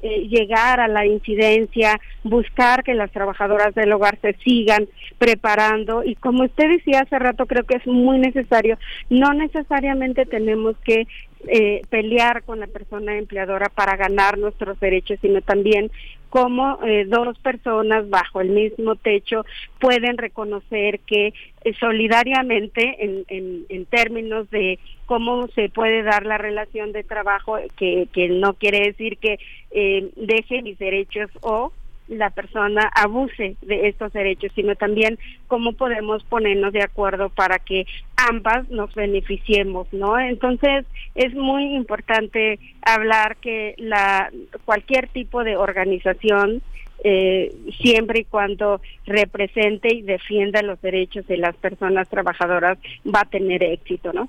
eh, 0.05 0.27
llegar 0.28 0.81
a 0.81 0.89
la 0.89 1.07
incidencia, 1.07 2.01
buscar 2.24 2.82
que 2.82 2.93
las 2.93 3.12
trabajadoras 3.12 3.73
del 3.77 3.93
hogar 3.93 4.19
se 4.20 4.32
sigan 4.43 4.89
preparando. 5.16 6.03
Y 6.03 6.16
como 6.16 6.43
usted 6.43 6.70
decía 6.70 7.03
hace 7.03 7.20
rato 7.20 7.47
creo 7.47 7.62
que 7.62 7.77
es 7.77 7.86
muy 7.86 8.19
necesario, 8.19 8.78
no 9.11 9.32
necesariamente 9.32 10.27
tenemos 10.27 10.77
que 10.78 11.07
eh, 11.48 11.82
pelear 11.90 12.43
con 12.44 12.60
la 12.60 12.66
persona 12.66 13.16
empleadora 13.19 13.69
para 13.69 13.97
ganar 13.97 14.39
nuestros 14.39 14.78
derechos, 14.81 15.19
sino 15.20 15.40
también 15.43 15.90
cómo 16.32 16.78
eh, 16.82 17.05
dos 17.06 17.39
personas 17.40 18.09
bajo 18.09 18.40
el 18.40 18.48
mismo 18.48 18.97
techo 18.97 19.44
pueden 19.78 20.16
reconocer 20.16 21.01
que 21.01 21.35
eh, 21.62 21.74
solidariamente 21.78 23.05
en, 23.05 23.24
en, 23.28 23.66
en, 23.69 23.85
términos 23.85 24.48
de 24.48 24.78
cómo 25.05 25.47
se 25.48 25.69
puede 25.69 26.02
dar 26.02 26.24
la 26.24 26.39
relación 26.39 26.93
de 26.93 27.05
trabajo, 27.05 27.59
que, 27.77 28.09
que 28.14 28.31
no 28.31 28.55
quiere 28.55 28.81
decir 28.81 29.19
que 29.19 29.39
eh, 29.73 30.09
deje 30.16 30.62
mis 30.62 30.78
derechos 30.78 31.31
o 31.43 31.70
la 32.12 32.30
persona 32.30 32.90
abuse 32.94 33.56
de 33.62 33.89
estos 33.89 34.12
derechos, 34.12 34.52
sino 34.55 34.74
también 34.76 35.18
cómo 35.48 35.72
podemos 35.72 36.22
ponernos 36.24 36.72
de 36.72 36.82
acuerdo 36.82 37.28
para 37.30 37.59
que 37.59 37.86
ambas 38.16 38.68
nos 38.70 38.94
beneficiemos, 38.94 39.86
¿no? 39.93 40.18
Entonces 40.18 40.86
es 41.14 41.34
muy 41.34 41.74
importante 41.74 42.59
hablar 42.82 43.36
que 43.36 43.74
la 43.78 44.30
cualquier 44.64 45.09
tipo 45.09 45.44
de 45.44 45.56
organización 45.56 46.62
eh, 47.05 47.55
siempre 47.81 48.20
y 48.20 48.24
cuando 48.24 48.81
represente 49.07 49.95
y 49.95 50.03
defienda 50.03 50.62
los 50.62 50.81
derechos 50.81 51.27
de 51.27 51.37
las 51.37 51.57
personas 51.57 52.09
trabajadoras 52.09 52.79
va 53.05 53.20
a 53.23 53.24
tener 53.24 53.62
éxito, 53.62 54.12
¿no? 54.12 54.29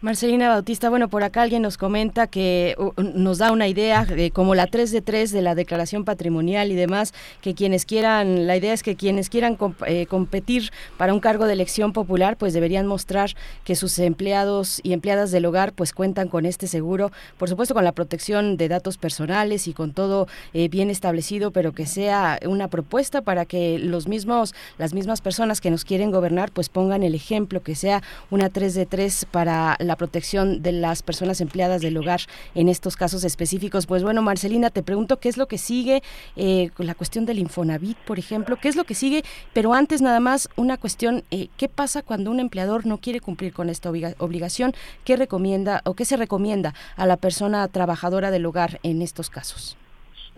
Marcelina 0.00 0.48
Bautista, 0.48 0.88
bueno, 0.88 1.08
por 1.08 1.22
acá 1.22 1.42
alguien 1.42 1.60
nos 1.60 1.76
comenta 1.76 2.28
que 2.28 2.74
nos 2.96 3.38
da 3.38 3.52
una 3.52 3.68
idea 3.68 4.06
de 4.06 4.30
como 4.30 4.54
la 4.54 4.66
3 4.66 4.90
de 4.90 5.02
3 5.02 5.32
de 5.32 5.42
la 5.42 5.54
declaración 5.54 6.04
patrimonial 6.04 6.72
y 6.72 6.74
demás, 6.74 7.12
que 7.42 7.54
quienes 7.54 7.84
quieran, 7.84 8.46
la 8.46 8.56
idea 8.56 8.72
es 8.72 8.82
que 8.82 8.96
quienes 8.96 9.28
quieran 9.28 9.58
eh, 9.86 10.06
competir 10.06 10.70
para 10.96 11.12
un 11.12 11.20
cargo 11.20 11.46
de 11.46 11.52
elección 11.52 11.92
popular, 11.92 12.36
pues 12.38 12.54
deberían 12.54 12.86
mostrar 12.86 13.30
que 13.64 13.74
sus 13.74 13.98
empleados 13.98 14.80
y 14.82 14.92
empleadas 14.94 15.30
del 15.30 15.44
hogar 15.44 15.72
pues 15.72 15.92
cuentan 15.92 16.28
con 16.28 16.46
este 16.46 16.66
seguro, 16.66 17.12
por 17.36 17.48
supuesto 17.48 17.74
con 17.74 17.84
la 17.84 17.92
protección 17.92 18.56
de 18.56 18.68
datos 18.68 18.96
personales 18.96 19.68
y 19.68 19.74
con 19.74 19.92
todo 19.92 20.26
eh, 20.54 20.68
bien 20.68 20.90
establecido, 20.90 21.50
pero 21.50 21.67
que 21.72 21.86
sea 21.86 22.38
una 22.46 22.68
propuesta 22.68 23.22
para 23.22 23.44
que 23.44 23.78
los 23.78 24.08
mismos, 24.08 24.54
las 24.78 24.94
mismas 24.94 25.20
personas 25.20 25.60
que 25.60 25.70
nos 25.70 25.84
quieren 25.84 26.10
gobernar 26.10 26.50
pues 26.52 26.68
pongan 26.68 27.02
el 27.02 27.14
ejemplo, 27.14 27.62
que 27.62 27.74
sea 27.74 28.02
una 28.30 28.48
3 28.50 28.74
de 28.74 28.86
3 28.86 29.26
para 29.30 29.76
la 29.80 29.96
protección 29.96 30.62
de 30.62 30.72
las 30.72 31.02
personas 31.02 31.40
empleadas 31.40 31.82
del 31.82 31.96
hogar 31.96 32.20
en 32.54 32.68
estos 32.68 32.96
casos 32.96 33.24
específicos. 33.24 33.86
Pues 33.86 34.02
bueno, 34.02 34.22
Marcelina, 34.22 34.70
te 34.70 34.82
pregunto 34.82 35.18
qué 35.18 35.28
es 35.28 35.36
lo 35.36 35.46
que 35.46 35.58
sigue 35.58 36.02
eh, 36.36 36.70
la 36.78 36.94
cuestión 36.94 37.26
del 37.26 37.38
Infonavit, 37.38 37.98
por 37.98 38.18
ejemplo, 38.18 38.56
qué 38.56 38.68
es 38.68 38.76
lo 38.76 38.84
que 38.84 38.94
sigue, 38.94 39.24
pero 39.52 39.74
antes 39.74 40.02
nada 40.02 40.20
más 40.20 40.48
una 40.56 40.76
cuestión, 40.76 41.24
eh, 41.30 41.48
¿qué 41.56 41.68
pasa 41.68 42.02
cuando 42.02 42.30
un 42.30 42.40
empleador 42.40 42.86
no 42.86 42.98
quiere 42.98 43.20
cumplir 43.20 43.52
con 43.52 43.68
esta 43.68 43.90
obligación? 43.90 44.74
¿Qué 45.04 45.16
recomienda 45.16 45.82
o 45.84 45.94
qué 45.94 46.04
se 46.04 46.16
recomienda 46.16 46.74
a 46.96 47.06
la 47.06 47.16
persona 47.16 47.66
trabajadora 47.68 48.30
del 48.30 48.46
hogar 48.46 48.80
en 48.82 49.02
estos 49.02 49.30
casos? 49.30 49.76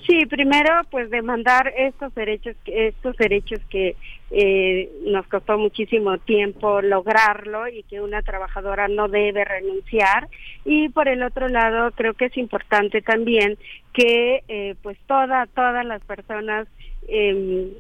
Sí, 0.07 0.25
primero 0.27 0.81
pues 0.91 1.11
demandar 1.11 1.73
estos 1.77 2.15
derechos, 2.15 2.57
estos 2.65 3.17
derechos 3.17 3.61
que 3.69 3.97
eh, 4.31 4.91
nos 5.05 5.27
costó 5.27 5.59
muchísimo 5.59 6.17
tiempo 6.19 6.81
lograrlo 6.81 7.69
y 7.69 7.83
que 7.83 8.01
una 8.01 8.23
trabajadora 8.23 8.89
no 8.89 9.09
debe 9.09 9.45
renunciar. 9.45 10.29
Y 10.65 10.89
por 10.89 11.09
el 11.09 11.23
otro 11.23 11.49
lado 11.49 11.91
creo 11.93 12.15
que 12.15 12.27
es 12.27 12.37
importante 12.37 13.03
también 13.03 13.59
que 13.93 14.43
eh, 14.49 14.75
pues 14.83 14.97
toda 15.07 15.47
todas 15.47 15.85
las 15.85 16.03
personas 16.05 16.67
eh, 17.09 17.73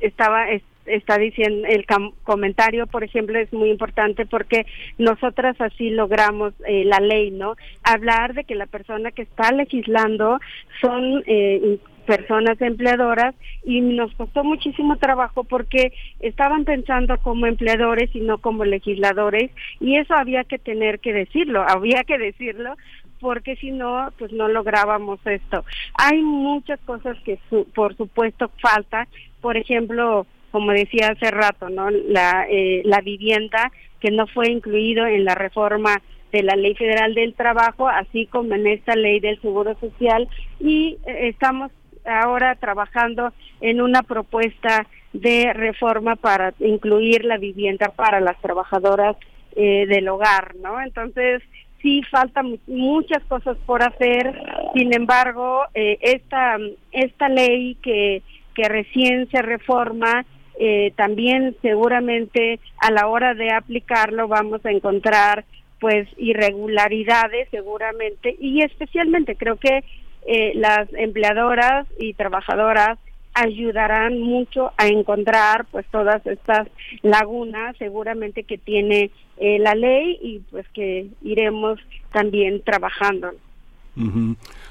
estaba 0.00 0.50
está 0.86 1.18
diciendo 1.18 1.66
el 1.68 1.86
comentario, 2.24 2.86
por 2.86 3.04
ejemplo, 3.04 3.38
es 3.38 3.52
muy 3.52 3.70
importante 3.70 4.26
porque 4.26 4.66
nosotras 4.98 5.60
así 5.60 5.90
logramos 5.90 6.54
eh, 6.66 6.84
la 6.84 6.98
ley, 6.98 7.30
¿no? 7.30 7.56
Hablar 7.82 8.34
de 8.34 8.44
que 8.44 8.54
la 8.54 8.66
persona 8.66 9.10
que 9.10 9.22
está 9.22 9.52
legislando 9.52 10.40
son 10.80 11.22
eh, 11.26 11.78
personas 12.06 12.60
empleadoras 12.60 13.34
y 13.64 13.80
nos 13.80 14.12
costó 14.14 14.44
muchísimo 14.44 14.96
trabajo 14.96 15.44
porque 15.44 15.92
estaban 16.20 16.64
pensando 16.64 17.18
como 17.18 17.46
empleadores 17.46 18.14
y 18.14 18.20
no 18.20 18.38
como 18.38 18.64
legisladores 18.64 19.50
y 19.80 19.96
eso 19.96 20.14
había 20.14 20.44
que 20.44 20.58
tener 20.58 20.98
que 20.98 21.12
decirlo, 21.12 21.64
había 21.66 22.04
que 22.04 22.18
decirlo 22.18 22.76
porque 23.20 23.54
si 23.56 23.70
no, 23.70 24.12
pues 24.18 24.32
no 24.32 24.48
lográbamos 24.48 25.20
esto. 25.24 25.64
Hay 25.94 26.20
muchas 26.22 26.80
cosas 26.80 27.16
que 27.24 27.38
por 27.72 27.96
supuesto 27.96 28.50
falta, 28.60 29.06
por 29.40 29.56
ejemplo, 29.56 30.26
como 30.52 30.70
decía 30.72 31.08
hace 31.08 31.30
rato, 31.30 31.70
¿no? 31.70 31.90
La, 31.90 32.46
eh, 32.48 32.82
la 32.84 33.00
vivienda 33.00 33.72
que 34.00 34.10
no 34.10 34.26
fue 34.26 34.50
incluido 34.50 35.06
en 35.06 35.24
la 35.24 35.34
reforma 35.34 36.00
de 36.30 36.42
la 36.42 36.54
Ley 36.54 36.74
Federal 36.74 37.14
del 37.14 37.34
Trabajo, 37.34 37.88
así 37.88 38.26
como 38.26 38.54
en 38.54 38.66
esta 38.66 38.94
Ley 38.94 39.18
del 39.18 39.40
Seguro 39.40 39.74
Social, 39.80 40.28
y 40.60 40.98
eh, 41.06 41.28
estamos 41.28 41.72
ahora 42.04 42.54
trabajando 42.56 43.32
en 43.60 43.80
una 43.80 44.02
propuesta 44.02 44.86
de 45.12 45.52
reforma 45.52 46.16
para 46.16 46.52
incluir 46.58 47.24
la 47.24 47.38
vivienda 47.38 47.90
para 47.94 48.20
las 48.20 48.40
trabajadoras 48.40 49.16
eh, 49.56 49.86
del 49.86 50.08
hogar, 50.08 50.54
¿no? 50.56 50.80
Entonces, 50.80 51.42
sí 51.80 52.02
faltan 52.10 52.58
muchas 52.66 53.22
cosas 53.24 53.56
por 53.66 53.82
hacer, 53.82 54.32
sin 54.74 54.94
embargo, 54.94 55.62
esta, 55.74 56.56
esta 56.92 57.28
ley 57.28 57.76
que, 57.82 58.22
que 58.54 58.68
recién 58.68 59.28
se 59.30 59.42
reforma 59.42 60.24
eh, 60.64 60.92
también 60.94 61.56
seguramente 61.60 62.60
a 62.78 62.92
la 62.92 63.08
hora 63.08 63.34
de 63.34 63.50
aplicarlo 63.50 64.28
vamos 64.28 64.64
a 64.64 64.70
encontrar 64.70 65.44
pues 65.80 66.06
irregularidades 66.18 67.48
seguramente 67.50 68.36
y 68.38 68.62
especialmente 68.62 69.34
creo 69.34 69.56
que 69.56 69.82
eh, 70.24 70.52
las 70.54 70.86
empleadoras 70.94 71.88
y 71.98 72.14
trabajadoras 72.14 72.96
ayudarán 73.34 74.20
mucho 74.20 74.70
a 74.76 74.86
encontrar 74.86 75.66
pues 75.72 75.84
todas 75.90 76.24
estas 76.28 76.68
lagunas 77.02 77.76
seguramente 77.78 78.44
que 78.44 78.56
tiene 78.56 79.10
eh, 79.38 79.58
la 79.58 79.74
ley 79.74 80.16
y 80.22 80.38
pues 80.48 80.64
que 80.68 81.08
iremos 81.22 81.80
también 82.12 82.62
trabajando. 82.62 83.32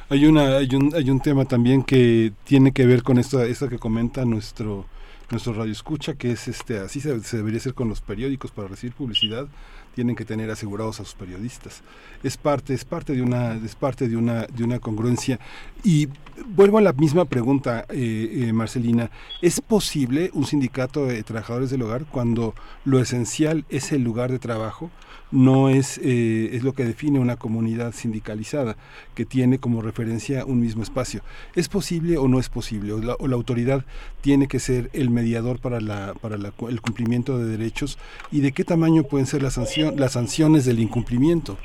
Hay 0.08 0.26
una 0.26 0.56
hay 0.56 0.74
un 0.74 0.94
hay 0.96 1.10
un 1.10 1.20
tema 1.20 1.44
también 1.44 1.84
que 1.84 2.32
tiene 2.46 2.72
que 2.72 2.86
ver 2.86 3.04
con 3.04 3.18
esto 3.18 3.44
esto 3.44 3.68
que 3.68 3.78
comenta 3.78 4.24
nuestro 4.24 4.86
nuestro 5.32 5.54
radio 5.54 5.72
escucha 5.72 6.16
que 6.16 6.32
es 6.32 6.48
este 6.48 6.80
así 6.80 7.00
se, 7.00 7.20
se 7.22 7.38
debería 7.38 7.60
hacer 7.60 7.74
con 7.74 7.90
los 7.90 8.02
periódicos 8.02 8.52
para 8.52 8.68
recibir 8.68 8.94
publicidad 8.94 9.48
tienen 9.96 10.16
que 10.16 10.26
tener 10.26 10.50
asegurados 10.50 11.00
a 11.00 11.06
sus 11.06 11.16
periodistas. 11.16 11.82
Es 12.24 12.38
parte, 12.38 12.74
es 12.74 12.86
parte 12.86 13.14
de 13.14 13.22
una, 13.22 13.54
es 13.54 13.76
parte 13.76 14.08
de 14.08 14.16
una, 14.16 14.46
de 14.48 14.64
una 14.64 14.80
congruencia. 14.80 15.40
Y 15.84 16.08
vuelvo 16.48 16.78
a 16.78 16.82
la 16.82 16.94
misma 16.94 17.26
pregunta, 17.26 17.86
eh, 17.90 18.48
eh, 18.48 18.54
Marcelina. 18.54 19.12
¿Es 19.42 19.62
posible 19.62 20.32
un 20.34 20.46
sindicato 20.46 21.06
de 21.06 21.24
trabajadores 21.24 21.70
del 21.70 21.82
hogar 21.82 22.06
cuando 22.06 22.54
lo 22.86 23.00
esencial 23.00 23.66
es 23.70 23.92
el 23.92 24.04
lugar 24.04 24.32
de 24.32 24.40
trabajo? 24.40 24.90
no 25.32 25.70
es, 25.70 25.98
eh, 26.04 26.50
es 26.54 26.64
lo 26.64 26.74
que 26.74 26.86
define 26.86 27.20
una 27.20 27.38
comunidad 27.38 27.94
sindicalizada, 27.94 28.76
que 29.16 29.26
tiene 29.26 29.60
como 29.60 29.82
referencia 29.82 30.46
un 30.46 30.60
mismo 30.60 30.84
espacio. 30.84 31.22
¿Es 31.56 31.70
posible 31.70 32.18
o 32.18 32.28
no 32.28 32.40
es 32.40 32.50
posible? 32.50 32.94
¿O 32.94 33.00
la, 33.00 33.16
o 33.16 33.28
la 33.28 33.36
autoridad 33.36 33.86
tiene 34.20 34.48
que 34.48 34.60
ser 34.60 34.90
el 34.94 35.10
mediador 35.10 35.60
para, 35.60 35.80
la, 35.80 36.14
para 36.22 36.38
la, 36.38 36.54
el 36.70 36.82
cumplimiento 36.82 37.38
de 37.38 37.46
derechos? 37.46 37.98
¿Y 38.32 38.42
de 38.42 38.52
qué 38.52 38.64
tamaño 38.64 39.04
pueden 39.04 39.26
ser 39.26 39.42
las, 39.42 39.58
las 39.96 40.14
sanciones 40.14 40.66
del 40.66 40.80
incumplimiento? 40.80 41.58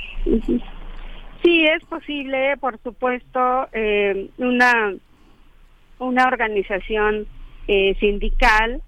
Sí, 1.43 1.65
es 1.65 1.85
posible, 1.85 2.57
por 2.59 2.81
supuesto, 2.83 3.69
eh, 3.73 4.31
una, 4.39 4.95
una 5.99 6.27
organización 6.27 7.27
eh, 7.69 7.95
sindical. 8.01 8.83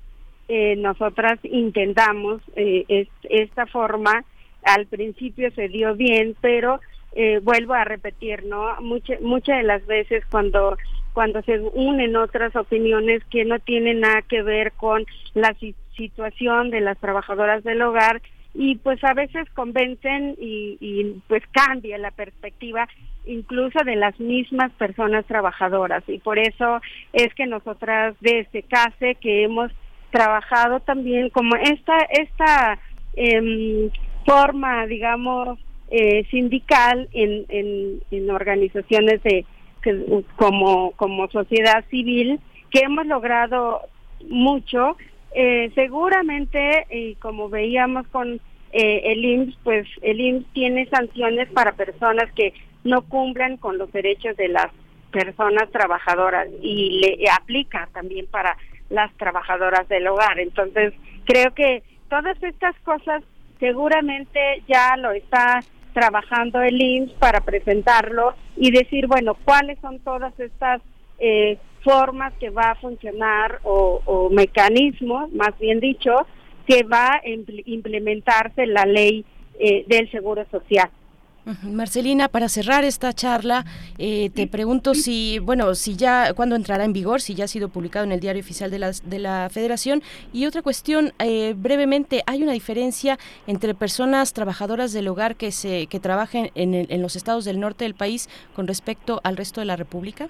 Eh, 0.49 0.77
nosotras 0.77 1.39
intentamos 1.43 2.41
eh, 2.57 2.85
es, 2.89 3.09
esta 3.25 3.67
forma 3.67 4.25
al 4.65 4.87
principio 4.87 5.51
se 5.53 5.69
dio 5.69 5.95
bien, 5.95 6.35
pero 6.41 6.81
eh, 7.13 7.41
vuelvo 7.43 7.75
a 7.75 7.85
repetir, 7.85 8.45
¿no? 8.45 8.81
Muchas 8.81 9.21
muchas 9.21 9.59
de 9.59 9.63
las 9.65 9.87
veces 9.87 10.25
cuando 10.31 10.77
cuando 11.13 11.43
se 11.43 11.61
unen 11.61 12.17
otras 12.17 12.55
opiniones 12.57 13.23
que 13.31 13.45
no 13.45 13.59
tienen 13.59 14.01
nada 14.01 14.23
que 14.23 14.43
ver 14.43 14.73
con 14.73 15.05
la 15.35 15.55
situación 15.97 16.71
de 16.71 16.81
las 16.81 16.99
trabajadoras 16.99 17.65
del 17.65 17.83
hogar 17.83 18.23
y 18.55 18.77
pues 18.77 19.03
a 19.05 19.15
veces 19.15 19.49
convencen 19.55 20.35
y, 20.41 20.79
y 20.81 21.23
pues 21.29 21.43
cambia 21.53 21.99
la 21.99 22.11
perspectiva 22.11 22.89
incluso 23.27 23.79
de 23.85 23.97
las 23.97 24.19
mismas 24.19 24.73
personas 24.73 25.27
trabajadoras 25.27 26.03
y 26.09 26.19
por 26.19 26.39
eso 26.39 26.81
es 27.13 27.33
que 27.35 27.47
nosotras 27.47 28.17
desde 28.21 28.63
CASE 28.63 29.17
que 29.17 29.45
hemos 29.45 29.71
trabajado 30.11 30.81
también 30.81 31.29
como 31.29 31.55
esta 31.57 31.99
esta 32.11 32.79
eh, 33.15 33.91
forma, 34.25 34.87
digamos, 34.87 35.59
eh, 35.91 36.27
sindical 36.31 37.09
en, 37.13 37.47
en, 37.49 38.01
en, 38.11 38.31
organizaciones 38.31 39.23
de 39.23 39.45
que, 39.83 40.23
como, 40.37 40.93
como 40.93 41.29
sociedad 41.29 41.85
civil, 41.91 42.39
que 42.71 42.81
hemos 42.81 43.07
logrado 43.07 43.81
mucho. 44.29 44.97
Eh, 45.35 45.71
seguramente, 45.75 46.87
y 46.91 47.15
como 47.17 47.49
veíamos 47.49 48.07
con 48.09 48.41
eh, 48.73 49.03
el 49.05 49.25
IMSS, 49.25 49.59
pues 49.63 49.87
el 50.03 50.21
IMSS 50.21 50.47
tiene 50.53 50.87
sanciones 50.87 51.49
para 51.51 51.73
personas 51.73 52.31
que 52.33 52.55
no 52.85 53.03
cumplan 53.03 53.57
con 53.57 53.79
los 53.79 53.93
derechos 53.93 54.37
de 54.37 54.49
las 54.49 54.69
personas 55.11 55.71
trabajadoras 55.71 56.49
y 56.63 57.01
le 57.01 57.31
aplica 57.31 57.89
también 57.93 58.27
para 58.27 58.57
las 58.91 59.13
trabajadoras 59.17 59.89
del 59.89 60.07
hogar. 60.07 60.39
Entonces, 60.39 60.95
creo 61.25 61.53
que 61.55 61.83
todas 62.09 62.43
estas 62.43 62.79
cosas 62.81 63.23
seguramente 63.59 64.63
ya 64.67 64.97
lo 64.97 65.13
está 65.13 65.61
trabajando 65.93 66.63
el 66.63 66.81
IMSS 66.81 67.13
para 67.15 67.41
presentarlo 67.41 68.35
y 68.57 68.71
decir, 68.71 69.07
bueno, 69.07 69.35
cuáles 69.45 69.79
son 69.81 69.99
todas 70.01 70.39
estas 70.39 70.81
eh, 71.19 71.59
formas 71.83 72.33
que 72.41 72.51
va 72.51 72.71
a 72.71 72.75
funcionar 72.77 73.61
o, 73.63 74.01
o, 74.05 74.31
mecanismos, 74.31 75.33
más 75.33 75.59
bien 75.59 75.81
dicho, 75.81 76.27
que 76.67 76.83
va 76.83 77.15
a 77.15 77.21
implementarse 77.67 78.67
la 78.67 78.85
ley 78.85 79.25
eh, 79.59 79.85
del 79.89 80.11
Seguro 80.11 80.45
Social. 80.51 80.91
Marcelina, 81.63 82.29
para 82.29 82.49
cerrar 82.49 82.85
esta 82.85 83.13
charla, 83.15 83.65
eh, 83.97 84.31
te 84.35 84.47
pregunto 84.47 84.95
si, 84.95 85.39
bueno, 85.39 85.75
si 85.75 85.97
ya, 85.97 86.35
cuándo 86.35 86.57
entrará 86.57 86.85
en 86.85 86.93
vigor, 86.93 87.23
si 87.23 87.35
ya 87.35 87.45
ha 87.45 87.49
sido 87.49 87.71
publicado 87.71 88.05
en 88.05 88.13
el 88.13 88.21
diario 88.21 88.43
oficial 88.43 88.71
de 88.71 88.79
la, 88.79 88.93
de 88.93 89.19
la 89.19 89.49
Federación. 89.51 90.03
Y 90.33 90.45
otra 90.45 90.61
cuestión, 90.61 91.15
eh, 91.19 91.55
brevemente, 91.57 92.23
¿hay 92.27 92.43
una 92.43 92.53
diferencia 92.53 93.19
entre 93.47 93.75
personas 93.75 94.35
trabajadoras 94.35 94.93
del 94.93 95.09
hogar 95.09 95.37
que 95.37 95.51
se 95.51 95.87
que 95.87 96.01
trabajen 96.01 96.51
en, 96.55 96.75
el, 96.75 96.87
en 96.91 97.01
los 97.01 97.17
estados 97.17 97.45
del 97.47 97.61
norte 97.61 97.85
del 97.85 97.95
país 97.95 98.29
con 98.55 98.67
respecto 98.67 99.21
al 99.25 99.37
resto 99.37 99.61
de 99.61 99.67
la 99.67 99.77
República? 99.77 100.29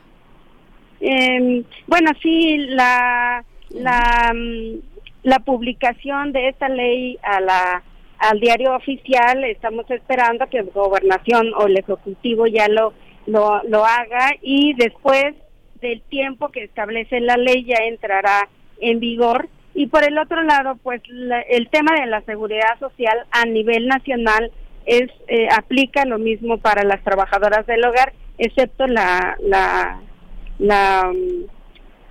Eh, 1.00 1.62
bueno, 1.86 2.10
sí, 2.22 2.58
la, 2.68 3.44
la, 3.70 4.34
la 5.22 5.38
publicación 5.40 6.32
de 6.32 6.48
esta 6.48 6.68
ley 6.68 7.18
a 7.22 7.40
la 7.40 7.82
al 8.18 8.40
diario 8.40 8.74
oficial, 8.74 9.44
estamos 9.44 9.88
esperando 9.90 10.46
que 10.48 10.62
gobernación 10.62 11.54
o 11.54 11.66
el 11.66 11.78
ejecutivo 11.78 12.46
ya 12.46 12.68
lo, 12.68 12.92
lo, 13.26 13.62
lo 13.64 13.84
haga 13.84 14.32
y 14.42 14.74
después 14.74 15.34
del 15.80 16.02
tiempo 16.02 16.48
que 16.48 16.64
establece 16.64 17.20
la 17.20 17.36
ley 17.36 17.64
ya 17.64 17.84
entrará 17.84 18.48
en 18.80 18.98
vigor. 18.98 19.48
Y 19.74 19.86
por 19.86 20.02
el 20.02 20.18
otro 20.18 20.42
lado, 20.42 20.76
pues 20.82 21.00
la, 21.06 21.40
el 21.42 21.68
tema 21.68 21.94
de 21.94 22.06
la 22.06 22.20
seguridad 22.22 22.78
social 22.80 23.16
a 23.30 23.44
nivel 23.44 23.86
nacional 23.86 24.50
es 24.86 25.10
eh, 25.28 25.46
aplica 25.56 26.04
lo 26.04 26.18
mismo 26.18 26.58
para 26.58 26.82
las 26.82 27.02
trabajadoras 27.04 27.66
del 27.66 27.84
hogar, 27.84 28.12
excepto 28.38 28.86
la, 28.88 29.36
la, 29.40 30.00
la 30.58 31.12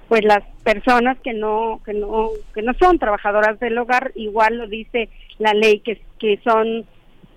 pues 0.07 0.23
las 0.23 0.43
personas 0.63 1.17
que 1.19 1.33
no 1.33 1.81
que 1.85 1.93
no 1.93 2.29
que 2.53 2.61
no 2.61 2.73
son 2.79 2.99
trabajadoras 2.99 3.59
del 3.59 3.77
hogar 3.77 4.11
igual 4.15 4.57
lo 4.57 4.67
dice 4.67 5.09
la 5.37 5.53
ley 5.53 5.79
que 5.79 6.01
que 6.19 6.39
son 6.43 6.85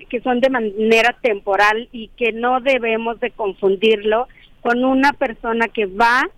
que 0.08 0.20
son 0.20 0.40
de 0.40 0.50
manera 0.50 1.16
temporal 1.20 1.88
y 1.92 2.08
que 2.16 2.32
no 2.32 2.60
debemos 2.60 3.20
de 3.20 3.30
confundirlo 3.30 4.28
con 4.62 4.84
una 4.84 5.12
persona 5.12 5.68
que 5.68 5.86
va 5.86 6.28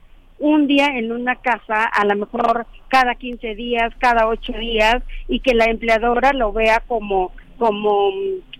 un 0.42 0.66
día 0.66 0.86
en 0.98 1.12
una 1.12 1.36
casa, 1.36 1.84
a 1.84 2.04
lo 2.04 2.16
mejor 2.16 2.66
cada 2.88 3.14
15 3.14 3.54
días, 3.54 3.92
cada 3.98 4.26
8 4.26 4.52
días, 4.54 5.02
y 5.28 5.38
que 5.38 5.54
la 5.54 5.66
empleadora 5.66 6.32
lo 6.32 6.52
vea 6.52 6.82
como, 6.88 7.30
como 7.58 8.10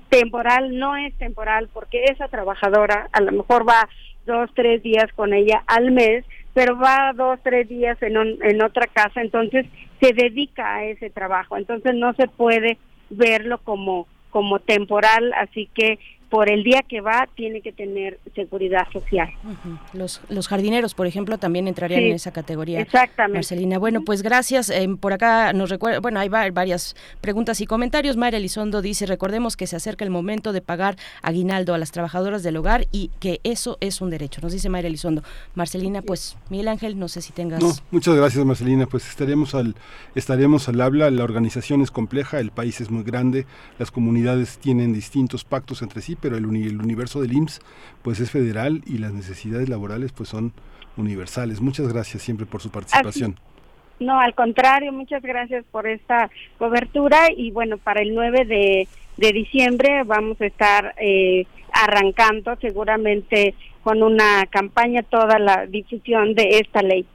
temporal, 0.09 0.79
no 0.79 0.97
es 0.97 1.13
temporal, 1.19 1.69
porque 1.73 2.05
esa 2.05 2.29
trabajadora 2.29 3.09
a 3.13 3.21
lo 3.21 3.33
mejor 3.33 3.69
va 3.69 3.89
dos, 4.27 4.51
tres 4.55 4.83
días 4.83 5.13
con 5.15 5.33
ella 5.33 5.63
al 5.67 5.91
mes, 5.91 6.25
pero 6.55 6.79
va 6.79 7.13
dos, 7.15 7.39
tres 7.43 7.69
días 7.69 8.01
en, 8.03 8.17
un, 8.17 8.39
en 8.43 8.63
otra 8.63 8.87
casa, 8.87 9.21
entonces 9.21 9.67
se 10.01 10.13
dedica 10.13 10.77
a 10.77 10.85
ese 10.85 11.11
trabajo, 11.11 11.57
entonces 11.57 11.95
no 11.95 12.13
se 12.15 12.29
puede 12.29 12.79
verlo 13.11 13.59
como 13.59 14.07
como 14.33 14.59
temporal, 14.59 15.33
así 15.35 15.69
que 15.75 15.99
por 16.33 16.51
el 16.51 16.65
día 16.65 16.81
que 16.89 17.03
va 17.03 17.29
tiene 17.35 17.61
que 17.61 17.73
tener 17.73 18.19
seguridad 18.35 18.87
social. 18.91 19.29
Uh 19.45 19.49
-huh. 19.51 19.79
Los, 19.93 20.23
los 20.31 20.49
jardineros, 20.49 20.95
por 20.95 21.07
ejemplo, 21.07 21.37
también 21.37 21.69
entrarían 21.69 22.01
sí, 22.01 22.07
en 22.07 22.15
esa 22.15 22.33
categoría. 22.33 22.81
Exactamente. 22.81 23.37
Marcelina, 23.37 23.79
bueno, 23.79 24.01
pues 24.01 24.23
gracias. 24.23 24.71
Eh, 24.71 24.89
por 24.99 25.13
acá 25.13 25.53
nos 25.53 25.69
recuerda, 25.69 26.01
bueno, 26.01 26.21
hay 26.21 26.31
varias 26.31 26.97
preguntas 27.21 27.61
y 27.61 27.67
comentarios. 27.67 28.17
Mayra 28.17 28.39
Elizondo 28.39 28.81
dice, 28.81 29.05
recordemos 29.05 29.59
que 29.59 29.67
se 29.67 29.77
acerca 29.77 30.07
el 30.07 30.11
momento 30.11 30.55
de 30.55 30.63
pagar 30.63 30.97
aguinaldo 31.21 31.75
a 31.75 31.79
las 31.79 31.91
trabajadoras 31.91 32.43
del 32.43 32.57
hogar 32.57 32.87
y 32.93 33.11
que 33.21 33.41
eso 33.45 33.77
es 33.83 34.01
un 34.01 34.09
derecho. 34.09 34.41
Nos 34.41 34.53
dice 34.53 34.71
Mayra 34.71 34.89
Elizondo. 34.89 35.23
Marcelina, 35.55 36.01
pues 36.01 36.39
Miguel 36.49 36.69
Ángel, 36.69 36.99
no 36.99 37.09
sé 37.09 37.21
si 37.21 37.35
tengas... 37.35 37.63
No, 37.63 37.73
muchas 37.91 38.15
gracias 38.15 38.43
Marcelina, 38.43 38.87
pues 38.87 39.07
estaremos 39.07 39.55
al, 39.55 39.75
estaremos 40.15 40.67
al 40.71 40.81
habla, 40.81 41.11
la 41.11 41.25
organización 41.25 41.83
es 41.83 41.91
compleja, 41.91 42.41
el 42.41 42.53
país 42.53 42.81
es 42.81 42.91
muy 42.91 43.03
grande, 43.03 43.45
las 43.79 43.91
comunidades 43.91 44.57
tienen 44.57 44.95
distintos 44.95 45.45
pactos 45.45 45.83
entre 45.83 46.01
sí, 46.01 46.17
pero 46.23 46.37
el, 46.37 46.47
uni 46.47 46.63
el 46.63 46.81
universo 46.81 47.21
del 47.21 47.35
IMSS 47.35 47.61
pues 48.03 48.21
es 48.21 48.31
federal 48.31 48.83
y 48.87 48.99
las 48.99 49.13
necesidades 49.13 49.69
laborales 49.69 50.13
pues 50.13 50.29
son 50.31 50.53
universales. 50.97 51.61
Muchas 51.61 51.93
gracias 51.93 52.23
siempre 52.23 52.47
por 52.47 52.63
su 52.63 52.71
participación. 52.71 53.33
Así, 53.33 54.05
no, 54.05 54.19
al 54.19 54.35
contrario, 54.35 54.93
muchas 54.93 55.23
gracias 55.23 55.65
por 55.71 55.87
esta 55.87 56.31
cobertura 56.59 57.29
y 57.37 57.51
bueno, 57.51 57.79
para 57.79 58.01
el 58.03 58.15
9 58.15 58.45
de, 58.47 58.89
de 59.17 59.33
diciembre 59.33 60.03
vamos 60.05 60.41
a 60.41 60.47
estar 60.47 60.95
eh, 61.01 61.47
arrancando 61.73 62.57
seguramente 62.61 63.55
con 63.83 64.03
una 64.03 64.47
campaña 64.47 65.03
toda 65.03 65.39
la 65.39 65.67
difusión 65.67 66.35
de 66.35 66.61
esta 66.61 66.83
ley. 66.83 67.07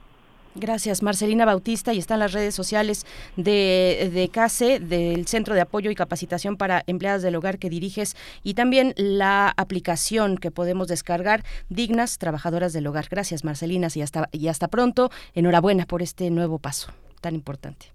Gracias, 0.54 1.02
Marcelina 1.02 1.44
Bautista, 1.44 1.92
y 1.92 1.98
están 1.98 2.18
las 2.18 2.32
redes 2.32 2.54
sociales 2.54 3.06
de, 3.36 4.10
de 4.12 4.28
CASE, 4.28 4.80
del 4.80 5.26
Centro 5.28 5.54
de 5.54 5.60
Apoyo 5.60 5.90
y 5.90 5.94
Capacitación 5.94 6.56
para 6.56 6.82
Empleadas 6.86 7.22
del 7.22 7.36
Hogar 7.36 7.58
que 7.58 7.70
diriges, 7.70 8.16
y 8.42 8.54
también 8.54 8.92
la 8.96 9.52
aplicación 9.56 10.36
que 10.36 10.50
podemos 10.50 10.88
descargar, 10.88 11.44
Dignas 11.68 12.18
Trabajadoras 12.18 12.72
del 12.72 12.86
Hogar. 12.86 13.06
Gracias, 13.08 13.44
Marcelina, 13.44 13.88
y 13.94 14.02
hasta, 14.02 14.28
y 14.32 14.48
hasta 14.48 14.68
pronto. 14.68 15.10
Enhorabuena 15.34 15.86
por 15.86 16.02
este 16.02 16.30
nuevo 16.30 16.58
paso 16.58 16.92
tan 17.20 17.34
importante. 17.34 17.92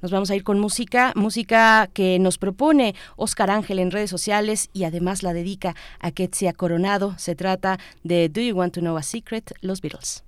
Nos 0.00 0.10
vamos 0.10 0.30
a 0.30 0.34
ir 0.34 0.42
con 0.42 0.58
música, 0.58 1.12
música 1.14 1.88
que 1.92 2.18
nos 2.18 2.36
propone 2.36 2.94
Oscar 3.16 3.50
Ángel 3.50 3.78
en 3.78 3.92
redes 3.92 4.10
sociales 4.10 4.68
y 4.72 4.84
además 4.84 5.22
la 5.22 5.32
dedica 5.32 5.76
a 6.00 6.10
Ketsia 6.10 6.52
Coronado. 6.52 7.14
Se 7.18 7.36
trata 7.36 7.78
de 8.02 8.28
Do 8.28 8.40
You 8.40 8.56
Want 8.56 8.74
to 8.74 8.80
Know 8.80 8.96
a 8.96 9.02
Secret? 9.02 9.52
Los 9.60 9.80
Beatles. 9.80 10.24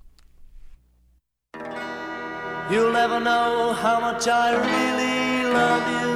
You'll 2.71 2.91
never 2.91 3.19
know 3.19 3.73
how 3.73 3.99
much 3.99 4.27
I 4.27 4.47
really 4.69 5.51
love 5.53 5.85
you. 5.95 6.11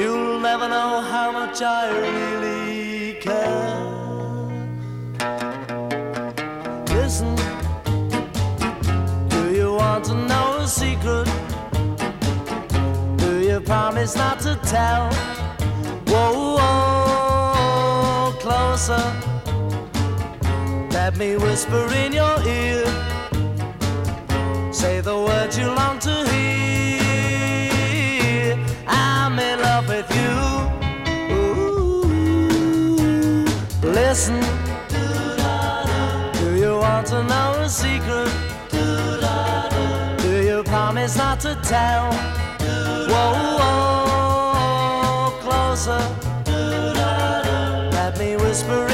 You'll 0.00 0.40
never 0.40 0.68
know 0.68 1.00
how 1.02 1.32
much 1.32 1.60
I 1.62 1.90
really 2.04 3.14
care. 3.20 3.80
Listen, 6.96 7.34
do 9.28 9.54
you 9.54 9.74
want 9.74 10.04
to 10.06 10.14
know 10.14 10.58
a 10.60 10.66
secret? 10.66 11.28
Do 13.18 13.40
you 13.40 13.60
promise 13.60 14.16
not 14.16 14.40
to 14.40 14.58
tell? 14.64 15.12
Whoa, 16.06 16.56
whoa 16.56 16.82
closer. 18.42 19.41
Let 21.04 21.16
me 21.16 21.36
whisper 21.36 21.92
in 21.94 22.12
your 22.12 22.38
ear. 22.46 22.86
Say 24.72 25.00
the 25.00 25.16
words 25.16 25.58
you 25.58 25.66
long 25.66 25.98
to 25.98 26.14
hear. 26.30 27.36
I'm 28.86 29.36
in 29.36 29.60
love 29.60 29.88
with 29.88 30.08
you. 30.20 30.32
Ooh. 31.34 32.04
Listen. 33.82 34.40
Do 36.38 36.54
you 36.56 36.76
want 36.78 37.08
to 37.08 37.24
know 37.24 37.48
a 37.58 37.68
secret? 37.68 38.30
Do 40.22 40.32
you 40.48 40.62
promise 40.62 41.16
not 41.16 41.40
to 41.40 41.56
tell? 41.64 42.12
Whoa, 43.10 43.32
whoa, 43.58 45.32
closer. 45.40 46.02
Let 47.90 48.16
me 48.20 48.36
whisper 48.36 48.91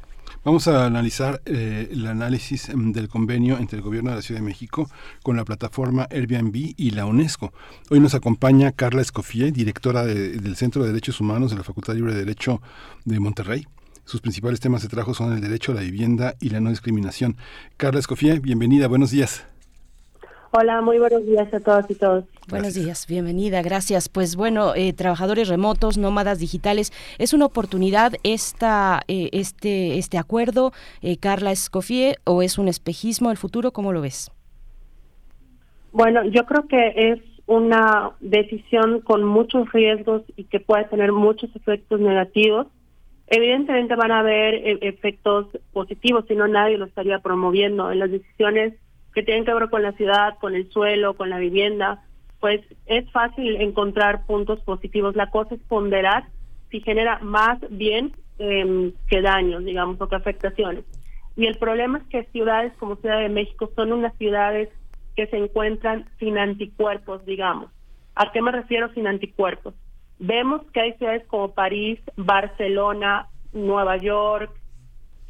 Vamos 0.45 0.67
a 0.69 0.85
analizar 0.85 1.41
eh, 1.45 1.89
el 1.91 2.07
análisis 2.07 2.73
mm, 2.73 2.91
del 2.91 3.09
convenio 3.09 3.57
entre 3.57 3.77
el 3.77 3.83
Gobierno 3.83 4.09
de 4.11 4.15
la 4.17 4.21
Ciudad 4.21 4.39
de 4.39 4.45
México 4.47 4.89
con 5.21 5.35
la 5.35 5.43
plataforma 5.43 6.07
Airbnb 6.09 6.73
y 6.77 6.91
la 6.91 7.05
UNESCO. 7.05 7.51
Hoy 7.89 7.99
nos 7.99 8.15
acompaña 8.15 8.71
Carla 8.71 9.01
Escofié, 9.01 9.51
directora 9.51 10.05
de- 10.05 10.37
del 10.37 10.55
Centro 10.55 10.81
de 10.83 10.89
Derechos 10.89 11.19
Humanos 11.19 11.51
de 11.51 11.57
la 11.57 11.63
Facultad 11.63 11.93
Libre 11.95 12.13
de 12.13 12.19
Derecho 12.19 12.61
de 13.05 13.19
Monterrey. 13.19 13.67
Sus 14.05 14.21
principales 14.21 14.59
temas 14.59 14.81
de 14.81 14.87
trabajo 14.87 15.13
son 15.13 15.33
el 15.33 15.41
derecho 15.41 15.71
a 15.73 15.75
la 15.75 15.81
vivienda 15.81 16.35
y 16.39 16.49
la 16.49 16.59
no 16.61 16.69
discriminación. 16.69 17.35
Carla 17.77 17.99
Escofié, 17.99 18.39
bienvenida, 18.39 18.87
buenos 18.87 19.11
días. 19.11 19.43
Hola, 20.51 20.81
muy 20.81 20.97
buenos 20.97 21.25
días 21.27 21.53
a 21.53 21.59
todas 21.59 21.89
y 21.91 21.95
todos. 21.95 22.25
Buenos 22.49 22.73
días, 22.73 23.05
bienvenida, 23.07 23.61
gracias. 23.61 24.09
Pues 24.09 24.35
bueno, 24.35 24.73
eh, 24.75 24.93
trabajadores 24.93 25.47
remotos, 25.47 25.99
nómadas 25.99 26.39
digitales, 26.39 26.91
es 27.19 27.33
una 27.33 27.45
oportunidad 27.45 28.13
esta, 28.23 29.01
eh, 29.07 29.29
este, 29.31 29.99
este 29.99 30.17
acuerdo, 30.17 30.71
eh, 31.03 31.17
Carla 31.17 31.51
Escofié, 31.51 32.15
o 32.23 32.41
es 32.41 32.57
un 32.57 32.67
espejismo 32.67 33.29
el 33.29 33.37
futuro, 33.37 33.71
¿cómo 33.71 33.93
lo 33.93 34.01
ves? 34.01 34.31
Bueno, 35.91 36.23
yo 36.25 36.45
creo 36.45 36.67
que 36.67 36.93
es 36.95 37.19
una 37.45 38.11
decisión 38.19 39.01
con 39.01 39.23
muchos 39.23 39.71
riesgos 39.71 40.23
y 40.35 40.45
que 40.45 40.59
puede 40.59 40.85
tener 40.85 41.11
muchos 41.11 41.55
efectos 41.55 41.99
negativos. 41.99 42.67
Evidentemente 43.27 43.95
van 43.95 44.11
a 44.11 44.19
haber 44.19 44.55
eh, 44.55 44.79
efectos 44.81 45.45
positivos, 45.73 46.25
si 46.27 46.33
no 46.35 46.47
nadie 46.47 46.79
lo 46.79 46.85
estaría 46.85 47.19
promoviendo. 47.19 47.91
En 47.91 47.99
las 47.99 48.09
decisiones 48.09 48.73
que 49.13 49.23
tienen 49.23 49.45
que 49.45 49.53
ver 49.53 49.69
con 49.69 49.83
la 49.83 49.91
ciudad, 49.93 50.37
con 50.39 50.55
el 50.55 50.69
suelo, 50.71 51.15
con 51.15 51.29
la 51.29 51.39
vivienda, 51.39 52.03
pues 52.39 52.61
es 52.85 53.09
fácil 53.11 53.57
encontrar 53.61 54.25
puntos 54.25 54.61
positivos. 54.61 55.15
La 55.15 55.29
cosa 55.29 55.55
es 55.55 55.61
ponderar 55.61 56.25
si 56.69 56.81
genera 56.81 57.19
más 57.19 57.59
bien 57.69 58.13
em, 58.37 58.93
que 59.07 59.21
daños, 59.21 59.65
digamos, 59.65 59.99
o 59.99 60.07
que 60.07 60.15
afectaciones. 60.15 60.85
Y 61.35 61.45
el 61.47 61.57
problema 61.57 61.99
es 61.99 62.03
que 62.05 62.23
ciudades 62.31 62.73
como 62.77 62.97
Ciudad 62.97 63.19
de 63.19 63.29
México 63.29 63.71
son 63.75 63.91
unas 63.91 64.15
ciudades 64.17 64.69
que 65.15 65.27
se 65.27 65.37
encuentran 65.37 66.05
sin 66.19 66.37
anticuerpos, 66.37 67.25
digamos. 67.25 67.69
¿A 68.15 68.31
qué 68.31 68.41
me 68.41 68.51
refiero 68.51 68.93
sin 68.93 69.07
anticuerpos? 69.07 69.73
Vemos 70.19 70.61
que 70.73 70.81
hay 70.81 70.93
ciudades 70.93 71.25
como 71.27 71.53
París, 71.53 71.99
Barcelona, 72.17 73.27
Nueva 73.53 73.97
York, 73.97 74.51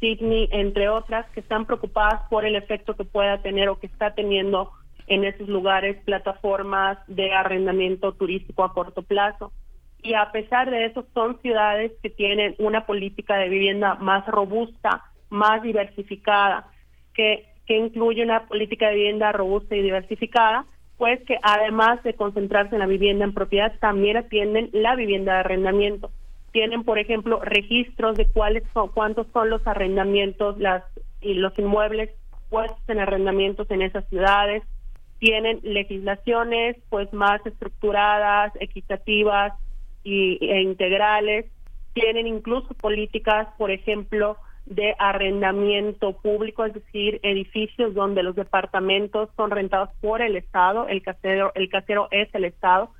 Sydney, 0.00 0.48
entre 0.50 0.88
otras, 0.88 1.30
que 1.30 1.40
están 1.40 1.66
preocupadas 1.66 2.22
por 2.28 2.44
el 2.44 2.56
efecto 2.56 2.96
que 2.96 3.04
pueda 3.04 3.42
tener 3.42 3.68
o 3.68 3.78
que 3.78 3.86
está 3.86 4.14
teniendo 4.14 4.72
en 5.06 5.24
esos 5.24 5.48
lugares 5.48 6.02
plataformas 6.04 6.98
de 7.06 7.32
arrendamiento 7.32 8.12
turístico 8.12 8.64
a 8.64 8.72
corto 8.72 9.02
plazo. 9.02 9.52
Y 10.02 10.14
a 10.14 10.32
pesar 10.32 10.70
de 10.70 10.86
eso, 10.86 11.06
son 11.12 11.38
ciudades 11.42 11.92
que 12.02 12.08
tienen 12.08 12.54
una 12.58 12.86
política 12.86 13.36
de 13.36 13.50
vivienda 13.50 13.96
más 13.96 14.26
robusta, 14.26 15.04
más 15.28 15.62
diversificada, 15.62 16.68
que, 17.12 17.44
que 17.66 17.76
incluye 17.76 18.22
una 18.22 18.46
política 18.46 18.88
de 18.88 18.94
vivienda 18.94 19.32
robusta 19.32 19.76
y 19.76 19.82
diversificada, 19.82 20.64
pues 20.96 21.20
que 21.26 21.36
además 21.42 22.02
de 22.02 22.14
concentrarse 22.14 22.74
en 22.74 22.80
la 22.80 22.86
vivienda 22.86 23.24
en 23.24 23.34
propiedad, 23.34 23.78
también 23.80 24.16
atienden 24.16 24.70
la 24.72 24.96
vivienda 24.96 25.34
de 25.34 25.38
arrendamiento 25.40 26.10
tienen, 26.52 26.84
por 26.84 26.98
ejemplo, 26.98 27.40
registros 27.40 28.16
de 28.16 28.26
cuáles 28.26 28.64
son, 28.74 28.88
cuántos 28.88 29.26
son 29.32 29.50
los 29.50 29.66
arrendamientos, 29.66 30.58
las 30.58 30.84
y 31.20 31.34
los 31.34 31.56
inmuebles 31.58 32.10
puestos 32.48 32.82
en 32.88 32.98
arrendamientos 32.98 33.70
en 33.70 33.82
esas 33.82 34.08
ciudades, 34.08 34.62
tienen 35.18 35.60
legislaciones 35.62 36.76
pues 36.88 37.12
más 37.12 37.44
estructuradas, 37.46 38.52
equitativas 38.58 39.52
y, 40.02 40.38
e 40.40 40.62
integrales, 40.62 41.46
tienen 41.92 42.26
incluso 42.26 42.74
políticas, 42.74 43.48
por 43.58 43.70
ejemplo, 43.70 44.36
de 44.66 44.94
arrendamiento 44.98 46.12
público, 46.12 46.64
es 46.64 46.74
decir, 46.74 47.20
edificios 47.22 47.94
donde 47.94 48.22
los 48.22 48.36
departamentos 48.36 49.28
son 49.36 49.50
rentados 49.50 49.90
por 50.00 50.22
el 50.22 50.36
Estado, 50.36 50.88
el 50.88 51.02
casero, 51.02 51.52
el 51.54 51.68
casero 51.68 52.08
es 52.10 52.32
el 52.34 52.44
Estado, 52.44 52.90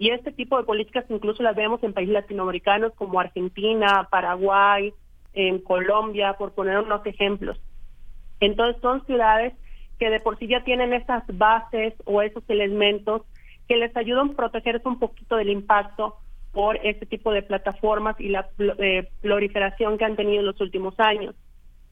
y 0.00 0.08
este 0.12 0.32
tipo 0.32 0.56
de 0.56 0.64
políticas 0.64 1.04
incluso 1.10 1.42
las 1.42 1.54
vemos 1.54 1.82
en 1.82 1.92
países 1.92 2.14
latinoamericanos 2.14 2.94
como 2.94 3.20
Argentina, 3.20 4.08
Paraguay, 4.10 4.94
en 5.34 5.58
Colombia, 5.58 6.32
por 6.38 6.52
poner 6.52 6.78
unos 6.78 7.04
ejemplos. 7.04 7.60
Entonces 8.40 8.80
son 8.80 9.04
ciudades 9.04 9.52
que 9.98 10.08
de 10.08 10.18
por 10.20 10.38
sí 10.38 10.46
ya 10.46 10.64
tienen 10.64 10.94
esas 10.94 11.22
bases 11.36 11.92
o 12.06 12.22
esos 12.22 12.42
elementos 12.48 13.24
que 13.68 13.76
les 13.76 13.94
ayudan 13.94 14.30
a 14.30 14.36
protegerse 14.36 14.88
un 14.88 14.98
poquito 14.98 15.36
del 15.36 15.50
impacto 15.50 16.16
por 16.52 16.78
este 16.78 17.04
tipo 17.04 17.30
de 17.30 17.42
plataformas 17.42 18.18
y 18.18 18.30
la 18.30 18.48
eh, 18.78 19.06
proliferación 19.20 19.98
que 19.98 20.06
han 20.06 20.16
tenido 20.16 20.40
en 20.40 20.46
los 20.46 20.60
últimos 20.62 20.98
años. 20.98 21.34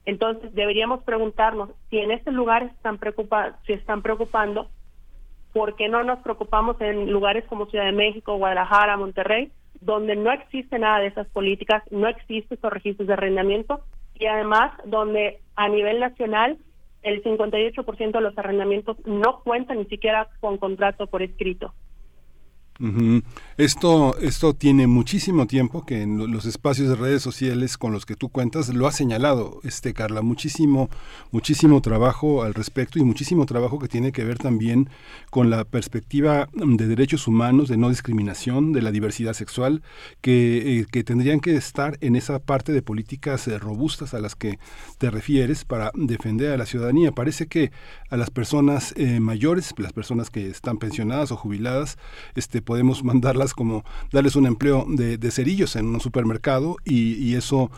Entonces 0.05 0.51
deberíamos 0.55 1.03
preguntarnos 1.03 1.69
si 1.91 1.99
en 1.99 2.09
este 2.09 2.31
lugar 2.31 2.63
están 2.63 2.97
preocupa 2.97 3.59
si 3.67 3.73
están 3.73 4.01
preocupando 4.01 4.67
¿por 5.53 5.75
qué 5.75 5.89
no 5.89 6.03
nos 6.03 6.19
preocupamos 6.19 6.79
en 6.81 7.11
lugares 7.11 7.45
como 7.45 7.65
Ciudad 7.67 7.85
de 7.85 7.91
México, 7.91 8.37
Guadalajara, 8.37 8.97
Monterrey, 8.97 9.51
donde 9.81 10.15
no 10.15 10.31
existe 10.31 10.77
nada 10.77 10.99
de 10.99 11.07
esas 11.07 11.27
políticas, 11.27 11.83
no 11.91 12.07
existen 12.07 12.57
esos 12.57 12.71
registros 12.71 13.07
de 13.07 13.13
arrendamiento 13.13 13.81
y 14.15 14.25
además 14.25 14.71
donde 14.85 15.39
a 15.55 15.69
nivel 15.69 15.99
nacional 15.99 16.57
el 17.01 17.23
58% 17.23 18.11
de 18.11 18.21
los 18.21 18.37
arrendamientos 18.37 18.97
no 19.05 19.41
cuentan 19.43 19.77
ni 19.77 19.85
siquiera 19.85 20.27
con 20.41 20.57
contrato 20.57 21.07
por 21.07 21.21
escrito? 21.21 21.73
Esto, 23.57 24.17
esto 24.19 24.53
tiene 24.53 24.87
muchísimo 24.87 25.47
tiempo 25.47 25.85
que 25.85 26.01
en 26.01 26.31
los 26.31 26.45
espacios 26.45 26.87
de 26.87 26.95
redes 26.95 27.21
sociales 27.21 27.77
con 27.77 27.91
los 27.91 28.05
que 28.05 28.15
tú 28.15 28.29
cuentas 28.29 28.73
lo 28.73 28.87
ha 28.87 28.93
señalado, 28.93 29.59
este 29.63 29.93
Carla, 29.93 30.21
muchísimo, 30.21 30.89
muchísimo 31.31 31.81
trabajo 31.81 32.43
al 32.43 32.53
respecto 32.53 32.99
y 32.99 33.03
muchísimo 33.03 33.45
trabajo 33.45 33.79
que 33.79 33.89
tiene 33.89 34.13
que 34.13 34.23
ver 34.23 34.37
también 34.37 34.89
con 35.29 35.49
la 35.49 35.65
perspectiva 35.65 36.47
de 36.53 36.87
derechos 36.87 37.27
humanos, 37.27 37.67
de 37.67 37.75
no 37.75 37.89
discriminación, 37.89 38.71
de 38.71 38.81
la 38.81 38.91
diversidad 38.91 39.33
sexual, 39.33 39.81
que, 40.21 40.79
eh, 40.79 40.85
que 40.89 41.03
tendrían 41.03 41.41
que 41.41 41.55
estar 41.55 41.97
en 41.99 42.15
esa 42.15 42.39
parte 42.39 42.71
de 42.71 42.81
políticas 42.81 43.47
eh, 43.47 43.59
robustas 43.59 44.13
a 44.13 44.19
las 44.19 44.35
que 44.35 44.57
te 44.97 45.11
refieres 45.11 45.65
para 45.65 45.91
defender 45.95 46.53
a 46.53 46.57
la 46.57 46.65
ciudadanía. 46.65 47.11
Parece 47.11 47.47
que 47.47 47.71
a 48.09 48.15
las 48.15 48.29
personas 48.29 48.93
eh, 48.95 49.19
mayores, 49.19 49.73
las 49.77 49.93
personas 49.93 50.29
que 50.29 50.49
están 50.49 50.77
pensionadas 50.77 51.31
o 51.31 51.35
jubiladas, 51.35 51.97
este 52.35 52.61
podemos 52.69 53.03
mandarlas 53.03 53.55
como 53.55 53.83
darles 54.11 54.35
un 54.35 54.45
empleo 54.45 54.85
de, 54.87 55.31
cerillos 55.31 55.75
en 55.75 55.87
un 55.87 55.99
supermercado 55.99 56.75
y, 56.85 57.33
eso 57.33 57.71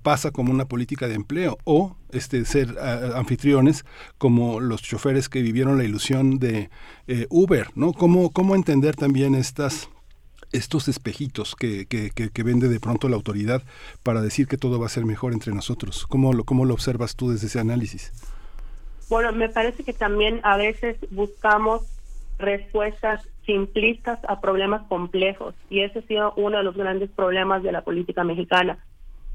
pasa 0.00 0.30
como 0.30 0.52
una 0.52 0.64
política 0.64 1.06
de 1.06 1.16
empleo 1.16 1.58
o 1.64 1.96
este 2.12 2.46
ser 2.46 2.78
anfitriones 3.14 3.84
como 4.16 4.58
los 4.58 4.80
choferes 4.80 5.28
que 5.28 5.42
vivieron 5.42 5.76
la 5.76 5.84
ilusión 5.84 6.38
de 6.38 6.70
eh, 7.08 7.26
Uber, 7.28 7.68
¿no? 7.74 7.92
¿Cómo, 7.92 8.30
¿Cómo 8.30 8.54
entender 8.54 8.96
también 8.96 9.34
estas 9.34 9.90
estos 10.52 10.88
espejitos 10.88 11.54
que, 11.54 11.84
que, 11.84 12.10
que, 12.10 12.42
vende 12.42 12.70
de 12.70 12.80
pronto 12.80 13.10
la 13.10 13.16
autoridad 13.16 13.62
para 14.02 14.22
decir 14.22 14.46
que 14.48 14.56
todo 14.56 14.80
va 14.80 14.86
a 14.86 14.88
ser 14.96 15.04
mejor 15.04 15.34
entre 15.34 15.52
nosotros. 15.52 16.06
¿Cómo 16.08 16.32
cómo 16.44 16.64
lo 16.64 16.72
observas 16.72 17.16
tú 17.16 17.30
desde 17.30 17.48
ese 17.48 17.60
análisis? 17.60 18.12
Bueno, 19.10 19.30
me 19.32 19.50
parece 19.50 19.84
que 19.84 19.92
también 19.92 20.40
a 20.42 20.56
veces 20.56 20.96
buscamos 21.10 21.82
respuestas 22.40 23.28
simplistas 23.44 24.18
a 24.28 24.40
problemas 24.40 24.86
complejos 24.88 25.54
y 25.68 25.80
ese 25.80 26.00
ha 26.00 26.02
sido 26.02 26.32
uno 26.36 26.58
de 26.58 26.64
los 26.64 26.76
grandes 26.76 27.10
problemas 27.10 27.62
de 27.62 27.72
la 27.72 27.82
política 27.82 28.24
mexicana. 28.24 28.78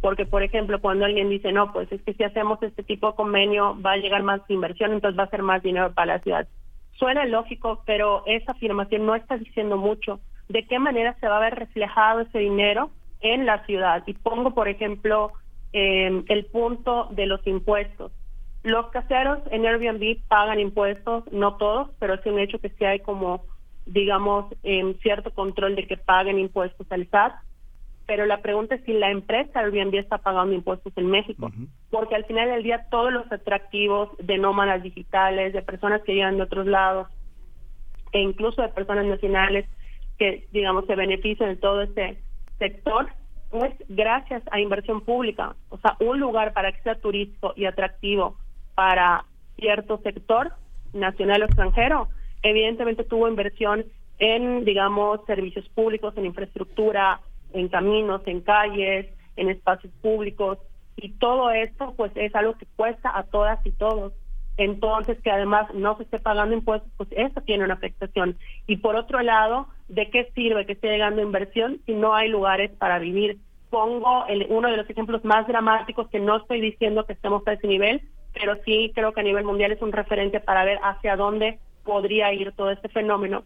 Porque, 0.02 0.26
por 0.26 0.44
ejemplo, 0.44 0.80
cuando 0.82 1.06
alguien 1.06 1.30
dice, 1.30 1.52
no, 1.52 1.74
pues 1.74 1.92
es 1.92 2.02
que 2.04 2.14
si 2.14 2.24
hacemos 2.24 2.62
este 2.62 2.84
tipo 2.84 3.08
de 3.08 3.16
convenio 3.16 3.76
va 3.82 3.94
a 3.94 3.98
llegar 3.98 4.24
más 4.24 4.42
inversión, 4.50 4.94
entonces 4.94 5.18
va 5.18 5.24
a 5.24 5.30
ser 5.30 5.42
más 5.42 5.64
dinero 5.64 5.94
para 5.94 6.18
la 6.18 6.20
ciudad. 6.20 6.48
Suena 6.94 7.26
lógico, 7.26 7.82
pero 7.86 8.24
esa 8.26 8.52
afirmación 8.52 9.06
no 9.06 9.16
está 9.16 9.38
diciendo 9.38 9.78
mucho 9.78 10.20
de 10.48 10.66
qué 10.68 10.80
manera 10.80 11.16
se 11.20 11.28
va 11.28 11.38
a 11.38 11.42
ver 11.42 11.56
reflejado 11.56 12.22
ese 12.22 12.40
dinero 12.40 12.92
en 13.22 13.46
la 13.46 13.66
ciudad. 13.66 14.04
Y 14.06 14.14
pongo, 14.14 14.54
por 14.54 14.68
ejemplo, 14.68 15.32
eh, 15.74 16.24
el 16.28 16.46
punto 16.46 17.08
de 17.12 17.26
los 17.26 17.46
impuestos. 17.48 18.12
Los 18.66 18.88
caseros 18.88 19.38
en 19.52 19.64
Airbnb 19.64 20.18
pagan 20.28 20.60
impuestos, 20.60 21.24
no 21.32 21.56
todos, 21.58 21.92
pero 22.00 22.16
es 22.16 22.26
un 22.26 22.40
hecho 22.40 22.58
que 22.58 22.70
sí 22.70 22.84
hay 22.84 23.00
como, 23.00 23.46
digamos, 23.86 24.52
en 24.64 24.98
cierto 25.02 25.30
control 25.30 25.76
de 25.76 25.86
que 25.86 25.98
paguen 25.98 26.40
impuestos 26.40 26.92
al 26.92 27.08
SAT. 27.08 27.34
Pero 28.08 28.26
la 28.26 28.42
pregunta 28.42 28.74
es 28.74 28.84
si 28.84 28.94
la 28.94 29.12
empresa 29.12 29.60
Airbnb 29.60 29.94
está 29.94 30.18
pagando 30.18 30.56
impuestos 30.56 30.92
en 30.96 31.12
México, 31.12 31.52
porque 31.92 32.16
al 32.16 32.26
final 32.26 32.50
del 32.50 32.64
día 32.64 32.88
todos 32.90 33.14
los 33.14 33.32
atractivos 33.32 34.10
de 34.18 34.40
nómadas 34.40 34.82
digitales, 34.82 35.54
de 35.54 35.62
personas 35.62 36.02
que 36.02 36.16
llegan 36.16 36.38
de 36.38 36.44
otros 36.44 36.66
lados, 36.66 37.08
e 38.14 38.20
incluso 38.20 38.64
de 38.64 38.70
personas 38.70 39.06
nacionales 39.06 39.70
que, 40.18 40.48
digamos, 40.52 40.88
se 40.88 40.96
benefician 40.96 41.50
de 41.50 41.58
todo 41.58 41.84
este 41.84 42.18
sector, 42.58 43.10
pues 43.52 43.76
gracias 43.90 44.42
a 44.50 44.60
inversión 44.60 45.02
pública. 45.02 45.56
O 45.70 45.78
sea, 45.78 45.98
un 46.00 46.20
lugar 46.20 46.54
para 46.54 46.72
que 46.72 46.82
sea 46.82 46.96
turístico 46.96 47.54
y 47.56 47.66
atractivo 47.66 48.38
para 48.76 49.26
cierto 49.58 49.98
sector, 50.04 50.54
nacional 50.94 51.42
o 51.42 51.46
extranjero, 51.46 52.10
evidentemente 52.44 53.04
tuvo 53.04 53.28
inversión 53.28 53.86
en, 54.20 54.64
digamos, 54.64 55.20
servicios 55.26 55.68
públicos, 55.70 56.14
en 56.18 56.26
infraestructura, 56.26 57.20
en 57.54 57.68
caminos, 57.70 58.22
en 58.26 58.42
calles, 58.42 59.08
en 59.36 59.50
espacios 59.50 59.92
públicos, 60.02 60.60
y 60.98 61.10
todo 61.14 61.52
esto 61.52 61.94
pues 61.98 62.12
es 62.16 62.34
algo 62.36 62.54
que 62.58 62.66
cuesta 62.76 63.18
a 63.18 63.24
todas 63.24 63.66
y 63.66 63.72
todos. 63.72 64.14
Entonces, 64.58 65.20
que 65.22 65.32
además 65.32 65.68
no 65.74 65.98
se 65.98 66.04
esté 66.04 66.20
pagando 66.20 66.56
impuestos, 66.56 66.90
pues 66.96 67.10
eso 67.12 67.42
tiene 67.42 67.66
una 67.66 67.74
afectación. 67.74 68.38
Y 68.68 68.78
por 68.78 68.96
otro 68.96 69.22
lado, 69.22 69.68
¿de 69.90 70.10
qué 70.10 70.32
sirve 70.34 70.66
que 70.66 70.74
esté 70.74 70.88
llegando 70.88 71.22
inversión 71.22 71.82
si 71.86 71.94
no 71.94 72.16
hay 72.16 72.30
lugares 72.30 72.72
para 72.72 73.00
vivir? 73.00 73.38
Pongo 73.70 74.26
el, 74.28 74.48
uno 74.50 74.70
de 74.70 74.78
los 74.78 74.90
ejemplos 74.90 75.26
más 75.26 75.46
dramáticos 75.48 76.08
que 76.08 76.20
no 76.20 76.38
estoy 76.38 76.62
diciendo 76.62 77.06
que 77.06 77.14
estemos 77.14 77.46
a 77.46 77.54
ese 77.54 77.68
nivel, 77.68 78.02
pero 78.36 78.58
sí 78.66 78.92
creo 78.94 79.14
que 79.14 79.22
a 79.22 79.24
nivel 79.24 79.46
mundial 79.46 79.72
es 79.72 79.82
un 79.82 79.92
referente 79.92 80.40
para 80.40 80.66
ver 80.66 80.78
hacia 80.84 81.16
dónde 81.16 81.60
podría 81.84 82.34
ir 82.34 82.52
todo 82.52 82.72
este 82.72 82.90
fenómeno, 82.90 83.44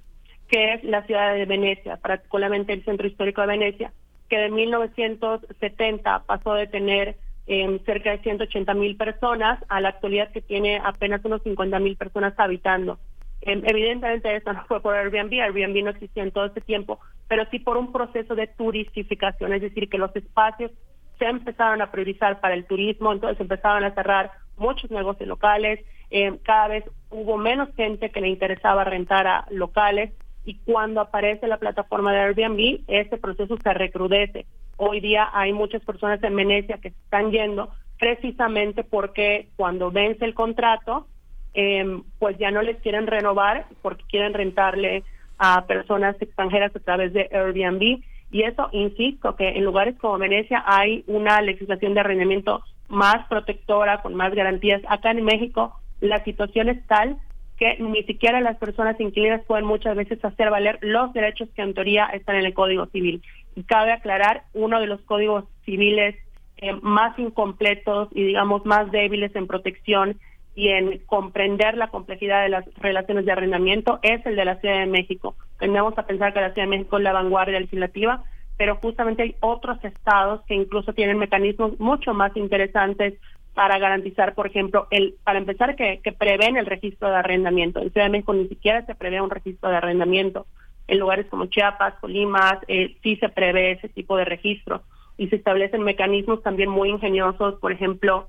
que 0.48 0.74
es 0.74 0.84
la 0.84 1.04
ciudad 1.04 1.36
de 1.36 1.46
Venecia, 1.46 1.98
particularmente 1.98 2.74
el 2.74 2.84
centro 2.84 3.08
histórico 3.08 3.42
de 3.42 3.48
Venecia, 3.48 3.94
que 4.30 4.38
de 4.38 4.50
1970 4.50 6.24
pasó 6.26 6.54
de 6.54 6.68
tener 6.68 7.18
em, 7.48 7.80
cerca 7.80 8.12
de 8.12 8.20
180 8.20 8.74
mil 8.74 8.96
personas 8.96 9.60
a 9.70 9.82
la 9.82 9.90
actualidad 9.90 10.32
que 10.32 10.42
tiene 10.42 10.82
apenas 10.84 11.24
unos 11.26 11.42
50 11.44 11.80
mil 11.80 11.96
personas 11.96 12.34
habitando. 12.38 13.00
Em, 13.42 13.62
evidentemente 13.66 14.36
eso 14.36 14.54
no 14.54 14.66
fue 14.66 14.82
por 14.82 14.96
Airbnb, 14.96 15.42
Airbnb 15.42 15.84
no 15.84 15.92
existía 15.92 16.24
en 16.24 16.32
todo 16.32 16.46
ese 16.46 16.62
tiempo, 16.62 17.00
pero 17.28 17.46
sí 17.52 17.60
por 17.60 17.78
un 17.78 17.92
proceso 17.92 18.36
de 18.36 18.48
turistificación, 18.48 19.54
es 19.54 19.62
decir, 19.62 19.90
que 19.90 19.98
los 19.98 20.16
espacios 20.16 20.72
se 21.18 21.26
empezaron 21.26 21.82
a 21.82 21.92
priorizar 21.92 22.40
para 22.40 22.54
el 22.54 22.66
turismo, 22.66 23.12
entonces 23.12 23.40
empezaban 23.40 23.84
a 23.84 23.94
cerrar 23.94 24.32
muchos 24.60 24.92
negocios 24.92 25.28
locales, 25.28 25.80
eh, 26.12 26.38
cada 26.44 26.68
vez 26.68 26.86
hubo 27.10 27.38
menos 27.38 27.70
gente 27.76 28.10
que 28.12 28.22
le 28.22 28.30
interesaba 28.30 28.84
rentar 28.84 29.28
a 29.28 29.46
locales 29.50 30.12
y 30.46 30.56
cuando 30.66 31.02
aparece 31.02 31.48
la 31.48 31.58
plataforma 31.58 32.12
de 32.12 32.20
Airbnb, 32.20 32.82
ese 32.88 33.18
proceso 33.18 33.58
se 33.62 33.74
recrudece. 33.74 34.46
Hoy 34.78 35.00
día 35.00 35.30
hay 35.34 35.54
muchas 35.54 35.84
personas 35.84 36.24
en 36.24 36.36
Venecia 36.36 36.78
que 36.78 36.92
se 36.92 36.98
están 36.98 37.32
yendo 37.32 37.70
precisamente 38.00 38.84
porque 38.84 39.50
cuando 39.58 39.92
vence 39.92 40.26
el 40.26 40.34
contrato, 40.34 41.08
eh, 41.54 42.02
pues 42.18 42.38
ya 42.38 42.52
no 42.52 42.62
les 42.62 42.78
quieren 42.78 43.08
renovar 43.08 43.66
porque 43.82 44.04
quieren 44.10 44.34
rentarle 44.34 45.04
a 45.38 45.66
personas 45.66 46.16
extranjeras 46.22 46.76
a 46.76 46.80
través 46.80 47.14
de 47.14 47.30
Airbnb. 47.32 48.02
Y 48.32 48.44
eso, 48.44 48.70
insisto, 48.72 49.36
que 49.36 49.50
en 49.50 49.66
lugares 49.66 49.98
como 49.98 50.18
Venecia 50.18 50.64
hay 50.66 51.04
una 51.08 51.42
legislación 51.42 51.94
de 51.94 52.02
arrendamiento 52.02 52.64
más 52.90 53.28
protectora, 53.28 54.02
con 54.02 54.16
más 54.16 54.34
garantías. 54.34 54.82
Acá 54.88 55.12
en 55.12 55.24
México 55.24 55.80
la 56.02 56.24
situación 56.24 56.70
es 56.70 56.86
tal 56.88 57.18
que 57.58 57.78
ni 57.80 58.04
siquiera 58.04 58.40
las 58.40 58.58
personas 58.58 59.00
inquilinas 59.00 59.44
pueden 59.46 59.66
muchas 59.66 59.96
veces 59.96 60.24
hacer 60.24 60.50
valer 60.50 60.80
los 60.82 61.12
derechos 61.14 61.50
que 61.56 61.62
en 61.62 61.74
teoría 61.74 62.06
están 62.06 62.38
en 62.38 62.46
el 62.46 62.54
Código 62.54 62.86
Civil. 62.88 63.22
Y 63.56 63.64
cabe 63.64 63.92
aclarar, 63.92 64.44
uno 64.54 64.80
de 64.80 64.88
los 64.88 65.02
códigos 65.02 65.44
civiles 65.66 66.16
eh, 66.58 66.74
más 66.82 67.18
incompletos 67.20 68.08
y 68.14 68.24
digamos 68.24 68.66
más 68.66 68.90
débiles 68.92 69.36
en 69.36 69.48
protección 69.48 70.18
y 70.56 70.70
en 70.70 71.00
comprender 71.06 71.78
la 71.78 71.90
complejidad 71.90 72.44
de 72.44 72.50
las 72.50 72.66
relaciones 72.76 73.26
de 73.26 73.32
arrendamiento 73.32 74.00
es 74.04 74.26
el 74.26 74.36
de 74.38 74.46
la 74.46 74.56
Ciudad 74.56 74.80
de 74.80 74.86
México. 74.86 75.36
Tendemos 75.60 75.98
a 75.98 76.06
pensar 76.06 76.34
que 76.34 76.42
la 76.42 76.54
Ciudad 76.54 76.68
de 76.68 76.78
México 76.78 76.98
es 76.98 77.04
la 77.04 77.14
vanguardia 77.14 77.60
legislativa, 77.60 78.24
pero 78.60 78.76
justamente 78.76 79.24
hay 79.24 79.36
otros 79.40 79.82
estados 79.86 80.42
que 80.46 80.54
incluso 80.54 80.92
tienen 80.92 81.18
mecanismos 81.18 81.80
mucho 81.80 82.14
más 82.14 82.36
interesantes 82.36 83.14
para 83.54 83.80
garantizar, 83.80 84.36
por 84.36 84.48
ejemplo, 84.48 84.86
el 84.92 85.16
para 85.24 85.40
empezar 85.40 85.78
que, 85.78 86.02
que 86.04 86.12
prevén 86.12 86.58
el 86.58 86.66
registro 86.66 87.08
de 87.08 87.16
arrendamiento. 87.16 87.80
En 87.80 87.90
Ciudad 87.94 88.08
de 88.08 88.12
México 88.12 88.34
ni 88.34 88.50
siquiera 88.50 88.86
se 88.86 88.96
prevé 88.96 89.22
un 89.22 89.30
registro 89.30 89.70
de 89.70 89.78
arrendamiento. 89.78 90.46
En 90.90 91.00
lugares 91.00 91.26
como 91.28 91.46
Chiapas, 91.46 91.94
Colima, 92.02 92.60
eh, 92.68 92.98
sí 93.02 93.16
se 93.16 93.30
prevé 93.30 93.72
ese 93.72 93.88
tipo 93.88 94.18
de 94.18 94.26
registro 94.26 94.82
y 95.18 95.30
se 95.30 95.38
establecen 95.38 95.84
mecanismos 95.84 96.44
también 96.44 96.70
muy 96.70 96.90
ingeniosos, 96.90 97.56
por 97.62 97.72
ejemplo, 97.72 98.28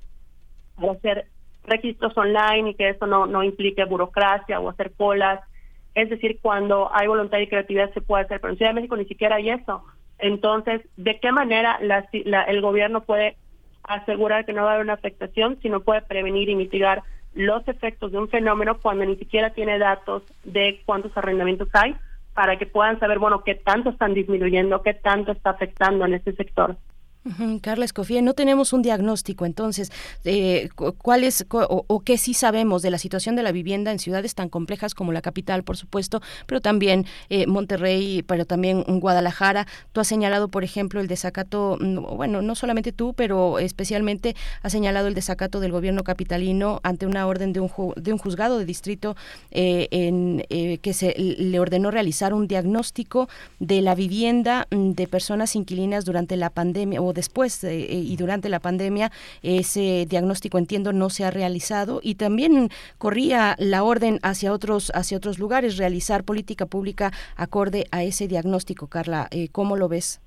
hacer 0.77 1.25
registros 1.65 2.17
online 2.17 2.69
y 2.69 2.75
que 2.75 2.87
eso 2.87 3.05
no, 3.05 3.25
no 3.25 3.43
implique 3.43 3.83
burocracia 3.83 4.61
o 4.61 4.69
hacer 4.69 4.93
colas. 4.93 5.41
Es 5.93 6.09
decir, 6.09 6.39
cuando 6.41 6.89
hay 6.93 7.07
voluntad 7.07 7.39
y 7.39 7.47
creatividad 7.47 7.93
se 7.93 7.99
puede 7.99 8.23
hacer, 8.23 8.39
pero 8.39 8.53
en 8.53 8.57
Ciudad 8.57 8.69
de 8.69 8.75
México 8.75 8.95
ni 8.95 9.05
siquiera 9.05 9.35
hay 9.35 9.49
eso. 9.49 9.83
Entonces, 10.21 10.81
¿de 10.97 11.19
qué 11.19 11.31
manera 11.31 11.79
la, 11.81 12.07
el 12.43 12.61
gobierno 12.61 13.01
puede 13.01 13.35
asegurar 13.83 14.45
que 14.45 14.53
no 14.53 14.63
va 14.63 14.69
a 14.69 14.73
haber 14.73 14.85
una 14.85 14.93
afectación, 14.93 15.57
sino 15.61 15.81
puede 15.81 16.01
prevenir 16.03 16.47
y 16.49 16.55
mitigar 16.55 17.01
los 17.33 17.67
efectos 17.67 18.11
de 18.11 18.19
un 18.19 18.29
fenómeno 18.29 18.77
cuando 18.79 19.03
ni 19.03 19.15
siquiera 19.15 19.51
tiene 19.51 19.79
datos 19.79 20.23
de 20.43 20.81
cuántos 20.85 21.15
arrendamientos 21.17 21.69
hay 21.73 21.95
para 22.33 22.57
que 22.57 22.65
puedan 22.65 22.99
saber, 22.99 23.19
bueno, 23.19 23.43
qué 23.43 23.55
tanto 23.55 23.89
están 23.89 24.13
disminuyendo, 24.13 24.83
qué 24.83 24.93
tanto 24.93 25.31
está 25.31 25.49
afectando 25.49 26.05
en 26.05 26.13
este 26.13 26.33
sector. 26.33 26.77
Carla 27.61 27.85
Escofía, 27.85 28.21
no 28.21 28.33
tenemos 28.33 28.73
un 28.73 28.81
diagnóstico 28.81 29.45
entonces. 29.45 29.91
Eh, 30.25 30.69
¿Cuál 30.75 31.23
es 31.23 31.45
o, 31.51 32.01
qué 32.03 32.17
sí 32.17 32.33
sabemos 32.33 32.81
de 32.81 32.89
la 32.89 32.97
situación 32.97 33.35
de 33.35 33.43
la 33.43 33.51
vivienda 33.51 33.91
en 33.91 33.99
ciudades 33.99 34.33
tan 34.33 34.49
complejas 34.49 34.95
como 34.95 35.11
la 35.11 35.21
capital, 35.21 35.63
por 35.63 35.77
supuesto, 35.77 36.21
pero 36.47 36.61
también 36.61 37.05
eh, 37.29 37.45
Monterrey, 37.45 38.23
pero 38.23 38.45
también 38.45 38.83
Guadalajara? 38.87 39.67
Tú 39.91 40.01
has 40.01 40.07
señalado, 40.07 40.47
por 40.47 40.63
ejemplo, 40.63 40.99
el 40.99 41.07
desacato, 41.07 41.77
mm, 41.79 42.17
bueno, 42.17 42.41
no 42.41 42.55
solamente 42.55 42.91
tú, 42.91 43.13
pero 43.13 43.59
especialmente 43.59 44.35
has 44.63 44.71
señalado 44.71 45.07
el 45.07 45.13
desacato 45.13 45.59
del 45.59 45.71
gobierno 45.71 46.03
capitalino 46.03 46.79
ante 46.83 47.05
una 47.05 47.27
orden 47.27 47.53
de 47.53 47.59
un, 47.59 47.69
de 47.97 48.13
un 48.13 48.17
juzgado 48.17 48.57
de 48.57 48.65
distrito 48.65 49.15
eh, 49.51 49.87
en, 49.91 50.43
eh, 50.49 50.79
que 50.79 50.93
se 50.93 51.13
le 51.17 51.59
ordenó 51.59 51.91
realizar 51.91 52.33
un 52.33 52.47
diagnóstico 52.47 53.29
de 53.59 53.81
la 53.81 53.93
vivienda 53.93 54.67
mm, 54.71 54.91
de 54.91 55.07
personas 55.07 55.55
inquilinas 55.55 56.03
durante 56.05 56.35
la 56.35 56.49
pandemia 56.49 57.01
después 57.13 57.63
eh, 57.63 57.87
y 57.89 58.15
durante 58.17 58.49
la 58.49 58.59
pandemia 58.59 59.11
ese 59.41 60.05
diagnóstico 60.07 60.57
entiendo 60.57 60.93
no 60.93 61.09
se 61.09 61.25
ha 61.25 61.31
realizado. 61.31 61.99
Y 62.03 62.15
también 62.15 62.69
corría 62.97 63.55
la 63.59 63.83
orden 63.83 64.19
hacia 64.23 64.53
otros 64.53 64.91
hacia 64.95 65.17
otros 65.17 65.39
lugares 65.39 65.77
realizar 65.77 66.23
política 66.23 66.65
pública 66.65 67.11
acorde 67.35 67.85
a 67.91 68.03
ese 68.03 68.27
diagnóstico. 68.27 68.87
Carla 68.87 69.27
eh, 69.31 69.49
cómo 69.51 69.77
lo 69.77 69.87
ves 69.87 70.21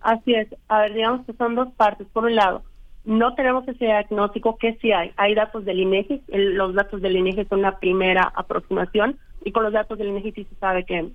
así 0.00 0.34
es. 0.34 0.48
A 0.68 0.80
ver 0.80 0.94
digamos 0.94 1.26
que 1.26 1.32
son 1.34 1.54
dos 1.54 1.68
partes. 1.74 2.06
Por 2.12 2.24
un 2.24 2.34
lado 2.34 2.62
no 3.04 3.34
tenemos 3.34 3.66
ese 3.66 3.84
diagnóstico 3.84 4.56
que 4.58 4.74
sí 4.80 4.92
hay 4.92 5.12
hay 5.16 5.34
datos 5.34 5.64
del 5.64 5.80
INEGI 5.80 6.22
los 6.28 6.74
datos 6.74 7.02
del 7.02 7.16
INEGI 7.16 7.46
son 7.46 7.60
una 7.60 7.78
primera 7.78 8.32
aproximación 8.34 9.18
y 9.44 9.50
con 9.50 9.64
los 9.64 9.72
datos 9.72 9.98
del 9.98 10.08
INEGI 10.08 10.32
sí 10.32 10.44
se 10.44 10.54
sabe 10.56 10.84
que 10.84 11.10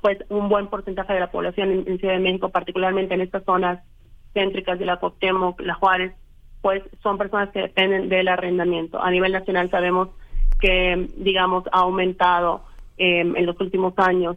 pues 0.00 0.18
un 0.28 0.48
buen 0.48 0.68
porcentaje 0.68 1.12
de 1.12 1.20
la 1.20 1.30
población 1.30 1.70
en, 1.86 1.98
Ciudad 1.98 2.14
de 2.14 2.20
México, 2.20 2.48
particularmente 2.48 3.14
en 3.14 3.20
estas 3.20 3.44
zonas 3.44 3.80
céntricas 4.32 4.78
de 4.78 4.86
la 4.86 4.98
Cuauhtémoc, 4.98 5.60
la 5.60 5.74
Juárez, 5.74 6.12
pues 6.62 6.82
son 7.02 7.18
personas 7.18 7.50
que 7.50 7.60
dependen 7.60 8.08
del 8.08 8.28
arrendamiento. 8.28 9.02
A 9.02 9.10
nivel 9.10 9.32
nacional 9.32 9.70
sabemos 9.70 10.08
que, 10.60 11.08
digamos, 11.16 11.64
ha 11.72 11.80
aumentado 11.80 12.64
eh, 12.98 13.20
en 13.20 13.46
los 13.46 13.58
últimos 13.60 13.94
años, 13.96 14.36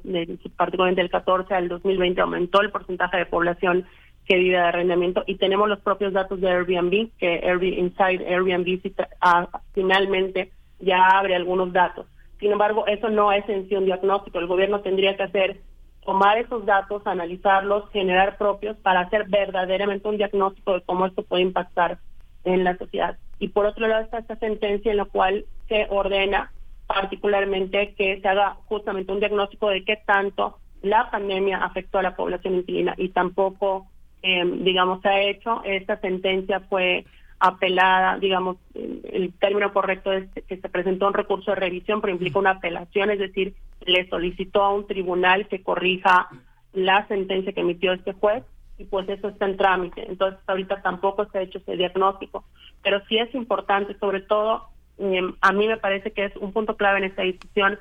particularmente 0.55 1.01
del 1.01 1.11
14 1.11 1.53
al 1.53 1.67
2020, 1.67 2.21
aumentó 2.21 2.61
el 2.61 2.71
porcentaje 2.71 3.17
de 3.17 3.25
población 3.25 3.85
que 4.25 4.37
vive 4.37 4.55
de 4.55 4.63
arrendamiento 4.63 5.23
y 5.27 5.35
tenemos 5.35 5.67
los 5.67 5.79
propios 5.79 6.13
datos 6.13 6.39
de 6.39 6.49
Airbnb, 6.49 7.09
que 7.17 7.41
Airbnb, 7.43 7.77
Inside 7.77 8.25
Airbnb 8.25 8.79
ah, 9.19 9.49
finalmente 9.73 10.51
ya 10.79 11.07
abre 11.07 11.35
algunos 11.35 11.73
datos. 11.73 12.05
Sin 12.43 12.51
embargo, 12.51 12.85
eso 12.87 13.07
no 13.07 13.31
es 13.31 13.47
en 13.47 13.69
sí 13.69 13.75
un 13.77 13.85
diagnóstico. 13.85 14.37
El 14.37 14.47
gobierno 14.47 14.81
tendría 14.81 15.15
que 15.15 15.23
hacer, 15.23 15.61
tomar 16.03 16.37
esos 16.37 16.65
datos, 16.65 17.01
analizarlos, 17.05 17.89
generar 17.91 18.37
propios 18.37 18.75
para 18.79 18.99
hacer 18.99 19.29
verdaderamente 19.29 20.09
un 20.09 20.17
diagnóstico 20.17 20.73
de 20.73 20.81
cómo 20.81 21.05
esto 21.05 21.23
puede 21.23 21.43
impactar 21.43 21.99
en 22.43 22.65
la 22.65 22.77
sociedad. 22.77 23.17
Y 23.39 23.47
por 23.47 23.65
otro 23.65 23.87
lado 23.87 24.03
está 24.03 24.17
esta 24.17 24.35
sentencia 24.35 24.91
en 24.91 24.97
la 24.97 25.05
cual 25.05 25.45
se 25.69 25.87
ordena 25.89 26.51
particularmente 26.85 27.95
que 27.95 28.19
se 28.19 28.27
haga 28.27 28.57
justamente 28.65 29.13
un 29.13 29.21
diagnóstico 29.21 29.69
de 29.69 29.85
qué 29.85 29.95
tanto 30.05 30.57
la 30.81 31.09
pandemia 31.11 31.63
afectó 31.63 31.99
a 31.99 32.03
la 32.03 32.17
población 32.17 32.55
inquilina 32.55 32.93
y 32.97 33.07
tampoco, 33.07 33.87
eh, 34.21 34.43
digamos, 34.43 34.99
se 34.99 35.07
ha 35.07 35.21
hecho. 35.21 35.61
Esta 35.63 35.97
sentencia 36.01 36.59
fue 36.59 37.05
apelada, 37.43 38.17
digamos, 38.19 38.55
el 38.73 39.33
término 39.37 39.73
correcto 39.73 40.13
es 40.13 40.29
que 40.47 40.55
se 40.55 40.69
presentó 40.69 41.07
un 41.07 41.13
recurso 41.13 41.51
de 41.51 41.55
revisión, 41.55 41.99
pero 41.99 42.13
implica 42.13 42.39
una 42.39 42.51
apelación, 42.51 43.11
es 43.11 43.19
decir, 43.19 43.53
le 43.81 44.07
solicitó 44.07 44.63
a 44.63 44.73
un 44.73 44.87
tribunal 44.87 45.49
que 45.49 45.61
corrija 45.61 46.29
la 46.71 47.05
sentencia 47.09 47.51
que 47.51 47.59
emitió 47.59 47.91
este 47.91 48.13
juez 48.13 48.45
y 48.77 48.85
pues 48.85 49.09
eso 49.09 49.27
está 49.27 49.45
en 49.45 49.57
trámite. 49.57 50.05
Entonces 50.07 50.39
ahorita 50.47 50.81
tampoco 50.81 51.25
se 51.25 51.37
ha 51.37 51.41
hecho 51.41 51.57
ese 51.57 51.75
diagnóstico, 51.75 52.45
pero 52.81 53.01
sí 53.09 53.17
es 53.17 53.35
importante, 53.35 53.93
sobre 53.99 54.21
todo, 54.21 54.69
em, 54.97 55.35
a 55.41 55.51
mí 55.51 55.67
me 55.67 55.75
parece 55.75 56.11
que 56.11 56.23
es 56.23 56.35
un 56.37 56.53
punto 56.53 56.77
clave 56.77 56.99
en 56.99 57.03
esta 57.03 57.23
discusión, 57.23 57.77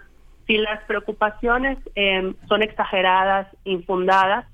si 0.48 0.58
las 0.58 0.82
preocupaciones 0.86 1.78
em, 1.94 2.34
son 2.48 2.64
exageradas, 2.64 3.46
infundadas, 3.62 4.44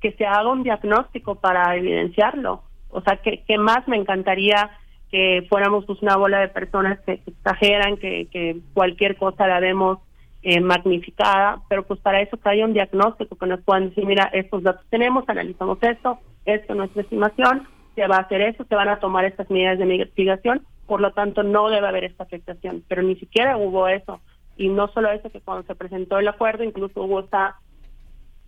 que 0.00 0.12
se 0.12 0.26
haga 0.26 0.48
un 0.48 0.62
diagnóstico 0.62 1.34
para 1.40 1.74
evidenciarlo 1.74 2.62
o 2.94 3.00
sea, 3.02 3.16
que, 3.16 3.58
más 3.58 3.86
me 3.88 3.96
encantaría 3.96 4.70
que 5.10 5.46
fuéramos 5.48 5.84
pues, 5.84 6.00
una 6.02 6.16
bola 6.16 6.40
de 6.40 6.48
personas 6.48 6.98
que, 7.00 7.20
exageran, 7.26 7.96
que, 7.96 8.28
que, 8.30 8.58
cualquier 8.72 9.16
cosa 9.16 9.46
la 9.46 9.60
vemos 9.60 9.98
eh, 10.42 10.60
magnificada, 10.60 11.60
pero 11.68 11.84
pues 11.84 12.00
para 12.00 12.20
eso 12.20 12.36
que 12.36 12.64
un 12.64 12.74
diagnóstico 12.74 13.36
que 13.36 13.46
nos 13.46 13.62
puedan 13.62 13.88
decir, 13.88 14.04
mira, 14.04 14.30
estos 14.32 14.62
datos 14.62 14.84
tenemos, 14.90 15.24
analizamos 15.26 15.78
esto, 15.82 16.18
esto 16.44 16.72
es 16.72 16.76
nuestra 16.76 17.02
estimación, 17.02 17.66
se 17.94 18.06
va 18.06 18.16
a 18.16 18.20
hacer 18.20 18.42
eso, 18.42 18.64
se 18.68 18.74
van 18.74 18.88
a 18.88 19.00
tomar 19.00 19.24
estas 19.24 19.50
medidas 19.50 19.78
de 19.78 19.86
mitigación, 19.86 20.66
por 20.86 21.00
lo 21.00 21.12
tanto 21.12 21.42
no 21.42 21.70
debe 21.70 21.88
haber 21.88 22.04
esta 22.04 22.24
afectación, 22.24 22.84
pero 22.88 23.02
ni 23.02 23.16
siquiera 23.16 23.56
hubo 23.56 23.88
eso. 23.88 24.20
Y 24.56 24.68
no 24.68 24.88
solo 24.88 25.10
eso, 25.10 25.30
que 25.30 25.40
cuando 25.40 25.66
se 25.66 25.74
presentó 25.74 26.18
el 26.18 26.28
acuerdo, 26.28 26.62
incluso 26.62 27.02
hubo 27.02 27.20
esta 27.20 27.56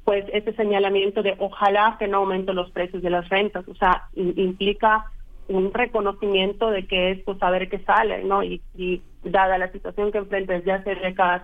pues 0.07 0.25
ese 0.33 0.53
señalamiento 0.53 1.21
de 1.25 1.35
ojalá 1.41 1.97
que 1.99 2.07
no 2.07 2.19
aumenten 2.19 2.55
los 2.55 2.71
precios 2.71 3.03
de 3.03 3.11
las 3.11 3.29
rentas, 3.29 3.67
o 3.67 3.75
sea, 3.75 4.05
implica 4.15 5.11
un 5.49 5.75
reconocimiento 5.75 6.71
de 6.71 6.87
que 6.87 7.11
es 7.11 7.25
pues 7.25 7.39
saber 7.39 7.69
qué 7.69 7.81
sale, 7.81 8.23
¿no? 8.23 8.45
Y, 8.45 8.63
dada 9.25 9.59
la 9.59 9.73
situación 9.73 10.13
que 10.13 10.19
enfrenta 10.19 10.53
desde 10.53 10.71
hace 10.71 10.95
décadas 10.95 11.43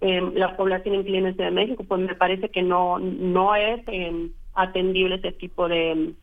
eh, 0.00 0.22
la 0.34 0.56
población 0.56 0.94
inquilina 0.94 1.32
de 1.32 1.50
México, 1.50 1.82
pues 1.82 2.00
me 2.00 2.14
parece 2.14 2.48
que 2.50 2.62
no 2.62 3.00
no 3.00 3.56
es 3.56 3.82
em, 3.88 4.30
atendible 4.54 5.16
ese 5.16 5.32
tipo 5.32 5.66
de 5.66 6.14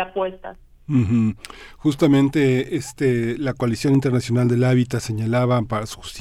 apuestas. 0.00 0.56
Justamente 1.78 2.76
este 2.76 3.38
la 3.38 3.54
coalición 3.54 3.94
internacional 3.94 4.48
del 4.48 4.64
hábitat 4.64 5.00
señalaba 5.00 5.62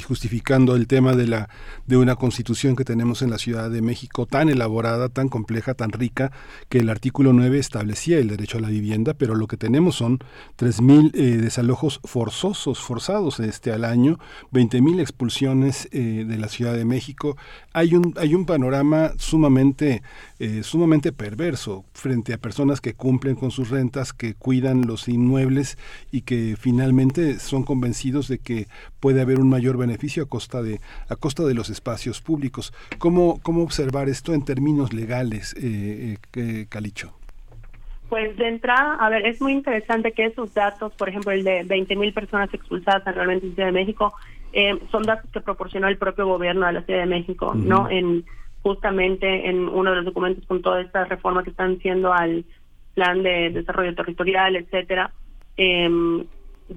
justificando 0.05 0.75
el 0.75 0.87
tema 0.87 1.13
de 1.13 1.27
la 1.27 1.49
de 1.87 1.97
una 1.97 2.15
constitución 2.15 2.75
que 2.75 2.85
tenemos 2.85 3.21
en 3.21 3.29
la 3.29 3.37
Ciudad 3.37 3.69
de 3.69 3.81
México 3.81 4.25
tan 4.25 4.49
elaborada, 4.49 5.09
tan 5.09 5.29
compleja, 5.29 5.73
tan 5.73 5.91
rica 5.91 6.31
que 6.69 6.79
el 6.79 6.89
artículo 6.89 7.33
9 7.33 7.59
establecía 7.59 8.17
el 8.17 8.29
derecho 8.29 8.57
a 8.57 8.61
la 8.61 8.69
vivienda, 8.69 9.13
pero 9.13 9.35
lo 9.35 9.47
que 9.47 9.57
tenemos 9.57 9.95
son 9.95 10.19
3000 10.55 11.11
eh, 11.13 11.21
desalojos 11.37 11.99
forzosos, 12.03 12.79
forzados 12.79 13.39
este 13.39 13.71
al 13.71 13.85
año, 13.85 14.19
20000 14.51 14.99
expulsiones 14.99 15.89
eh, 15.91 16.25
de 16.27 16.37
la 16.37 16.47
Ciudad 16.47 16.75
de 16.75 16.85
México. 16.85 17.37
Hay 17.73 17.95
un 17.95 18.13
hay 18.17 18.35
un 18.35 18.45
panorama 18.45 19.11
sumamente 19.17 20.01
eh, 20.41 20.63
sumamente 20.63 21.11
perverso 21.11 21.85
frente 21.93 22.33
a 22.33 22.39
personas 22.39 22.81
que 22.81 22.95
cumplen 22.95 23.35
con 23.35 23.51
sus 23.51 23.69
rentas, 23.69 24.11
que 24.11 24.33
cuidan 24.33 24.87
los 24.87 25.07
inmuebles 25.07 25.77
y 26.11 26.21
que 26.21 26.55
finalmente 26.59 27.37
son 27.37 27.61
convencidos 27.61 28.27
de 28.27 28.39
que 28.39 28.65
puede 28.99 29.21
haber 29.21 29.39
un 29.39 29.49
mayor 29.49 29.77
beneficio 29.77 30.23
a 30.23 30.25
costa 30.25 30.63
de 30.63 30.79
a 31.09 31.15
costa 31.15 31.43
de 31.43 31.53
los 31.53 31.69
espacios 31.69 32.21
públicos. 32.21 32.73
¿Cómo 32.97 33.39
cómo 33.43 33.61
observar 33.61 34.09
esto 34.09 34.33
en 34.33 34.43
términos 34.43 34.93
legales, 34.93 35.55
eh, 35.61 36.17
eh, 36.33 36.65
Calicho? 36.69 37.13
Pues 38.09 38.35
de 38.35 38.47
entrada, 38.47 38.95
a 38.95 39.09
ver, 39.09 39.27
es 39.27 39.39
muy 39.41 39.53
interesante 39.53 40.11
que 40.11 40.25
esos 40.25 40.55
datos, 40.55 40.91
por 40.93 41.07
ejemplo, 41.07 41.31
el 41.31 41.43
de 41.43 41.63
20.000 41.65 42.13
personas 42.15 42.51
expulsadas 42.51 43.05
anualmente 43.05 43.45
en 43.45 43.53
Ciudad 43.53 43.67
de 43.67 43.73
México, 43.73 44.13
eh, 44.53 44.77
son 44.91 45.03
datos 45.03 45.29
que 45.31 45.39
proporcionó 45.39 45.87
el 45.87 45.97
propio 45.97 46.25
gobierno 46.25 46.65
de 46.65 46.73
la 46.73 46.81
Ciudad 46.81 47.01
de 47.01 47.05
México. 47.05 47.53
¿no? 47.55 47.89
En 47.89 48.25
justamente 48.63 49.49
en 49.49 49.67
uno 49.67 49.89
de 49.89 49.97
los 49.97 50.05
documentos 50.05 50.45
con 50.45 50.61
toda 50.61 50.81
esta 50.81 51.05
reforma 51.05 51.43
que 51.43 51.49
están 51.49 51.77
haciendo 51.77 52.13
al 52.13 52.45
plan 52.93 53.23
de 53.23 53.49
desarrollo 53.49 53.95
territorial, 53.95 54.55
etcétera, 54.55 55.11
em, 55.57 56.25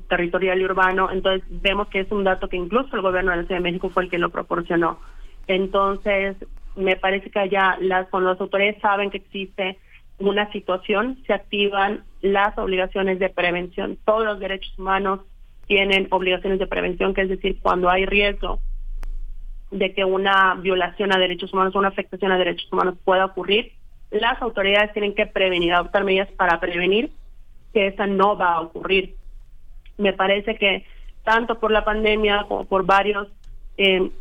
territorial 0.09 0.61
y 0.61 0.65
urbano. 0.65 1.11
Entonces 1.11 1.43
vemos 1.63 1.89
que 1.89 2.01
es 2.01 2.11
un 2.11 2.25
dato 2.25 2.49
que 2.49 2.57
incluso 2.57 2.95
el 2.97 3.03
gobierno 3.03 3.31
de 3.33 3.39
la 3.39 3.43
Ciudad 3.45 3.61
de 3.61 3.71
México 3.71 3.91
fue 3.91 4.05
el 4.05 4.11
que 4.11 4.19
lo 4.19 4.31
proporcionó. 4.31 4.99
Entonces 5.47 6.37
me 6.77 6.97
parece 6.97 7.31
que 7.31 7.39
allá 7.39 7.77
las 7.81 8.09
cuando 8.09 8.31
las 8.31 8.41
autoridades 8.41 8.81
saben 8.81 9.11
que 9.11 9.19
existe 9.19 9.79
una 10.19 10.51
situación, 10.53 11.19
se 11.27 11.33
activan 11.33 12.05
las 12.23 12.57
obligaciones 12.57 13.19
de 13.19 13.29
prevención. 13.29 13.99
Todos 14.05 14.25
los 14.25 14.39
derechos 14.39 14.73
humanos 14.79 15.21
tienen 15.67 16.09
obligaciones 16.11 16.59
de 16.59 16.67
prevención, 16.67 17.15
que 17.15 17.23
es 17.23 17.29
decir, 17.29 17.59
cuando 17.61 17.91
hay 17.91 18.07
riesgo 18.07 18.61
de 19.75 19.93
que 19.93 20.05
una 20.05 20.55
violación 20.55 21.13
a 21.13 21.19
derechos 21.19 21.53
humanos 21.53 21.75
o 21.75 21.81
una 21.81 21.89
afectación 21.89 22.31
a 22.31 22.39
derechos 22.39 22.73
humanos 22.73 22.95
pueda 23.05 23.25
ocurrir, 23.25 23.73
las 24.13 24.41
autoridades 24.41 24.93
tienen 24.93 25.17
que 25.17 25.27
prevenir, 25.27 25.73
adoptar 25.73 26.05
medidas 26.05 26.31
para 26.33 26.61
prevenir 26.61 27.11
que 27.73 27.89
esa 27.89 28.07
no 28.07 28.37
va 28.37 28.53
a 28.53 28.61
ocurrir. 28.61 29.17
Me 29.99 30.13
parece 30.13 30.55
que 30.55 30.87
tanto 31.25 31.59
por 31.59 31.73
la 31.73 31.85
pandemia 31.85 32.45
como 32.47 32.67
por 32.67 32.87
varios 32.87 33.27
eh, 33.77 34.13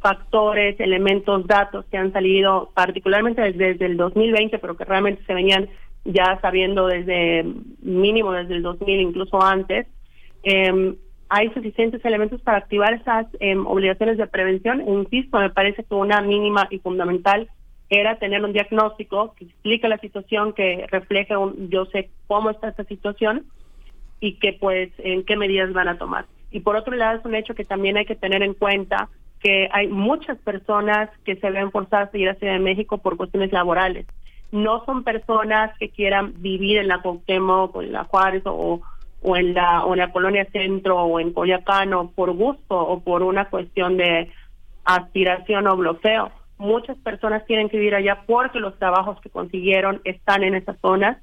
factores, 0.00 0.80
elementos, 0.80 1.46
datos 1.46 1.84
que 1.90 1.98
han 1.98 2.14
salido 2.14 2.70
particularmente 2.72 3.52
desde, 3.52 3.84
el 3.84 3.98
2020, 3.98 4.58
pero 4.58 4.78
que 4.78 4.86
realmente 4.86 5.22
se 5.26 5.34
venían 5.34 5.68
ya 6.06 6.38
sabiendo 6.40 6.86
desde 6.86 7.44
mínimo 7.82 8.32
desde 8.32 8.54
el 8.54 8.62
2000, 8.62 9.00
incluso 9.00 9.42
antes, 9.42 9.86
eh, 10.42 10.96
hay 11.28 11.50
suficientes 11.52 12.04
elementos 12.04 12.40
para 12.42 12.58
activar 12.58 12.94
esas 12.94 13.26
eh, 13.40 13.56
obligaciones 13.56 14.16
de 14.16 14.26
prevención. 14.26 14.80
E 14.80 14.90
insisto, 14.90 15.38
me 15.38 15.50
parece 15.50 15.84
que 15.84 15.94
una 15.94 16.20
mínima 16.20 16.68
y 16.70 16.78
fundamental 16.78 17.48
era 17.88 18.18
tener 18.18 18.44
un 18.44 18.52
diagnóstico 18.52 19.34
que 19.36 19.44
explique 19.44 19.88
la 19.88 19.98
situación, 19.98 20.52
que 20.52 20.86
refleje 20.90 21.36
un, 21.36 21.68
yo 21.70 21.86
sé 21.86 22.10
cómo 22.26 22.50
está 22.50 22.68
esta 22.68 22.84
situación 22.84 23.46
y 24.20 24.34
que 24.34 24.52
pues 24.54 24.90
en 24.98 25.24
qué 25.24 25.36
medidas 25.36 25.72
van 25.72 25.88
a 25.88 25.98
tomar. 25.98 26.26
Y 26.50 26.60
por 26.60 26.76
otro 26.76 26.94
lado 26.94 27.18
es 27.18 27.24
un 27.24 27.34
hecho 27.34 27.54
que 27.54 27.64
también 27.64 27.96
hay 27.96 28.06
que 28.06 28.16
tener 28.16 28.42
en 28.42 28.54
cuenta 28.54 29.08
que 29.40 29.68
hay 29.72 29.88
muchas 29.88 30.38
personas 30.38 31.10
que 31.24 31.36
se 31.36 31.50
ven 31.50 31.70
forzadas 31.70 32.12
a 32.12 32.18
ir 32.18 32.28
a 32.28 32.34
Ciudad 32.34 32.54
de 32.54 32.60
México 32.60 32.98
por 32.98 33.16
cuestiones 33.16 33.52
laborales. 33.52 34.06
No 34.52 34.84
son 34.84 35.04
personas 35.04 35.76
que 35.78 35.90
quieran 35.90 36.34
vivir 36.38 36.78
en 36.78 36.88
la 36.88 37.02
Cuauhtémoc 37.02 37.76
o 37.76 37.82
en 37.82 37.92
la 37.92 38.04
Juárez 38.04 38.42
o, 38.46 38.80
o 39.22 39.36
en 39.36 39.54
la 39.54 39.84
o 39.84 39.94
en 39.94 40.00
la 40.00 40.12
colonia 40.12 40.46
Centro 40.52 41.02
o 41.02 41.20
en 41.20 41.32
Coyacán 41.32 41.92
o 41.94 42.10
por 42.10 42.32
gusto 42.32 42.78
o 42.78 43.00
por 43.00 43.22
una 43.22 43.48
cuestión 43.48 43.96
de 43.96 44.30
aspiración 44.84 45.66
o 45.66 45.76
bloqueo. 45.76 46.30
Muchas 46.58 46.96
personas 46.98 47.44
tienen 47.46 47.68
que 47.68 47.76
vivir 47.76 47.94
allá 47.94 48.22
porque 48.26 48.60
los 48.60 48.78
trabajos 48.78 49.20
que 49.20 49.28
consiguieron 49.28 50.00
están 50.04 50.42
en 50.42 50.54
esas 50.54 50.78
zonas, 50.80 51.18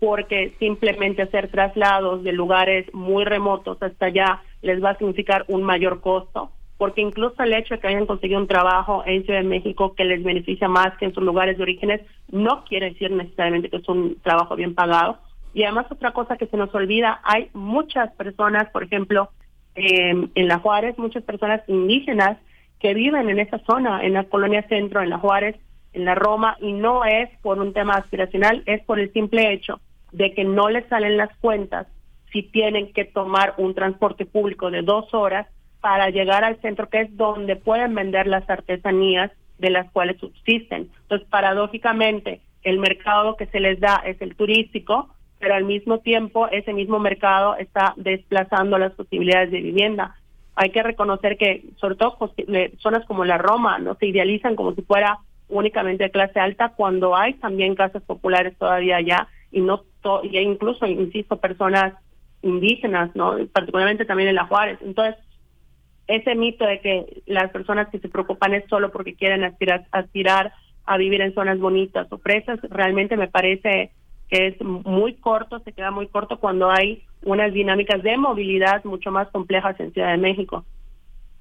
porque 0.00 0.54
simplemente 0.58 1.22
hacer 1.22 1.50
traslados 1.50 2.22
de 2.22 2.32
lugares 2.32 2.92
muy 2.92 3.24
remotos 3.24 3.82
hasta 3.82 4.06
allá 4.06 4.42
les 4.60 4.82
va 4.82 4.90
a 4.90 4.98
significar 4.98 5.44
un 5.48 5.62
mayor 5.62 6.00
costo, 6.00 6.50
porque 6.76 7.00
incluso 7.00 7.42
el 7.42 7.54
hecho 7.54 7.74
de 7.74 7.80
que 7.80 7.88
hayan 7.88 8.06
conseguido 8.06 8.40
un 8.40 8.48
trabajo 8.48 9.02
en 9.06 9.24
Ciudad 9.24 9.40
de 9.40 9.48
México 9.48 9.94
que 9.94 10.04
les 10.04 10.22
beneficia 10.22 10.68
más 10.68 10.96
que 10.98 11.06
en 11.06 11.14
sus 11.14 11.24
lugares 11.24 11.56
de 11.56 11.62
orígenes, 11.62 12.02
no 12.30 12.64
quiere 12.64 12.90
decir 12.90 13.10
necesariamente 13.10 13.70
que 13.70 13.78
es 13.78 13.88
un 13.88 14.16
trabajo 14.22 14.56
bien 14.56 14.74
pagado. 14.74 15.18
Y 15.56 15.64
además 15.64 15.86
otra 15.88 16.12
cosa 16.12 16.36
que 16.36 16.48
se 16.48 16.56
nos 16.58 16.74
olvida, 16.74 17.18
hay 17.24 17.48
muchas 17.54 18.12
personas, 18.12 18.68
por 18.72 18.82
ejemplo, 18.82 19.30
eh, 19.74 20.28
en 20.34 20.48
la 20.48 20.58
Juárez, 20.58 20.98
muchas 20.98 21.22
personas 21.22 21.62
indígenas 21.66 22.36
que 22.78 22.92
viven 22.92 23.30
en 23.30 23.38
esa 23.38 23.58
zona, 23.60 24.04
en 24.04 24.12
la 24.12 24.24
colonia 24.24 24.68
centro, 24.68 25.00
en 25.00 25.08
la 25.08 25.16
Juárez, 25.16 25.56
en 25.94 26.04
la 26.04 26.14
Roma, 26.14 26.58
y 26.60 26.74
no 26.74 27.06
es 27.06 27.30
por 27.40 27.58
un 27.58 27.72
tema 27.72 27.94
aspiracional, 27.94 28.64
es 28.66 28.82
por 28.82 29.00
el 29.00 29.10
simple 29.14 29.50
hecho 29.54 29.80
de 30.12 30.34
que 30.34 30.44
no 30.44 30.68
les 30.68 30.86
salen 30.88 31.16
las 31.16 31.34
cuentas 31.38 31.86
si 32.30 32.42
tienen 32.42 32.92
que 32.92 33.06
tomar 33.06 33.54
un 33.56 33.74
transporte 33.74 34.26
público 34.26 34.70
de 34.70 34.82
dos 34.82 35.14
horas 35.14 35.46
para 35.80 36.10
llegar 36.10 36.44
al 36.44 36.60
centro, 36.60 36.90
que 36.90 37.00
es 37.00 37.16
donde 37.16 37.56
pueden 37.56 37.94
vender 37.94 38.26
las 38.26 38.48
artesanías 38.50 39.32
de 39.56 39.70
las 39.70 39.90
cuales 39.90 40.18
subsisten. 40.20 40.90
Entonces, 41.00 41.26
paradójicamente, 41.30 42.42
el 42.62 42.78
mercado 42.78 43.36
que 43.38 43.46
se 43.46 43.60
les 43.60 43.80
da 43.80 44.02
es 44.04 44.20
el 44.20 44.36
turístico, 44.36 45.15
pero 45.38 45.54
al 45.54 45.64
mismo 45.64 45.98
tiempo 45.98 46.48
ese 46.48 46.72
mismo 46.72 46.98
mercado 46.98 47.56
está 47.56 47.94
desplazando 47.96 48.78
las 48.78 48.92
posibilidades 48.92 49.50
de 49.50 49.60
vivienda. 49.60 50.16
Hay 50.54 50.70
que 50.70 50.82
reconocer 50.82 51.36
que, 51.36 51.64
sobre 51.76 51.96
todo 51.96 52.16
pues, 52.18 52.32
eh, 52.36 52.72
zonas 52.78 53.04
como 53.06 53.24
la 53.24 53.38
Roma, 53.38 53.78
no 53.78 53.94
se 53.96 54.06
idealizan 54.06 54.56
como 54.56 54.74
si 54.74 54.82
fuera 54.82 55.18
únicamente 55.48 56.04
de 56.04 56.10
clase 56.10 56.40
alta, 56.40 56.70
cuando 56.70 57.16
hay 57.16 57.34
también 57.34 57.74
casas 57.74 58.02
populares 58.02 58.56
todavía 58.58 58.96
allá 58.96 59.28
y 59.52 59.60
no 59.60 59.84
y 60.22 60.38
incluso, 60.38 60.86
insisto, 60.86 61.38
personas 61.38 61.94
indígenas, 62.42 63.10
no, 63.16 63.36
particularmente 63.52 64.04
también 64.04 64.28
en 64.28 64.36
la 64.36 64.46
Juárez. 64.46 64.78
Entonces, 64.80 65.16
ese 66.06 66.34
mito 66.36 66.64
de 66.64 66.80
que 66.80 67.22
las 67.26 67.50
personas 67.50 67.88
que 67.88 67.98
se 67.98 68.08
preocupan 68.08 68.54
es 68.54 68.64
solo 68.68 68.92
porque 68.92 69.14
quieren 69.14 69.42
aspirar, 69.42 69.86
aspirar 69.90 70.52
a 70.84 70.96
vivir 70.96 71.20
en 71.20 71.34
zonas 71.34 71.58
bonitas 71.58 72.06
o 72.10 72.18
presas, 72.18 72.60
realmente 72.70 73.16
me 73.16 73.26
parece 73.26 73.90
que 74.28 74.48
es 74.48 74.60
muy 74.62 75.14
corto, 75.14 75.60
se 75.60 75.72
queda 75.72 75.90
muy 75.90 76.08
corto 76.08 76.38
cuando 76.38 76.70
hay 76.70 77.02
unas 77.22 77.52
dinámicas 77.52 78.02
de 78.02 78.16
movilidad 78.16 78.84
mucho 78.84 79.10
más 79.10 79.28
complejas 79.28 79.78
en 79.80 79.92
Ciudad 79.92 80.12
de 80.12 80.18
México. 80.18 80.64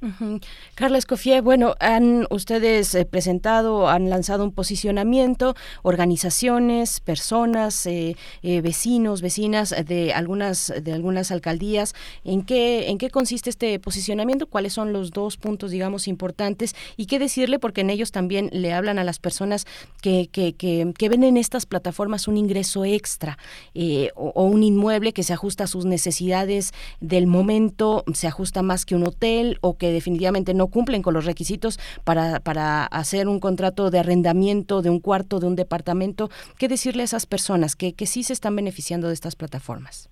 Ujú. 0.06 0.40
Carla 0.76 1.00
Escofié, 1.00 1.42
bueno, 1.42 1.74
han 1.80 2.28
ustedes 2.30 2.94
eh, 2.94 3.06
presentado, 3.06 3.90
han 3.90 4.08
lanzado 4.12 4.44
un 4.44 4.52
posicionamiento, 4.52 5.56
organizaciones, 5.82 7.00
personas, 7.00 7.88
eh, 7.88 8.16
eh, 8.44 8.62
vecinos, 8.62 9.24
vecinas 9.24 9.74
de 9.84 10.14
algunas 10.14 10.72
de 10.80 10.94
algunas 10.94 11.32
alcaldías. 11.32 11.96
¿En 12.24 12.44
qué 12.44 12.90
en 12.90 13.00
qué 13.00 13.10
consiste 13.10 13.50
este 13.50 13.80
posicionamiento? 13.80 14.46
¿Cuáles 14.46 14.74
son 14.74 14.94
los 14.94 15.10
dos 15.10 15.38
puntos, 15.38 15.72
digamos, 15.72 16.08
importantes 16.08 16.76
y 16.98 17.08
qué 17.08 17.18
decirle? 17.18 17.58
Porque 17.58 17.82
en 17.82 17.90
ellos 17.90 18.12
también 18.12 18.50
le 18.54 18.74
hablan 18.74 19.00
a 19.00 19.04
las 19.04 19.18
personas 19.18 19.66
que 20.04 20.30
que, 20.32 20.54
que, 20.54 20.94
que 20.96 21.10
ven 21.10 21.24
en 21.24 21.36
estas 21.36 21.66
plataformas 21.66 22.28
un 22.28 22.38
ingreso 22.38 22.86
extra 22.86 23.40
eh, 23.74 24.12
o 24.16 24.44
un 24.44 24.62
inmueble 24.62 25.14
que 25.14 25.24
se 25.24 25.34
ajusta 25.34 25.64
a 25.64 25.68
sus 25.68 25.86
necesidades 25.86 26.74
del 27.00 27.26
momento, 27.26 28.04
se 28.14 28.28
ajusta 28.28 28.62
más 28.62 28.86
que 28.86 28.94
un 28.94 29.08
hotel 29.08 29.58
o 29.62 29.78
que 29.78 29.95
definitivamente 29.96 30.54
no 30.54 30.68
cumplen 30.68 31.02
con 31.02 31.14
los 31.14 31.26
requisitos 31.26 31.80
para, 32.04 32.40
para 32.40 32.86
hacer 32.86 33.28
un 33.28 33.40
contrato 33.40 33.90
de 33.90 34.00
arrendamiento 34.00 34.82
de 34.82 34.90
un 34.90 35.00
cuarto, 35.00 35.40
de 35.40 35.48
un 35.48 35.56
departamento. 35.56 36.30
¿Qué 36.60 36.68
decirle 36.68 37.02
a 37.02 37.06
esas 37.06 37.26
personas 37.26 37.76
que, 37.76 37.94
que 37.94 38.06
sí 38.06 38.24
se 38.24 38.34
están 38.34 38.56
beneficiando 38.56 39.08
de 39.08 39.14
estas 39.14 39.36
plataformas? 39.36 40.10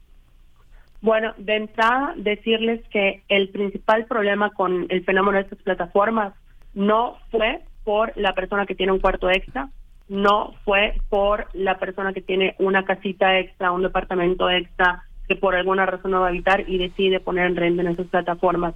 Bueno, 1.01 1.33
de 1.37 1.57
entrada 1.57 2.13
decirles 2.15 2.81
que 2.89 3.23
el 3.27 3.49
principal 3.49 4.05
problema 4.05 4.51
con 4.51 4.85
el 4.89 5.03
fenómeno 5.03 5.37
de 5.37 5.43
estas 5.43 5.59
plataformas 5.59 6.33
no 6.73 7.17
fue 7.29 7.61
por 7.83 8.15
la 8.15 8.33
persona 8.33 8.65
que 8.65 8.73
tiene 8.75 8.93
un 8.93 8.99
cuarto 8.99 9.29
extra, 9.29 9.69
no 10.07 10.53
fue 10.63 10.95
por 11.09 11.47
la 11.53 11.77
persona 11.77 12.13
que 12.13 12.21
tiene 12.21 12.55
una 12.59 12.85
casita 12.85 13.37
extra, 13.37 13.71
un 13.71 13.83
departamento 13.83 14.49
extra, 14.49 15.03
que 15.27 15.35
por 15.35 15.55
alguna 15.55 15.85
razón 15.85 16.11
no 16.11 16.21
va 16.21 16.27
a 16.27 16.29
habitar 16.29 16.63
y 16.69 16.77
decide 16.77 17.19
poner 17.19 17.47
en 17.47 17.55
renta 17.55 17.81
en 17.81 17.89
esas 17.89 18.07
plataformas. 18.07 18.73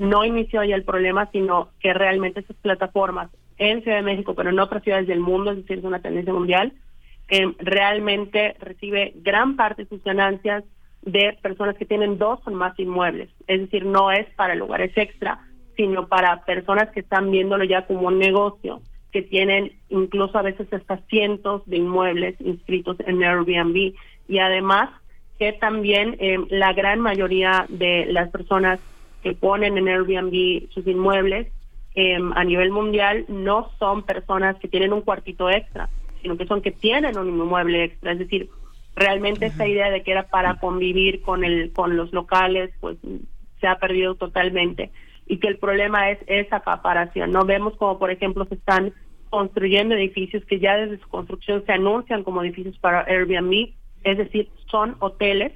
No 0.00 0.24
inició 0.24 0.64
ya 0.64 0.74
el 0.74 0.84
problema, 0.84 1.30
sino 1.30 1.68
que 1.78 1.92
realmente 1.92 2.40
esas 2.40 2.56
plataformas 2.56 3.30
en 3.58 3.82
Ciudad 3.82 3.98
de 3.98 4.02
México, 4.02 4.34
pero 4.34 4.48
en 4.48 4.58
otras 4.58 4.82
ciudades 4.82 5.06
del 5.06 5.20
mundo, 5.20 5.50
es 5.50 5.58
decir, 5.58 5.78
es 5.78 5.84
una 5.84 6.00
tendencia 6.00 6.32
mundial, 6.32 6.72
realmente 7.58 8.56
recibe 8.58 9.12
gran 9.16 9.56
parte 9.56 9.82
de 9.82 9.88
sus 9.88 10.02
ganancias 10.02 10.64
de 11.02 11.38
personas 11.42 11.76
que 11.76 11.84
tienen 11.84 12.18
dos 12.18 12.40
o 12.46 12.50
más 12.50 12.78
inmuebles. 12.78 13.28
Es 13.46 13.60
decir, 13.60 13.84
no 13.84 14.10
es 14.10 14.26
para 14.36 14.54
lugares 14.54 14.92
extra, 14.96 15.40
sino 15.76 16.08
para 16.08 16.44
personas 16.44 16.90
que 16.90 17.00
están 17.00 17.30
viéndolo 17.30 17.64
ya 17.64 17.86
como 17.86 18.08
un 18.08 18.18
negocio, 18.18 18.80
que 19.12 19.22
tienen 19.22 19.72
incluso 19.90 20.38
a 20.38 20.42
veces 20.42 20.72
hasta 20.72 20.96
cientos 21.08 21.62
de 21.66 21.76
inmuebles 21.76 22.40
inscritos 22.40 22.96
en 23.00 23.22
Airbnb. 23.22 23.94
Y 24.28 24.38
además 24.38 24.90
que 25.38 25.52
también 25.52 26.16
eh, 26.20 26.38
la 26.50 26.72
gran 26.72 27.00
mayoría 27.00 27.66
de 27.68 28.06
las 28.06 28.30
personas 28.30 28.78
que 29.22 29.34
ponen 29.34 29.78
en 29.78 29.88
Airbnb 29.88 30.70
sus 30.70 30.86
inmuebles 30.86 31.48
eh, 31.94 32.18
a 32.34 32.44
nivel 32.44 32.70
mundial 32.70 33.24
no 33.28 33.70
son 33.78 34.02
personas 34.02 34.56
que 34.58 34.68
tienen 34.68 34.92
un 34.92 35.02
cuartito 35.02 35.50
extra, 35.50 35.88
sino 36.22 36.36
que 36.36 36.46
son 36.46 36.62
que 36.62 36.70
tienen 36.70 37.18
un 37.18 37.28
inmueble 37.28 37.84
extra. 37.84 38.12
Es 38.12 38.18
decir, 38.20 38.48
realmente 38.94 39.46
esa 39.46 39.66
idea 39.66 39.90
de 39.90 40.02
que 40.02 40.12
era 40.12 40.28
para 40.28 40.54
convivir 40.56 41.22
con 41.22 41.44
el 41.44 41.72
con 41.72 41.96
los 41.96 42.12
locales 42.12 42.70
pues 42.80 42.98
se 43.60 43.66
ha 43.66 43.78
perdido 43.78 44.14
totalmente. 44.14 44.90
Y 45.26 45.38
que 45.38 45.48
el 45.48 45.58
problema 45.58 46.10
es 46.10 46.18
esa 46.26 46.56
acaparación 46.56 47.32
no 47.32 47.44
vemos 47.44 47.76
como 47.76 47.98
por 47.98 48.10
ejemplo 48.10 48.44
se 48.46 48.54
están 48.54 48.92
construyendo 49.28 49.94
edificios 49.94 50.44
que 50.44 50.58
ya 50.58 50.76
desde 50.76 50.98
su 50.98 51.08
construcción 51.08 51.64
se 51.66 51.72
anuncian 51.72 52.24
como 52.24 52.42
edificios 52.42 52.76
para 52.78 53.02
Airbnb 53.02 53.70
es 54.02 54.18
decir 54.18 54.48
son 54.70 54.96
hoteles 54.98 55.52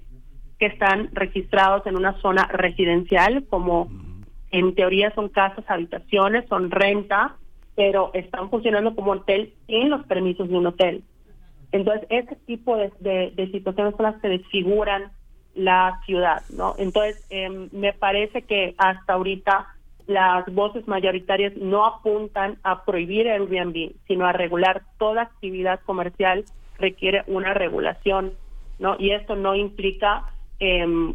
que 0.58 0.66
están 0.66 1.10
registrados 1.12 1.86
en 1.86 1.96
una 1.96 2.20
zona 2.20 2.46
residencial 2.46 3.44
como 3.48 3.88
en 4.50 4.74
teoría 4.74 5.12
son 5.14 5.28
casas 5.28 5.64
habitaciones 5.68 6.48
son 6.48 6.70
renta 6.70 7.36
pero 7.76 8.10
están 8.14 8.50
funcionando 8.50 8.94
como 8.94 9.12
hotel 9.12 9.52
sin 9.66 9.90
los 9.90 10.06
permisos 10.06 10.48
de 10.48 10.56
un 10.56 10.66
hotel 10.66 11.04
entonces, 11.74 12.06
ese 12.08 12.36
tipo 12.46 12.76
de, 12.76 12.92
de, 13.00 13.50
situaciones 13.50 13.96
son 13.96 14.04
las 14.04 14.22
que 14.22 14.28
desfiguran 14.28 15.10
la 15.56 16.00
ciudad, 16.06 16.42
¿no? 16.50 16.76
Entonces, 16.78 17.26
em, 17.30 17.68
me 17.72 17.92
parece 17.92 18.42
que 18.42 18.76
hasta 18.78 19.14
ahorita 19.14 19.66
las 20.06 20.46
voces 20.54 20.86
mayoritarias 20.86 21.56
no 21.56 21.84
apuntan 21.84 22.58
a 22.62 22.84
prohibir 22.84 23.26
el 23.26 23.42
Airbnb, 23.42 23.90
sino 24.06 24.24
a 24.24 24.32
regular 24.32 24.82
toda 24.98 25.22
actividad 25.22 25.80
comercial 25.80 26.44
requiere 26.78 27.24
una 27.26 27.54
regulación, 27.54 28.34
¿no? 28.78 28.94
Y 29.00 29.10
esto 29.10 29.34
no 29.34 29.56
implica 29.56 30.26
em, 30.58 31.14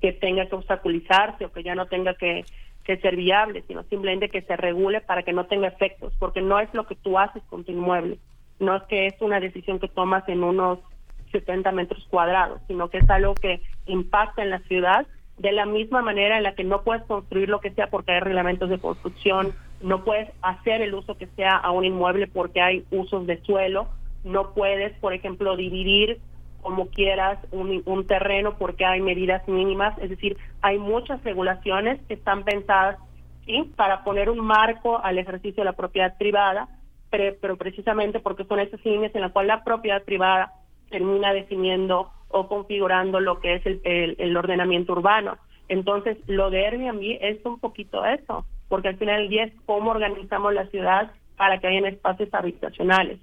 que 0.00 0.12
tenga 0.12 0.46
que 0.46 0.54
obstaculizarse 0.54 1.44
o 1.44 1.52
que 1.52 1.62
ya 1.62 1.74
no 1.74 1.86
tenga 1.86 2.14
que, 2.14 2.44
que 2.84 2.96
ser 2.98 3.16
viable, 3.16 3.62
sino 3.68 3.82
simplemente 3.84 4.30
que 4.30 4.42
se 4.42 4.56
regule 4.56 5.00
para 5.00 5.22
que 5.22 5.32
no 5.32 5.46
tenga 5.46 5.68
efectos, 5.68 6.12
porque 6.18 6.40
no 6.40 6.58
es 6.58 6.72
lo 6.72 6.86
que 6.86 6.94
tú 6.94 7.18
haces 7.18 7.42
con 7.44 7.64
tu 7.64 7.72
inmueble, 7.72 8.18
no 8.58 8.76
es 8.76 8.82
que 8.84 9.06
es 9.06 9.14
una 9.20 9.40
decisión 9.40 9.78
que 9.78 9.88
tomas 9.88 10.28
en 10.28 10.42
unos 10.42 10.78
70 11.32 11.70
metros 11.72 12.06
cuadrados, 12.10 12.60
sino 12.66 12.88
que 12.88 12.98
es 12.98 13.10
algo 13.10 13.34
que 13.34 13.60
impacta 13.86 14.42
en 14.42 14.50
la 14.50 14.60
ciudad 14.60 15.06
de 15.38 15.52
la 15.52 15.64
misma 15.64 16.02
manera 16.02 16.36
en 16.36 16.42
la 16.42 16.54
que 16.54 16.64
no 16.64 16.82
puedes 16.82 17.02
construir 17.04 17.48
lo 17.48 17.60
que 17.60 17.70
sea 17.70 17.88
porque 17.88 18.12
hay 18.12 18.20
reglamentos 18.20 18.68
de 18.68 18.78
construcción, 18.78 19.54
no 19.80 20.04
puedes 20.04 20.28
hacer 20.42 20.82
el 20.82 20.94
uso 20.94 21.16
que 21.16 21.28
sea 21.28 21.56
a 21.56 21.70
un 21.70 21.84
inmueble 21.84 22.26
porque 22.26 22.60
hay 22.60 22.84
usos 22.90 23.26
de 23.26 23.40
suelo, 23.42 23.88
no 24.22 24.52
puedes, 24.52 24.92
por 24.98 25.14
ejemplo, 25.14 25.56
dividir 25.56 26.20
como 26.62 26.88
quieras 26.88 27.38
un, 27.52 27.82
un 27.86 28.06
terreno 28.06 28.56
porque 28.58 28.84
hay 28.84 29.00
medidas 29.00 29.46
mínimas, 29.48 29.96
es 29.98 30.10
decir, 30.10 30.36
hay 30.62 30.78
muchas 30.78 31.22
regulaciones 31.24 32.00
que 32.06 32.14
están 32.14 32.44
pensadas 32.44 32.98
¿sí? 33.46 33.70
para 33.76 34.04
poner 34.04 34.30
un 34.30 34.40
marco 34.40 34.98
al 35.02 35.18
ejercicio 35.18 35.62
de 35.62 35.70
la 35.70 35.76
propiedad 35.76 36.16
privada, 36.18 36.68
pero, 37.10 37.56
precisamente 37.56 38.20
porque 38.20 38.44
son 38.44 38.60
esas 38.60 38.84
líneas 38.84 39.14
en 39.14 39.22
las 39.22 39.32
cuales 39.32 39.48
la 39.48 39.64
propiedad 39.64 40.02
privada 40.04 40.52
termina 40.90 41.32
definiendo 41.32 42.10
o 42.28 42.48
configurando 42.48 43.18
lo 43.20 43.40
que 43.40 43.54
es 43.54 43.66
el, 43.66 43.80
el, 44.18 44.36
ordenamiento 44.36 44.92
urbano. 44.92 45.36
Entonces, 45.68 46.18
lo 46.26 46.50
de 46.50 46.66
Airbnb 46.66 47.18
es 47.20 47.44
un 47.44 47.58
poquito 47.58 48.04
eso, 48.04 48.44
porque 48.68 48.88
al 48.88 48.96
final 48.96 49.22
del 49.22 49.28
día 49.28 49.44
es 49.44 49.52
cómo 49.66 49.90
organizamos 49.90 50.54
la 50.54 50.66
ciudad 50.66 51.10
para 51.36 51.58
que 51.58 51.66
haya 51.66 51.88
espacios 51.88 52.28
habitacionales. 52.32 53.18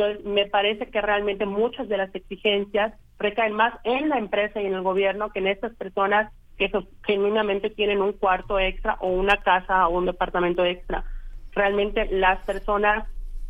Entonces, 0.00 0.24
me 0.24 0.46
parece 0.46 0.86
que 0.86 1.02
realmente 1.02 1.44
muchas 1.44 1.86
de 1.90 1.98
las 1.98 2.14
exigencias 2.14 2.94
recaen 3.18 3.52
más 3.52 3.74
en 3.84 4.08
la 4.08 4.16
empresa 4.16 4.62
y 4.62 4.64
en 4.64 4.72
el 4.72 4.80
gobierno 4.80 5.28
que 5.28 5.40
en 5.40 5.46
estas 5.46 5.76
personas 5.76 6.32
que 6.56 6.70
genuinamente 7.04 7.68
tienen 7.68 8.00
un 8.00 8.14
cuarto 8.14 8.58
extra 8.58 8.96
o 9.00 9.08
una 9.08 9.36
casa 9.42 9.86
o 9.88 9.98
un 9.98 10.06
departamento 10.06 10.64
extra. 10.64 11.04
Realmente 11.52 12.06
las 12.10 12.42
personas 12.46 13.06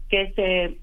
que 0.08 0.32
se 0.32 0.78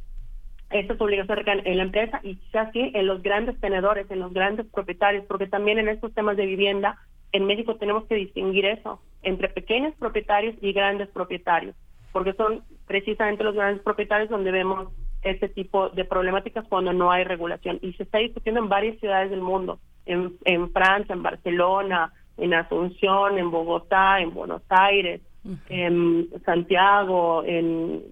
estas 0.70 1.02
obligaciones 1.02 1.46
recaen 1.46 1.68
en 1.68 1.78
la 1.78 1.84
empresa 1.84 2.22
y 2.24 2.38
quizás 2.38 2.72
sí 2.72 2.92
en 2.94 3.06
los 3.06 3.22
grandes 3.22 3.60
tenedores, 3.60 4.10
en 4.10 4.20
los 4.20 4.34
grandes 4.34 4.68
propietarios, 4.68 5.26
porque 5.26 5.48
también 5.48 5.80
en 5.80 5.90
estos 5.90 6.14
temas 6.14 6.38
de 6.38 6.46
vivienda 6.46 6.98
en 7.34 7.46
México 7.46 7.76
tenemos 7.76 8.06
que 8.06 8.16
distinguir 8.16 8.66
eso 8.66 9.02
entre 9.22 9.50
pequeños 9.50 9.94
propietarios 9.96 10.56
y 10.62 10.72
grandes 10.72 11.10
propietarios, 11.10 11.76
porque 12.14 12.32
son 12.34 12.64
precisamente 12.86 13.44
los 13.44 13.56
grandes 13.56 13.84
propietarios 13.84 14.30
donde 14.30 14.52
vemos 14.52 14.94
este 15.32 15.50
tipo 15.50 15.90
de 15.90 16.06
problemáticas 16.06 16.66
cuando 16.68 16.94
no 16.94 17.12
hay 17.12 17.24
regulación. 17.24 17.80
Y 17.82 17.94
se 17.94 18.04
está 18.04 18.20
discutiendo 18.20 18.62
en 18.62 18.70
varias 18.70 19.00
ciudades 19.00 19.30
del 19.30 19.42
mundo, 19.42 19.80
en, 20.06 20.38
en 20.46 20.72
Francia, 20.72 21.14
en 21.14 21.24
Barcelona, 21.24 22.14
en 22.38 22.54
Asunción, 22.54 23.38
en 23.38 23.52
Bogotá, 23.52 24.20
en 24.20 24.34
Buenos 24.34 24.62
Aires, 24.70 25.22
en 25.70 26.30
Santiago, 26.46 27.44
en 27.46 28.04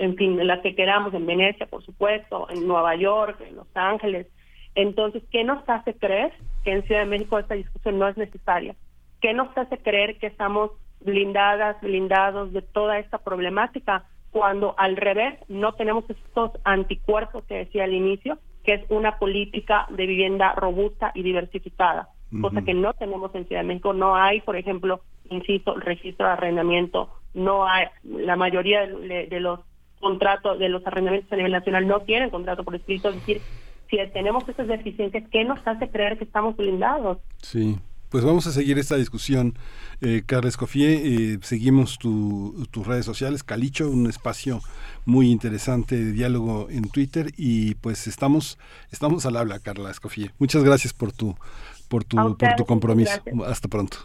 en 0.00 0.16
fin, 0.16 0.40
en 0.40 0.46
las 0.46 0.60
que 0.60 0.74
queramos, 0.74 1.12
en 1.12 1.26
Venecia, 1.26 1.66
por 1.66 1.84
supuesto, 1.84 2.48
en 2.48 2.66
Nueva 2.66 2.96
York, 2.96 3.38
en 3.46 3.56
Los 3.56 3.66
Ángeles. 3.74 4.26
Entonces, 4.74 5.22
¿qué 5.30 5.44
nos 5.44 5.62
hace 5.68 5.92
creer 5.92 6.32
que 6.64 6.72
en 6.72 6.82
Ciudad 6.84 7.02
de 7.02 7.06
México 7.06 7.38
esta 7.38 7.54
discusión 7.54 7.98
no 7.98 8.08
es 8.08 8.16
necesaria? 8.16 8.74
¿Qué 9.20 9.34
nos 9.34 9.54
hace 9.58 9.76
creer 9.76 10.16
que 10.16 10.28
estamos 10.28 10.70
blindadas, 11.00 11.78
blindados 11.82 12.50
de 12.54 12.62
toda 12.62 12.98
esta 12.98 13.18
problemática 13.18 14.06
cuando 14.30 14.74
al 14.78 14.96
revés 14.96 15.38
no 15.48 15.72
tenemos 15.72 16.04
estos 16.08 16.52
anticuerpos 16.64 17.44
que 17.44 17.56
decía 17.56 17.84
al 17.84 17.94
inicio, 17.94 18.38
que 18.64 18.74
es 18.74 18.84
una 18.90 19.18
política 19.18 19.86
de 19.90 20.06
vivienda 20.06 20.52
robusta 20.54 21.12
y 21.14 21.22
diversificada, 21.22 22.08
cosa 22.40 22.62
que 22.62 22.74
no 22.74 22.92
tenemos 22.94 23.34
en 23.34 23.46
Ciudad 23.46 23.62
de 23.62 23.68
México. 23.68 23.92
No 23.92 24.14
hay, 24.14 24.40
por 24.40 24.56
ejemplo, 24.56 25.00
insisto, 25.30 25.74
registro 25.74 26.26
de 26.26 26.32
arrendamiento, 26.32 27.10
no 27.34 27.66
hay, 27.66 27.86
la 28.04 28.36
mayoría 28.36 28.86
de 28.86 29.40
los 29.40 29.60
contrato 30.00 30.56
de 30.56 30.68
los 30.68 30.84
arrendamientos 30.86 31.30
a 31.30 31.36
nivel 31.36 31.52
nacional 31.52 31.86
no 31.86 32.00
tienen 32.00 32.30
contrato 32.30 32.64
por 32.64 32.74
escrito, 32.74 33.10
es 33.10 33.16
decir, 33.16 33.40
si 33.90 33.98
tenemos 34.12 34.48
esas 34.48 34.66
deficiencias, 34.66 35.28
¿qué 35.30 35.44
nos 35.44 35.60
hace 35.66 35.90
creer 35.90 36.16
que 36.16 36.24
estamos 36.24 36.56
blindados? 36.56 37.18
Sí. 37.38 37.78
Pues 38.10 38.24
vamos 38.24 38.46
a 38.46 38.52
seguir 38.52 38.78
esta 38.78 38.96
discusión. 38.96 39.56
Eh, 40.00 40.22
Carla 40.26 40.48
Escofié, 40.48 41.02
eh, 41.04 41.38
seguimos 41.42 41.98
tu, 41.98 42.66
tus 42.70 42.86
redes 42.86 43.04
sociales, 43.04 43.42
Calicho, 43.44 43.88
un 43.88 44.08
espacio 44.08 44.60
muy 45.04 45.30
interesante 45.30 45.96
de 45.96 46.12
diálogo 46.12 46.68
en 46.70 46.88
Twitter 46.88 47.32
y 47.36 47.74
pues 47.76 48.06
estamos 48.06 48.58
estamos 48.90 49.26
al 49.26 49.36
habla, 49.36 49.60
Carla 49.60 49.90
Escofié. 49.90 50.32
Muchas 50.38 50.64
gracias 50.64 50.92
por 50.92 51.12
tu 51.12 51.36
por 51.88 52.04
tu 52.04 52.16
por 52.36 52.56
tu 52.56 52.64
compromiso. 52.64 53.12
Hasta 53.46 53.68
pronto. 53.68 53.98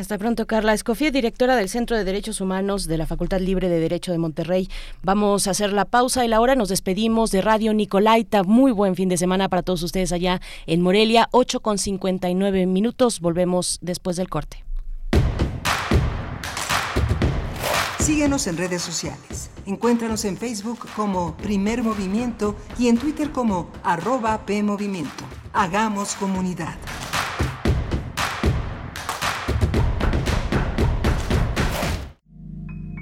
Hasta 0.00 0.16
pronto, 0.16 0.46
Carla 0.46 0.72
Escofía, 0.72 1.10
directora 1.10 1.56
del 1.56 1.68
Centro 1.68 1.94
de 1.94 2.04
Derechos 2.04 2.40
Humanos 2.40 2.86
de 2.86 2.96
la 2.96 3.04
Facultad 3.04 3.38
Libre 3.38 3.68
de 3.68 3.80
Derecho 3.80 4.12
de 4.12 4.16
Monterrey. 4.16 4.70
Vamos 5.02 5.46
a 5.46 5.50
hacer 5.50 5.74
la 5.74 5.84
pausa 5.84 6.24
y 6.24 6.28
la 6.28 6.40
hora 6.40 6.54
nos 6.54 6.70
despedimos 6.70 7.30
de 7.32 7.42
Radio 7.42 7.74
Nicolaita. 7.74 8.42
Muy 8.42 8.72
buen 8.72 8.96
fin 8.96 9.10
de 9.10 9.18
semana 9.18 9.50
para 9.50 9.62
todos 9.62 9.82
ustedes 9.82 10.12
allá 10.12 10.40
en 10.66 10.80
Morelia, 10.80 11.28
8 11.32 11.60
con 11.60 11.76
59 11.76 12.64
minutos. 12.64 13.20
Volvemos 13.20 13.78
después 13.82 14.16
del 14.16 14.30
corte. 14.30 14.64
Síguenos 17.98 18.46
en 18.46 18.56
redes 18.56 18.80
sociales. 18.80 19.50
Encuéntranos 19.66 20.24
en 20.24 20.38
Facebook 20.38 20.78
como 20.96 21.36
Primer 21.36 21.82
Movimiento 21.82 22.56
y 22.78 22.88
en 22.88 22.96
Twitter 22.96 23.32
como 23.32 23.70
arroba 23.82 24.46
PMovimiento. 24.46 25.24
Hagamos 25.52 26.14
comunidad. 26.14 26.78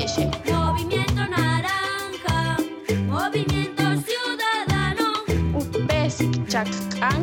Movimiento 0.00 1.26
naranja, 1.28 2.56
movimiento 3.06 3.82
ciudadano. 4.00 5.12
Upesik 5.52 6.48
chak'an 6.48 7.22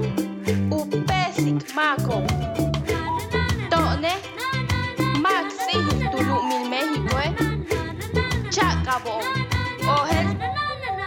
upesik 0.69 1.73
mako. 1.73 2.21
Tone 3.71 4.13
maxi 5.23 5.79
tulumil 6.11 6.69
México 6.69 7.17
eh. 7.17 7.33
Chacabo. 8.51 9.21
Ojel 9.81 10.37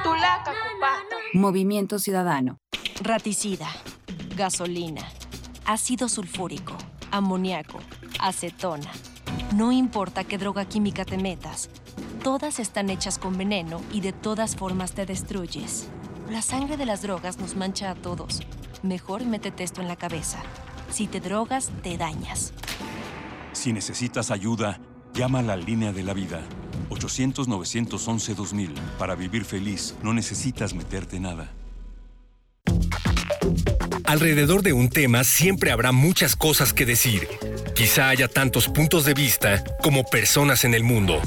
tulaca 0.03 0.51
cupata. 0.51 1.17
Movimiento 1.35 2.01
Ciudadano. 2.01 2.59
Raticida, 3.01 3.69
gasolina, 4.37 5.03
ácido 5.65 6.09
sulfúrico, 6.09 6.75
amoníaco, 7.13 7.79
acetona. 8.19 8.91
No 9.55 9.73
importa 9.73 10.23
qué 10.23 10.39
droga 10.39 10.65
química 10.65 11.05
te 11.05 11.19
metas, 11.19 11.71
todas 12.23 12.61
están 12.61 12.89
hechas 12.89 13.19
con 13.19 13.37
veneno 13.37 13.83
y 13.93 14.01
de 14.01 14.13
todas 14.13 14.55
formas 14.55 14.93
te 14.93 15.07
destruyes. 15.07 15.89
La 16.31 16.41
sangre 16.41 16.77
de 16.77 16.87
las 16.87 17.03
drogas 17.03 17.39
nos 17.39 17.57
mancha 17.57 17.91
a 17.91 17.97
todos. 17.97 18.41
Mejor 18.85 19.25
métete 19.27 19.65
esto 19.65 19.81
en 19.81 19.89
la 19.89 19.97
cabeza. 19.97 20.41
Si 20.93 21.09
te 21.09 21.19
drogas, 21.19 21.71
te 21.83 21.97
dañas. 21.99 22.53
Si 23.53 23.73
necesitas 23.73 24.31
ayuda, 24.31 24.81
llama 25.15 25.41
a 25.41 25.43
la 25.43 25.57
línea 25.57 25.93
de 25.93 26.05
la 26.05 26.15
vida. 26.15 26.43
800-911-2000. 26.91 28.73
Para 28.99 29.17
vivir 29.17 29.45
feliz, 29.45 29.97
no 30.05 30.15
necesitas 30.15 30.75
meterte 30.75 31.19
nada. 31.19 31.53
Alrededor 34.05 34.63
de 34.63 34.73
un 34.73 34.89
tema 34.89 35.25
siempre 35.25 35.73
habrá 35.73 35.93
muchas 35.93 36.37
cosas 36.37 36.73
que 36.73 36.87
decir. 36.87 37.29
Quizá 37.81 38.11
haya 38.11 38.29
tantos 38.29 38.69
puntos 38.69 39.07
de 39.07 39.15
vista 39.15 39.65
como 39.83 40.05
personas 40.05 40.67
en 40.67 40.75
el 40.75 40.85
mundo. 40.85 41.19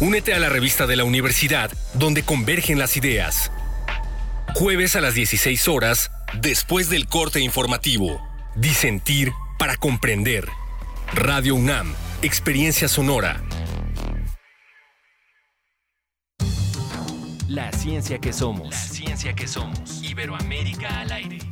Únete 0.00 0.32
a 0.32 0.38
la 0.38 0.48
revista 0.48 0.86
de 0.86 0.96
la 0.96 1.04
universidad 1.04 1.70
donde 1.92 2.22
convergen 2.22 2.78
las 2.78 2.96
ideas. 2.96 3.52
Jueves 4.54 4.96
a 4.96 5.02
las 5.02 5.12
16 5.12 5.68
horas, 5.68 6.10
después 6.40 6.88
del 6.88 7.06
corte 7.06 7.40
informativo. 7.40 8.18
Disentir 8.54 9.30
para 9.58 9.76
comprender. 9.76 10.48
Radio 11.12 11.54
UNAM, 11.54 11.94
Experiencia 12.22 12.88
Sonora. 12.88 13.42
La 17.46 17.70
ciencia 17.72 18.18
que 18.18 18.32
somos. 18.32 18.70
La 18.70 18.78
ciencia 18.78 19.34
que 19.34 19.46
somos. 19.46 20.02
Iberoamérica 20.02 21.00
al 21.00 21.12
aire. 21.12 21.51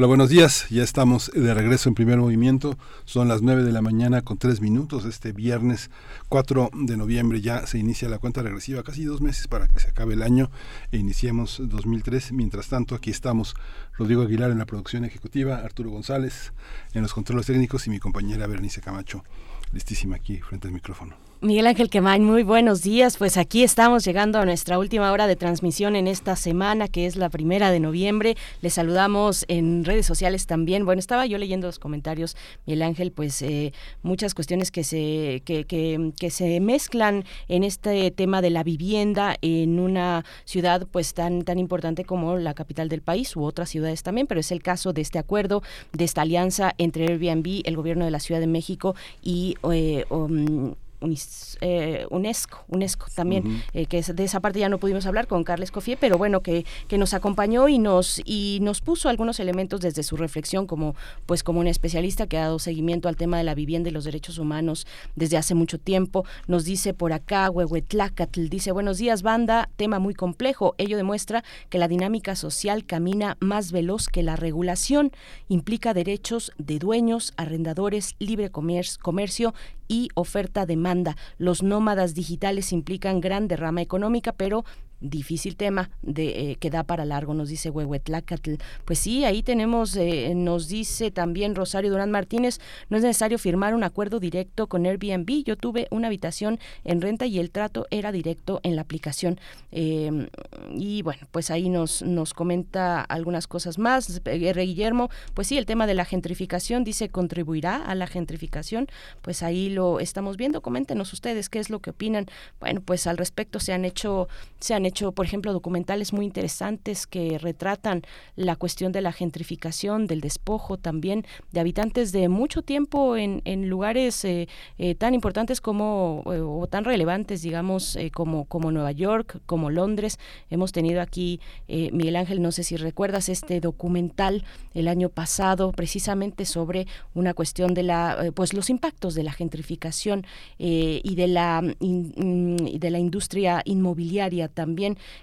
Hola, 0.00 0.06
buenos 0.06 0.30
días. 0.30 0.66
Ya 0.70 0.82
estamos 0.82 1.30
de 1.34 1.52
regreso 1.52 1.90
en 1.90 1.94
primer 1.94 2.16
movimiento. 2.16 2.78
Son 3.04 3.28
las 3.28 3.42
9 3.42 3.64
de 3.64 3.70
la 3.70 3.82
mañana 3.82 4.22
con 4.22 4.38
3 4.38 4.62
minutos. 4.62 5.04
Este 5.04 5.32
viernes 5.32 5.90
4 6.30 6.70
de 6.72 6.96
noviembre 6.96 7.42
ya 7.42 7.66
se 7.66 7.76
inicia 7.76 8.08
la 8.08 8.16
cuenta 8.16 8.40
regresiva. 8.40 8.82
Casi 8.82 9.04
dos 9.04 9.20
meses 9.20 9.46
para 9.46 9.68
que 9.68 9.78
se 9.78 9.90
acabe 9.90 10.14
el 10.14 10.22
año 10.22 10.50
e 10.90 10.96
iniciemos 10.96 11.60
2003. 11.62 12.32
Mientras 12.32 12.68
tanto, 12.68 12.94
aquí 12.94 13.10
estamos 13.10 13.54
Rodrigo 13.98 14.22
Aguilar 14.22 14.50
en 14.50 14.56
la 14.60 14.64
producción 14.64 15.04
ejecutiva, 15.04 15.56
Arturo 15.56 15.90
González 15.90 16.54
en 16.94 17.02
los 17.02 17.12
controles 17.12 17.44
técnicos 17.44 17.86
y 17.86 17.90
mi 17.90 17.98
compañera 17.98 18.46
Bernice 18.46 18.80
Camacho, 18.80 19.22
listísima 19.70 20.16
aquí 20.16 20.38
frente 20.40 20.66
al 20.66 20.72
micrófono. 20.72 21.29
Miguel 21.42 21.68
Ángel 21.68 21.88
Quemain, 21.88 22.22
muy 22.22 22.42
buenos 22.42 22.82
días. 22.82 23.16
Pues 23.16 23.38
aquí 23.38 23.62
estamos 23.62 24.04
llegando 24.04 24.38
a 24.38 24.44
nuestra 24.44 24.78
última 24.78 25.10
hora 25.10 25.26
de 25.26 25.36
transmisión 25.36 25.96
en 25.96 26.06
esta 26.06 26.36
semana, 26.36 26.86
que 26.86 27.06
es 27.06 27.16
la 27.16 27.30
primera 27.30 27.70
de 27.70 27.80
noviembre. 27.80 28.36
Les 28.60 28.74
saludamos 28.74 29.46
en 29.48 29.86
redes 29.86 30.04
sociales 30.04 30.46
también. 30.46 30.84
Bueno, 30.84 31.00
estaba 31.00 31.24
yo 31.24 31.38
leyendo 31.38 31.66
los 31.66 31.78
comentarios, 31.78 32.36
Miguel 32.66 32.82
Ángel, 32.82 33.10
pues 33.10 33.40
eh, 33.40 33.72
muchas 34.02 34.34
cuestiones 34.34 34.70
que 34.70 34.84
se, 34.84 35.40
que, 35.46 35.64
que, 35.64 36.12
que 36.20 36.28
se 36.28 36.60
mezclan 36.60 37.24
en 37.48 37.64
este 37.64 38.10
tema 38.10 38.42
de 38.42 38.50
la 38.50 38.62
vivienda 38.62 39.34
en 39.40 39.80
una 39.80 40.26
ciudad 40.44 40.86
pues 40.92 41.14
tan, 41.14 41.44
tan 41.44 41.58
importante 41.58 42.04
como 42.04 42.36
la 42.36 42.52
capital 42.52 42.90
del 42.90 43.00
país 43.00 43.34
u 43.34 43.44
otras 43.44 43.70
ciudades 43.70 44.02
también, 44.02 44.26
pero 44.26 44.40
es 44.40 44.52
el 44.52 44.62
caso 44.62 44.92
de 44.92 45.00
este 45.00 45.18
acuerdo, 45.18 45.62
de 45.94 46.04
esta 46.04 46.20
alianza 46.20 46.74
entre 46.76 47.06
Airbnb, 47.06 47.62
el 47.64 47.76
gobierno 47.76 48.04
de 48.04 48.10
la 48.10 48.20
Ciudad 48.20 48.40
de 48.40 48.46
México 48.46 48.94
y 49.22 49.56
eh, 49.72 50.04
um, 50.10 50.74
Unis- 51.00 51.56
eh, 51.60 52.06
UNESCO, 52.10 52.64
UNESCO 52.68 53.06
también, 53.14 53.62
eh, 53.72 53.86
que 53.86 53.98
es- 53.98 54.14
de 54.14 54.24
esa 54.24 54.40
parte 54.40 54.58
ya 54.60 54.68
no 54.68 54.78
pudimos 54.78 55.06
hablar 55.06 55.26
con 55.26 55.44
Carles 55.44 55.70
Cofié, 55.70 55.96
pero 55.96 56.18
bueno, 56.18 56.40
que, 56.42 56.64
que 56.88 56.98
nos 56.98 57.14
acompañó 57.14 57.68
y 57.68 57.78
nos, 57.78 58.20
y 58.24 58.58
nos 58.62 58.80
puso 58.80 59.08
algunos 59.08 59.40
elementos 59.40 59.80
desde 59.80 60.02
su 60.02 60.16
reflexión 60.16 60.66
como, 60.66 60.94
pues 61.26 61.42
como 61.42 61.60
un 61.60 61.66
especialista 61.66 62.26
que 62.26 62.36
ha 62.38 62.42
dado 62.42 62.58
seguimiento 62.58 63.08
al 63.08 63.16
tema 63.16 63.38
de 63.38 63.44
la 63.44 63.54
vivienda 63.54 63.88
y 63.88 63.92
los 63.92 64.04
derechos 64.04 64.38
humanos 64.38 64.86
desde 65.16 65.36
hace 65.36 65.54
mucho 65.54 65.78
tiempo. 65.78 66.24
Nos 66.46 66.64
dice 66.64 66.92
por 66.94 67.12
acá, 67.12 67.50
Huehuetlacatl, 67.50 68.48
dice, 68.48 68.72
buenos 68.72 68.98
días, 68.98 69.22
banda, 69.22 69.68
tema 69.76 69.98
muy 69.98 70.14
complejo. 70.14 70.74
Ello 70.78 70.96
demuestra 70.96 71.44
que 71.68 71.78
la 71.78 71.88
dinámica 71.88 72.36
social 72.36 72.84
camina 72.84 73.36
más 73.40 73.72
veloz 73.72 74.08
que 74.08 74.22
la 74.22 74.36
regulación. 74.36 75.12
Implica 75.48 75.94
derechos 75.94 76.52
de 76.58 76.78
dueños, 76.78 77.32
arrendadores, 77.36 78.14
libre 78.18 78.50
comer- 78.50 78.98
comercio 79.00 79.54
y 79.90 80.08
oferta-demanda. 80.14 81.16
Los 81.36 81.64
nómadas 81.64 82.14
digitales 82.14 82.72
implican 82.72 83.20
gran 83.20 83.48
derrama 83.48 83.82
económica, 83.82 84.32
pero 84.32 84.64
difícil 85.00 85.56
tema 85.56 85.90
de 86.02 86.52
eh, 86.52 86.56
que 86.56 86.70
da 86.70 86.84
para 86.84 87.04
largo 87.04 87.34
nos 87.34 87.48
dice 87.48 87.70
Huehuetlacatl. 87.70 88.54
Pues 88.84 88.98
sí 88.98 89.24
ahí 89.24 89.42
tenemos 89.42 89.96
eh, 89.96 90.34
nos 90.34 90.68
dice 90.68 91.10
también 91.10 91.54
Rosario 91.54 91.90
Durán 91.90 92.10
Martínez 92.10 92.60
no 92.88 92.96
es 92.96 93.02
necesario 93.02 93.38
firmar 93.38 93.74
un 93.74 93.82
acuerdo 93.82 94.20
directo 94.20 94.66
con 94.66 94.86
Airbnb. 94.86 95.44
Yo 95.44 95.56
tuve 95.56 95.88
una 95.90 96.08
habitación 96.08 96.58
en 96.84 97.00
renta 97.00 97.26
y 97.26 97.38
el 97.38 97.50
trato 97.50 97.86
era 97.90 98.12
directo 98.12 98.60
en 98.62 98.76
la 98.76 98.82
aplicación. 98.82 99.40
Eh, 99.72 100.28
y 100.74 101.02
bueno 101.02 101.26
pues 101.30 101.50
ahí 101.50 101.68
nos 101.68 102.02
nos 102.02 102.34
comenta 102.34 103.00
algunas 103.00 103.46
cosas 103.46 103.78
más. 103.78 104.20
R. 104.24 104.62
Guillermo 104.62 105.08
pues 105.34 105.48
sí 105.48 105.56
el 105.56 105.66
tema 105.66 105.86
de 105.86 105.94
la 105.94 106.04
gentrificación 106.04 106.84
dice 106.84 107.08
contribuirá 107.08 107.76
a 107.76 107.94
la 107.94 108.06
gentrificación 108.06 108.86
pues 109.22 109.42
ahí 109.42 109.70
lo 109.70 110.00
estamos 110.00 110.36
viendo. 110.36 110.60
Coméntenos 110.60 111.12
ustedes 111.12 111.48
qué 111.48 111.58
es 111.58 111.70
lo 111.70 111.80
que 111.80 111.90
opinan. 111.90 112.26
Bueno 112.60 112.82
pues 112.82 113.06
al 113.06 113.16
respecto 113.16 113.60
se 113.60 113.72
han 113.72 113.84
hecho 113.84 114.28
se 114.58 114.74
han 114.74 114.89
hecho, 114.90 115.12
por 115.12 115.24
ejemplo, 115.24 115.52
documentales 115.52 116.12
muy 116.12 116.26
interesantes 116.26 117.06
que 117.06 117.38
retratan 117.38 118.02
la 118.36 118.56
cuestión 118.56 118.92
de 118.92 119.00
la 119.00 119.12
gentrificación, 119.12 120.06
del 120.06 120.20
despojo 120.20 120.76
también 120.76 121.24
de 121.52 121.60
habitantes 121.60 122.12
de 122.12 122.28
mucho 122.28 122.62
tiempo 122.62 123.16
en, 123.16 123.40
en 123.44 123.68
lugares 123.68 124.24
eh, 124.24 124.48
eh, 124.78 124.94
tan 124.94 125.14
importantes 125.14 125.60
como 125.60 126.22
eh, 126.26 126.40
o 126.40 126.66
tan 126.66 126.84
relevantes, 126.84 127.42
digamos, 127.42 127.96
como, 128.12 128.44
como 128.44 128.70
Nueva 128.70 128.92
York, 128.92 129.40
como 129.46 129.70
Londres. 129.70 130.18
Hemos 130.50 130.72
tenido 130.72 131.00
aquí, 131.00 131.40
Miguel 131.68 132.16
Ángel, 132.16 132.42
no 132.42 132.52
sé 132.52 132.64
si 132.64 132.76
recuerdas 132.76 133.28
este 133.28 133.60
documental 133.60 134.44
el 134.74 134.88
año 134.88 135.08
pasado 135.08 135.72
precisamente 135.72 136.44
sobre 136.44 136.86
una 137.14 137.32
cuestión 137.34 137.74
de 137.74 137.84
la, 137.84 138.32
pues 138.34 138.52
los 138.52 138.70
impactos 138.70 139.14
de 139.14 139.22
la 139.22 139.32
gentrificación 139.32 140.26
y 140.58 141.14
de 141.14 141.28
la, 141.28 141.62
de 141.62 142.90
la 142.90 142.98
industria 142.98 143.62
inmobiliaria 143.64 144.48
también, 144.48 144.79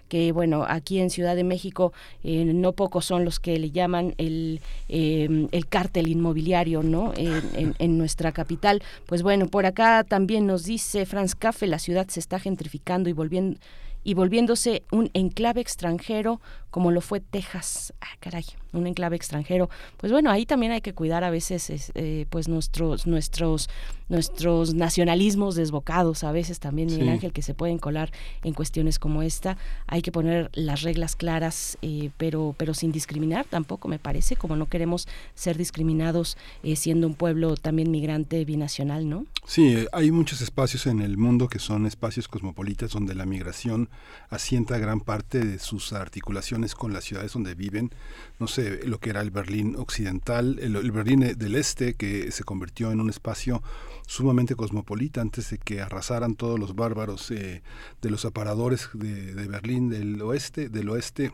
que 0.09 0.31
bueno, 0.31 0.65
aquí 0.67 0.99
en 0.99 1.09
Ciudad 1.09 1.35
de 1.35 1.43
México 1.43 1.93
no 2.23 2.71
pocos 2.73 3.05
son 3.05 3.25
los 3.25 3.39
que 3.39 3.57
le 3.59 3.71
llaman 3.71 4.13
el, 4.17 4.61
el 4.89 5.67
cártel 5.67 6.07
inmobiliario, 6.07 6.83
¿no? 6.83 7.13
En, 7.15 7.97
nuestra 7.97 8.31
capital. 8.31 8.83
Pues 9.05 9.23
bueno, 9.23 9.47
por 9.47 9.65
acá 9.65 10.03
también 10.03 10.45
nos 10.45 10.63
dice 10.63 11.05
Franz 11.05 11.35
Café, 11.35 11.67
la 11.67 11.79
ciudad 11.79 12.07
se 12.07 12.19
está 12.19 12.39
gentrificando 12.39 13.09
y 13.09 13.13
volviendo 13.13 13.57
y 14.03 14.13
volviéndose 14.13 14.83
un 14.89 15.09
enclave 15.13 15.59
extranjero 15.59 16.39
como 16.69 16.91
lo 16.91 17.01
fue 17.01 17.19
Texas. 17.19 17.93
Ah, 18.01 18.17
caray, 18.19 18.45
un 18.73 18.87
enclave 18.87 19.15
extranjero. 19.15 19.69
Pues 19.97 20.11
bueno, 20.11 20.29
ahí 20.29 20.45
también 20.45 20.71
hay 20.71 20.81
que 20.81 20.93
cuidar 20.93 21.23
a 21.23 21.29
veces 21.29 21.91
eh, 21.95 22.25
pues 22.29 22.47
nuestros 22.47 23.07
nuestros 23.07 23.69
nuestros 24.09 24.73
nacionalismos 24.73 25.55
desbocados, 25.55 26.23
a 26.23 26.31
veces 26.31 26.59
también 26.59 26.87
Miguel 26.87 27.09
Ángel 27.09 27.33
que 27.33 27.41
se 27.41 27.53
pueden 27.53 27.77
colar 27.77 28.11
en 28.43 28.53
cuestiones 28.53 28.99
como 28.99 29.21
esta. 29.21 29.57
Hay 29.85 30.01
que 30.01 30.13
poner 30.13 30.49
las 30.53 30.81
reglas 30.81 31.15
claras, 31.15 31.77
eh, 31.81 32.11
pero 32.17 32.55
pero 32.57 32.73
sin 32.73 32.91
discriminar 32.91 33.45
tampoco 33.45 33.87
me 33.87 33.99
parece, 33.99 34.35
como 34.35 34.55
no 34.55 34.67
queremos 34.67 35.07
ser 35.35 35.57
discriminados 35.57 36.37
eh, 36.63 36.75
siendo 36.75 37.07
un 37.07 37.15
pueblo 37.15 37.55
también 37.55 37.91
migrante 37.91 38.43
binacional, 38.45 39.09
¿no? 39.09 39.25
Sí, 39.45 39.85
hay 39.91 40.11
muchos 40.11 40.41
espacios 40.41 40.87
en 40.87 41.01
el 41.01 41.17
mundo 41.17 41.47
que 41.47 41.59
son 41.59 41.85
espacios 41.85 42.27
cosmopolitas 42.27 42.91
donde 42.91 43.15
la 43.15 43.25
migración 43.25 43.89
asienta 44.29 44.77
gran 44.77 44.99
parte 44.99 45.39
de 45.39 45.59
sus 45.59 45.93
articulaciones 45.93 46.56
con 46.75 46.93
las 46.93 47.03
ciudades 47.03 47.33
donde 47.33 47.55
viven, 47.55 47.91
no 48.39 48.47
sé, 48.47 48.85
lo 48.85 48.99
que 48.99 49.09
era 49.09 49.21
el 49.21 49.31
Berlín 49.31 49.75
occidental, 49.77 50.59
el, 50.59 50.91
Berlín 50.91 51.19
del 51.19 51.55
este, 51.55 51.93
que 51.93 52.31
se 52.31 52.43
convirtió 52.43 52.91
en 52.91 52.99
un 52.99 53.09
espacio 53.09 53.61
sumamente 54.07 54.55
cosmopolita 54.55 55.21
antes 55.21 55.49
de 55.49 55.57
que 55.57 55.81
arrasaran 55.81 56.35
todos 56.35 56.59
los 56.59 56.75
bárbaros 56.75 57.29
eh, 57.31 57.61
de 58.01 58.09
los 58.09 58.25
aparadores 58.25 58.89
de, 58.93 59.33
de 59.33 59.47
Berlín 59.47 59.89
del 59.89 60.21
oeste, 60.21 60.69
del 60.69 60.89
oeste 60.89 61.31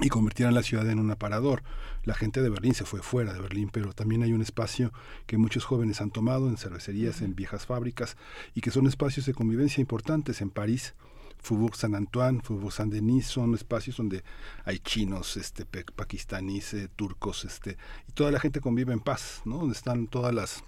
y 0.00 0.08
convirtieran 0.08 0.54
la 0.54 0.62
ciudad 0.62 0.88
en 0.88 0.98
un 0.98 1.10
aparador. 1.10 1.62
La 2.04 2.14
gente 2.14 2.40
de 2.42 2.48
Berlín 2.48 2.74
se 2.74 2.84
fue 2.84 3.02
fuera 3.02 3.32
de 3.32 3.40
Berlín, 3.40 3.70
pero 3.70 3.92
también 3.92 4.22
hay 4.22 4.32
un 4.32 4.42
espacio 4.42 4.92
que 5.26 5.36
muchos 5.36 5.64
jóvenes 5.64 6.00
han 6.00 6.10
tomado 6.10 6.48
en 6.48 6.56
cervecerías, 6.56 7.20
en 7.20 7.34
viejas 7.34 7.66
fábricas, 7.66 8.16
y 8.54 8.62
que 8.62 8.70
son 8.70 8.86
espacios 8.86 9.26
de 9.26 9.34
convivencia 9.34 9.80
importantes 9.80 10.40
en 10.40 10.50
París. 10.50 10.94
Faubourg 11.42 11.76
Saint 11.76 11.94
Antoine, 11.94 12.40
Faubourg 12.42 12.72
Saint 12.72 12.92
Denis 12.92 13.26
son 13.26 13.54
espacios 13.54 13.96
donde 13.96 14.22
hay 14.64 14.78
chinos, 14.78 15.36
este, 15.36 15.66
pakistaníes, 15.66 16.74
eh, 16.74 16.88
turcos, 16.94 17.44
este, 17.44 17.76
y 18.08 18.12
toda 18.12 18.30
la 18.30 18.40
gente 18.40 18.60
convive 18.60 18.92
en 18.92 19.00
paz, 19.00 19.42
¿no? 19.44 19.58
Donde 19.58 19.74
están 19.74 20.06
todas 20.06 20.34
las 20.34 20.64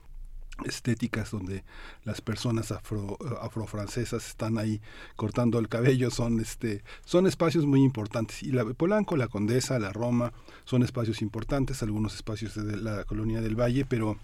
estéticas 0.65 1.31
donde 1.31 1.65
las 2.05 2.21
personas 2.21 2.73
afro, 2.73 3.17
afrofrancesas 3.41 4.29
están 4.29 4.59
ahí 4.59 4.81
cortando 5.17 5.59
el 5.59 5.69
cabello 5.69 6.11
son 6.11 6.41
este 6.41 6.85
son 7.05 7.27
espacios 7.27 7.65
muy 7.65 7.83
importantes 7.83 8.43
y 8.43 8.53
la 8.53 8.65
Polanco 8.65 9.17
la 9.17 9.29
Condesa 9.29 9.79
la 9.79 9.93
Roma 9.93 10.33
son 10.65 10.83
espacios 10.83 11.23
importantes 11.23 11.83
algunos 11.83 12.15
espacios 12.15 12.55
de 12.55 12.77
la 12.77 13.05
colonia 13.05 13.41
del 13.41 13.59
Valle 13.59 13.87
pero 13.87 14.19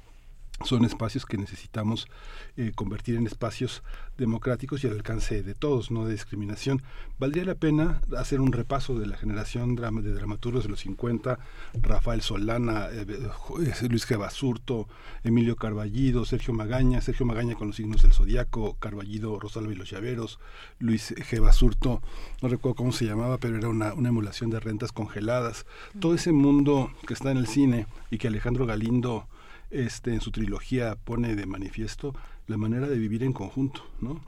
son 0.64 0.84
espacios 0.84 1.24
que 1.24 1.36
necesitamos 1.36 2.08
eh, 2.56 2.72
convertir 2.74 3.16
en 3.16 3.26
espacios 3.26 3.82
democráticos 4.16 4.82
y 4.82 4.88
al 4.88 4.94
alcance 4.94 5.42
de 5.42 5.54
todos, 5.54 5.90
no 5.92 6.04
de 6.04 6.12
discriminación. 6.12 6.82
Valdría 7.18 7.44
la 7.44 7.54
pena 7.54 8.00
hacer 8.16 8.40
un 8.40 8.52
repaso 8.52 8.98
de 8.98 9.06
la 9.06 9.16
generación 9.16 9.76
de 9.76 10.12
dramaturgos 10.12 10.64
de 10.64 10.70
los 10.70 10.80
50, 10.80 11.38
Rafael 11.80 12.20
Solana, 12.22 12.88
eh, 12.90 13.06
eh, 13.08 13.88
Luis 13.88 14.08
G. 14.08 14.18
Basurto, 14.18 14.88
Emilio 15.22 15.54
Carballido, 15.54 16.24
Sergio 16.24 16.52
Magaña, 16.52 17.00
Sergio 17.00 17.24
Magaña 17.24 17.54
con 17.54 17.68
los 17.68 17.76
signos 17.76 18.02
del 18.02 18.12
zodiaco, 18.12 18.74
Carballido, 18.80 19.38
Rosalba 19.38 19.72
y 19.72 19.76
los 19.76 19.90
llaveros, 19.90 20.40
Luis 20.80 21.14
G. 21.14 21.40
Basurto, 21.40 22.02
no 22.42 22.48
recuerdo 22.48 22.74
cómo 22.74 22.92
se 22.92 23.04
llamaba, 23.04 23.38
pero 23.38 23.56
era 23.56 23.68
una, 23.68 23.94
una 23.94 24.08
emulación 24.08 24.50
de 24.50 24.58
rentas 24.58 24.90
congeladas. 24.90 25.64
Todo 26.00 26.14
ese 26.14 26.32
mundo 26.32 26.90
que 27.06 27.14
está 27.14 27.30
en 27.30 27.38
el 27.38 27.46
cine 27.46 27.86
y 28.10 28.18
que 28.18 28.26
Alejandro 28.26 28.66
Galindo 28.66 29.28
este, 29.70 30.12
en 30.12 30.20
su 30.20 30.30
trilogía 30.30 30.96
pone 30.96 31.34
de 31.36 31.46
manifiesto 31.46 32.14
la 32.46 32.56
manera 32.56 32.88
de 32.88 32.98
vivir 32.98 33.22
en 33.22 33.32
conjunto, 33.32 33.82
¿no? 34.00 34.20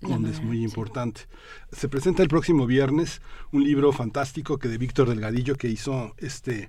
donde 0.00 0.30
es 0.30 0.42
muy 0.42 0.62
importante. 0.62 1.22
Se 1.72 1.88
presenta 1.88 2.22
el 2.22 2.28
próximo 2.28 2.66
viernes 2.66 3.22
un 3.52 3.64
libro 3.64 3.92
fantástico 3.92 4.58
que 4.58 4.68
de 4.68 4.78
Víctor 4.78 5.08
Delgadillo 5.08 5.56
que 5.56 5.68
hizo 5.68 6.14
este 6.18 6.68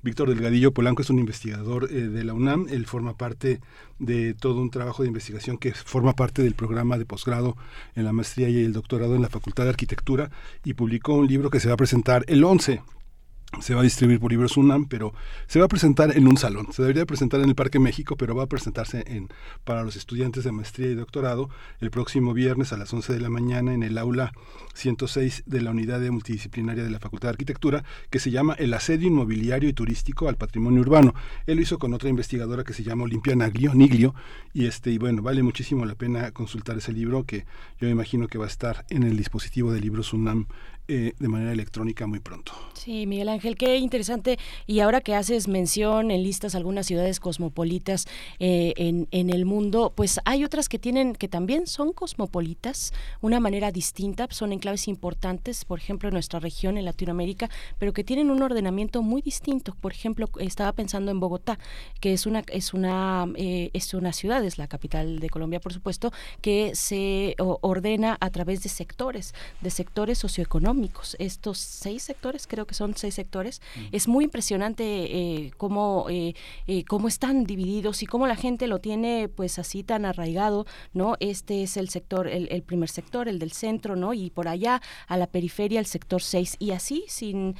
Víctor 0.00 0.28
Delgadillo 0.28 0.72
Polanco 0.72 1.02
es 1.02 1.10
un 1.10 1.18
investigador 1.18 1.88
eh, 1.90 2.08
de 2.08 2.22
la 2.22 2.32
UNAM, 2.32 2.66
él 2.70 2.86
forma 2.86 3.16
parte 3.16 3.60
de 3.98 4.32
todo 4.32 4.60
un 4.60 4.70
trabajo 4.70 5.02
de 5.02 5.08
investigación 5.08 5.58
que 5.58 5.72
forma 5.72 6.14
parte 6.14 6.42
del 6.42 6.54
programa 6.54 6.98
de 6.98 7.04
posgrado 7.04 7.56
en 7.96 8.04
la 8.04 8.12
maestría 8.12 8.48
y 8.48 8.64
el 8.64 8.72
doctorado 8.72 9.16
en 9.16 9.22
la 9.22 9.28
Facultad 9.28 9.64
de 9.64 9.70
Arquitectura 9.70 10.30
y 10.64 10.74
publicó 10.74 11.14
un 11.14 11.26
libro 11.26 11.50
que 11.50 11.58
se 11.58 11.66
va 11.66 11.74
a 11.74 11.78
presentar 11.78 12.24
el 12.28 12.44
11 12.44 12.80
se 13.60 13.74
va 13.74 13.80
a 13.80 13.84
distribuir 13.84 14.20
por 14.20 14.30
Libros 14.30 14.58
UNAM, 14.58 14.86
pero 14.86 15.14
se 15.46 15.58
va 15.58 15.64
a 15.64 15.68
presentar 15.68 16.16
en 16.16 16.28
un 16.28 16.36
salón. 16.36 16.68
Se 16.72 16.82
debería 16.82 17.06
presentar 17.06 17.40
en 17.40 17.48
el 17.48 17.54
Parque 17.54 17.78
México, 17.78 18.14
pero 18.16 18.34
va 18.34 18.44
a 18.44 18.46
presentarse 18.46 19.04
en, 19.06 19.28
para 19.64 19.82
los 19.82 19.96
estudiantes 19.96 20.44
de 20.44 20.52
maestría 20.52 20.88
y 20.88 20.94
doctorado 20.94 21.48
el 21.80 21.90
próximo 21.90 22.34
viernes 22.34 22.74
a 22.74 22.76
las 22.76 22.92
11 22.92 23.14
de 23.14 23.20
la 23.20 23.30
mañana 23.30 23.72
en 23.72 23.82
el 23.82 23.96
aula 23.96 24.32
106 24.74 25.44
de 25.46 25.62
la 25.62 25.70
unidad 25.70 25.98
de 25.98 26.10
multidisciplinaria 26.10 26.84
de 26.84 26.90
la 26.90 27.00
Facultad 27.00 27.28
de 27.28 27.32
Arquitectura, 27.32 27.84
que 28.10 28.18
se 28.18 28.30
llama 28.30 28.52
El 28.52 28.74
asedio 28.74 29.08
inmobiliario 29.08 29.68
y 29.68 29.72
turístico 29.72 30.28
al 30.28 30.36
patrimonio 30.36 30.82
urbano. 30.82 31.14
Él 31.46 31.56
lo 31.56 31.62
hizo 31.62 31.78
con 31.78 31.94
otra 31.94 32.10
investigadora 32.10 32.64
que 32.64 32.74
se 32.74 32.84
llama 32.84 33.04
Olimpia 33.04 33.34
Naglio, 33.34 33.74
Niglio, 33.74 34.14
y 34.52 34.66
este 34.66 34.90
y 34.90 34.98
bueno, 34.98 35.22
vale 35.22 35.42
muchísimo 35.42 35.86
la 35.86 35.94
pena 35.94 36.30
consultar 36.32 36.76
ese 36.76 36.92
libro 36.92 37.24
que 37.24 37.46
yo 37.80 37.88
imagino 37.88 38.28
que 38.28 38.38
va 38.38 38.44
a 38.44 38.48
estar 38.48 38.84
en 38.90 39.04
el 39.04 39.16
dispositivo 39.16 39.72
de 39.72 39.80
Libros 39.80 40.12
UNAM 40.12 40.46
eh, 40.90 41.12
de 41.18 41.28
manera 41.28 41.52
electrónica 41.52 42.06
muy 42.06 42.18
pronto. 42.18 42.52
Sí, 42.72 43.06
Miguel 43.06 43.28
Ángel, 43.28 43.56
qué 43.56 43.76
interesante. 43.76 44.38
Y 44.66 44.80
ahora 44.80 45.02
que 45.02 45.14
haces 45.14 45.46
mención 45.46 46.10
en 46.10 46.22
listas 46.22 46.54
algunas 46.54 46.86
ciudades 46.86 47.20
cosmopolitas 47.20 48.06
eh, 48.38 48.72
en, 48.78 49.06
en, 49.10 49.28
el 49.28 49.44
mundo, 49.44 49.92
pues 49.94 50.18
hay 50.24 50.44
otras 50.44 50.66
que 50.70 50.78
tienen, 50.78 51.14
que 51.14 51.28
también 51.28 51.66
son 51.66 51.92
cosmopolitas, 51.92 52.94
una 53.20 53.38
manera 53.38 53.70
distinta, 53.70 54.28
son 54.30 54.50
enclaves 54.54 54.88
importantes, 54.88 55.66
por 55.66 55.78
ejemplo, 55.78 56.08
en 56.08 56.14
nuestra 56.14 56.40
región, 56.40 56.78
en 56.78 56.86
Latinoamérica, 56.86 57.50
pero 57.78 57.92
que 57.92 58.02
tienen 58.02 58.30
un 58.30 58.40
ordenamiento 58.40 59.02
muy 59.02 59.20
distinto. 59.20 59.76
Por 59.78 59.92
ejemplo, 59.92 60.26
estaba 60.38 60.72
pensando 60.72 61.10
en 61.10 61.20
Bogotá, 61.20 61.58
que 62.00 62.14
es 62.14 62.24
una, 62.24 62.44
es 62.50 62.72
una, 62.72 63.26
eh, 63.36 63.68
es 63.74 63.92
una 63.92 64.14
ciudad, 64.14 64.42
es 64.42 64.56
la 64.56 64.68
capital 64.68 65.18
de 65.18 65.28
Colombia, 65.28 65.60
por 65.60 65.74
supuesto, 65.74 66.12
que 66.40 66.74
se 66.74 67.36
ordena 67.36 68.16
a 68.20 68.30
través 68.30 68.62
de 68.62 68.70
sectores, 68.70 69.34
de 69.60 69.68
sectores 69.68 70.16
socioeconómicos 70.16 70.77
estos 71.18 71.58
seis 71.58 72.02
sectores, 72.02 72.46
creo 72.46 72.66
que 72.66 72.74
son 72.74 72.94
seis 72.96 73.14
sectores. 73.14 73.60
Es 73.92 74.08
muy 74.08 74.24
impresionante 74.24 74.84
eh, 74.84 75.50
cómo, 75.56 76.06
eh, 76.08 76.34
eh, 76.66 76.84
cómo 76.84 77.08
están 77.08 77.44
divididos 77.44 78.02
y 78.02 78.06
cómo 78.06 78.26
la 78.26 78.36
gente 78.36 78.66
lo 78.66 78.78
tiene 78.78 79.28
pues 79.28 79.58
así 79.58 79.82
tan 79.82 80.04
arraigado, 80.04 80.66
¿no? 80.92 81.16
Este 81.20 81.62
es 81.62 81.76
el 81.76 81.88
sector, 81.88 82.28
el, 82.28 82.62
primer 82.62 82.88
sector, 82.88 83.28
el 83.28 83.38
del 83.38 83.52
centro, 83.52 83.96
¿no? 83.96 84.14
Y 84.14 84.30
por 84.30 84.48
allá 84.48 84.80
a 85.06 85.16
la 85.16 85.26
periferia 85.26 85.80
el 85.80 85.86
sector 85.86 86.22
6 86.22 86.56
y 86.58 86.72
así, 86.72 87.04
sin, 87.08 87.56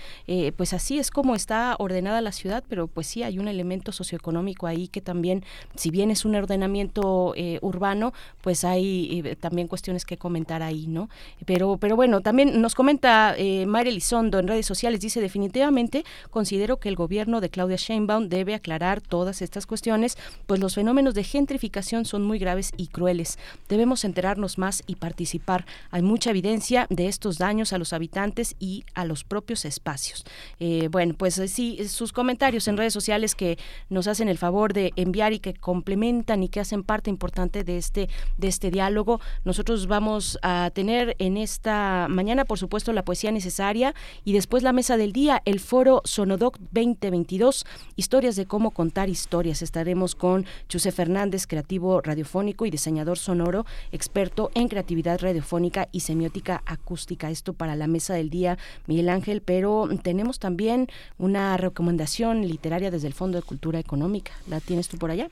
pues 0.57 0.73
así 0.73 0.99
es 0.99 1.11
como 1.11 1.35
está 1.35 1.77
ordenada 1.79 2.21
la 2.21 2.33
ciudad, 2.33 2.65
pero 2.69 2.89
pues 2.89 3.07
sí 3.07 3.23
hay 3.23 3.39
un 3.39 3.49
elemento 3.49 3.93
socioeconómico 3.93 4.67
ahí 4.67 4.89
que 4.89 5.01
también, 5.01 5.45
si 5.75 5.91
bien 5.91 6.11
es 6.11 6.25
un 6.25 6.35
ordenamiento 6.35 7.35
urbano, 7.61 8.13
pues 8.41 8.65
hay 8.65 9.37
también 9.41 9.69
cuestiones 9.69 10.05
que 10.05 10.17
comentar 10.17 10.63
ahí, 10.63 10.87
¿no? 10.87 11.09
Pero, 11.47 11.77
pero 11.79 11.97
bueno, 11.97 12.21
también 12.21 12.61
nos 12.61 12.75
comenta 12.75 13.08
eh, 13.37 13.67
Elizondo 13.89 14.39
en 14.39 14.49
redes 14.49 14.67
sociales, 14.67 15.01
dice 15.01 15.21
definitivamente 15.21 16.05
considero 16.31 16.79
que 16.79 16.89
el 16.89 16.97
gobierno 16.97 17.41
de 17.41 17.49
Claudia 17.49 17.77
Sheinbaum 17.77 18.29
debe 18.29 18.55
aclarar 18.55 19.01
todas 19.01 19.41
estas 19.41 19.67
cuestiones, 19.67 20.19
pues 20.47 20.61
los 20.61 20.75
fenómenos 20.75 21.15
de 21.15 21.25
gentrificación 21.25 22.05
son 22.05 22.23
muy 22.23 22.39
graves 22.39 22.73
y 22.77 22.89
crueles. 22.89 23.39
Debemos 23.69 24.05
enterarnos 24.05 24.59
más 24.59 24.83
y 24.87 24.97
participar. 24.97 25.65
Hay 25.91 26.03
mucha 26.03 26.31
evidencia 26.31 26.87
de 26.91 27.09
estos 27.09 27.39
daños 27.39 27.73
a 27.73 27.79
los 27.79 27.93
habitantes 27.93 28.57
y 28.59 28.85
a 28.95 29.05
los 29.05 29.25
propios 29.25 29.65
espacios. 29.65 30.25
Eh, 30.61 30.89
bueno, 30.91 31.15
pues 31.17 31.41
sí, 31.47 31.79
sus 31.89 32.13
comentarios 32.13 32.69
en 32.69 32.77
redes 32.77 32.93
sociales 32.93 33.35
que 33.35 33.59
nos 33.89 34.07
hacen 34.07 34.29
el 34.29 34.39
favor 34.39 34.73
de 34.73 34.93
enviar 34.97 35.33
y 35.33 35.39
que 35.39 35.55
complementan 35.55 36.43
y 36.43 36.49
que 36.49 36.61
hacen 36.61 36.83
parte 36.83 37.11
importante 37.11 37.65
de 37.65 37.79
este 37.79 38.09
de 38.37 38.49
este 38.49 38.71
diálogo. 38.71 39.21
Nosotros 39.45 39.87
vamos 39.87 40.39
a 40.43 40.71
tener 40.75 41.17
en 41.19 41.37
esta 41.37 42.07
mañana, 42.09 42.45
por 42.45 42.59
supuesto, 42.59 42.93
la 42.99 43.05
poesía 43.05 43.31
necesaria 43.31 43.95
y 44.25 44.33
después 44.33 44.65
la 44.65 44.73
mesa 44.73 44.97
del 44.97 45.13
día, 45.13 45.41
el 45.45 45.61
foro 45.61 46.03
Sonodoc 46.05 46.59
2022, 46.73 47.65
historias 47.95 48.35
de 48.35 48.47
cómo 48.47 48.73
contar 48.73 49.09
historias. 49.09 49.63
Estaremos 49.63 50.17
con 50.17 50.47
Chuse 50.69 50.91
Fernández, 50.91 51.47
creativo 51.47 52.01
radiofónico 52.01 52.67
y 52.67 52.71
diseñador 52.71 53.17
sonoro, 53.17 53.67
experto 53.93 54.51
en 54.55 54.67
creatividad 54.67 55.21
radiofónica 55.21 55.89
y 55.93 56.01
semiótica 56.01 56.63
acústica. 56.67 57.31
Esto 57.31 57.53
para 57.53 57.77
la 57.77 57.87
mesa 57.87 58.15
del 58.15 58.31
día, 58.31 58.59
Miguel 58.89 59.11
Ángel, 59.11 59.43
pero 59.43 59.89
tenemos 60.03 60.41
también 60.41 60.89
una 61.19 61.57
recomendación 61.57 62.49
literaria 62.49 62.91
desde 62.91 63.07
el 63.07 63.15
Fondo 63.15 63.39
de 63.39 63.43
Cultura 63.47 63.79
Económica. 63.79 64.33
¿La 64.49 64.59
tienes 64.59 64.89
tú 64.89 64.99
por 64.99 65.13
allá? 65.13 65.31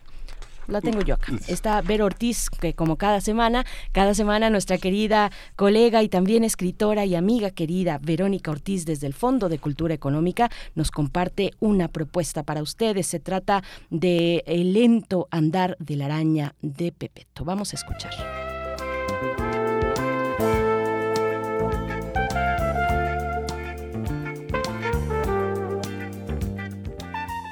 La 0.69 0.81
tengo 0.81 1.01
yo 1.03 1.15
acá. 1.15 1.33
Está 1.49 1.81
Vero 1.83 2.07
Ortiz, 2.07 2.51
que 2.51 2.75
como 2.75 2.97
cada 2.97 3.21
semana, 3.21 3.65
cada 3.93 4.15
semana 4.15 4.51
nuestra 4.51 4.79
querida 4.79 5.31
colega 5.57 6.03
y 6.03 6.09
también 6.09 6.45
escritora 6.45 7.05
y 7.05 7.15
amiga 7.15 7.51
querida 7.51 7.99
Verónica 8.03 8.51
Ortiz 8.51 8.85
desde 8.85 9.07
el 9.07 9.15
Fondo 9.15 9.49
de 9.49 9.59
Cultura 9.59 9.95
Económica 9.95 10.51
nos 10.75 10.91
comparte 10.91 11.53
una 11.61 11.89
propuesta 11.89 12.43
para 12.43 12.63
ustedes. 12.63 13.07
Se 13.07 13.21
trata 13.21 13.63
de 13.91 14.43
El 14.47 14.73
lento 14.73 15.29
andar 15.31 15.77
de 15.79 15.97
la 15.97 16.07
araña 16.07 16.55
de 16.63 16.93
Pepeto. 16.93 17.45
Vamos 17.45 17.73
a 17.73 17.77
escuchar. 17.77 18.46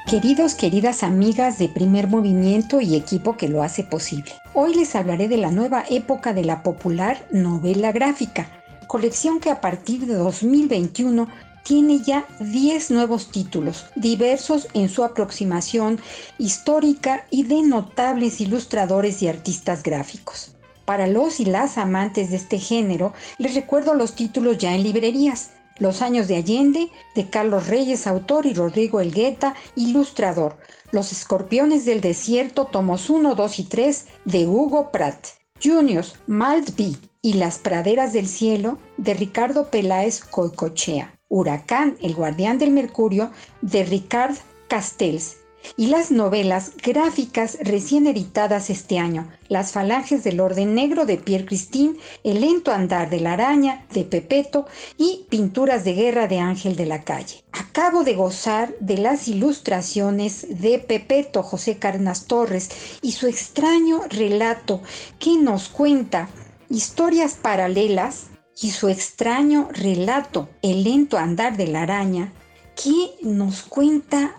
Queridos, 0.07 0.53
queridas 0.53 1.01
amigas 1.01 1.57
de 1.57 1.67
primer 1.67 2.07
movimiento 2.07 2.79
y 2.79 2.95
equipo 2.95 3.37
que 3.37 3.49
lo 3.49 3.63
hace 3.63 3.83
posible. 3.83 4.33
Hoy 4.53 4.75
les 4.75 4.95
hablaré 4.95 5.27
de 5.27 5.37
la 5.37 5.49
nueva 5.49 5.83
época 5.89 6.31
de 6.31 6.45
la 6.45 6.61
popular 6.61 7.25
novela 7.31 7.91
gráfica, 7.91 8.47
colección 8.85 9.39
que 9.39 9.49
a 9.49 9.61
partir 9.61 10.05
de 10.05 10.13
2021 10.13 11.27
tiene 11.63 12.01
ya 12.01 12.23
10 12.39 12.91
nuevos 12.91 13.31
títulos, 13.31 13.87
diversos 13.95 14.67
en 14.75 14.89
su 14.89 15.03
aproximación 15.03 15.99
histórica 16.37 17.25
y 17.31 17.41
de 17.41 17.63
notables 17.63 18.41
ilustradores 18.41 19.23
y 19.23 19.27
artistas 19.27 19.81
gráficos. 19.81 20.51
Para 20.85 21.07
los 21.07 21.39
y 21.39 21.45
las 21.45 21.79
amantes 21.79 22.29
de 22.29 22.35
este 22.35 22.59
género, 22.59 23.13
les 23.39 23.55
recuerdo 23.55 23.95
los 23.95 24.13
títulos 24.13 24.59
ya 24.59 24.75
en 24.75 24.83
librerías. 24.83 25.49
Los 25.77 26.01
años 26.01 26.27
de 26.27 26.37
Allende, 26.37 26.89
de 27.15 27.29
Carlos 27.29 27.67
Reyes, 27.67 28.07
autor, 28.07 28.45
y 28.45 28.53
Rodrigo 28.53 29.01
Elgueta, 29.01 29.55
ilustrador. 29.75 30.57
Los 30.91 31.11
escorpiones 31.11 31.85
del 31.85 32.01
desierto, 32.01 32.65
tomos 32.65 33.09
1, 33.09 33.35
2 33.35 33.59
y 33.59 33.63
3, 33.63 34.07
de 34.25 34.47
Hugo 34.47 34.91
Pratt. 34.91 35.27
Juniors, 35.61 36.15
Maltby 36.27 36.97
y 37.21 37.33
Las 37.33 37.59
praderas 37.59 38.13
del 38.13 38.27
cielo, 38.27 38.77
de 38.97 39.13
Ricardo 39.13 39.69
Peláez 39.69 40.23
Coicochea. 40.23 41.13
Huracán, 41.27 41.97
el 42.01 42.15
guardián 42.15 42.57
del 42.57 42.71
mercurio, 42.71 43.31
de 43.61 43.83
Ricard 43.83 44.35
Castells 44.67 45.37
y 45.77 45.87
las 45.87 46.11
novelas 46.11 46.71
gráficas 46.81 47.57
recién 47.61 48.07
editadas 48.07 48.69
este 48.69 48.99
año, 48.99 49.29
Las 49.47 49.71
falanges 49.71 50.23
del 50.23 50.39
orden 50.39 50.73
negro 50.73 51.05
de 51.05 51.17
Pierre 51.17 51.45
Christine, 51.45 51.97
El 52.23 52.41
lento 52.41 52.71
andar 52.71 53.09
de 53.09 53.19
la 53.19 53.33
araña 53.33 53.85
de 53.93 54.03
Pepeto 54.03 54.65
y 54.97 55.25
Pinturas 55.29 55.83
de 55.83 55.93
guerra 55.93 56.27
de 56.27 56.39
Ángel 56.39 56.75
de 56.75 56.85
la 56.85 57.03
Calle. 57.03 57.43
Acabo 57.51 58.03
de 58.03 58.15
gozar 58.15 58.73
de 58.79 58.97
las 58.97 59.27
ilustraciones 59.27 60.47
de 60.61 60.79
Pepeto 60.79 61.43
José 61.43 61.77
Carnas 61.77 62.25
Torres 62.25 62.69
y 63.01 63.11
su 63.11 63.27
extraño 63.27 64.01
relato 64.09 64.81
que 65.19 65.37
nos 65.37 65.69
cuenta 65.69 66.29
historias 66.69 67.35
paralelas 67.35 68.27
y 68.61 68.71
su 68.71 68.87
extraño 68.87 69.69
relato, 69.71 70.49
El 70.61 70.83
lento 70.83 71.17
andar 71.17 71.57
de 71.57 71.67
la 71.67 71.83
araña, 71.83 72.33
que 72.75 73.11
nos 73.21 73.63
cuenta 73.63 74.35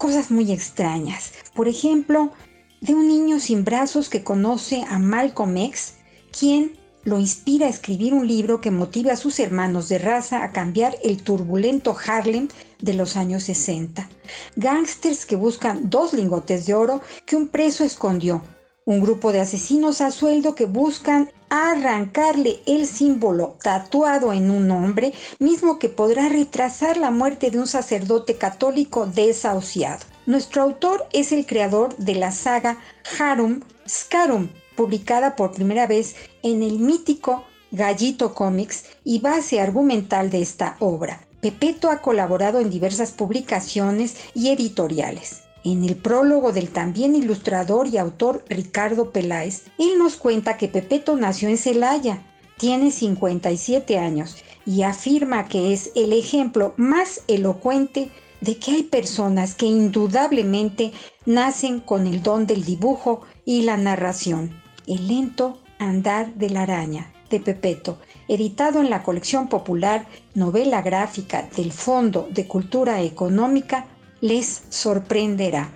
cosas 0.00 0.30
muy 0.30 0.50
extrañas. 0.50 1.34
Por 1.54 1.68
ejemplo, 1.68 2.32
de 2.80 2.94
un 2.94 3.06
niño 3.06 3.38
sin 3.38 3.64
brazos 3.64 4.08
que 4.08 4.24
conoce 4.24 4.82
a 4.88 4.98
Malcolm 4.98 5.54
X, 5.58 5.96
quien 6.36 6.78
lo 7.04 7.18
inspira 7.18 7.66
a 7.66 7.68
escribir 7.68 8.14
un 8.14 8.26
libro 8.26 8.62
que 8.62 8.70
motiva 8.70 9.12
a 9.12 9.16
sus 9.16 9.38
hermanos 9.38 9.90
de 9.90 9.98
raza 9.98 10.42
a 10.42 10.52
cambiar 10.52 10.96
el 11.04 11.22
turbulento 11.22 11.94
Harlem 12.06 12.48
de 12.80 12.94
los 12.94 13.16
años 13.16 13.42
60. 13.42 14.08
Gangsters 14.56 15.26
que 15.26 15.36
buscan 15.36 15.90
dos 15.90 16.14
lingotes 16.14 16.64
de 16.64 16.72
oro 16.72 17.02
que 17.26 17.36
un 17.36 17.48
preso 17.48 17.84
escondió. 17.84 18.42
Un 18.90 19.00
grupo 19.00 19.30
de 19.30 19.38
asesinos 19.38 20.00
a 20.00 20.10
sueldo 20.10 20.56
que 20.56 20.64
buscan 20.64 21.30
arrancarle 21.48 22.58
el 22.66 22.88
símbolo 22.88 23.56
tatuado 23.62 24.32
en 24.32 24.50
un 24.50 24.68
hombre, 24.72 25.12
mismo 25.38 25.78
que 25.78 25.88
podrá 25.88 26.28
retrasar 26.28 26.96
la 26.96 27.12
muerte 27.12 27.52
de 27.52 27.60
un 27.60 27.68
sacerdote 27.68 28.34
católico 28.34 29.06
desahuciado. 29.06 30.00
Nuestro 30.26 30.62
autor 30.62 31.06
es 31.12 31.30
el 31.30 31.46
creador 31.46 31.96
de 31.98 32.16
la 32.16 32.32
saga 32.32 32.78
Harum 33.16 33.60
Scarum, 33.88 34.48
publicada 34.74 35.36
por 35.36 35.52
primera 35.52 35.86
vez 35.86 36.16
en 36.42 36.64
el 36.64 36.80
mítico 36.80 37.44
Gallito 37.70 38.34
Comics 38.34 38.86
y 39.04 39.20
base 39.20 39.60
argumental 39.60 40.30
de 40.30 40.42
esta 40.42 40.74
obra. 40.80 41.20
Pepeto 41.40 41.90
ha 41.90 42.02
colaborado 42.02 42.58
en 42.58 42.70
diversas 42.70 43.12
publicaciones 43.12 44.16
y 44.34 44.48
editoriales. 44.48 45.39
En 45.62 45.84
el 45.84 45.96
prólogo 45.96 46.52
del 46.52 46.70
también 46.70 47.14
ilustrador 47.14 47.86
y 47.88 47.98
autor 47.98 48.44
Ricardo 48.48 49.10
Peláez, 49.10 49.64
él 49.78 49.98
nos 49.98 50.16
cuenta 50.16 50.56
que 50.56 50.68
Pepeto 50.68 51.16
nació 51.16 51.50
en 51.50 51.58
Celaya, 51.58 52.22
tiene 52.56 52.90
57 52.90 53.98
años 53.98 54.36
y 54.64 54.82
afirma 54.82 55.48
que 55.48 55.72
es 55.72 55.92
el 55.94 56.12
ejemplo 56.14 56.72
más 56.76 57.22
elocuente 57.28 58.10
de 58.40 58.56
que 58.56 58.70
hay 58.70 58.82
personas 58.84 59.54
que 59.54 59.66
indudablemente 59.66 60.92
nacen 61.26 61.80
con 61.80 62.06
el 62.06 62.22
don 62.22 62.46
del 62.46 62.64
dibujo 62.64 63.22
y 63.44 63.62
la 63.62 63.76
narración. 63.76 64.62
El 64.86 65.08
lento 65.08 65.58
andar 65.78 66.34
de 66.34 66.50
la 66.50 66.62
araña 66.62 67.12
de 67.28 67.38
Pepeto, 67.38 67.98
editado 68.28 68.80
en 68.80 68.90
la 68.90 69.02
colección 69.02 69.48
popular 69.48 70.06
Novela 70.34 70.82
Gráfica 70.82 71.48
del 71.54 71.72
Fondo 71.72 72.28
de 72.30 72.46
Cultura 72.46 73.02
Económica 73.02 73.86
les 74.20 74.64
sorprenderá. 74.68 75.70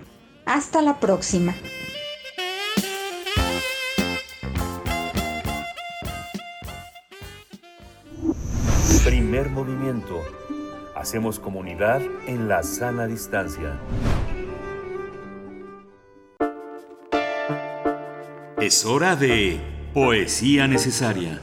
Hasta 0.45 0.81
la 0.81 0.99
próxima. 0.99 1.55
Primer 9.03 9.49
movimiento. 9.49 10.21
Hacemos 10.95 11.39
comunidad 11.39 12.01
en 12.27 12.47
la 12.47 12.63
sana 12.63 13.07
distancia. 13.07 13.79
Es 18.59 18.85
hora 18.85 19.15
de 19.15 19.59
Poesía 19.93 20.67
Necesaria. 20.67 21.41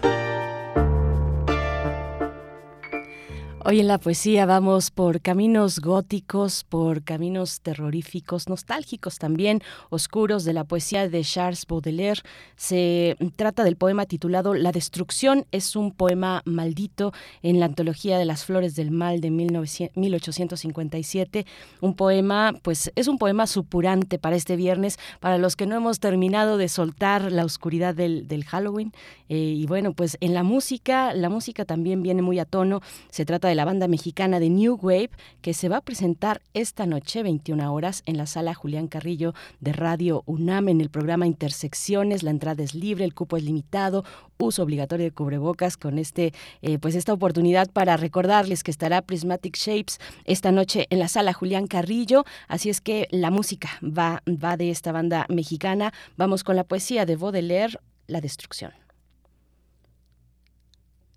Hoy 3.64 3.78
en 3.78 3.86
la 3.86 3.98
poesía 3.98 4.44
vamos 4.44 4.90
por 4.90 5.20
caminos 5.20 5.78
góticos, 5.78 6.64
por 6.64 7.04
caminos 7.04 7.60
terroríficos, 7.60 8.48
nostálgicos 8.48 9.18
también, 9.18 9.60
oscuros 9.88 10.42
de 10.42 10.52
la 10.52 10.64
poesía 10.64 11.08
de 11.08 11.22
Charles 11.22 11.64
Baudelaire. 11.68 12.22
Se 12.56 13.16
trata 13.36 13.62
del 13.62 13.76
poema 13.76 14.06
titulado 14.06 14.54
La 14.54 14.72
destrucción 14.72 15.46
es 15.52 15.76
un 15.76 15.92
poema 15.92 16.42
maldito 16.44 17.12
en 17.42 17.60
la 17.60 17.66
antología 17.66 18.18
de 18.18 18.24
las 18.24 18.44
flores 18.44 18.74
del 18.74 18.90
mal 18.90 19.20
de 19.20 19.30
1857. 19.30 21.46
Un 21.80 21.94
poema, 21.94 22.54
pues 22.62 22.90
es 22.96 23.06
un 23.06 23.18
poema 23.18 23.46
supurante 23.46 24.18
para 24.18 24.34
este 24.34 24.56
viernes, 24.56 24.98
para 25.20 25.38
los 25.38 25.54
que 25.54 25.66
no 25.66 25.76
hemos 25.76 26.00
terminado 26.00 26.56
de 26.56 26.68
soltar 26.68 27.30
la 27.30 27.44
oscuridad 27.44 27.94
del, 27.94 28.44
Halloween. 28.44 28.90
Eh, 29.28 29.36
y 29.36 29.66
bueno, 29.66 29.92
pues 29.92 30.16
en 30.20 30.34
la 30.34 30.42
música, 30.42 31.14
la 31.14 31.28
música 31.28 31.64
también 31.64 32.02
viene 32.02 32.22
muy 32.22 32.40
a 32.40 32.44
tono. 32.44 32.80
Se 33.08 33.24
trata 33.24 33.46
de 33.46 33.51
la 33.54 33.64
banda 33.64 33.88
mexicana 33.88 34.40
de 34.40 34.50
New 34.50 34.78
Wave, 34.80 35.10
que 35.40 35.54
se 35.54 35.68
va 35.68 35.78
a 35.78 35.80
presentar 35.80 36.42
esta 36.54 36.86
noche, 36.86 37.22
21 37.22 37.72
horas, 37.72 38.02
en 38.06 38.16
la 38.16 38.26
sala 38.26 38.54
Julián 38.54 38.88
Carrillo 38.88 39.34
de 39.60 39.72
Radio 39.72 40.22
UNAM 40.26 40.68
en 40.68 40.80
el 40.80 40.90
programa 40.90 41.26
Intersecciones. 41.26 42.22
La 42.22 42.30
entrada 42.30 42.62
es 42.62 42.74
libre, 42.74 43.04
el 43.04 43.14
cupo 43.14 43.36
es 43.36 43.44
limitado, 43.44 44.04
uso 44.38 44.62
obligatorio 44.62 45.04
de 45.04 45.12
cubrebocas 45.12 45.76
con 45.76 45.98
este, 45.98 46.32
eh, 46.62 46.78
pues 46.78 46.94
esta 46.94 47.12
oportunidad 47.12 47.70
para 47.70 47.96
recordarles 47.96 48.62
que 48.62 48.70
estará 48.70 49.02
Prismatic 49.02 49.56
Shapes 49.56 49.98
esta 50.24 50.52
noche 50.52 50.86
en 50.90 50.98
la 50.98 51.08
sala 51.08 51.32
Julián 51.32 51.66
Carrillo. 51.66 52.24
Así 52.48 52.70
es 52.70 52.80
que 52.80 53.08
la 53.10 53.30
música 53.30 53.70
va, 53.82 54.22
va 54.26 54.56
de 54.56 54.70
esta 54.70 54.92
banda 54.92 55.26
mexicana. 55.28 55.92
Vamos 56.16 56.44
con 56.44 56.56
la 56.56 56.64
poesía 56.64 57.06
de 57.06 57.16
Baudelaire, 57.16 57.78
La 58.06 58.20
Destrucción. 58.20 58.81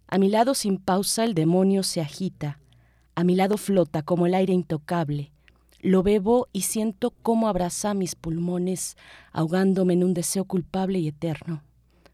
A 0.07 0.18
mi 0.18 0.30
lado 0.30 0.53
sin 0.53 0.77
pausa 0.77 1.23
el 1.23 1.34
demonio 1.34 1.82
se 1.84 1.99
agita, 1.99 2.60
a 3.15 3.23
mi 3.23 3.36
lado 3.36 3.57
flota 3.57 4.03
como 4.03 4.27
el 4.27 4.36
aire 4.36 4.53
intocable. 4.53 5.32
Lo 5.80 6.03
bebo 6.03 6.48
y 6.53 6.61
siento 6.61 7.11
cómo 7.11 7.48
abraza 7.48 7.94
mis 7.94 8.15
pulmones, 8.15 8.98
ahogándome 9.32 9.94
en 9.94 10.03
un 10.03 10.14
deseo 10.14 10.45
culpable 10.45 10.99
y 10.99 11.07
eterno. 11.07 11.64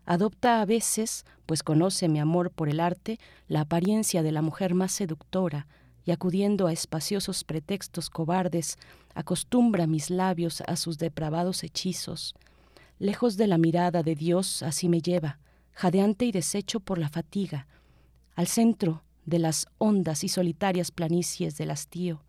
Adopta 0.05 0.61
a 0.61 0.65
veces, 0.65 1.26
pues 1.45 1.63
conoce 1.63 2.07
mi 2.07 2.19
amor 2.19 2.51
por 2.51 2.69
el 2.69 2.80
arte, 2.80 3.19
la 3.47 3.61
apariencia 3.61 4.23
de 4.23 4.31
la 4.31 4.41
mujer 4.41 4.73
más 4.73 4.91
seductora, 4.91 5.68
y 6.05 6.11
acudiendo 6.11 6.68
a 6.68 6.73
espaciosos 6.73 7.43
pretextos 7.43 8.09
cobardes, 8.09 8.77
acostumbra 9.13 9.85
mis 9.85 10.09
labios 10.09 10.61
a 10.65 10.76
sus 10.76 10.97
depravados 10.97 11.63
hechizos. 11.63 12.35
Lejos 12.99 13.38
de 13.38 13.47
la 13.47 13.57
mirada 13.57 14.01
de 14.01 14.15
Dios 14.15 14.63
así 14.63 14.89
me 14.89 15.01
lleva, 15.01 15.39
jadeante 15.73 16.26
y 16.26 16.31
deshecho 16.31 16.80
por 16.80 16.97
la 16.97 17.09
fatiga, 17.09 17.68
al 18.36 18.48
centro 18.48 19.03
de 19.26 19.40
las 19.40 19.68
hondas 19.78 20.24
y 20.24 20.30
solitarias 20.30 20.91
planicies 20.91 21.58
del 21.58 21.72
hastío, 21.72 22.24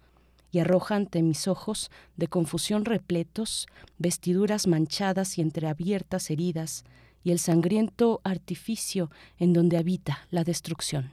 y 0.50 0.58
arroja 0.58 0.96
ante 0.96 1.22
mis 1.22 1.48
ojos, 1.48 1.90
de 2.16 2.28
confusión 2.28 2.84
repletos, 2.84 3.66
vestiduras 3.98 4.66
manchadas 4.66 5.38
y 5.38 5.40
entreabiertas 5.40 6.30
heridas, 6.30 6.84
y 7.24 7.30
el 7.30 7.38
sangriento 7.38 8.20
artificio 8.24 9.10
en 9.38 9.52
donde 9.52 9.78
habita 9.78 10.26
la 10.30 10.44
destrucción. 10.44 11.12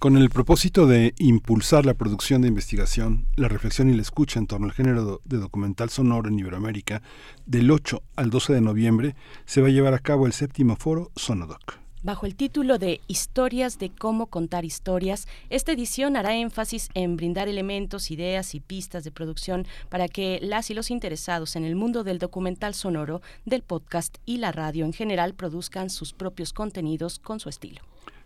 Con 0.00 0.16
el 0.16 0.30
propósito 0.30 0.86
de 0.86 1.12
impulsar 1.18 1.84
la 1.84 1.92
producción 1.92 2.40
de 2.40 2.48
investigación, 2.48 3.26
la 3.36 3.48
reflexión 3.48 3.90
y 3.90 3.92
la 3.92 4.00
escucha 4.00 4.38
en 4.38 4.46
torno 4.46 4.64
al 4.64 4.72
género 4.72 5.20
de 5.26 5.36
documental 5.36 5.90
sonoro 5.90 6.30
en 6.30 6.38
Iberoamérica, 6.38 7.02
del 7.44 7.70
8 7.70 8.02
al 8.16 8.30
12 8.30 8.54
de 8.54 8.60
noviembre 8.62 9.14
se 9.44 9.60
va 9.60 9.68
a 9.68 9.70
llevar 9.70 9.92
a 9.92 9.98
cabo 9.98 10.26
el 10.26 10.32
séptimo 10.32 10.76
foro 10.76 11.10
Sonodoc. 11.16 11.76
Bajo 12.02 12.24
el 12.24 12.34
título 12.34 12.78
de 12.78 13.02
Historias 13.08 13.78
de 13.78 13.90
cómo 13.90 14.28
contar 14.28 14.64
historias, 14.64 15.28
esta 15.50 15.72
edición 15.72 16.16
hará 16.16 16.34
énfasis 16.34 16.88
en 16.94 17.18
brindar 17.18 17.48
elementos, 17.48 18.10
ideas 18.10 18.54
y 18.54 18.60
pistas 18.60 19.04
de 19.04 19.10
producción 19.10 19.66
para 19.90 20.08
que 20.08 20.38
las 20.40 20.70
y 20.70 20.74
los 20.74 20.90
interesados 20.90 21.56
en 21.56 21.64
el 21.64 21.76
mundo 21.76 22.04
del 22.04 22.18
documental 22.18 22.72
sonoro, 22.72 23.20
del 23.44 23.60
podcast 23.60 24.16
y 24.24 24.38
la 24.38 24.50
radio 24.50 24.86
en 24.86 24.94
general 24.94 25.34
produzcan 25.34 25.90
sus 25.90 26.14
propios 26.14 26.54
contenidos 26.54 27.18
con 27.18 27.38
su 27.38 27.50
estilo. 27.50 27.82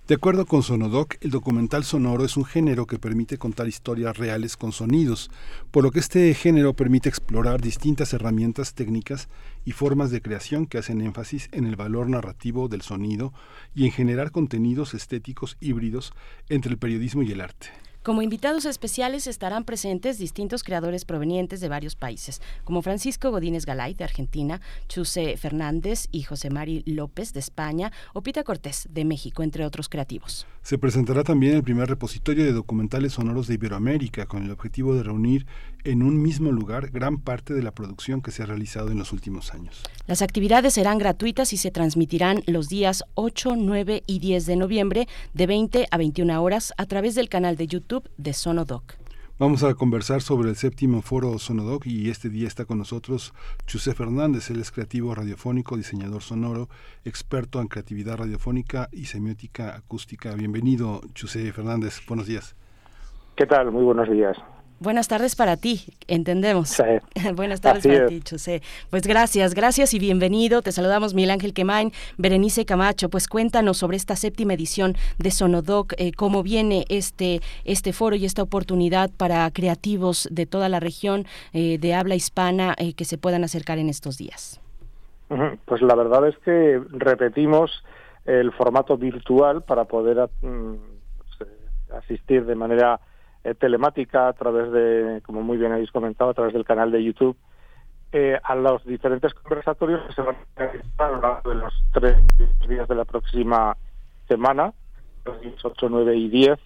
De 0.07 0.17
acuerdo 0.17 0.45
con 0.45 0.63
Sonodoc, 0.63 1.15
el 1.23 1.31
documental 1.31 1.83
sonoro 1.83 2.27
es 2.27 2.37
un 2.37 2.45
género 2.45 2.85
que 2.85 2.99
permite 2.99 3.39
contar 3.39 3.69
historias 3.69 4.19
reales 4.19 4.59
con 4.59 4.71
sonidos, 4.71 5.31
por 5.71 5.83
lo 5.83 5.91
que 5.91 6.01
este 6.01 6.35
género 6.35 6.75
permite 6.75 7.09
explorar 7.09 7.63
distintas 7.63 8.13
herramientas 8.13 8.75
técnicas 8.75 9.31
y 9.65 9.73
formas 9.73 10.11
de 10.11 10.21
creación 10.21 10.67
que 10.67 10.77
hacen 10.77 11.01
énfasis 11.01 11.49
en 11.53 11.65
el 11.65 11.77
valor 11.77 12.11
narrativo 12.11 12.69
del 12.69 12.83
sonido 12.83 13.33
y 13.75 13.87
en 13.87 13.93
generar 13.93 14.31
contenidos 14.31 14.93
estéticos 14.93 15.57
híbridos 15.59 16.13
entre 16.51 16.73
el 16.73 16.79
periodismo 16.79 17.23
y 17.23 17.33
el 17.33 17.41
arte. 17.41 17.69
Como 18.05 18.21
invitados 18.21 18.67
especiales 18.67 19.27
estarán 19.27 19.65
presentes 19.65 20.19
distintos 20.19 20.63
creadores 20.63 21.07
provenientes 21.07 21.63
de 21.63 21.71
varios 21.71 21.97
países, 21.97 22.43
como 22.63 22.83
Francisco 22.83 23.31
Godínez 23.31 23.65
Galay 23.65 23.95
de 23.95 24.05
Argentina, 24.05 24.61
Chuse 24.89 25.39
Fernández 25.39 26.09
y 26.13 26.23
José 26.23 26.51
Mari 26.51 26.83
López 26.85 27.33
de 27.33 27.41
España 27.41 27.93
o 28.13 28.21
Pita 28.21 28.45
Cortés 28.45 28.89
de 28.91 29.07
México, 29.07 29.43
entre 29.43 29.65
otros 29.65 29.89
creativos. 29.89 30.47
Se 30.61 30.77
presentará 30.77 31.25
también 31.25 31.55
el 31.55 31.63
primer 31.63 31.89
repositorio 31.89 32.45
de 32.45 32.53
documentales 32.53 33.15
sonoros 33.15 33.47
de 33.47 33.55
Iberoamérica 33.55 34.27
con 34.27 34.45
el 34.45 34.51
objetivo 34.51 34.95
de 34.95 35.03
reunir 35.03 35.47
en 35.85 36.03
un 36.03 36.21
mismo 36.21 36.53
lugar 36.53 36.91
gran 36.91 37.19
parte 37.19 37.55
de 37.55 37.63
la 37.63 37.71
producción 37.71 38.21
que 38.21 38.31
se 38.31 38.43
ha 38.43 38.47
realizado 38.47 38.91
en 38.91 38.99
los 38.99 39.13
últimos 39.13 39.53
años. 39.53 39.83
Las 40.07 40.23
actividades 40.23 40.75
serán 40.75 40.99
gratuitas 40.99 41.53
y 41.53 41.59
se 41.59 41.71
transmitirán 41.71 42.43
los 42.47 42.69
días 42.69 43.05
8, 43.15 43.55
9 43.57 44.03
y 44.07 44.19
10 44.19 44.47
de 44.47 44.57
noviembre 44.57 45.09
de 45.33 45.47
20 45.47 45.87
a 45.91 45.97
21 45.97 46.43
horas 46.43 46.73
a 46.77 46.87
través 46.87 47.15
del 47.15 47.29
canal 47.29 47.57
de 47.57 47.67
YouTube 47.67 47.94
de 48.17 48.33
Sonodoc. 48.33 48.95
Vamos 49.39 49.65
a 49.65 49.75
conversar 49.75 50.21
sobre 50.21 50.49
el 50.49 50.57
séptimo 50.57 51.03
foro 51.03 51.39
Sonodoc 51.39 51.87
y 51.87 52.09
este 52.09 52.29
día 52.29 52.47
está 52.47 52.65
con 52.65 52.79
nosotros 52.79 53.35
Chuse 53.67 53.93
Fernández, 53.93 54.49
él 54.51 54.61
es 54.61 54.71
creativo 54.71 55.15
radiofónico, 55.15 55.77
diseñador 55.77 56.23
sonoro, 56.23 56.69
experto 57.05 57.61
en 57.61 57.67
creatividad 57.67 58.17
radiofónica 58.19 58.89
y 58.93 59.07
semiótica 59.07 59.75
acústica. 59.75 60.35
Bienvenido, 60.35 61.01
Chuse 61.15 61.53
Fernández, 61.53 62.01
buenos 62.07 62.27
días. 62.27 62.55
¿Qué 63.35 63.47
tal? 63.47 63.73
Muy 63.73 63.83
buenos 63.83 64.09
días. 64.09 64.37
Buenas 64.81 65.09
tardes 65.09 65.37
para 65.37 65.57
ti, 65.57 65.85
entendemos. 66.09 66.69
Sí. 66.69 66.83
Buenas 67.35 67.61
tardes 67.61 67.87
Así 67.87 67.89
para 67.89 68.05
es. 68.05 68.11
ti, 68.11 68.21
Chusé. 68.21 68.63
Pues 68.91 69.07
gracias, 69.07 69.55
gracias 69.55 69.95
y 69.95 69.99
bienvenido. 69.99 70.63
Te 70.63 70.73
saludamos 70.73 71.15
Miguel 71.15 71.31
Ángel 71.31 71.55
Quemain, 71.55 71.93
Berenice 72.19 72.67
Camacho. 72.67 73.09
Pues 73.09 73.29
cuéntanos 73.29 73.79
sobre 73.79 73.97
esta 73.97 74.17
séptima 74.17 74.53
edición 74.55 74.95
de 75.19 75.31
Sonodoc, 75.31 75.95
eh, 75.97 76.13
cómo 76.13 76.43
viene 76.43 76.85
este, 76.89 77.41
este 77.65 77.93
foro 77.93 78.17
y 78.17 78.25
esta 78.25 78.43
oportunidad 78.43 79.11
para 79.17 79.51
creativos 79.53 80.29
de 80.31 80.45
toda 80.45 80.69
la 80.69 80.81
región 80.81 81.25
eh, 81.53 81.79
de 81.79 81.95
habla 81.95 82.15
hispana 82.17 82.75
eh, 82.77 82.95
que 82.95 83.05
se 83.05 83.17
puedan 83.17 83.45
acercar 83.45 83.79
en 83.79 83.89
estos 83.89 84.19
días. 84.19 84.61
Pues 85.65 85.83
la 85.83 85.95
verdad 85.95 86.29
es 86.29 86.37
que 86.39 86.81
repetimos 86.91 87.83
el 88.27 88.53
formato 88.53 88.97
virtual 88.97 89.63
para 89.63 89.85
poder 89.85 90.29
mm, 90.43 90.75
asistir 91.97 92.45
de 92.45 92.55
manera 92.55 93.01
eh, 93.45 93.55
telemática 93.55 94.29
a 94.29 94.33
través 94.33 94.73
de, 94.73 95.23
como 95.25 95.43
muy 95.43 95.57
bien 95.57 95.73
habéis 95.73 95.93
comentado, 95.93 96.31
a 96.31 96.35
través 96.35 96.55
del 96.55 96.65
canal 96.65 96.91
de 96.91 97.05
YouTube 97.05 97.37
eh, 98.17 98.39
a 98.45 98.55
los 98.55 98.85
diferentes 98.85 99.35
conversatorios 99.35 100.01
que 100.07 100.13
se 100.13 100.23
van 100.23 100.37
a 100.37 100.61
realizar 100.61 100.89
a 100.99 101.11
lo 101.11 101.21
largo 101.21 101.51
de 101.51 101.57
los 101.57 101.75
tres 101.93 102.17
días 102.69 102.87
de 102.87 102.95
la 102.95 103.05
próxima 103.05 103.77
semana, 104.29 104.73
los 105.25 105.41
días 105.41 105.57
8, 105.65 105.89
9 105.91 106.17
y 106.17 106.29
10, 106.29 106.59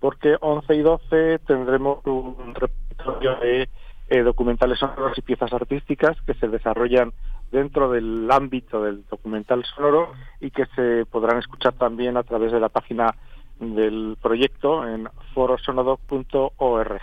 porque 0.00 0.36
11 0.40 0.74
y 0.74 0.82
12 0.82 1.38
tendremos 1.46 2.04
un 2.06 2.56
repertorio 2.56 3.36
de 3.36 3.68
eh, 4.08 4.22
documentales 4.22 4.80
sonoros 4.80 5.16
y 5.16 5.22
piezas 5.22 5.52
artísticas 5.52 6.20
que 6.26 6.34
se 6.34 6.48
desarrollan 6.48 7.12
dentro 7.52 7.92
del 7.92 8.28
ámbito 8.28 8.82
del 8.82 9.06
documental 9.06 9.64
sonoro 9.64 10.12
y 10.40 10.50
que 10.50 10.66
se 10.74 11.06
podrán 11.06 11.38
escuchar 11.38 11.74
también 11.74 12.16
a 12.16 12.24
través 12.24 12.50
de 12.50 12.58
la 12.58 12.68
página 12.68 13.14
del 13.62 14.16
proyecto 14.20 14.86
en 14.86 15.08
forosonodoc.org. 15.34 17.00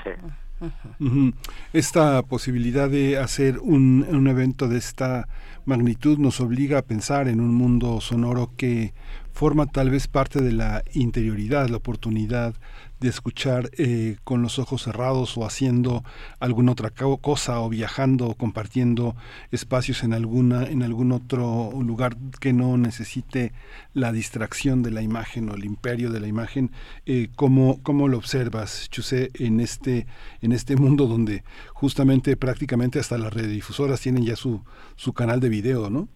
Esta 1.71 2.21
posibilidad 2.23 2.89
de 2.89 3.17
hacer 3.17 3.59
un, 3.59 4.05
un 4.09 4.27
evento 4.27 4.67
de 4.67 4.77
esta 4.77 5.27
magnitud 5.65 6.17
nos 6.17 6.41
obliga 6.41 6.79
a 6.79 6.81
pensar 6.81 7.27
en 7.29 7.39
un 7.39 7.55
mundo 7.55 8.01
sonoro 8.01 8.51
que 8.57 8.93
forma 9.31 9.67
tal 9.67 9.89
vez 9.89 10.07
parte 10.07 10.41
de 10.41 10.51
la 10.51 10.83
interioridad, 10.91 11.69
la 11.69 11.77
oportunidad 11.77 12.55
de 12.99 13.09
escuchar 13.09 13.69
eh, 13.77 14.17
con 14.23 14.41
los 14.41 14.59
ojos 14.59 14.83
cerrados 14.83 15.37
o 15.37 15.45
haciendo 15.45 16.03
alguna 16.39 16.73
otra 16.73 16.89
co- 16.89 17.17
cosa 17.17 17.59
o 17.61 17.69
viajando 17.69 18.27
o 18.27 18.35
compartiendo 18.35 19.15
espacios 19.51 20.03
en 20.03 20.13
alguna 20.13 20.63
en 20.63 20.83
algún 20.83 21.11
otro 21.11 21.71
lugar 21.81 22.17
que 22.39 22.51
no 22.53 22.77
necesite 22.77 23.53
la 23.93 24.11
distracción 24.11 24.83
de 24.83 24.91
la 24.91 25.01
imagen 25.01 25.49
o 25.49 25.55
el 25.55 25.63
imperio 25.65 26.09
de 26.11 26.19
la 26.19 26.27
imagen 26.27 26.71
eh, 27.05 27.29
¿cómo, 27.35 27.79
lo 28.07 28.17
observas 28.17 28.89
Chusé 28.89 29.31
en 29.35 29.59
este 29.59 30.05
en 30.41 30.51
este 30.51 30.75
mundo 30.75 31.07
donde 31.07 31.43
justamente 31.73 32.35
prácticamente 32.37 32.99
hasta 32.99 33.17
las 33.17 33.33
radiodifusoras 33.33 34.01
tienen 34.01 34.25
ya 34.25 34.35
su 34.35 34.63
su 34.95 35.13
canal 35.13 35.39
de 35.39 35.49
video 35.49 35.89
¿no? 35.89 36.07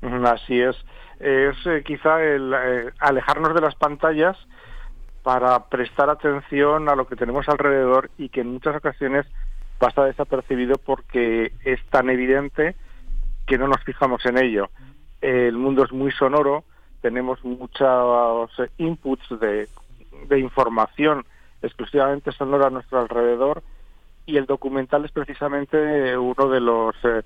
Así 0.00 0.60
es. 0.60 0.76
Es 1.18 1.56
eh, 1.66 1.82
quizá 1.84 2.22
el 2.22 2.52
eh, 2.54 2.92
alejarnos 3.00 3.52
de 3.52 3.60
las 3.60 3.74
pantallas 3.74 4.36
para 5.22 5.68
prestar 5.68 6.10
atención 6.10 6.88
a 6.88 6.94
lo 6.94 7.06
que 7.06 7.16
tenemos 7.16 7.48
alrededor 7.48 8.10
y 8.18 8.28
que 8.28 8.40
en 8.40 8.52
muchas 8.52 8.76
ocasiones 8.76 9.26
pasa 9.78 10.04
desapercibido 10.04 10.76
porque 10.78 11.52
es 11.64 11.84
tan 11.90 12.10
evidente 12.10 12.74
que 13.46 13.58
no 13.58 13.68
nos 13.68 13.82
fijamos 13.84 14.24
en 14.26 14.38
ello. 14.38 14.70
El 15.20 15.56
mundo 15.56 15.84
es 15.84 15.92
muy 15.92 16.12
sonoro, 16.12 16.64
tenemos 17.00 17.42
muchos 17.44 18.50
eh, 18.58 18.70
inputs 18.78 19.28
de, 19.40 19.68
información 20.38 21.24
exclusivamente 21.62 22.32
sonora 22.32 22.66
a 22.66 22.70
nuestro 22.70 23.00
alrededor 23.00 23.62
y 24.26 24.36
el 24.36 24.46
documental 24.46 25.04
es 25.04 25.12
precisamente 25.12 26.16
uno 26.16 26.48
de 26.48 26.60
los 26.60 26.94
eh, 27.04 27.22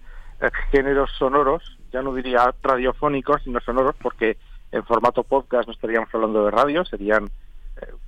géneros 0.70 1.10
sonoros, 1.18 1.78
ya 1.92 2.02
no 2.02 2.14
diría 2.14 2.54
radiofónicos, 2.62 3.42
sino 3.42 3.60
sonoros, 3.60 3.96
porque 4.00 4.36
en 4.70 4.84
formato 4.84 5.22
podcast 5.22 5.66
no 5.66 5.74
estaríamos 5.74 6.08
hablando 6.14 6.44
de 6.44 6.50
radio, 6.50 6.84
serían 6.84 7.28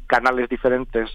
canales 0.07 0.49
diferentes, 0.49 1.10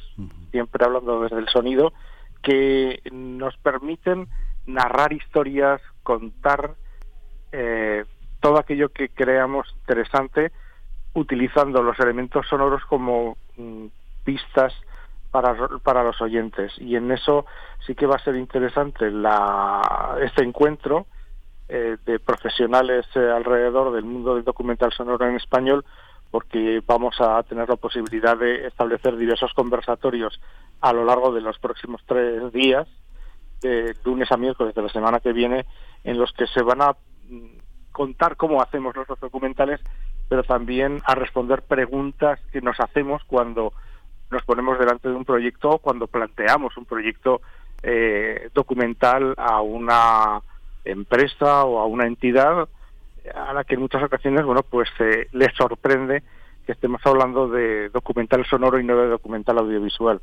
siempre 0.51 0.85
hablando 0.85 1.21
desde 1.21 1.39
el 1.39 1.47
sonido, 1.47 1.93
que 2.41 3.01
nos 3.11 3.55
permiten 3.57 4.27
narrar 4.65 5.13
historias, 5.13 5.81
contar 6.03 6.75
eh, 7.51 8.05
todo 8.39 8.59
aquello 8.59 8.89
que 8.89 9.09
creamos 9.09 9.67
interesante, 9.79 10.51
utilizando 11.13 11.81
los 11.81 11.99
elementos 11.99 12.47
sonoros 12.47 12.83
como 12.85 13.37
mm, 13.57 13.85
pistas 14.23 14.73
para, 15.31 15.55
para 15.83 16.03
los 16.03 16.21
oyentes. 16.21 16.73
Y 16.77 16.95
en 16.95 17.11
eso 17.11 17.45
sí 17.85 17.95
que 17.95 18.05
va 18.05 18.15
a 18.15 18.23
ser 18.23 18.35
interesante 18.35 19.11
la, 19.11 20.17
este 20.21 20.43
encuentro 20.43 21.07
eh, 21.67 21.97
de 22.05 22.19
profesionales 22.19 23.05
eh, 23.15 23.19
alrededor 23.19 23.93
del 23.93 24.05
mundo 24.05 24.35
del 24.35 24.43
documental 24.43 24.91
sonoro 24.91 25.27
en 25.27 25.35
español, 25.35 25.85
porque 26.31 26.81
vamos 26.85 27.19
a 27.19 27.41
tener 27.43 27.67
la 27.67 27.75
posibilidad 27.75 28.37
de 28.37 28.67
establecer 28.67 29.17
diversos 29.17 29.53
conversatorios 29.53 30.39
a 30.81 30.93
lo 30.93 31.03
largo 31.03 31.33
de 31.33 31.41
los 31.41 31.57
próximos 31.59 32.01
tres 32.05 32.51
días, 32.53 32.87
de 33.61 33.95
lunes 34.05 34.31
a 34.31 34.37
miércoles 34.37 34.73
de 34.75 34.81
la 34.81 34.89
semana 34.89 35.19
que 35.19 35.33
viene, 35.33 35.65
en 36.03 36.17
los 36.17 36.31
que 36.33 36.47
se 36.47 36.61
van 36.61 36.81
a 36.81 36.95
mm, 37.27 37.57
contar 37.91 38.37
cómo 38.37 38.61
hacemos 38.61 38.95
los 38.95 39.07
documentales, 39.19 39.81
pero 40.29 40.43
también 40.43 41.01
a 41.05 41.15
responder 41.15 41.63
preguntas 41.63 42.39
que 42.51 42.61
nos 42.61 42.79
hacemos 42.79 43.23
cuando 43.25 43.73
nos 44.29 44.43
ponemos 44.43 44.77
delante 44.77 45.09
de 45.09 45.15
un 45.15 45.25
proyecto 45.25 45.71
o 45.71 45.79
cuando 45.79 46.05
planteamos 46.07 46.77
un 46.77 46.85
proyecto 46.85 47.41
eh, 47.81 48.49
documental 48.53 49.33
a 49.37 49.61
una 49.61 50.41
empresa 50.85 51.65
o 51.65 51.79
a 51.79 51.87
una 51.87 52.05
entidad 52.05 52.69
a 53.33 53.53
la 53.53 53.63
que 53.63 53.75
en 53.75 53.81
muchas 53.81 54.03
ocasiones 54.03 54.45
bueno 54.45 54.63
pues 54.63 54.89
eh, 54.99 55.27
les 55.31 55.53
sorprende 55.55 56.23
que 56.65 56.73
estemos 56.73 57.01
hablando 57.05 57.47
de 57.47 57.89
documental 57.89 58.45
sonoro 58.45 58.79
y 58.79 58.83
no 58.83 58.95
de 58.97 59.07
documental 59.07 59.57
audiovisual. 59.57 60.21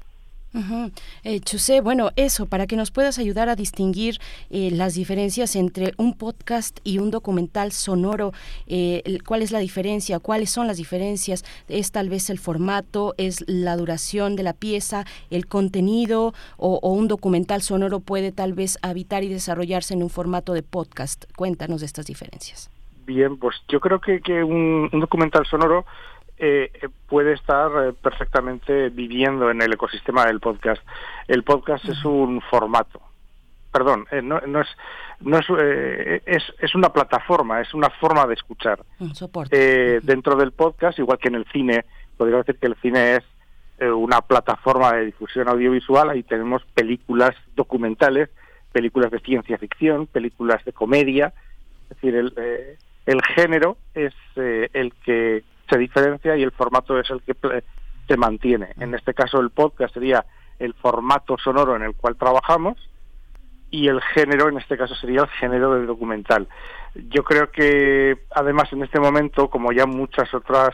Chusé, 1.44 1.80
bueno, 1.80 2.10
eso, 2.16 2.46
para 2.46 2.66
que 2.66 2.76
nos 2.76 2.90
puedas 2.90 3.18
ayudar 3.18 3.48
a 3.48 3.56
distinguir 3.56 4.18
eh, 4.48 4.70
las 4.70 4.94
diferencias 4.94 5.54
entre 5.54 5.92
un 5.98 6.16
podcast 6.16 6.78
y 6.82 6.98
un 6.98 7.10
documental 7.10 7.72
sonoro, 7.72 8.32
eh, 8.66 9.18
¿cuál 9.26 9.42
es 9.42 9.50
la 9.50 9.58
diferencia? 9.58 10.18
¿Cuáles 10.18 10.50
son 10.50 10.66
las 10.66 10.78
diferencias? 10.78 11.44
¿Es 11.68 11.92
tal 11.92 12.08
vez 12.08 12.30
el 12.30 12.38
formato? 12.38 13.14
¿Es 13.18 13.44
la 13.46 13.76
duración 13.76 14.34
de 14.34 14.44
la 14.44 14.54
pieza? 14.54 15.04
¿El 15.30 15.46
contenido? 15.46 16.32
¿O, 16.56 16.78
o 16.82 16.92
un 16.92 17.08
documental 17.08 17.60
sonoro 17.60 18.00
puede 18.00 18.32
tal 18.32 18.54
vez 18.54 18.78
habitar 18.82 19.24
y 19.24 19.28
desarrollarse 19.28 19.94
en 19.94 20.02
un 20.02 20.10
formato 20.10 20.54
de 20.54 20.62
podcast? 20.62 21.24
Cuéntanos 21.36 21.80
de 21.80 21.86
estas 21.86 22.06
diferencias. 22.06 22.70
Bien, 23.06 23.38
pues 23.38 23.56
yo 23.68 23.78
creo 23.80 24.00
que, 24.00 24.20
que 24.20 24.42
un, 24.42 24.90
un 24.92 25.00
documental 25.00 25.46
sonoro 25.46 25.86
eh, 26.38 26.70
eh, 26.74 26.88
puede 27.08 27.34
estar 27.34 27.70
eh, 27.82 27.92
perfectamente 27.92 28.88
viviendo 28.88 29.50
en 29.50 29.62
el 29.62 29.72
ecosistema 29.72 30.26
del 30.26 30.40
podcast. 30.40 30.82
El 31.28 31.44
podcast 31.44 31.84
es 31.88 32.04
un 32.04 32.40
formato, 32.42 33.00
perdón, 33.72 34.06
eh, 34.10 34.20
no, 34.20 34.40
no 34.40 34.60
es, 34.60 34.68
no 35.20 35.38
es, 35.38 35.46
eh, 35.58 36.20
es, 36.26 36.42
es 36.58 36.74
una 36.74 36.92
plataforma, 36.92 37.60
es 37.60 37.72
una 37.74 37.90
forma 37.90 38.26
de 38.26 38.34
escuchar. 38.34 38.80
Un 38.98 39.14
soporte. 39.14 39.56
Eh, 39.56 40.00
dentro 40.02 40.34
del 40.34 40.52
podcast, 40.52 40.98
igual 40.98 41.18
que 41.18 41.28
en 41.28 41.36
el 41.36 41.46
cine, 41.52 41.84
podría 42.16 42.38
decir 42.38 42.56
que 42.56 42.66
el 42.66 42.76
cine 42.76 43.16
es 43.16 43.24
una 43.78 44.22
plataforma 44.22 44.94
de 44.94 45.04
difusión 45.04 45.48
audiovisual, 45.48 46.08
ahí 46.08 46.22
tenemos 46.22 46.64
películas 46.72 47.36
documentales, 47.54 48.30
películas 48.72 49.10
de 49.10 49.20
ciencia 49.20 49.58
ficción, 49.58 50.06
películas 50.06 50.64
de 50.64 50.72
comedia, 50.72 51.34
es 51.82 51.88
decir, 51.90 52.14
el, 52.14 52.32
eh, 52.36 52.78
el 53.06 53.22
género 53.22 53.76
es 53.94 54.12
eh, 54.36 54.68
el 54.72 54.92
que 55.04 55.44
se 55.70 55.78
diferencia 55.78 56.36
y 56.36 56.42
el 56.42 56.52
formato 56.52 56.98
es 56.98 57.08
el 57.10 57.22
que 57.22 57.34
se 58.06 58.16
mantiene. 58.16 58.68
En 58.78 58.94
este 58.94 59.14
caso 59.14 59.40
el 59.40 59.50
podcast 59.50 59.94
sería 59.94 60.24
el 60.58 60.74
formato 60.74 61.36
sonoro 61.38 61.76
en 61.76 61.82
el 61.82 61.94
cual 61.94 62.16
trabajamos 62.16 62.76
y 63.70 63.88
el 63.88 64.00
género 64.00 64.48
en 64.48 64.58
este 64.58 64.76
caso 64.76 64.94
sería 64.94 65.22
el 65.22 65.28
género 65.28 65.74
del 65.74 65.86
documental. 65.86 66.48
Yo 67.10 67.24
creo 67.24 67.50
que 67.50 68.16
además 68.34 68.72
en 68.72 68.82
este 68.82 69.00
momento, 69.00 69.48
como 69.48 69.72
ya 69.72 69.86
muchas 69.86 70.32
otras 70.34 70.70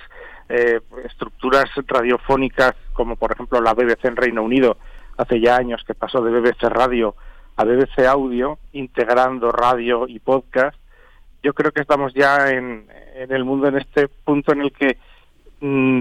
eh, 0.49 0.81
estructuras 1.05 1.65
radiofónicas, 1.87 2.75
como 2.93 3.17
por 3.17 3.33
ejemplo 3.33 3.61
la 3.61 3.75
BBC 3.75 4.05
en 4.05 4.17
Reino 4.17 4.43
Unido, 4.43 4.77
hace 5.17 5.41
ya 5.41 5.57
años 5.57 5.83
que 5.87 5.95
pasó 5.95 6.23
de 6.23 6.31
BBC 6.31 6.63
Radio 6.65 7.15
a 7.57 7.65
BBC 7.65 8.07
Audio, 8.07 8.59
integrando 8.73 9.51
radio 9.51 10.07
y 10.09 10.19
podcast, 10.21 10.77
yo 11.43 11.55
creo 11.55 11.73
que 11.73 11.81
estamos 11.81 12.15
ya 12.15 12.51
en, 12.51 12.87
el 13.15 13.45
mundo 13.45 13.69
en 13.69 13.79
este 13.79 14.09
punto 14.09 14.53
en 14.53 14.63
el 14.63 14.73
que 14.73 14.99
mm, 15.61 16.01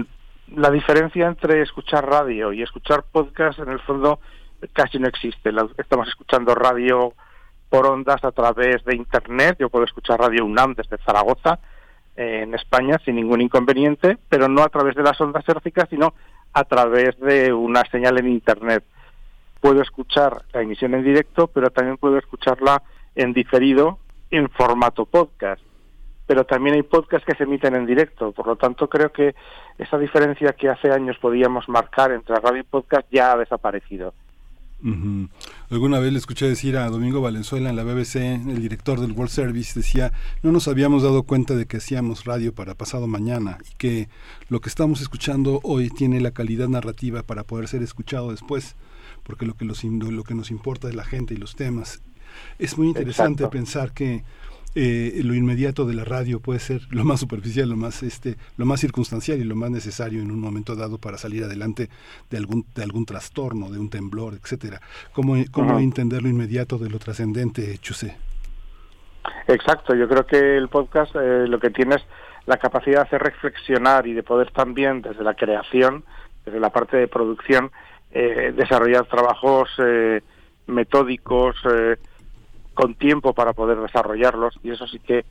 la 0.56 0.70
diferencia 0.70 1.26
entre 1.26 1.62
escuchar 1.62 2.08
radio 2.08 2.52
y 2.52 2.62
escuchar 2.62 3.04
podcast 3.10 3.58
en 3.58 3.70
el 3.70 3.80
fondo 3.80 4.20
casi 4.72 4.98
no 4.98 5.08
existe. 5.08 5.50
Estamos 5.76 6.08
escuchando 6.08 6.54
radio 6.54 7.14
por 7.68 7.86
ondas 7.86 8.22
a 8.22 8.32
través 8.32 8.84
de 8.84 8.94
internet. 8.94 9.56
Yo 9.58 9.70
puedo 9.70 9.84
escuchar 9.84 10.20
Radio 10.20 10.44
UNAM 10.44 10.74
desde 10.74 10.98
Zaragoza, 10.98 11.58
eh, 12.16 12.42
en 12.42 12.54
España, 12.54 13.00
sin 13.04 13.16
ningún 13.16 13.40
inconveniente, 13.40 14.18
pero 14.28 14.48
no 14.48 14.62
a 14.62 14.68
través 14.68 14.94
de 14.94 15.02
las 15.02 15.20
ondas 15.20 15.48
hérficas, 15.48 15.88
sino 15.88 16.14
a 16.52 16.64
través 16.64 17.18
de 17.18 17.52
una 17.52 17.82
señal 17.90 18.18
en 18.18 18.28
internet. 18.28 18.84
Puedo 19.60 19.80
escuchar 19.80 20.42
la 20.52 20.62
emisión 20.62 20.94
en 20.94 21.02
directo, 21.02 21.48
pero 21.48 21.70
también 21.70 21.96
puedo 21.96 22.18
escucharla 22.18 22.82
en 23.14 23.32
diferido 23.32 23.98
en 24.32 24.48
formato 24.50 25.06
podcast. 25.06 25.62
Pero 26.26 26.44
también 26.44 26.74
hay 26.74 26.82
podcasts 26.82 27.26
que 27.26 27.36
se 27.36 27.44
emiten 27.44 27.76
en 27.76 27.86
directo. 27.86 28.32
Por 28.32 28.46
lo 28.46 28.56
tanto, 28.56 28.88
creo 28.88 29.12
que 29.12 29.34
esa 29.78 29.98
diferencia 29.98 30.52
que 30.54 30.68
hace 30.68 30.90
años 30.90 31.16
podíamos 31.20 31.68
marcar 31.68 32.10
entre 32.10 32.36
radio 32.36 32.60
y 32.60 32.64
podcast 32.64 33.06
ya 33.10 33.32
ha 33.32 33.36
desaparecido. 33.36 34.14
Alguna 35.70 36.00
vez 36.00 36.12
le 36.12 36.18
escuché 36.18 36.48
decir 36.48 36.76
a 36.76 36.90
Domingo 36.90 37.20
Valenzuela 37.20 37.70
en 37.70 37.76
la 37.76 37.84
BBC, 37.84 38.16
el 38.16 38.60
director 38.60 38.98
del 38.98 39.12
World 39.12 39.30
Service, 39.30 39.78
decía, 39.78 40.12
no 40.42 40.50
nos 40.50 40.66
habíamos 40.66 41.04
dado 41.04 41.22
cuenta 41.22 41.54
de 41.54 41.66
que 41.66 41.76
hacíamos 41.76 42.24
radio 42.24 42.52
para 42.52 42.74
pasado 42.74 43.06
mañana 43.06 43.58
y 43.70 43.76
que 43.76 44.08
lo 44.48 44.60
que 44.60 44.68
estamos 44.68 45.00
escuchando 45.00 45.60
hoy 45.62 45.88
tiene 45.88 46.20
la 46.20 46.32
calidad 46.32 46.68
narrativa 46.68 47.22
para 47.22 47.44
poder 47.44 47.68
ser 47.68 47.82
escuchado 47.82 48.32
después, 48.32 48.74
porque 49.22 49.46
lo 49.46 49.54
que, 49.54 49.64
los, 49.64 49.84
lo 49.84 50.24
que 50.24 50.34
nos 50.34 50.50
importa 50.50 50.88
es 50.88 50.96
la 50.96 51.04
gente 51.04 51.34
y 51.34 51.36
los 51.36 51.54
temas. 51.54 52.02
Es 52.58 52.78
muy 52.78 52.88
interesante 52.88 53.44
Exacto. 53.44 53.50
pensar 53.50 53.92
que 53.92 54.22
eh, 54.74 55.20
lo 55.22 55.34
inmediato 55.34 55.84
de 55.84 55.94
la 55.94 56.04
radio 56.04 56.40
puede 56.40 56.58
ser 56.58 56.80
lo 56.90 57.04
más 57.04 57.20
superficial, 57.20 57.68
lo 57.68 57.76
más 57.76 58.02
este, 58.02 58.36
lo 58.56 58.64
más 58.64 58.80
circunstancial 58.80 59.38
y 59.38 59.44
lo 59.44 59.54
más 59.54 59.70
necesario 59.70 60.22
en 60.22 60.30
un 60.30 60.40
momento 60.40 60.74
dado 60.74 60.98
para 60.98 61.18
salir 61.18 61.44
adelante 61.44 61.90
de 62.30 62.38
algún 62.38 62.64
de 62.74 62.82
algún 62.82 63.04
trastorno, 63.04 63.70
de 63.70 63.78
un 63.78 63.90
temblor, 63.90 64.34
etcétera. 64.34 64.80
¿Cómo, 65.12 65.34
cómo 65.50 65.78
entender 65.78 66.22
lo 66.22 66.28
inmediato 66.28 66.78
de 66.78 66.88
lo 66.88 66.98
trascendente, 66.98 67.76
Chusé? 67.78 68.16
Exacto, 69.46 69.94
yo 69.94 70.08
creo 70.08 70.26
que 70.26 70.56
el 70.56 70.68
podcast 70.68 71.14
eh, 71.16 71.46
lo 71.46 71.60
que 71.60 71.70
tiene 71.70 71.96
es 71.96 72.02
la 72.46 72.56
capacidad 72.56 72.96
de 72.96 73.02
hacer 73.02 73.22
reflexionar 73.22 74.06
y 74.06 74.14
de 74.14 74.22
poder 74.22 74.50
también 74.50 75.02
desde 75.02 75.22
la 75.22 75.34
creación, 75.34 76.04
desde 76.44 76.60
la 76.60 76.70
parte 76.70 76.96
de 76.96 77.08
producción, 77.08 77.70
eh, 78.10 78.52
desarrollar 78.54 79.06
trabajos 79.06 79.68
eh, 79.78 80.20
metódicos 80.66 81.56
eh, 81.72 81.96
con 82.74 82.94
tiempo 82.94 83.34
para 83.34 83.52
poder 83.52 83.78
desarrollarlos 83.78 84.58
y 84.62 84.70
eso 84.70 84.86
sí 84.86 84.98
que, 84.98 85.24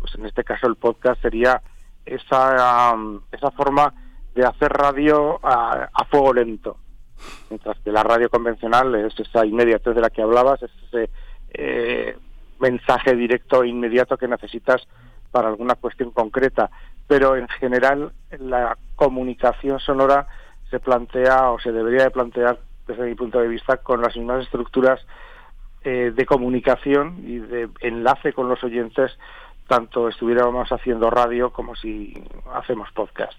pues 0.00 0.14
en 0.14 0.26
este 0.26 0.44
caso 0.44 0.66
el 0.66 0.76
podcast 0.76 1.20
sería 1.22 1.62
esa, 2.04 2.94
um, 2.94 3.20
esa 3.32 3.50
forma 3.50 3.92
de 4.34 4.44
hacer 4.44 4.72
radio 4.72 5.38
a, 5.42 5.88
fuego 6.10 6.34
lento, 6.34 6.76
mientras 7.50 7.78
que 7.80 7.92
la 7.92 8.02
radio 8.02 8.28
convencional 8.28 8.94
es 8.94 9.18
esa 9.18 9.46
inmediatez 9.46 9.94
de 9.94 10.00
la 10.00 10.10
que 10.10 10.22
hablabas, 10.22 10.62
es 10.62 10.70
ese 10.88 11.10
eh, 11.50 12.16
mensaje 12.58 13.14
directo 13.14 13.62
e 13.62 13.68
inmediato 13.68 14.16
que 14.16 14.28
necesitas 14.28 14.86
para 15.30 15.48
alguna 15.48 15.74
cuestión 15.74 16.10
concreta. 16.10 16.70
Pero 17.06 17.36
en 17.36 17.48
general 17.48 18.12
la 18.38 18.76
comunicación 18.96 19.78
sonora 19.80 20.26
se 20.70 20.80
plantea 20.80 21.50
o 21.50 21.58
se 21.58 21.72
debería 21.72 22.04
de 22.04 22.10
plantear 22.10 22.58
desde 22.86 23.04
mi 23.04 23.14
punto 23.14 23.40
de 23.40 23.48
vista 23.48 23.78
con 23.78 24.00
las 24.00 24.16
mismas 24.16 24.44
estructuras 24.44 25.00
eh, 25.84 26.12
de 26.14 26.26
comunicación 26.26 27.22
y 27.26 27.38
de 27.38 27.68
enlace 27.80 28.32
con 28.32 28.48
los 28.48 28.62
oyentes 28.64 29.12
tanto 29.68 30.08
estuviéramos 30.08 30.68
haciendo 30.70 31.10
radio 31.10 31.50
como 31.50 31.74
si 31.74 32.12
hacemos 32.54 32.90
podcast. 32.92 33.34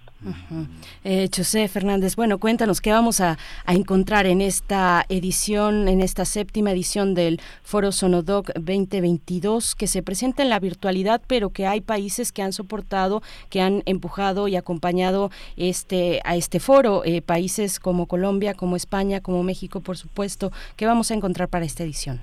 Eh, 1.04 1.28
José 1.34 1.68
Fernández, 1.68 2.16
bueno, 2.16 2.38
cuéntanos 2.38 2.80
qué 2.80 2.90
vamos 2.90 3.20
a, 3.20 3.38
encontrar 3.66 4.26
en 4.26 4.40
esta 4.40 5.04
edición, 5.08 5.88
en 5.88 6.00
esta 6.00 6.24
séptima 6.24 6.72
edición 6.72 7.14
del 7.14 7.40
Foro 7.62 7.92
Sonodoc 7.92 8.52
2022, 8.54 9.74
que 9.74 9.86
se 9.86 10.02
presenta 10.02 10.42
en 10.42 10.48
la 10.48 10.58
virtualidad, 10.58 11.22
pero 11.26 11.50
que 11.50 11.66
hay 11.66 11.80
países 11.80 12.32
que 12.32 12.42
han 12.42 12.52
soportado, 12.52 13.22
que 13.50 13.60
han 13.60 13.82
empujado 13.86 14.48
y 14.48 14.56
acompañado 14.56 15.30
este 15.56 16.20
a 16.24 16.36
este 16.36 16.58
foro, 16.58 17.02
eh, 17.04 17.22
países 17.22 17.78
como 17.78 18.06
Colombia, 18.06 18.54
como 18.54 18.76
España, 18.76 19.20
como 19.20 19.42
México, 19.42 19.80
por 19.80 19.96
supuesto. 19.96 20.50
¿Qué 20.76 20.86
vamos 20.86 21.10
a 21.10 21.14
encontrar 21.14 21.48
para 21.48 21.64
esta 21.64 21.84
edición? 21.84 22.20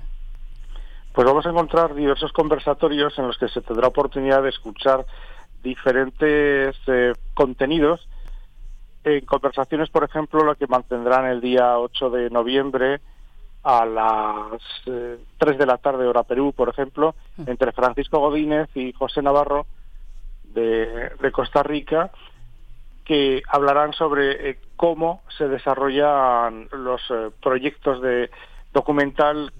Pues 1.14 1.28
vamos 1.28 1.46
a 1.46 1.50
encontrar 1.50 1.94
diversos 1.94 2.32
conversatorios 2.32 3.16
en 3.20 3.28
los 3.28 3.38
que 3.38 3.46
se 3.46 3.60
tendrá 3.60 3.86
oportunidad 3.86 4.42
de 4.42 4.48
escuchar 4.48 5.06
diferentes 5.62 6.76
eh, 6.88 7.12
contenidos. 7.34 8.08
En 9.04 9.24
conversaciones, 9.24 9.90
por 9.90 10.02
ejemplo, 10.02 10.44
la 10.44 10.56
que 10.56 10.66
mantendrán 10.66 11.26
el 11.26 11.40
día 11.40 11.78
8 11.78 12.10
de 12.10 12.30
noviembre 12.30 13.00
a 13.62 13.86
las 13.86 14.60
eh, 14.86 15.18
3 15.38 15.56
de 15.56 15.66
la 15.66 15.78
tarde 15.78 16.04
hora 16.04 16.24
Perú, 16.24 16.52
por 16.52 16.68
ejemplo, 16.68 17.14
entre 17.46 17.70
Francisco 17.70 18.18
Godínez 18.18 18.68
y 18.74 18.92
José 18.92 19.22
Navarro 19.22 19.66
de, 20.42 21.10
de 21.10 21.30
Costa 21.30 21.62
Rica, 21.62 22.10
que 23.04 23.40
hablarán 23.48 23.92
sobre 23.92 24.50
eh, 24.50 24.58
cómo 24.74 25.22
se 25.38 25.46
desarrollan 25.46 26.68
los 26.72 27.00
eh, 27.10 27.30
proyectos 27.40 28.02
de 28.02 28.30
documental 28.72 29.52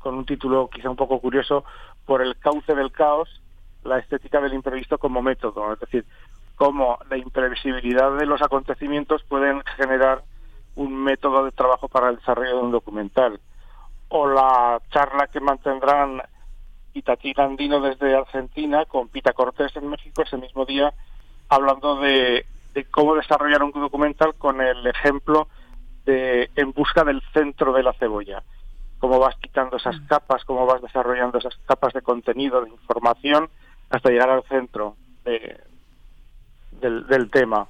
con 0.00 0.14
un 0.16 0.24
título 0.24 0.68
quizá 0.68 0.90
un 0.90 0.96
poco 0.96 1.20
curioso, 1.20 1.64
por 2.06 2.22
el 2.22 2.36
cauce 2.36 2.74
del 2.74 2.90
caos, 2.90 3.40
la 3.84 3.98
estética 3.98 4.40
del 4.40 4.54
imprevisto 4.54 4.98
como 4.98 5.22
método, 5.22 5.72
es 5.72 5.80
decir, 5.80 6.04
cómo 6.56 6.98
la 7.08 7.16
imprevisibilidad 7.16 8.16
de 8.16 8.26
los 8.26 8.42
acontecimientos 8.42 9.22
pueden 9.24 9.62
generar 9.76 10.22
un 10.76 10.94
método 10.94 11.44
de 11.44 11.52
trabajo 11.52 11.88
para 11.88 12.10
el 12.10 12.16
desarrollo 12.16 12.56
de 12.56 12.62
un 12.62 12.72
documental. 12.72 13.40
O 14.08 14.26
la 14.26 14.80
charla 14.90 15.28
que 15.28 15.40
mantendrán 15.40 16.20
Itatí 16.94 17.32
Gandino 17.32 17.80
desde 17.80 18.14
Argentina 18.14 18.84
con 18.84 19.08
Pita 19.08 19.32
Cortés 19.32 19.74
en 19.76 19.88
México 19.88 20.22
ese 20.22 20.36
mismo 20.36 20.64
día, 20.64 20.92
hablando 21.48 21.96
de, 22.00 22.44
de 22.74 22.84
cómo 22.90 23.14
desarrollar 23.14 23.62
un 23.62 23.72
documental 23.72 24.34
con 24.34 24.60
el 24.60 24.86
ejemplo 24.86 25.48
de 26.04 26.50
En 26.56 26.72
busca 26.72 27.04
del 27.04 27.22
centro 27.32 27.72
de 27.72 27.82
la 27.82 27.92
cebolla 27.92 28.42
cómo 29.00 29.18
vas 29.18 29.34
quitando 29.36 29.76
esas 29.78 29.98
capas, 30.02 30.44
cómo 30.44 30.66
vas 30.66 30.80
desarrollando 30.82 31.38
esas 31.38 31.56
capas 31.66 31.92
de 31.94 32.02
contenido, 32.02 32.60
de 32.62 32.70
información, 32.70 33.48
hasta 33.90 34.10
llegar 34.10 34.30
al 34.30 34.44
centro 34.44 34.94
de- 35.24 35.58
del, 36.80 37.06
del 37.08 37.30
tema. 37.30 37.66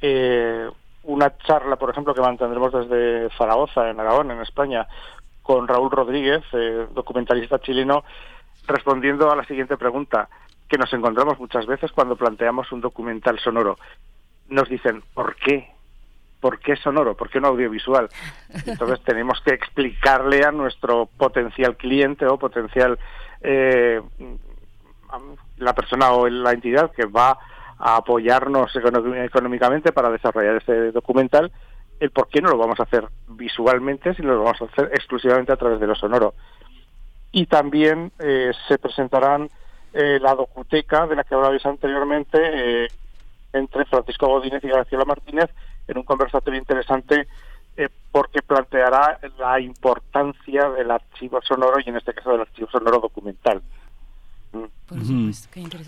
Eh, 0.00 0.68
una 1.04 1.36
charla, 1.38 1.76
por 1.76 1.90
ejemplo, 1.90 2.14
que 2.14 2.20
mantendremos 2.20 2.72
desde 2.72 3.28
Zaragoza, 3.36 3.90
en 3.90 4.00
Aragón, 4.00 4.30
en 4.30 4.40
España, 4.40 4.86
con 5.42 5.66
Raúl 5.66 5.90
Rodríguez, 5.90 6.42
eh, 6.52 6.86
documentalista 6.94 7.58
chileno, 7.58 8.04
respondiendo 8.66 9.30
a 9.30 9.36
la 9.36 9.44
siguiente 9.44 9.76
pregunta, 9.76 10.28
que 10.68 10.78
nos 10.78 10.92
encontramos 10.92 11.40
muchas 11.40 11.66
veces 11.66 11.90
cuando 11.92 12.16
planteamos 12.16 12.70
un 12.70 12.80
documental 12.80 13.38
sonoro. 13.40 13.76
Nos 14.48 14.68
dicen, 14.68 15.02
¿por 15.14 15.34
qué? 15.36 15.70
¿Por 16.40 16.58
qué 16.58 16.76
sonoro? 16.76 17.14
¿Por 17.16 17.28
qué 17.28 17.40
no 17.40 17.48
audiovisual? 17.48 18.08
Entonces 18.66 19.00
tenemos 19.04 19.40
que 19.42 19.54
explicarle 19.54 20.44
a 20.44 20.50
nuestro 20.50 21.06
potencial 21.06 21.76
cliente 21.76 22.26
o 22.26 22.38
potencial 22.38 22.98
eh, 23.42 24.00
la 25.58 25.74
persona 25.74 26.12
o 26.12 26.28
la 26.28 26.52
entidad 26.52 26.90
que 26.92 27.04
va 27.04 27.38
a 27.78 27.96
apoyarnos 27.96 28.74
económicamente 28.76 29.92
para 29.92 30.10
desarrollar 30.10 30.56
este 30.56 30.92
documental, 30.92 31.50
el 31.98 32.10
por 32.10 32.28
qué 32.28 32.40
no 32.40 32.50
lo 32.50 32.58
vamos 32.58 32.78
a 32.80 32.84
hacer 32.84 33.08
visualmente, 33.28 34.14
si 34.14 34.22
lo 34.22 34.42
vamos 34.42 34.60
a 34.60 34.66
hacer 34.66 34.90
exclusivamente 34.92 35.52
a 35.52 35.56
través 35.56 35.80
de 35.80 35.86
lo 35.86 35.94
sonoro. 35.94 36.34
Y 37.32 37.46
también 37.46 38.12
eh, 38.18 38.52
se 38.68 38.78
presentarán 38.78 39.48
eh, 39.92 40.18
la 40.20 40.34
docuteca 40.34 41.06
de 41.06 41.16
la 41.16 41.24
que 41.24 41.34
hablabais 41.34 41.64
anteriormente 41.64 42.38
eh, 42.84 42.88
entre 43.52 43.84
Francisco 43.86 44.26
Godínez 44.26 44.62
y 44.62 44.68
Graciela 44.68 45.04
Martínez 45.04 45.50
en 45.90 45.98
un 45.98 46.04
conversatorio 46.04 46.58
interesante 46.58 47.26
porque 48.12 48.42
planteará 48.42 49.20
la 49.38 49.60
importancia 49.60 50.68
del 50.70 50.90
archivo 50.90 51.40
sonoro 51.42 51.78
y 51.84 51.88
en 51.88 51.96
este 51.96 52.12
caso 52.12 52.32
del 52.32 52.40
archivo 52.40 52.68
sonoro 52.70 52.98
documental. 52.98 53.62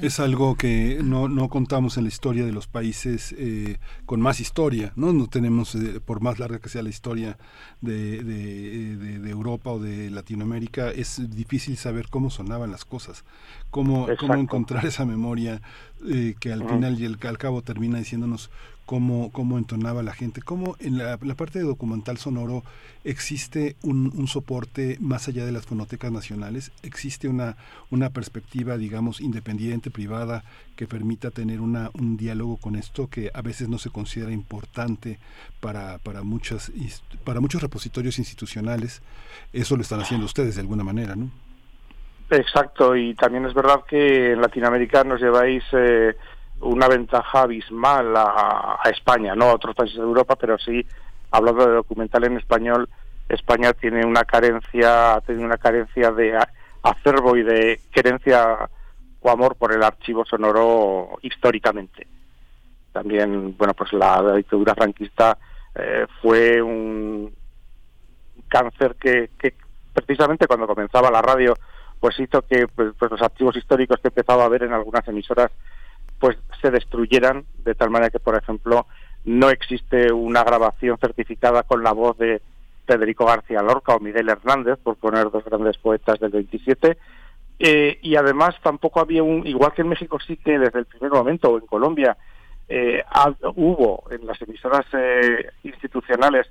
Es 0.00 0.20
algo 0.20 0.54
que 0.54 1.00
no, 1.02 1.28
no 1.28 1.48
contamos 1.48 1.96
en 1.96 2.04
la 2.04 2.08
historia 2.08 2.44
de 2.44 2.52
los 2.52 2.68
países 2.68 3.34
eh, 3.36 3.78
con 4.06 4.20
más 4.20 4.38
historia, 4.38 4.92
¿no? 4.94 5.12
No 5.12 5.26
tenemos, 5.26 5.74
eh, 5.74 5.98
por 5.98 6.20
más 6.20 6.38
larga 6.38 6.60
que 6.60 6.68
sea 6.68 6.82
la 6.84 6.88
historia 6.88 7.36
de, 7.80 8.22
de, 8.22 9.28
Europa 9.30 9.70
o 9.70 9.80
de 9.80 10.08
Latinoamérica, 10.10 10.92
es 10.92 11.34
difícil 11.34 11.76
saber 11.76 12.06
cómo 12.08 12.30
sonaban 12.30 12.70
las 12.70 12.84
cosas, 12.84 13.24
cómo, 13.70 14.06
cómo 14.20 14.34
encontrar 14.34 14.86
esa 14.86 15.04
memoria 15.04 15.60
eh, 16.08 16.36
que 16.38 16.52
al 16.52 16.64
final 16.68 17.00
y 17.00 17.06
al 17.06 17.38
cabo 17.38 17.62
termina 17.62 17.98
diciéndonos 17.98 18.50
cómo, 18.92 19.32
cómo 19.32 19.56
entonaba 19.56 20.02
la 20.02 20.12
gente, 20.12 20.42
cómo 20.42 20.76
en 20.78 20.98
la, 20.98 21.16
parte 21.16 21.58
de 21.58 21.64
documental 21.64 22.18
sonoro 22.18 22.62
existe 23.04 23.74
un, 23.82 24.28
soporte 24.28 24.98
más 25.00 25.28
allá 25.28 25.46
de 25.46 25.52
las 25.52 25.64
fonotecas 25.64 26.12
nacionales, 26.12 26.72
existe 26.82 27.26
una, 27.26 27.56
una 27.90 28.10
perspectiva, 28.10 28.76
digamos, 28.76 29.22
independiente, 29.22 29.90
privada, 29.90 30.44
que 30.76 30.86
permita 30.86 31.30
tener 31.30 31.62
una, 31.62 31.88
un 31.94 32.18
diálogo 32.18 32.58
con 32.58 32.76
esto 32.76 33.08
que 33.08 33.30
a 33.32 33.40
veces 33.40 33.70
no 33.70 33.78
se 33.78 33.88
considera 33.88 34.30
importante 34.30 35.18
para, 35.60 35.96
para, 35.96 36.22
muchas, 36.22 36.70
para 37.24 37.40
muchos 37.40 37.62
repositorios 37.62 38.18
institucionales. 38.18 39.00
Eso 39.54 39.74
lo 39.74 39.80
están 39.80 40.00
haciendo 40.00 40.26
ustedes 40.26 40.56
de 40.56 40.60
alguna 40.60 40.84
manera, 40.84 41.16
¿no? 41.16 41.30
Exacto, 42.28 42.94
y 42.94 43.14
también 43.14 43.46
es 43.46 43.54
verdad 43.54 43.84
que 43.88 44.32
en 44.32 44.42
Latinoamérica 44.42 45.02
nos 45.02 45.18
lleváis... 45.18 45.64
Eh, 45.72 46.14
una 46.62 46.88
ventaja 46.88 47.42
abismal 47.42 48.14
a, 48.16 48.80
España, 48.90 49.34
no 49.34 49.46
a 49.46 49.54
otros 49.54 49.74
países 49.74 49.96
de 49.96 50.02
Europa, 50.02 50.36
pero 50.36 50.58
sí, 50.58 50.84
hablando 51.30 51.66
de 51.66 51.74
documental 51.74 52.24
en 52.24 52.36
español, 52.36 52.88
España 53.28 53.72
tiene 53.72 54.04
una 54.04 54.24
carencia, 54.24 55.20
tiene 55.26 55.44
una 55.44 55.56
carencia 55.56 56.10
de 56.12 56.38
acervo 56.82 57.36
y 57.36 57.42
de 57.42 57.80
querencia 57.92 58.68
o 59.20 59.30
amor 59.30 59.56
por 59.56 59.72
el 59.72 59.82
archivo 59.82 60.24
sonoro 60.24 61.18
históricamente. 61.22 62.06
También, 62.92 63.56
bueno, 63.56 63.74
pues 63.74 63.92
la, 63.92 64.34
dictadura 64.36 64.74
franquista 64.74 65.38
eh, 65.74 66.06
fue 66.20 66.60
un 66.60 67.32
cáncer 68.48 68.96
que, 68.96 69.30
que 69.38 69.54
precisamente 69.92 70.46
cuando 70.46 70.66
comenzaba 70.66 71.10
la 71.10 71.22
radio, 71.22 71.54
pues 71.98 72.18
hizo 72.18 72.42
que 72.42 72.66
pues, 72.68 72.92
pues 72.98 73.10
los 73.10 73.22
archivos 73.22 73.56
históricos 73.56 73.98
que 74.00 74.08
empezaba 74.08 74.44
a 74.44 74.48
ver 74.48 74.64
en 74.64 74.72
algunas 74.72 75.06
emisoras 75.08 75.50
pues 76.22 76.38
se 76.60 76.70
destruyeran 76.70 77.46
de 77.64 77.74
tal 77.74 77.90
manera 77.90 78.08
que, 78.08 78.20
por 78.20 78.36
ejemplo, 78.36 78.86
no 79.24 79.50
existe 79.50 80.12
una 80.12 80.44
grabación 80.44 80.96
certificada 80.98 81.64
con 81.64 81.82
la 81.82 81.90
voz 81.90 82.16
de 82.16 82.40
Federico 82.86 83.26
García 83.26 83.60
Lorca 83.60 83.96
o 83.96 83.98
Miguel 83.98 84.28
Hernández, 84.28 84.78
por 84.84 84.94
poner 84.94 85.32
dos 85.32 85.44
grandes 85.44 85.78
poetas 85.78 86.20
del 86.20 86.30
27. 86.30 86.96
Eh, 87.58 87.98
y 88.02 88.14
además 88.14 88.54
tampoco 88.62 89.00
había 89.00 89.24
un, 89.24 89.44
igual 89.48 89.72
que 89.72 89.82
en 89.82 89.88
México 89.88 90.20
sí 90.24 90.36
que 90.36 90.60
desde 90.60 90.78
el 90.78 90.86
primer 90.86 91.10
momento, 91.10 91.50
o 91.50 91.58
en 91.58 91.66
Colombia, 91.66 92.16
eh, 92.68 93.02
hubo 93.56 94.04
en 94.12 94.24
las 94.24 94.40
emisoras 94.42 94.86
eh, 94.92 95.50
institucionales 95.64 96.46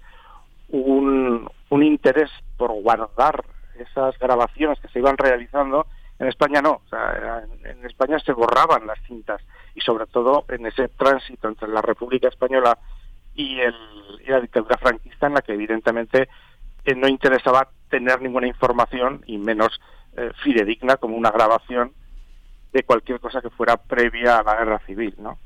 un, 0.67 1.49
un 1.69 1.83
interés 1.83 2.29
por 2.57 2.73
guardar 2.73 3.41
esas 3.79 4.19
grabaciones 4.19 4.81
que 4.81 4.89
se 4.89 4.99
iban 4.99 5.17
realizando 5.17 5.87
en 6.21 6.27
España 6.27 6.61
no, 6.61 6.81
o 6.85 6.87
sea, 6.87 7.43
en 7.63 7.83
España 7.83 8.19
se 8.19 8.31
borraban 8.31 8.85
las 8.85 8.99
cintas 9.07 9.41
y 9.73 9.81
sobre 9.81 10.05
todo 10.05 10.45
en 10.49 10.67
ese 10.67 10.87
tránsito 10.89 11.47
entre 11.47 11.67
la 11.67 11.81
República 11.81 12.27
Española 12.27 12.77
y, 13.33 13.59
el, 13.59 13.73
la 14.27 14.39
dictadura 14.39 14.77
franquista 14.77 15.25
en 15.25 15.33
la 15.33 15.41
que 15.41 15.53
evidentemente 15.53 16.29
eh, 16.85 16.93
no 16.93 17.07
interesaba 17.07 17.69
tener 17.89 18.21
ninguna 18.21 18.45
información 18.45 19.23
y 19.25 19.39
menos 19.39 19.81
eh, 20.15 20.31
fidedigna 20.43 20.97
como 20.97 21.17
una 21.17 21.31
grabación 21.31 21.91
de 22.71 22.83
cualquier 22.83 23.19
cosa 23.19 23.41
que 23.41 23.49
fuera 23.49 23.77
previa 23.77 24.37
a 24.37 24.43
la 24.43 24.57
guerra 24.57 24.79
civil, 24.85 25.15
¿no? 25.17 25.39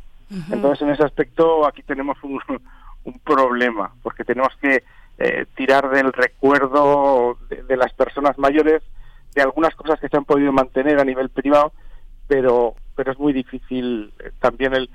Entonces 0.51 0.81
en 0.81 0.89
ese 0.89 1.03
aspecto 1.03 1.65
aquí 1.65 1.83
tenemos 1.83 2.21
un, 2.21 2.41
un 3.05 3.19
problema 3.19 3.93
porque 4.03 4.25
tenemos 4.25 4.53
que 4.57 4.83
eh, 5.19 5.45
tirar 5.55 5.89
del 5.89 6.11
recuerdo 6.11 7.37
de 7.49 7.77
las 7.77 7.93
personas 7.93 8.37
mayores 8.37 8.83
de 9.35 9.41
algunas 9.41 9.75
cosas 9.75 9.99
que 9.99 10.07
se 10.07 10.17
han 10.17 10.25
podido 10.25 10.51
mantener 10.51 10.99
a 10.99 11.03
nivel 11.03 11.29
privado, 11.29 11.73
pero, 12.27 12.73
pero 12.95 13.11
es 13.11 13.19
muy 13.19 13.33
difícil 13.33 14.13
eh, 14.19 14.31
también 14.39 14.73
el, 14.73 14.89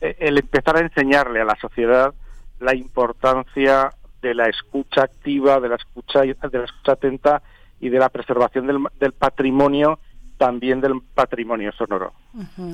eh, 0.00 0.16
el 0.18 0.38
empezar 0.38 0.76
a 0.76 0.80
enseñarle 0.80 1.40
a 1.40 1.44
la 1.44 1.56
sociedad 1.56 2.12
la 2.58 2.74
importancia 2.74 3.90
de 4.22 4.34
la 4.34 4.48
escucha 4.48 5.02
activa, 5.02 5.60
de 5.60 5.68
la 5.68 5.76
escucha, 5.76 6.20
de 6.20 6.58
la 6.58 6.64
escucha 6.64 6.92
atenta 6.92 7.42
y 7.80 7.88
de 7.88 7.98
la 7.98 8.08
preservación 8.08 8.66
del, 8.66 8.78
del 8.98 9.12
patrimonio 9.12 9.98
también 10.36 10.80
del 10.80 11.00
patrimonio 11.14 11.70
sonoro. 11.72 12.14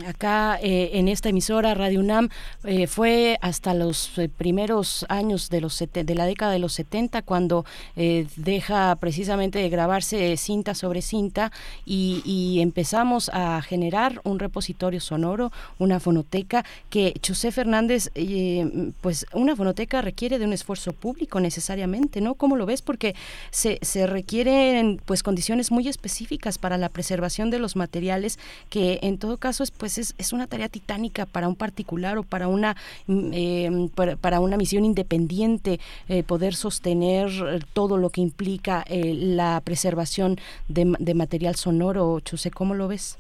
Acá 0.06 0.58
eh, 0.62 0.90
en 0.94 1.08
esta 1.08 1.30
emisora 1.30 1.72
Radio 1.72 2.00
UNAM 2.00 2.28
eh, 2.64 2.86
fue 2.86 3.38
hasta 3.40 3.72
los 3.72 4.18
eh, 4.18 4.28
primeros 4.28 5.06
años 5.08 5.48
de 5.48 5.62
los 5.62 5.78
de 5.78 6.14
la 6.14 6.26
década 6.26 6.52
de 6.52 6.58
los 6.58 6.74
70 6.74 7.22
cuando 7.22 7.64
deja 7.94 8.96
precisamente 8.96 9.58
de 9.58 9.68
grabarse 9.68 10.36
cinta 10.36 10.74
sobre 10.74 11.00
cinta 11.00 11.52
y, 11.84 12.58
empezamos 12.60 13.30
a 13.32 13.62
generar 13.62 14.20
un 14.24 14.38
repositorio 14.38 15.00
sonoro, 15.00 15.52
una 15.78 16.00
fonoteca 16.00 16.64
que 16.90 17.14
José 17.26 17.52
Fernández, 17.52 18.10
pues 19.00 19.26
una 19.32 19.54
fonoteca 19.54 20.02
requiere 20.02 20.38
de 20.38 20.44
un 20.44 20.52
esfuerzo 20.52 20.92
público 20.92 21.40
necesariamente, 21.40 22.20
¿no? 22.20 22.34
¿Cómo 22.34 22.56
lo 22.56 22.66
ves? 22.66 22.82
Porque 22.82 23.14
se, 23.50 23.78
se 23.82 24.06
requieren 24.06 25.00
pues 25.04 25.22
condiciones 25.22 25.70
muy 25.70 25.88
específicas 25.88 26.58
para 26.58 26.76
la 26.76 26.88
preservación 26.88 27.50
de 27.50 27.58
los 27.58 27.76
materiales 27.76 28.38
que 28.68 28.98
en 29.02 29.18
todo 29.18 29.36
caso 29.36 29.45
es 29.50 29.70
pues 29.70 29.98
es, 29.98 30.32
una 30.32 30.46
tarea 30.46 30.68
titánica 30.68 31.26
para 31.26 31.48
un 31.48 31.56
particular 31.56 32.18
o 32.18 32.22
para 32.22 32.48
una 32.48 32.76
eh, 33.08 33.88
para, 34.20 34.40
una 34.40 34.56
misión 34.56 34.84
independiente 34.84 35.80
eh, 36.08 36.22
poder 36.22 36.54
sostener 36.54 37.30
todo 37.72 37.96
lo 37.96 38.10
que 38.10 38.20
implica 38.20 38.84
eh, 38.88 39.14
la 39.14 39.60
preservación 39.64 40.36
de, 40.68 41.14
material 41.14 41.54
sonoro. 41.54 42.20
Chuse 42.20 42.50
cómo 42.50 42.74
lo 42.74 42.88
ves 42.88 43.18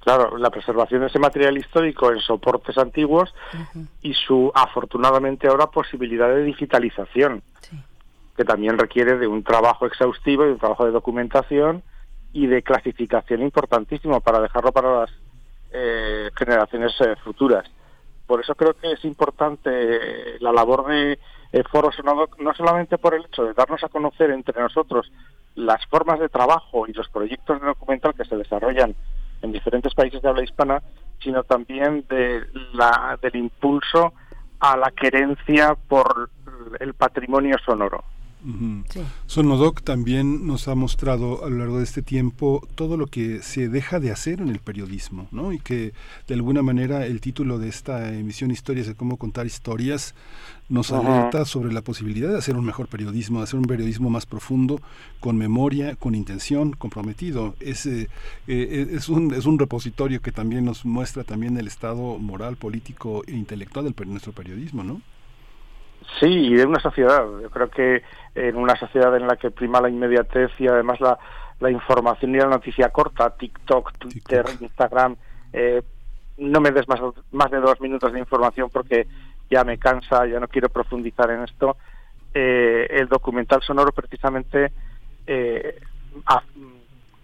Claro, 0.00 0.38
la 0.38 0.50
preservación 0.50 1.02
de 1.02 1.08
ese 1.08 1.18
material 1.18 1.58
histórico 1.58 2.10
en 2.12 2.20
soportes 2.20 2.78
antiguos 2.78 3.34
y 4.00 4.14
su, 4.14 4.50
afortunadamente 4.54 5.48
ahora, 5.48 5.66
posibilidad 5.66 6.28
de 6.28 6.44
digitalización, 6.44 7.42
que 8.36 8.44
también 8.44 8.78
requiere 8.78 9.18
de 9.18 9.26
un 9.26 9.42
trabajo 9.42 9.86
exhaustivo 9.86 10.46
y 10.46 10.50
un 10.50 10.58
trabajo 10.58 10.86
de 10.86 10.92
documentación 10.92 11.82
y 12.32 12.46
de 12.46 12.62
clasificación 12.62 13.42
importantísimo 13.42 14.20
para 14.20 14.40
dejarlo 14.40 14.72
para 14.72 15.00
las 15.00 15.10
eh, 15.72 16.30
generaciones 16.36 16.92
eh, 17.00 17.14
futuras. 17.22 17.68
Por 18.26 18.40
eso 18.40 18.54
creo 18.54 18.74
que 18.74 18.92
es 18.92 19.04
importante 19.04 19.70
eh, 19.72 20.36
la 20.40 20.52
labor 20.52 20.86
de 20.86 21.18
Foro 21.70 21.90
Sonado, 21.92 22.28
no 22.38 22.54
solamente 22.54 22.98
por 22.98 23.14
el 23.14 23.24
hecho 23.24 23.44
de 23.44 23.54
darnos 23.54 23.82
a 23.82 23.88
conocer 23.88 24.30
entre 24.30 24.60
nosotros 24.60 25.10
las 25.54 25.84
formas 25.86 26.20
de 26.20 26.28
trabajo 26.28 26.86
y 26.86 26.92
los 26.92 27.08
proyectos 27.08 27.60
de 27.60 27.66
documental 27.66 28.14
que 28.14 28.24
se 28.24 28.36
desarrollan 28.36 28.94
en 29.42 29.52
diferentes 29.52 29.94
países 29.94 30.20
de 30.20 30.28
habla 30.28 30.44
hispana, 30.44 30.82
sino 31.20 31.42
también 31.42 32.04
de 32.08 32.44
la, 32.72 33.18
del 33.20 33.36
impulso 33.36 34.12
a 34.60 34.76
la 34.76 34.90
querencia 34.90 35.76
por 35.88 36.30
el 36.80 36.94
patrimonio 36.94 37.56
sonoro. 37.64 38.04
Ujú. 38.44 38.84
Sonodoc 39.26 39.82
también 39.82 40.46
nos 40.46 40.68
ha 40.68 40.74
mostrado 40.76 41.44
a 41.44 41.50
lo 41.50 41.58
largo 41.58 41.78
de 41.78 41.84
este 41.84 42.02
tiempo 42.02 42.66
todo 42.76 42.96
lo 42.96 43.06
que 43.06 43.42
se 43.42 43.68
deja 43.68 43.98
de 43.98 44.12
hacer 44.12 44.40
en 44.40 44.48
el 44.48 44.60
periodismo, 44.60 45.26
¿no? 45.32 45.52
Y 45.52 45.58
que 45.58 45.92
de 46.28 46.34
alguna 46.34 46.62
manera 46.62 47.04
el 47.06 47.20
título 47.20 47.58
de 47.58 47.68
esta 47.68 48.14
emisión 48.14 48.50
Historias 48.50 48.86
de 48.86 48.94
cómo 48.94 49.16
contar 49.16 49.46
historias 49.46 50.14
nos 50.68 50.92
alerta 50.92 51.44
sobre 51.46 51.72
la 51.72 51.82
posibilidad 51.82 52.28
de 52.28 52.38
hacer 52.38 52.56
un 52.56 52.64
mejor 52.64 52.88
periodismo, 52.88 53.38
de 53.38 53.44
hacer 53.44 53.58
un 53.58 53.66
periodismo 53.66 54.10
más 54.10 54.26
profundo, 54.26 54.80
con 55.18 55.36
memoria, 55.36 55.96
con 55.96 56.14
intención, 56.14 56.72
comprometido. 56.72 57.56
Es, 57.58 57.86
eh, 57.86 58.08
eh, 58.46 58.88
es, 58.92 59.08
un, 59.08 59.32
es 59.34 59.46
un 59.46 59.58
repositorio 59.58 60.20
que 60.20 60.30
también 60.30 60.64
nos 60.64 60.84
muestra 60.84 61.24
también 61.24 61.56
el 61.56 61.66
estado 61.66 62.18
moral, 62.18 62.56
político 62.56 63.24
e 63.26 63.32
intelectual 63.32 63.92
de 63.92 64.06
nuestro 64.06 64.32
periodismo, 64.32 64.84
¿no? 64.84 65.00
Sí, 66.20 66.26
y 66.26 66.54
de 66.54 66.64
una 66.66 66.80
sociedad. 66.80 67.24
Yo 67.42 67.50
creo 67.50 67.70
que 67.70 68.02
en 68.34 68.56
una 68.56 68.76
sociedad 68.76 69.14
en 69.16 69.26
la 69.26 69.36
que 69.36 69.50
prima 69.50 69.80
la 69.80 69.88
inmediatez 69.88 70.50
y 70.58 70.66
además 70.66 71.00
la, 71.00 71.18
la 71.60 71.70
información 71.70 72.34
y 72.34 72.38
la 72.38 72.46
noticia 72.46 72.88
corta, 72.90 73.30
TikTok, 73.30 73.92
Twitter, 73.98 74.44
Instagram, 74.60 75.16
eh, 75.52 75.82
no 76.38 76.60
me 76.60 76.70
des 76.70 76.88
más, 76.88 77.00
más 77.32 77.50
de 77.50 77.60
dos 77.60 77.80
minutos 77.80 78.12
de 78.12 78.18
información 78.20 78.70
porque 78.72 79.06
ya 79.50 79.64
me 79.64 79.78
cansa, 79.78 80.26
ya 80.26 80.40
no 80.40 80.48
quiero 80.48 80.68
profundizar 80.68 81.30
en 81.30 81.42
esto. 81.44 81.76
Eh, 82.34 82.86
el 82.90 83.08
documental 83.08 83.62
sonoro 83.62 83.92
precisamente 83.92 84.72
eh, 85.26 85.80
a- 86.26 86.42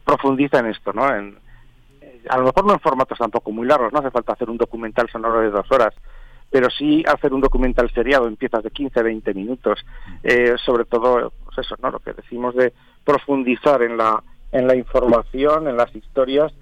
profundiza 0.05 0.59
en 0.59 0.67
esto, 0.67 0.93
¿no? 0.93 1.15
En, 1.15 1.39
a 2.29 2.39
lo 2.39 2.45
mejor 2.45 2.65
no 2.67 2.73
en 2.73 2.81
formatos 2.81 3.19
tampoco 3.19 3.51
muy 3.51 3.67
largos, 3.67 3.93
no 3.93 3.99
hace 4.01 4.11
falta 4.11 4.33
hacer 4.33 4.49
un 4.51 4.57
documental 4.57 5.09
sonoro 5.11 5.41
de 5.41 5.51
dos 5.51 5.71
horas, 5.71 5.95
pero 6.51 6.71
sí 6.71 7.03
hacer 7.07 7.33
un 7.33 7.41
documental 7.41 7.91
seriado 7.93 8.29
en 8.29 8.37
piezas 8.37 8.63
de 8.63 8.71
15, 8.71 9.03
20 9.03 9.35
minutos, 9.35 9.85
eh, 10.23 10.55
sobre 10.65 10.85
todo, 10.85 11.33
pues 11.45 11.59
eso, 11.59 11.77
¿no? 11.83 11.91
Lo 11.91 11.99
que 11.99 12.13
decimos 12.13 12.55
de 12.55 12.73
profundizar 13.05 13.83
en 13.83 13.97
la, 13.97 14.23
en 14.53 14.67
la 14.67 14.77
información, 14.77 15.69
en 15.69 15.77
las 15.77 15.95
historias 15.95 16.53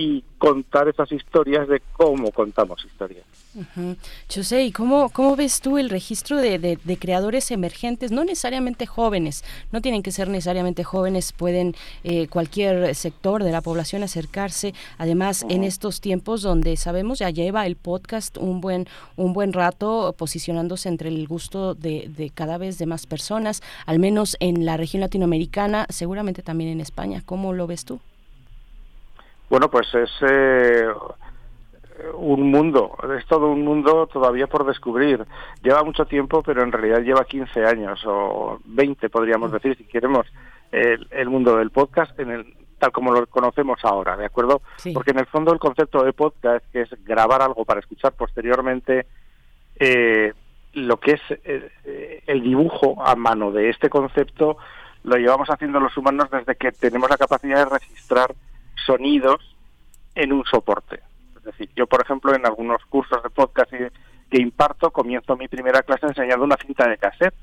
y 0.00 0.22
contar 0.38 0.86
esas 0.88 1.10
historias 1.10 1.66
de 1.66 1.82
cómo 1.94 2.30
contamos 2.30 2.84
historias. 2.84 3.24
Ujú. 3.56 3.96
José, 4.32 4.62
¿y 4.64 4.70
cómo, 4.70 5.08
cómo 5.08 5.34
ves 5.34 5.60
tú 5.60 5.76
el 5.76 5.90
registro 5.90 6.36
de, 6.36 6.60
de- 6.60 6.78
de 6.84 6.96
creadores 6.96 7.50
emergentes, 7.50 8.12
no 8.12 8.22
necesariamente 8.22 8.86
jóvenes, 8.86 9.42
no 9.72 9.80
tienen 9.80 10.04
que 10.04 10.12
ser 10.12 10.28
necesariamente 10.28 10.84
jóvenes, 10.84 11.32
pueden 11.32 11.74
eh, 12.04 12.28
cualquier 12.28 12.94
sector 12.94 13.42
de 13.42 13.50
la 13.50 13.60
población 13.60 14.04
acercarse, 14.04 14.72
además 14.98 15.44
en 15.48 15.64
estos 15.64 16.00
tiempos 16.00 16.42
donde 16.42 16.76
sabemos 16.76 17.18
ya 17.18 17.30
lleva 17.30 17.66
el 17.66 17.74
podcast 17.74 18.38
un 18.38 18.60
buen, 18.60 18.86
un 19.16 19.32
buen 19.32 19.52
rato 19.52 20.14
posicionándose 20.16 20.88
entre 20.88 21.08
el 21.08 21.26
gusto 21.26 21.74
de, 21.74 22.08
de 22.16 22.30
cada 22.30 22.56
vez 22.56 22.78
de 22.78 22.86
más 22.86 23.06
personas, 23.06 23.62
al 23.84 23.98
menos 23.98 24.36
en 24.38 24.64
la 24.64 24.76
región 24.76 25.00
latinoamericana, 25.00 25.86
seguramente 25.88 26.42
también 26.42 26.70
en 26.70 26.80
España, 26.80 27.20
¿cómo 27.26 27.52
lo 27.52 27.66
ves 27.66 27.84
tú? 27.84 27.98
Bueno, 29.50 29.70
pues 29.70 29.86
es 29.94 30.10
eh, 30.22 30.86
un 32.14 32.50
mundo, 32.50 32.96
es 33.16 33.26
todo 33.26 33.50
un 33.50 33.64
mundo 33.64 34.06
todavía 34.06 34.46
por 34.46 34.66
descubrir. 34.66 35.24
Lleva 35.62 35.82
mucho 35.82 36.06
tiempo, 36.06 36.42
pero 36.42 36.62
en 36.62 36.72
realidad 36.72 37.00
lleva 37.00 37.24
15 37.24 37.64
años 37.64 38.00
o 38.06 38.60
20, 38.64 39.08
podríamos 39.08 39.52
decir, 39.52 39.76
si 39.76 39.84
queremos, 39.84 40.26
el, 40.70 41.06
el 41.10 41.30
mundo 41.30 41.56
del 41.56 41.70
podcast 41.70 42.18
en 42.20 42.30
el 42.30 42.54
tal 42.78 42.92
como 42.92 43.12
lo 43.12 43.26
conocemos 43.26 43.80
ahora, 43.82 44.16
¿de 44.16 44.26
acuerdo? 44.26 44.62
Sí. 44.76 44.92
Porque 44.92 45.10
en 45.10 45.18
el 45.18 45.26
fondo 45.26 45.52
el 45.52 45.58
concepto 45.58 46.04
de 46.04 46.12
podcast, 46.12 46.64
que 46.72 46.82
es 46.82 47.04
grabar 47.04 47.42
algo 47.42 47.64
para 47.64 47.80
escuchar 47.80 48.12
posteriormente, 48.12 49.06
eh, 49.80 50.32
lo 50.74 50.98
que 50.98 51.12
es 51.12 51.20
eh, 51.30 51.70
eh, 51.84 52.22
el 52.26 52.42
dibujo 52.42 53.02
a 53.04 53.14
mano 53.16 53.50
de 53.50 53.70
este 53.70 53.88
concepto 53.88 54.58
lo 55.04 55.16
llevamos 55.16 55.48
haciendo 55.48 55.80
los 55.80 55.96
humanos 55.96 56.30
desde 56.30 56.56
que 56.56 56.72
tenemos 56.72 57.08
la 57.08 57.16
capacidad 57.16 57.58
de 57.58 57.78
registrar 57.78 58.34
sonidos 58.88 59.54
en 60.14 60.32
un 60.32 60.44
soporte. 60.44 61.00
Es 61.36 61.44
decir, 61.44 61.70
yo, 61.76 61.86
por 61.86 62.00
ejemplo, 62.02 62.34
en 62.34 62.46
algunos 62.46 62.82
cursos 62.86 63.22
de 63.22 63.30
podcast 63.30 63.70
que 63.70 64.40
imparto, 64.40 64.90
comienzo 64.90 65.36
mi 65.36 65.46
primera 65.46 65.82
clase 65.82 66.06
enseñando 66.06 66.44
una 66.44 66.56
cinta 66.56 66.88
de 66.88 66.96
cassette. 66.96 67.34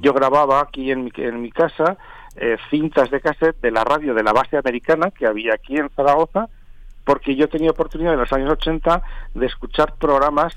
Yo 0.00 0.12
grababa 0.12 0.60
aquí 0.60 0.90
en 0.90 1.04
mi, 1.04 1.12
en 1.16 1.40
mi 1.40 1.52
casa 1.52 1.96
eh, 2.34 2.56
cintas 2.68 3.10
de 3.10 3.20
cassette 3.20 3.60
de 3.60 3.70
la 3.70 3.84
radio 3.84 4.12
de 4.12 4.24
la 4.24 4.32
base 4.32 4.56
americana 4.56 5.12
que 5.12 5.26
había 5.26 5.54
aquí 5.54 5.76
en 5.76 5.88
Zaragoza, 5.90 6.48
porque 7.04 7.36
yo 7.36 7.48
tenía 7.48 7.70
oportunidad 7.70 8.14
en 8.14 8.18
los 8.18 8.32
años 8.32 8.50
80 8.50 9.02
de 9.34 9.46
escuchar 9.46 9.94
programas 9.94 10.56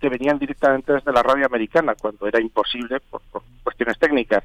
que 0.00 0.08
venían 0.08 0.40
directamente 0.40 0.92
desde 0.92 1.12
la 1.12 1.22
radio 1.22 1.46
americana, 1.46 1.94
cuando 1.94 2.26
era 2.26 2.40
imposible 2.40 2.98
por, 3.08 3.22
por 3.30 3.42
cuestiones 3.62 3.98
técnicas. 3.98 4.42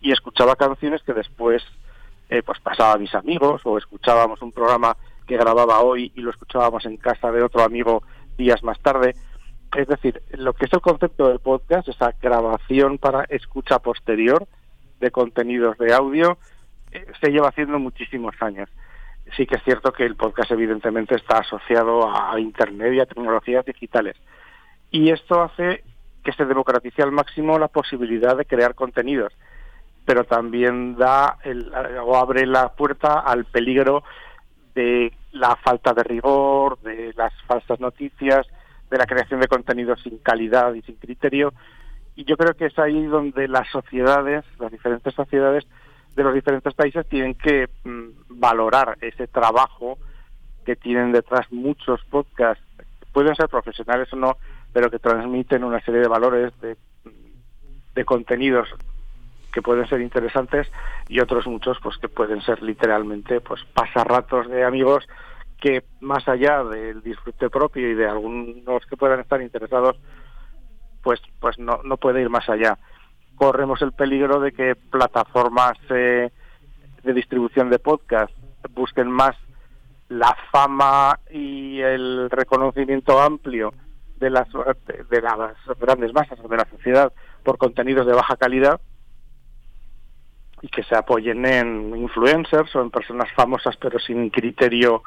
Y 0.00 0.10
escuchaba 0.10 0.56
canciones 0.56 1.02
que 1.04 1.12
después 1.12 1.62
eh, 2.30 2.42
pues 2.44 2.60
pasaba 2.60 2.92
a 2.92 2.98
mis 2.98 3.14
amigos 3.14 3.60
o 3.64 3.76
escuchábamos 3.76 4.40
un 4.40 4.52
programa 4.52 4.96
que 5.26 5.36
grababa 5.36 5.80
hoy 5.80 6.12
y 6.14 6.20
lo 6.20 6.30
escuchábamos 6.30 6.86
en 6.86 6.96
casa 6.96 7.32
de 7.32 7.42
otro 7.42 7.62
amigo 7.62 8.04
días 8.38 8.62
más 8.62 8.78
tarde. 8.80 9.16
Es 9.76 9.88
decir, 9.88 10.22
lo 10.32 10.52
que 10.52 10.66
es 10.66 10.72
el 10.72 10.80
concepto 10.80 11.28
del 11.28 11.40
podcast, 11.40 11.88
esa 11.88 12.14
grabación 12.22 12.98
para 12.98 13.24
escucha 13.24 13.80
posterior 13.80 14.46
de 15.00 15.10
contenidos 15.10 15.76
de 15.78 15.92
audio, 15.92 16.38
eh, 16.92 17.04
se 17.20 17.30
lleva 17.30 17.48
haciendo 17.48 17.80
muchísimos 17.80 18.34
años. 18.40 18.68
Sí 19.36 19.46
que 19.46 19.56
es 19.56 19.64
cierto 19.64 19.92
que 19.92 20.04
el 20.04 20.16
podcast 20.16 20.52
evidentemente 20.52 21.16
está 21.16 21.38
asociado 21.38 22.08
a 22.08 22.38
Internet 22.38 22.94
y 22.94 23.00
a 23.00 23.06
tecnologías 23.06 23.64
digitales. 23.64 24.16
Y 24.90 25.10
esto 25.10 25.42
hace 25.42 25.84
que 26.22 26.32
se 26.32 26.44
democratice 26.44 27.02
al 27.02 27.12
máximo 27.12 27.58
la 27.58 27.68
posibilidad 27.68 28.36
de 28.36 28.44
crear 28.44 28.74
contenidos, 28.74 29.32
pero 30.10 30.24
también 30.24 30.96
da 30.96 31.38
el, 31.44 31.72
o 32.02 32.16
abre 32.16 32.44
la 32.44 32.70
puerta 32.70 33.20
al 33.20 33.44
peligro 33.44 34.02
de 34.74 35.12
la 35.30 35.54
falta 35.54 35.94
de 35.94 36.02
rigor, 36.02 36.80
de 36.80 37.14
las 37.16 37.32
falsas 37.46 37.78
noticias, 37.78 38.44
de 38.90 38.98
la 38.98 39.06
creación 39.06 39.38
de 39.38 39.46
contenidos 39.46 40.02
sin 40.02 40.18
calidad 40.18 40.74
y 40.74 40.82
sin 40.82 40.96
criterio. 40.96 41.54
Y 42.16 42.24
yo 42.24 42.36
creo 42.36 42.54
que 42.54 42.66
es 42.66 42.76
ahí 42.80 43.06
donde 43.06 43.46
las 43.46 43.68
sociedades, 43.70 44.44
las 44.58 44.72
diferentes 44.72 45.14
sociedades 45.14 45.64
de 46.16 46.24
los 46.24 46.34
diferentes 46.34 46.74
países 46.74 47.08
tienen 47.08 47.36
que 47.36 47.68
mm, 47.84 48.40
valorar 48.40 48.98
ese 49.02 49.28
trabajo 49.28 49.96
que 50.66 50.74
tienen 50.74 51.12
detrás 51.12 51.52
muchos 51.52 52.04
podcasts, 52.06 52.64
pueden 53.12 53.36
ser 53.36 53.48
profesionales 53.48 54.12
o 54.12 54.16
no, 54.16 54.38
pero 54.72 54.90
que 54.90 54.98
transmiten 54.98 55.62
una 55.62 55.80
serie 55.82 56.00
de 56.00 56.08
valores, 56.08 56.52
de, 56.60 56.76
de 57.94 58.04
contenidos 58.04 58.74
que 59.52 59.62
pueden 59.62 59.86
ser 59.88 60.00
interesantes 60.00 60.70
y 61.08 61.20
otros 61.20 61.46
muchos 61.46 61.78
pues 61.82 61.96
que 61.98 62.08
pueden 62.08 62.40
ser 62.42 62.62
literalmente 62.62 63.40
pues 63.40 63.62
pasarratos 63.74 64.48
de 64.48 64.64
amigos 64.64 65.06
que 65.60 65.84
más 66.00 66.26
allá 66.28 66.64
del 66.64 67.02
disfrute 67.02 67.50
propio 67.50 67.90
y 67.90 67.94
de 67.94 68.08
algunos 68.08 68.84
que 68.86 68.96
puedan 68.96 69.20
estar 69.20 69.42
interesados 69.42 69.96
pues 71.02 71.20
pues 71.40 71.58
no, 71.58 71.80
no 71.84 71.96
puede 71.96 72.20
ir 72.20 72.30
más 72.30 72.48
allá. 72.48 72.78
Corremos 73.36 73.80
el 73.82 73.92
peligro 73.92 74.40
de 74.40 74.52
que 74.52 74.74
plataformas 74.74 75.78
eh, 75.90 76.30
de 77.02 77.12
distribución 77.14 77.70
de 77.70 77.78
podcast 77.78 78.32
busquen 78.74 79.10
más 79.10 79.36
la 80.08 80.36
fama 80.50 81.20
y 81.30 81.80
el 81.80 82.28
reconocimiento 82.30 83.20
amplio 83.20 83.72
de 84.16 84.28
las 84.28 84.48
de 85.10 85.22
las 85.22 85.56
grandes 85.78 86.12
masas 86.12 86.38
de 86.42 86.56
la 86.56 86.68
sociedad 86.70 87.12
por 87.42 87.56
contenidos 87.56 88.06
de 88.06 88.12
baja 88.12 88.36
calidad 88.36 88.80
y 90.62 90.68
que 90.68 90.82
se 90.82 90.96
apoyen 90.96 91.44
en 91.46 91.96
influencers 91.96 92.74
o 92.76 92.82
en 92.82 92.90
personas 92.90 93.30
famosas 93.34 93.76
pero 93.76 93.98
sin 93.98 94.30
criterio 94.30 95.02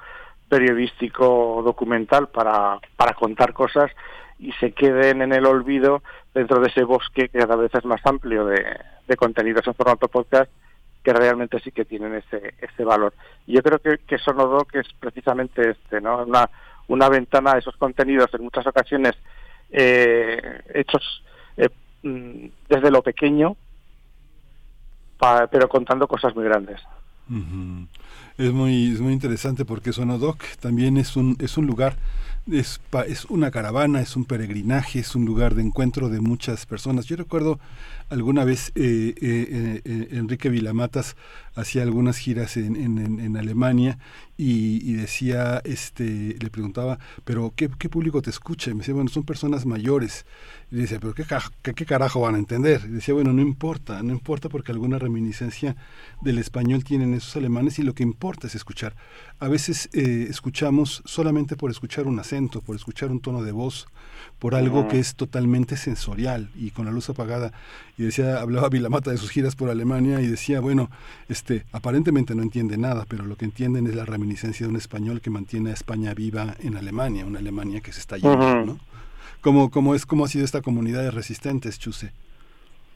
periodístico 0.49 1.55
o 1.55 1.63
documental 1.63 2.27
para, 2.27 2.79
para 2.95 3.13
contar 3.13 3.53
cosas 3.53 3.91
y 4.39 4.51
se 4.53 4.71
queden 4.71 5.21
en 5.21 5.33
el 5.33 5.45
olvido 5.45 6.01
dentro 6.33 6.59
de 6.59 6.67
ese 6.69 6.83
bosque 6.83 7.29
que 7.29 7.39
cada 7.39 7.55
vez 7.55 7.73
es 7.73 7.85
más 7.85 8.01
amplio 8.05 8.45
de, 8.45 8.63
de 9.07 9.15
contenidos 9.15 9.65
en 9.67 9.75
formato 9.75 10.07
podcast 10.07 10.51
que 11.03 11.13
realmente 11.13 11.59
sí 11.59 11.71
que 11.71 11.85
tienen 11.85 12.15
ese, 12.15 12.55
ese 12.61 12.83
valor. 12.83 13.13
Y 13.45 13.53
yo 13.55 13.61
creo 13.61 13.79
que, 13.79 13.97
que 14.07 14.17
Sonodoc 14.17 14.73
es 14.75 14.87
precisamente 14.99 15.71
este, 15.71 15.99
¿no? 15.99 16.23
Una, 16.23 16.49
una 16.87 17.09
ventana 17.09 17.53
a 17.53 17.57
esos 17.57 17.75
contenidos 17.75 18.33
en 18.33 18.43
muchas 18.43 18.65
ocasiones 18.65 19.13
eh, 19.69 20.61
hechos 20.73 21.23
eh, 21.57 21.69
mm, 22.03 22.45
desde 22.69 22.91
lo 22.91 23.01
pequeño, 23.01 23.57
pero 25.51 25.67
contando 25.69 26.07
cosas 26.07 26.35
muy 26.35 26.45
grandes. 26.45 26.81
Es 28.37 28.51
muy, 28.51 28.93
es 28.93 28.99
muy 28.99 29.13
interesante 29.13 29.65
porque 29.65 29.93
Sonodoc 29.93 30.43
también 30.59 30.97
es 30.97 31.15
un, 31.15 31.37
es 31.39 31.57
un 31.57 31.67
lugar 31.67 31.95
es, 32.51 32.81
es, 33.07 33.25
una 33.25 33.51
caravana, 33.51 34.01
es 34.01 34.15
un 34.15 34.25
peregrinaje, 34.25 34.99
es 34.99 35.15
un 35.15 35.25
lugar 35.25 35.55
de 35.55 35.61
encuentro 35.61 36.09
de 36.09 36.19
muchas 36.19 36.65
personas. 36.65 37.05
Yo 37.05 37.15
recuerdo 37.15 37.59
alguna 38.13 38.45
vez 38.45 38.71
eh, 38.75 39.15
eh, 39.19 39.81
eh, 39.83 40.07
Enrique 40.11 40.49
Vilamatas 40.49 41.15
hacía 41.55 41.81
algunas 41.81 42.17
giras 42.17 42.57
en, 42.57 43.37
Alemania 43.37 43.97
y, 44.37 44.93
decía, 44.93 45.61
este, 45.63 46.35
le 46.39 46.49
preguntaba, 46.49 46.99
pero 47.23 47.53
¿qué, 47.55 47.69
público 47.69 48.21
te 48.21 48.29
escucha? 48.29 48.71
Y 48.71 48.73
me 48.73 48.79
decía, 48.79 48.93
bueno, 48.93 49.09
son 49.09 49.23
personas 49.23 49.65
mayores. 49.65 50.25
Y 50.71 50.77
decía, 50.77 50.99
pero 50.99 51.13
¿qué, 51.13 51.25
qué, 51.73 51.85
carajo 51.85 52.21
van 52.21 52.35
a 52.35 52.39
entender? 52.39 52.81
Y 52.85 52.93
decía, 52.93 53.13
bueno, 53.13 53.33
no 53.33 53.41
importa, 53.41 54.01
no 54.01 54.13
importa 54.13 54.49
porque 54.49 54.71
alguna 54.71 54.97
reminiscencia 54.99 55.75
del 56.21 56.37
español 56.39 56.83
tienen 56.83 57.13
esos 57.13 57.35
alemanes 57.35 57.79
y 57.79 57.83
lo 57.83 57.93
que 57.93 58.03
importa 58.03 58.47
es 58.47 58.55
escuchar. 58.55 58.95
A 59.39 59.47
veces 59.47 59.89
escuchamos 59.93 61.03
solamente 61.05 61.55
por 61.55 61.69
escuchar 61.69 62.07
un 62.07 62.19
acento, 62.19 62.61
por 62.61 62.75
escuchar 62.75 63.11
un 63.11 63.19
tono 63.19 63.43
de 63.43 63.51
voz, 63.51 63.87
por 64.43 64.55
algo 64.55 64.89
que 64.89 64.99
es 64.99 65.15
totalmente 65.15 65.77
sensorial 65.77 66.49
y 66.53 66.71
con 66.71 66.83
la 66.83 66.91
luz 66.91 67.09
apagada. 67.09 67.53
Y 67.97 68.03
decía, 68.03 68.41
hablaba 68.41 68.67
Vilamata 68.67 69.09
de 69.09 69.15
sus 69.15 69.31
giras 69.31 69.55
por 69.55 69.69
Alemania 69.69 70.19
y 70.19 70.27
decía, 70.27 70.59
bueno, 70.59 70.89
este, 71.29 71.63
aparentemente 71.71 72.35
no 72.35 72.43
entiende 72.43 72.75
nada, 72.75 73.05
pero 73.07 73.23
lo 73.23 73.37
que 73.37 73.45
entienden 73.45 73.87
es 73.87 73.95
la 73.95 74.03
reminiscencia 74.03 74.65
de 74.65 74.69
un 74.69 74.75
español 74.75 75.21
que 75.21 75.29
mantiene 75.29 75.69
a 75.69 75.73
España 75.73 76.13
viva 76.13 76.55
en 76.59 76.75
Alemania, 76.75 77.25
una 77.25 77.39
Alemania 77.39 77.79
que 77.79 77.93
se 77.93 78.01
está 78.01 78.17
yendo, 78.17 78.65
¿no? 78.65 78.79
¿Cómo, 79.39 79.71
cómo, 79.71 79.95
es, 79.95 80.05
¿Cómo 80.05 80.25
ha 80.25 80.27
sido 80.27 80.43
esta 80.43 80.61
comunidad 80.61 81.03
de 81.03 81.11
resistentes, 81.11 81.79
Chuse? 81.79 82.11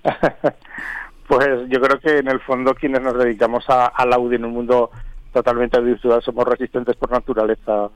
pues 1.30 1.48
yo 1.70 1.80
creo 1.80 1.98
que 2.02 2.18
en 2.18 2.28
el 2.28 2.42
fondo 2.42 2.76
quienes 2.76 3.02
nos 3.02 3.18
dedicamos 3.18 3.64
al 3.70 4.12
audio 4.12 4.36
en 4.36 4.44
un 4.44 4.52
mundo 4.52 4.92
totalmente 5.32 5.78
audiovisual 5.78 6.22
somos 6.22 6.44
resistentes 6.44 6.98
por 6.98 7.10
naturaleza. 7.10 7.90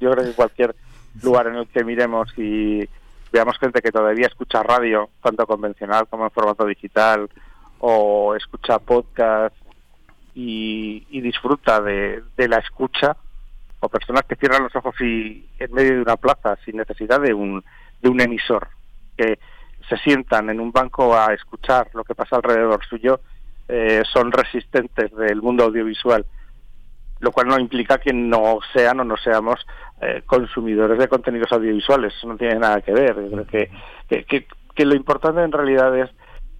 Yo 0.00 0.10
creo 0.10 0.22
que 0.22 0.32
cualquier 0.32 0.76
lugar 1.22 1.46
en 1.46 1.56
el 1.56 1.68
que 1.68 1.84
miremos 1.84 2.28
y 2.36 2.88
veamos 3.32 3.58
gente 3.58 3.82
que 3.82 3.92
todavía 3.92 4.26
escucha 4.26 4.62
radio, 4.62 5.10
tanto 5.22 5.46
convencional 5.46 6.06
como 6.08 6.24
en 6.24 6.30
formato 6.30 6.64
digital, 6.64 7.28
o 7.80 8.34
escucha 8.34 8.78
podcast 8.78 9.54
y, 10.34 11.20
disfruta 11.20 11.80
de, 11.80 12.22
la 12.36 12.58
escucha, 12.58 13.16
o 13.80 13.88
personas 13.88 14.22
que 14.24 14.36
cierran 14.36 14.62
los 14.64 14.76
ojos 14.76 14.94
y 15.00 15.46
en 15.58 15.72
medio 15.72 15.94
de 15.94 16.02
una 16.02 16.16
plaza 16.16 16.56
sin 16.64 16.76
necesidad 16.76 17.20
de 17.20 17.34
un, 17.34 17.62
de 18.00 18.08
un 18.08 18.20
emisor, 18.20 18.68
que 19.16 19.38
se 19.88 19.96
sientan 19.98 20.48
en 20.50 20.60
un 20.60 20.72
banco 20.72 21.16
a 21.16 21.34
escuchar 21.34 21.90
lo 21.92 22.04
que 22.04 22.14
pasa 22.14 22.36
alrededor 22.36 22.84
suyo, 22.86 23.20
eh, 23.68 24.02
son 24.12 24.30
resistentes 24.32 25.14
del 25.14 25.42
mundo 25.42 25.64
audiovisual 25.64 26.24
lo 27.24 27.32
cual 27.32 27.48
no 27.48 27.58
implica 27.58 27.98
que 27.98 28.12
no 28.12 28.58
sean 28.74 29.00
o 29.00 29.04
no 29.04 29.16
seamos 29.16 29.66
eh, 30.02 30.22
consumidores 30.26 30.98
de 30.98 31.08
contenidos 31.08 31.50
audiovisuales, 31.52 32.14
eso 32.14 32.28
no 32.28 32.36
tiene 32.36 32.56
nada 32.56 32.82
que 32.82 32.92
ver. 32.92 33.14
creo 33.14 33.46
que, 33.46 33.70
que, 34.26 34.46
que, 34.74 34.84
lo 34.84 34.94
importante 34.94 35.42
en 35.42 35.50
realidad 35.50 35.96
es 35.98 36.10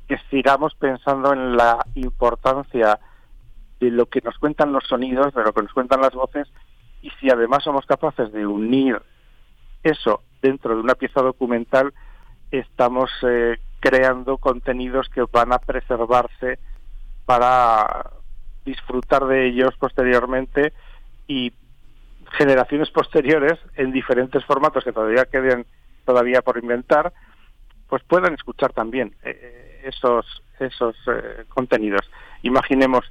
que 0.08 0.16
sigamos 0.30 0.74
pensando 0.74 1.34
en 1.34 1.54
la 1.54 1.84
importancia 1.94 2.98
de 3.78 3.90
lo 3.90 4.06
que 4.06 4.22
nos 4.22 4.38
cuentan 4.38 4.72
los 4.72 4.84
sonidos, 4.84 5.34
de 5.34 5.42
lo 5.42 5.52
que 5.52 5.62
nos 5.62 5.72
cuentan 5.74 6.00
las 6.00 6.14
voces, 6.14 6.48
y 7.02 7.10
si 7.20 7.28
además 7.28 7.62
somos 7.62 7.84
capaces 7.84 8.32
de 8.32 8.46
unir 8.46 9.02
eso 9.82 10.22
dentro 10.40 10.74
de 10.74 10.80
una 10.80 10.94
pieza 10.94 11.20
documental, 11.20 11.92
estamos 12.50 13.10
eh, 13.22 13.58
creando 13.80 14.38
contenidos 14.38 15.10
que 15.10 15.24
van 15.30 15.52
a 15.52 15.58
preservarse 15.58 16.58
para 17.26 18.12
disfrutar 18.64 19.26
de 19.26 19.46
ellos 19.46 19.74
posteriormente 19.78 20.72
y 21.26 21.52
generaciones 22.32 22.90
posteriores 22.90 23.58
en 23.76 23.92
diferentes 23.92 24.44
formatos 24.44 24.84
que 24.84 24.92
todavía 24.92 25.26
queden 25.26 25.66
todavía 26.04 26.42
por 26.42 26.58
inventar 26.58 27.12
pues 27.88 28.02
puedan 28.04 28.34
escuchar 28.34 28.72
también 28.72 29.14
eh, 29.22 29.38
eh, 29.40 29.80
esos 29.84 30.42
esos 30.58 30.96
eh, 31.06 31.44
contenidos 31.48 32.10
imaginemos 32.42 33.04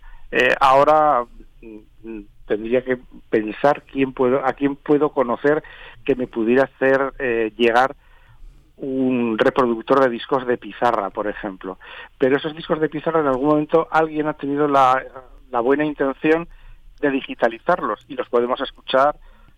ahora 0.60 1.26
mm, 1.62 2.20
tendría 2.48 2.84
que 2.84 2.98
pensar 3.30 3.84
quién 3.84 4.14
puedo 4.14 4.44
a 4.46 4.54
quién 4.54 4.76
puedo 4.76 5.10
conocer 5.10 5.64
que 6.04 6.16
me 6.16 6.26
pudiera 6.26 6.64
hacer 6.64 7.14
llegar 7.56 7.96
un 8.78 9.38
reproductor 9.38 10.04
de 10.04 10.10
discos 10.10 10.48
de 10.48 10.58
pizarra, 10.58 11.12
por 11.12 11.28
ejemplo. 11.28 11.78
Pero 12.18 12.38
esos 12.38 12.56
discos 12.56 12.80
de 12.80 12.90
pizarra 12.90 13.20
en 13.20 13.28
algún 13.28 13.50
momento 13.50 13.88
alguien 13.92 14.28
ha 14.28 14.34
tenido 14.34 14.68
la 14.68 15.04
la 15.54 15.62
buena 15.62 15.86
intención 15.86 16.50
de 17.00 17.12
digitalizarlos 17.12 18.04
y 18.08 18.16
los 18.16 18.28
podemos 18.28 18.60
escuchar 18.60 19.16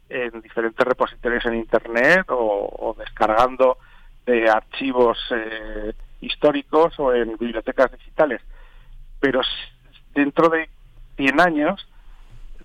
en 0.10 0.42
diferentes 0.42 0.86
repositorios 0.86 1.46
en 1.46 1.56
Internet 1.56 2.26
o, 2.30 2.94
descargando 3.00 3.78
de 4.26 4.50
archivos 4.50 5.18
eh, 5.32 5.94
históricos 6.20 7.00
o 7.00 7.14
en 7.14 7.38
bibliotecas 7.38 7.92
digitales. 7.94 8.42
Pero 9.22 9.40
dentro 10.14 10.50
de 10.50 10.70
100 11.16 11.40
años, 11.40 11.88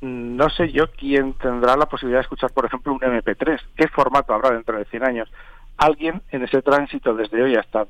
no 0.00 0.50
sé 0.50 0.72
yo 0.72 0.90
quién 0.90 1.34
tendrá 1.34 1.76
la 1.76 1.86
posibilidad 1.86 2.18
de 2.18 2.24
escuchar, 2.24 2.50
por 2.52 2.66
ejemplo, 2.66 2.92
un 2.92 3.00
MP3. 3.00 3.60
¿Qué 3.76 3.86
formato 3.88 4.34
habrá 4.34 4.50
dentro 4.50 4.76
de 4.76 4.86
100 4.86 5.04
años? 5.04 5.32
Alguien 5.76 6.20
en 6.30 6.42
ese 6.42 6.62
tránsito 6.62 7.14
desde 7.14 7.42
hoy 7.42 7.54
hasta 7.54 7.86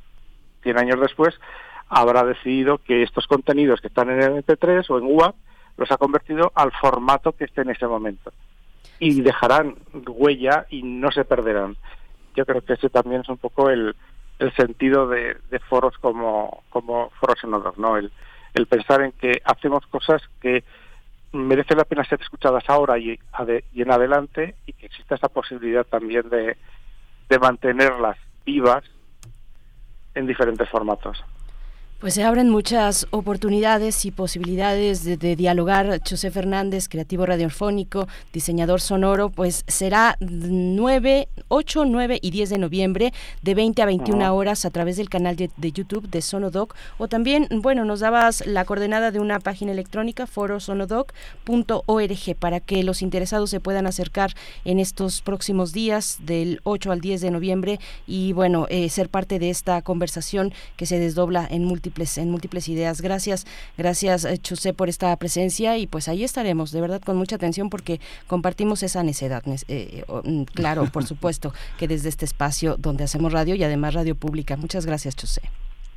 100 0.63 0.79
años 0.79 1.01
después 1.01 1.35
habrá 1.91 2.25
decidido 2.25 2.79
que 2.79 3.03
estos 3.03 3.27
contenidos 3.27 3.81
que 3.81 3.89
están 3.89 4.09
en 4.11 4.21
MP3 4.21 4.89
o 4.89 4.99
en 4.99 5.05
UAP 5.05 5.35
los 5.77 5.91
ha 5.91 5.97
convertido 5.97 6.53
al 6.55 6.71
formato 6.73 7.33
que 7.33 7.45
esté 7.45 7.63
en 7.63 7.71
ese 7.71 7.87
momento. 7.87 8.33
Y 9.01 9.23
dejarán 9.23 9.77
huella 10.07 10.67
y 10.71 10.83
no 10.83 11.11
se 11.11 11.25
perderán. 11.25 11.77
Yo 12.37 12.47
creo 12.47 12.63
que 12.63 12.75
ese 12.75 12.91
también 12.91 13.23
es 13.23 13.29
un 13.29 13.39
poco 13.39 13.71
el, 13.71 13.97
el 14.39 14.55
sentido 14.55 15.09
de, 15.09 15.37
foros 15.69 15.99
como, 15.99 16.63
como 16.71 17.11
foros 17.21 17.43
en 17.43 17.51
¿no? 17.51 17.97
El, 17.97 18.13
el 18.55 18.67
pensar 18.67 19.03
en 19.03 19.13
que 19.13 19.43
hacemos 19.45 19.85
cosas 19.87 20.23
que 20.41 20.63
merecen 21.33 21.79
la 21.79 21.85
pena 21.85 22.05
ser 22.05 22.21
escuchadas 22.21 22.65
ahora 22.69 22.99
y, 22.99 23.19
y 23.73 23.83
en 23.83 23.91
adelante 23.91 24.55
y 24.67 24.73
que 24.75 24.87
exista 24.87 25.17
esa 25.17 25.29
posibilidad 25.29 25.85
también 25.85 26.29
de, 26.29 26.57
de 27.29 27.39
mantenerlas 27.39 28.17
vivas 28.45 28.85
en 30.15 30.27
diferentes 30.27 30.69
formatos. 30.69 31.25
Pues 32.01 32.15
se 32.15 32.25
abren 32.25 32.49
muchas 32.49 33.07
oportunidades 33.11 34.07
y 34.07 34.11
posibilidades 34.11 35.05
de, 35.05 35.37
dialogar. 35.37 36.01
José 36.09 36.31
Fernández, 36.31 36.89
creativo 36.89 37.27
radiofónico, 37.27 38.09
diseñador 38.33 38.81
sonoro, 38.81 39.29
pues 39.29 39.65
será 39.69 40.17
9, 40.21 41.29
8, 41.49 41.85
9 41.85 42.19
y 42.23 42.31
10 42.31 42.49
de 42.49 42.57
noviembre 42.57 43.13
de 43.43 43.55
20 43.55 43.83
a 43.83 43.85
21 43.85 44.35
horas 44.35 44.65
a 44.65 44.71
través 44.71 44.97
del 44.97 45.11
canal 45.11 45.37
de, 45.37 45.51
YouTube 45.59 46.09
de 46.09 46.23
Sonodoc. 46.23 46.75
O 46.97 47.07
también, 47.07 47.47
bueno, 47.51 47.85
nos 47.85 48.01
dabas 48.01 48.47
la 48.47 48.65
coordenada 48.65 49.11
de 49.11 49.21
una 49.21 49.39
página 49.39 49.73
electrónica, 49.73 50.27
forosonodoc.org, 50.27 52.37
para 52.39 52.61
que 52.61 52.83
los 52.83 53.03
interesados 53.03 53.51
se 53.51 53.61
puedan 53.61 53.87
acercar 53.87 54.33
en 54.65 54.79
estos 54.79 55.21
próximos 55.21 55.75
días 55.75 56.17
del 56.23 56.63
8 56.65 56.93
al 56.93 57.03
10 57.03 57.21
de 57.21 57.31
noviembre 57.31 57.79
y, 58.07 58.33
bueno, 58.33 58.65
eh, 58.71 58.89
ser 58.89 59.11
parte 59.11 59.39
de 59.39 59.51
esta 59.51 59.83
conversación 59.83 60.55
que 60.77 60.87
se 60.87 60.99
desdobla 60.99 61.47
en 61.51 61.67
múltiples 61.67 61.90
en 62.17 62.31
múltiples 62.31 62.69
ideas. 62.69 63.01
Gracias, 63.01 63.47
gracias 63.77 64.25
eh, 64.25 64.39
Chusé 64.39 64.73
por 64.73 64.89
esta 64.89 65.15
presencia 65.17 65.77
y 65.77 65.87
pues 65.87 66.09
ahí 66.09 66.25
estaremos, 66.25 66.73
de 66.73 66.81
verdad 66.81 67.01
con 67.03 67.17
mucha 67.17 67.37
atención 67.37 67.71
porque 67.71 68.01
compartimos 68.27 68.83
esa 68.83 69.03
necesidad. 69.03 69.43
Eh, 69.47 69.61
eh, 69.69 70.05
mm, 70.25 70.45
claro, 70.45 70.87
por 70.87 71.05
supuesto, 71.07 71.53
que 71.79 71.89
desde 71.89 72.09
este 72.09 72.25
espacio 72.25 72.77
donde 72.79 73.05
hacemos 73.05 73.33
radio 73.33 73.55
y 73.55 73.63
además 73.63 73.95
radio 73.95 74.15
pública. 74.15 74.57
Muchas 74.57 74.87
gracias, 74.87 75.17
Chusé. 75.17 75.43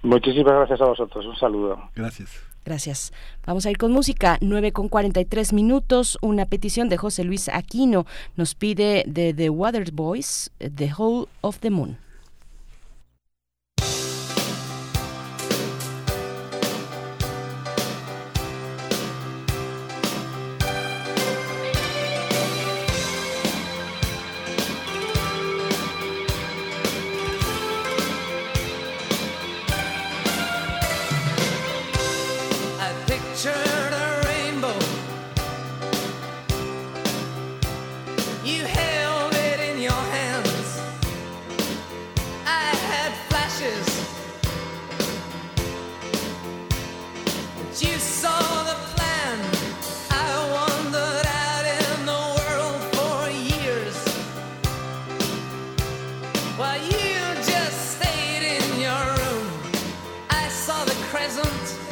Muchísimas 0.01 0.53
gracias 0.53 0.81
a 0.81 0.85
vosotros. 0.85 1.25
Un 1.25 1.35
saludo. 1.37 1.89
Gracias. 1.95 2.29
Gracias. 2.65 3.13
Vamos 3.45 3.65
a 3.65 3.71
ir 3.71 3.77
con 3.77 3.91
música. 3.91 4.37
9 4.41 4.71
con 4.71 4.89
43 4.89 5.53
minutos. 5.53 6.17
Una 6.21 6.45
petición 6.45 6.89
de 6.89 6.97
José 6.97 7.23
Luis 7.23 7.49
Aquino 7.49 8.05
nos 8.35 8.55
pide 8.55 9.03
de 9.07 9.33
The 9.33 9.49
Water 9.49 9.91
Boys, 9.91 10.51
The 10.59 10.91
Whole 10.97 11.27
of 11.41 11.59
the 11.59 11.69
Moon. 11.69 12.02
Horizont. 61.23 61.82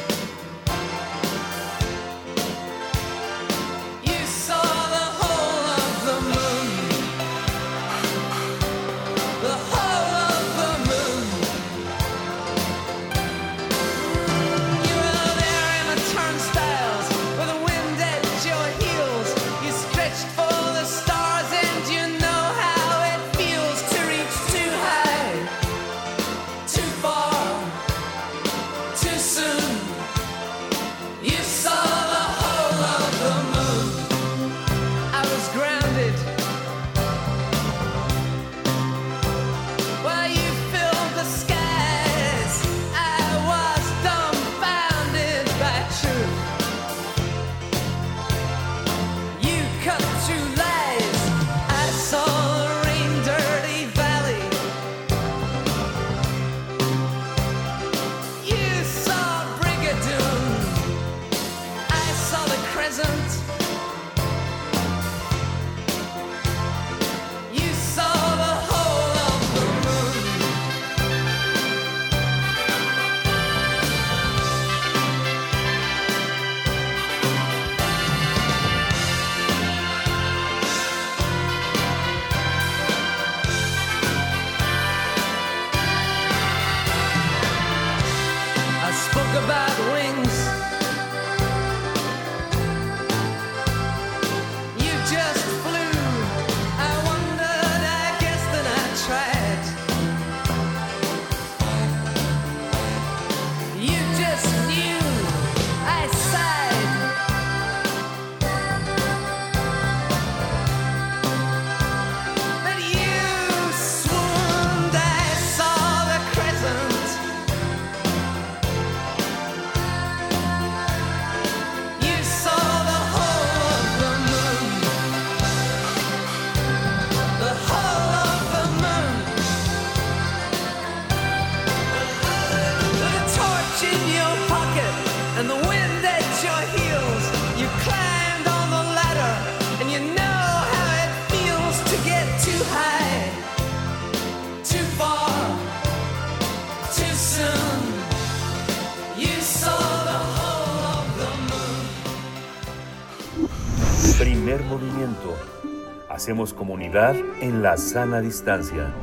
Hacemos 156.22 156.54
comunidad 156.54 157.16
en 157.40 157.64
la 157.64 157.76
sana 157.76 158.20
distancia. 158.20 158.94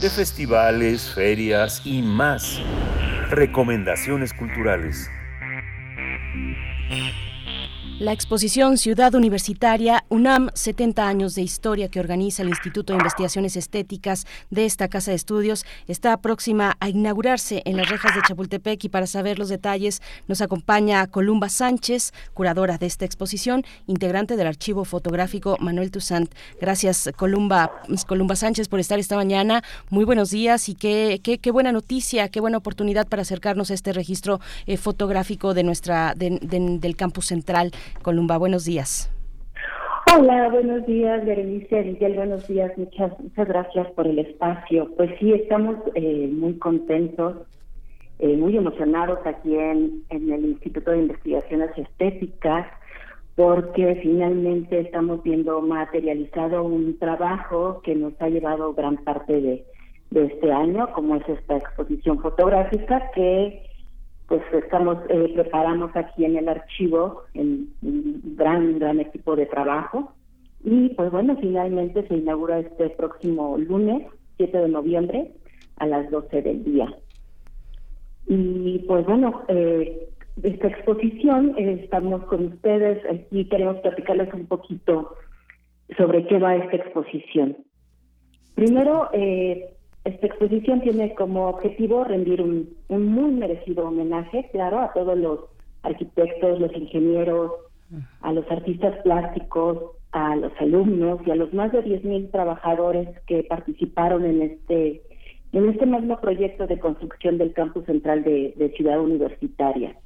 De 0.00 0.10
festivales, 0.10 1.12
ferias 1.12 1.82
y 1.84 2.02
más. 2.02 2.60
Recomendaciones 3.30 4.32
culturales. 4.32 5.10
La 7.98 8.12
exposición 8.12 8.78
Ciudad 8.78 9.12
Universitaria 9.16 10.04
UNAM 10.18 10.50
70 10.52 11.06
años 11.06 11.36
de 11.36 11.42
historia 11.42 11.88
que 11.88 12.00
organiza 12.00 12.42
el 12.42 12.48
Instituto 12.48 12.92
de 12.92 12.98
Investigaciones 12.98 13.54
Estéticas 13.54 14.26
de 14.50 14.64
esta 14.66 14.88
casa 14.88 15.12
de 15.12 15.14
estudios 15.16 15.64
está 15.86 16.16
próxima 16.16 16.76
a 16.80 16.88
inaugurarse 16.88 17.62
en 17.64 17.76
las 17.76 17.88
rejas 17.88 18.16
de 18.16 18.22
Chapultepec 18.26 18.82
y 18.82 18.88
para 18.88 19.06
saber 19.06 19.38
los 19.38 19.48
detalles 19.48 20.02
nos 20.26 20.40
acompaña 20.40 21.06
Columba 21.06 21.48
Sánchez, 21.48 22.12
curadora 22.34 22.78
de 22.78 22.86
esta 22.86 23.04
exposición, 23.04 23.62
integrante 23.86 24.36
del 24.36 24.48
archivo 24.48 24.84
fotográfico 24.84 25.56
Manuel 25.60 25.92
Toussaint. 25.92 26.34
Gracias 26.60 27.10
Columba, 27.16 27.70
Columba 28.08 28.34
Sánchez 28.34 28.66
por 28.68 28.80
estar 28.80 28.98
esta 28.98 29.14
mañana. 29.14 29.62
Muy 29.88 30.04
buenos 30.04 30.30
días 30.30 30.68
y 30.68 30.74
qué, 30.74 31.20
qué, 31.22 31.38
qué 31.38 31.52
buena 31.52 31.70
noticia, 31.70 32.28
qué 32.28 32.40
buena 32.40 32.58
oportunidad 32.58 33.06
para 33.06 33.22
acercarnos 33.22 33.70
a 33.70 33.74
este 33.74 33.92
registro 33.92 34.40
eh, 34.66 34.78
fotográfico 34.78 35.54
de 35.54 35.62
nuestra 35.62 36.12
de- 36.16 36.40
de- 36.42 36.78
del 36.80 36.96
campus 36.96 37.26
central. 37.26 37.70
Columba, 38.02 38.36
buenos 38.36 38.64
días. 38.64 39.10
Hola, 40.16 40.48
buenos 40.48 40.86
días, 40.86 41.24
Berenice 41.26 41.84
Miguel, 41.84 42.14
buenos 42.14 42.48
días, 42.48 42.72
muchas, 42.78 43.18
muchas 43.20 43.46
gracias 43.46 43.86
por 43.92 44.06
el 44.06 44.18
espacio. 44.18 44.90
Pues 44.96 45.10
sí, 45.18 45.32
estamos 45.32 45.76
eh, 45.94 46.30
muy 46.32 46.54
contentos, 46.58 47.36
eh, 48.18 48.36
muy 48.36 48.56
emocionados 48.56 49.18
aquí 49.26 49.54
en, 49.54 50.04
en 50.08 50.32
el 50.32 50.46
Instituto 50.46 50.92
de 50.92 51.00
Investigaciones 51.00 51.70
Estéticas, 51.76 52.66
porque 53.36 53.98
finalmente 54.02 54.80
estamos 54.80 55.22
viendo 55.22 55.60
materializado 55.60 56.64
un 56.64 56.98
trabajo 56.98 57.82
que 57.82 57.94
nos 57.94 58.14
ha 58.22 58.28
llevado 58.28 58.72
gran 58.72 58.96
parte 58.96 59.40
de, 59.40 59.64
de 60.10 60.24
este 60.24 60.50
año, 60.50 60.90
como 60.94 61.16
es 61.16 61.28
esta 61.28 61.58
exposición 61.58 62.18
fotográfica 62.20 63.10
que 63.14 63.67
pues 64.28 64.42
estamos 64.52 64.98
eh, 65.08 65.32
preparamos 65.34 65.90
aquí 65.96 66.26
en 66.26 66.36
el 66.36 66.48
archivo 66.48 67.22
en 67.32 67.70
un 67.82 68.34
gran 68.36 68.78
gran 68.78 69.00
equipo 69.00 69.34
de 69.34 69.46
trabajo. 69.46 70.12
Y 70.62 70.90
pues 70.90 71.10
bueno 71.10 71.36
finalmente 71.40 72.06
se 72.06 72.16
inaugura 72.16 72.58
este 72.58 72.90
próximo 72.90 73.56
lunes 73.56 74.06
7 74.36 74.58
de 74.58 74.68
noviembre 74.68 75.32
a 75.76 75.86
las 75.86 76.10
12 76.10 76.42
del 76.42 76.62
día. 76.62 76.94
Y 78.26 78.80
pues 78.80 79.06
bueno 79.06 79.44
eh, 79.48 80.08
esta 80.42 80.68
exposición 80.68 81.54
eh, 81.56 81.80
estamos 81.82 82.22
con 82.24 82.46
ustedes 82.48 83.02
aquí 83.10 83.46
queremos 83.46 83.78
platicarles 83.78 84.32
un 84.34 84.46
poquito 84.46 85.14
sobre 85.96 86.26
qué 86.26 86.38
va 86.38 86.54
esta 86.54 86.76
exposición. 86.76 87.56
Primero 88.54 89.08
eh, 89.14 89.77
esta 90.08 90.26
exposición 90.26 90.80
tiene 90.80 91.14
como 91.14 91.48
objetivo 91.48 92.04
rendir 92.04 92.42
un, 92.42 92.76
muy 92.88 93.30
merecido 93.32 93.88
homenaje, 93.88 94.48
claro, 94.52 94.80
a 94.80 94.92
todos 94.92 95.16
los 95.18 95.40
arquitectos, 95.82 96.60
los 96.60 96.72
ingenieros, 96.74 97.52
a 98.20 98.32
los 98.32 98.50
artistas 98.50 98.96
plásticos, 99.02 99.92
a 100.12 100.36
los 100.36 100.52
alumnos 100.60 101.20
y 101.26 101.30
a 101.30 101.36
los 101.36 101.52
más 101.52 101.72
de 101.72 101.84
10.000 101.84 102.30
trabajadores 102.30 103.08
que 103.26 103.44
participaron 103.44 104.24
en 104.24 104.42
este 104.42 105.02
en 105.52 105.66
este 105.70 105.86
mismo 105.86 106.20
proyecto 106.20 106.66
de 106.66 106.78
construcción 106.78 107.38
del 107.38 107.54
campus 107.54 107.86
central 107.86 108.22
de, 108.22 108.52
de 108.56 108.68
Ciudad 108.72 109.00
Universitaria. 109.00 109.96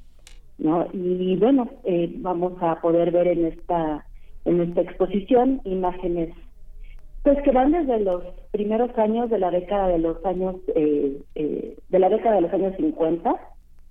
¿no? 0.57 0.87
Y 0.93 1.35
bueno, 1.35 1.69
eh, 1.83 2.13
vamos 2.19 2.53
a 2.61 2.79
poder 2.79 3.11
ver 3.11 3.27
en 3.27 3.45
esta 3.45 4.05
en 4.45 4.61
esta 4.61 4.81
exposición 4.81 5.61
imágenes 5.65 6.33
pues 7.23 7.41
que 7.41 7.51
van 7.51 7.71
desde 7.71 7.99
los 8.01 8.23
primeros 8.51 8.95
años 8.97 9.29
de 9.29 9.39
la 9.39 9.49
década 9.49 9.87
de 9.87 9.97
los 9.97 10.23
años 10.25 10.57
eh, 10.75 11.21
eh, 11.35 11.77
de 11.89 11.99
la 11.99 12.09
década 12.09 12.35
de 12.35 12.41
los 12.41 12.53
años 12.53 12.75
50, 12.75 13.35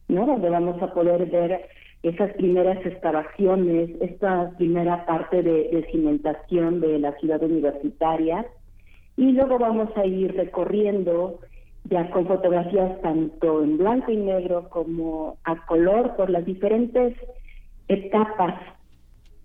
¿no? 0.09 0.27
Donde 0.27 0.51
vamos 0.51 0.81
a 0.83 0.93
poder 0.93 1.25
ver 1.27 1.63
esas 2.03 2.33
primeras 2.35 2.85
excavaciones, 2.85 3.91
esta 4.01 4.51
primera 4.59 5.07
parte 5.07 5.43
de, 5.43 5.87
cimentación 5.91 6.81
de 6.81 6.99
la 6.99 7.13
ciudad 7.19 7.43
universitaria 7.43 8.47
y 9.17 9.33
luego 9.33 9.59
vamos 9.59 9.89
a 9.97 10.05
ir 10.05 10.35
recorriendo 10.35 11.39
ya 11.85 12.11
con 12.11 12.27
fotografías 12.27 13.01
tanto 13.01 13.63
en 13.63 13.79
blanco 13.79 14.11
y 14.11 14.17
negro 14.17 14.69
como 14.69 15.39
a 15.45 15.65
color 15.67 16.17
por 16.17 16.29
las 16.29 16.45
diferentes 16.45 17.15
etapas 17.89 18.61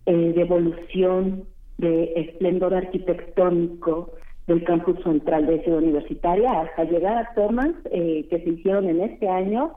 eh, 0.05 0.33
de 0.33 0.41
evolución 0.41 1.45
de 1.77 2.13
esplendor 2.15 2.73
arquitectónico 2.73 4.13
del 4.47 4.63
campus 4.63 5.01
central 5.03 5.45
de 5.45 5.61
Ciudad 5.63 5.79
Universitaria 5.79 6.61
hasta 6.61 6.85
llegar 6.85 7.17
a 7.17 7.33
tomas 7.35 7.71
eh, 7.91 8.25
que 8.29 8.39
se 8.39 8.49
hicieron 8.49 8.87
en 8.87 9.01
este 9.01 9.29
año 9.29 9.73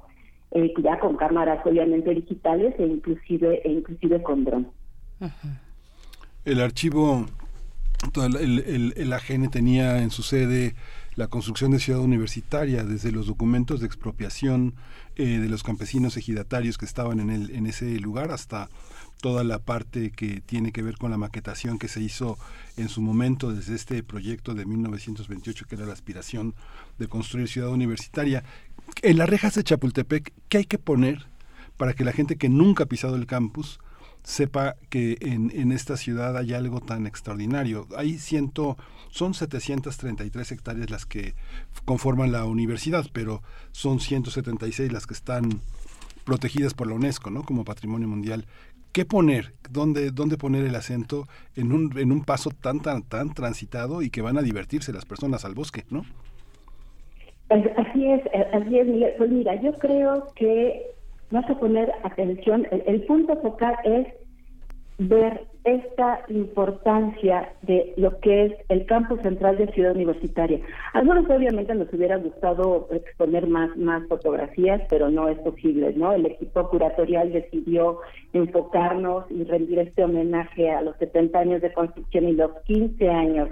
eh, 0.52 0.72
ya 0.82 0.98
con 0.98 1.16
cámaras 1.16 1.64
obviamente 1.64 2.14
digitales 2.14 2.74
e 2.78 2.86
inclusive 2.86 3.60
e 3.64 3.70
inclusive 3.70 4.22
con 4.22 4.44
dron. 4.44 4.68
El 6.44 6.60
archivo, 6.60 7.26
el, 8.16 8.58
el, 8.58 8.94
el 8.96 9.12
AGN 9.12 9.50
tenía 9.50 10.02
en 10.02 10.10
su 10.10 10.22
sede 10.22 10.74
la 11.20 11.28
construcción 11.28 11.70
de 11.70 11.80
ciudad 11.80 12.00
universitaria, 12.00 12.82
desde 12.82 13.12
los 13.12 13.26
documentos 13.26 13.80
de 13.80 13.86
expropiación 13.86 14.72
eh, 15.16 15.38
de 15.38 15.50
los 15.50 15.62
campesinos 15.62 16.16
ejidatarios 16.16 16.78
que 16.78 16.86
estaban 16.86 17.20
en, 17.20 17.28
el, 17.28 17.50
en 17.50 17.66
ese 17.66 18.00
lugar 18.00 18.30
hasta 18.30 18.70
toda 19.20 19.44
la 19.44 19.58
parte 19.58 20.12
que 20.12 20.40
tiene 20.40 20.72
que 20.72 20.82
ver 20.82 20.96
con 20.96 21.10
la 21.10 21.18
maquetación 21.18 21.78
que 21.78 21.88
se 21.88 22.00
hizo 22.00 22.38
en 22.78 22.88
su 22.88 23.02
momento 23.02 23.52
desde 23.52 23.74
este 23.74 24.02
proyecto 24.02 24.54
de 24.54 24.64
1928 24.64 25.66
que 25.68 25.74
era 25.74 25.84
la 25.84 25.92
aspiración 25.92 26.54
de 26.98 27.06
construir 27.06 27.48
ciudad 27.48 27.68
universitaria. 27.68 28.42
En 29.02 29.18
las 29.18 29.28
rejas 29.28 29.54
de 29.56 29.64
Chapultepec, 29.64 30.32
¿qué 30.48 30.56
hay 30.56 30.64
que 30.64 30.78
poner 30.78 31.26
para 31.76 31.92
que 31.92 32.06
la 32.06 32.12
gente 32.12 32.36
que 32.36 32.48
nunca 32.48 32.84
ha 32.84 32.86
pisado 32.86 33.16
el 33.16 33.26
campus 33.26 33.78
sepa 34.22 34.76
que 34.88 35.16
en, 35.20 35.50
en 35.54 35.72
esta 35.72 35.96
ciudad 35.96 36.36
hay 36.36 36.54
algo 36.54 36.80
tan 36.80 37.06
extraordinario? 37.06 37.86
Hay 37.96 38.18
ciento, 38.18 38.76
son 39.10 39.34
733 39.34 40.52
hectáreas 40.52 40.90
las 40.90 41.06
que 41.06 41.34
conforman 41.84 42.32
la 42.32 42.44
universidad, 42.44 43.06
pero 43.12 43.42
son 43.72 44.00
176 44.00 44.92
las 44.92 45.06
que 45.06 45.14
están 45.14 45.60
protegidas 46.24 46.74
por 46.74 46.86
la 46.86 46.94
UNESCO, 46.94 47.30
¿no? 47.30 47.42
Como 47.42 47.64
patrimonio 47.64 48.08
mundial. 48.08 48.44
¿Qué 48.92 49.04
poner? 49.04 49.52
¿Dónde, 49.70 50.10
dónde 50.10 50.36
poner 50.36 50.64
el 50.64 50.74
acento 50.74 51.28
en 51.54 51.72
un, 51.72 51.96
en 51.96 52.10
un 52.10 52.24
paso 52.24 52.50
tan, 52.50 52.80
tan, 52.80 53.02
tan 53.02 53.34
transitado 53.34 54.02
y 54.02 54.10
que 54.10 54.22
van 54.22 54.36
a 54.36 54.42
divertirse 54.42 54.92
las 54.92 55.04
personas 55.04 55.44
al 55.44 55.54
bosque, 55.54 55.84
¿no? 55.90 56.04
Pues 57.48 57.64
así 57.76 58.06
es, 58.06 58.22
así 58.52 58.78
es. 58.78 58.86
Pues 59.16 59.30
mira, 59.30 59.60
yo 59.60 59.72
creo 59.78 60.32
que 60.34 60.86
vas 61.30 61.48
a 61.48 61.58
poner 61.58 61.92
atención, 62.02 62.66
el, 62.70 62.82
el 62.86 63.02
punto 63.04 63.36
focal 63.40 63.74
es 63.84 64.06
ver 64.98 65.46
esta 65.64 66.20
importancia 66.28 67.52
de 67.62 67.94
lo 67.96 68.18
que 68.20 68.46
es 68.46 68.52
el 68.68 68.84
campus 68.86 69.20
central 69.22 69.56
de 69.56 69.72
Ciudad 69.72 69.94
Universitaria. 69.94 70.60
Algunos 70.92 71.28
obviamente 71.28 71.74
nos 71.74 71.92
hubiera 71.92 72.16
gustado 72.16 72.88
exponer 72.90 73.46
más, 73.46 73.74
más 73.76 74.06
fotografías, 74.08 74.82
pero 74.90 75.10
no 75.10 75.28
es 75.28 75.38
posible, 75.38 75.92
¿no? 75.94 76.12
El 76.12 76.26
equipo 76.26 76.68
curatorial 76.68 77.32
decidió 77.32 78.00
enfocarnos 78.32 79.24
y 79.30 79.44
rendir 79.44 79.78
este 79.80 80.04
homenaje 80.04 80.70
a 80.70 80.82
los 80.82 80.96
70 80.98 81.38
años 81.38 81.62
de 81.62 81.72
construcción 81.72 82.28
y 82.28 82.32
los 82.32 82.52
15 82.66 83.08
años 83.08 83.48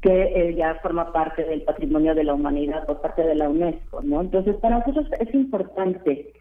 que 0.00 0.22
eh, 0.22 0.54
ya 0.56 0.74
forma 0.82 1.12
parte 1.12 1.44
del 1.44 1.62
patrimonio 1.62 2.14
de 2.14 2.24
la 2.24 2.34
humanidad 2.34 2.86
por 2.86 3.00
parte 3.00 3.22
de 3.22 3.36
la 3.36 3.48
UNESCO, 3.48 4.02
¿no? 4.02 4.20
Entonces, 4.20 4.56
para 4.56 4.78
nosotros 4.78 5.06
es 5.20 5.32
importante 5.32 6.32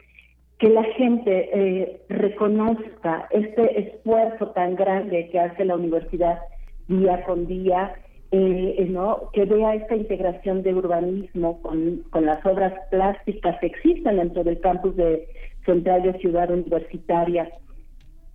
que 0.61 0.69
la 0.69 0.83
gente 0.83 1.49
eh, 1.53 2.01
reconozca 2.07 3.27
este 3.31 3.79
esfuerzo 3.79 4.51
tan 4.51 4.75
grande 4.75 5.27
que 5.31 5.39
hace 5.39 5.65
la 5.65 5.75
universidad 5.75 6.39
día 6.87 7.23
con 7.23 7.47
día, 7.47 7.95
eh, 8.29 8.85
¿no? 8.87 9.31
que 9.33 9.45
vea 9.45 9.73
esta 9.73 9.95
integración 9.95 10.61
de 10.61 10.75
urbanismo 10.75 11.59
con, 11.63 12.03
con 12.11 12.27
las 12.27 12.45
obras 12.45 12.73
plásticas 12.91 13.59
que 13.59 13.65
existen 13.65 14.17
dentro 14.17 14.43
del 14.43 14.59
campus 14.59 14.95
de 14.95 15.27
Central 15.65 16.03
de 16.03 16.19
Ciudad 16.19 16.51
Universitaria. 16.51 17.49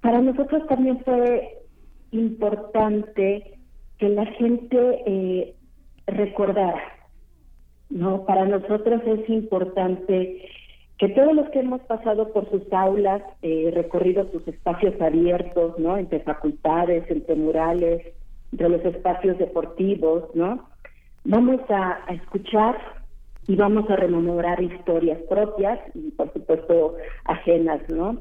Para 0.01 0.21
nosotros 0.21 0.67
también 0.67 0.99
fue 1.05 1.63
importante 2.11 3.61
que 3.99 4.09
la 4.09 4.27
gente 4.27 5.03
eh, 5.07 5.55
recordara 6.09 6.83
¿no? 7.89 8.25
Para 8.25 8.47
nosotros 8.47 9.01
es 9.07 9.29
importante 9.29 10.43
que 10.99 11.09
todos 11.11 11.35
los 11.35 11.49
que 11.51 11.61
hemos 11.61 11.83
pasado 11.83 12.33
por 12.33 12.49
sus 12.51 12.63
aulas, 12.73 13.23
eh, 13.43 13.71
recorrido 13.75 14.31
sus 14.33 14.47
espacios 14.49 14.99
abiertos, 15.01 15.79
¿no? 15.79 15.99
Entre 15.99 16.21
facultades, 16.21 17.05
entre 17.11 17.35
murales, 17.35 18.03
entre 18.53 18.69
los 18.69 18.85
espacios 18.85 19.37
deportivos, 19.39 20.25
¿no? 20.35 20.69
Vamos 21.25 21.61
a, 21.69 21.99
a 22.07 22.15
escuchar 22.15 22.77
y 23.47 23.57
vamos 23.57 23.89
a 23.91 23.97
rememorar 23.97 24.63
historias 24.63 25.19
propias 25.29 25.79
y 25.95 26.11
por 26.13 26.33
supuesto 26.33 26.97
ajenas, 27.25 27.81
¿no? 27.91 28.19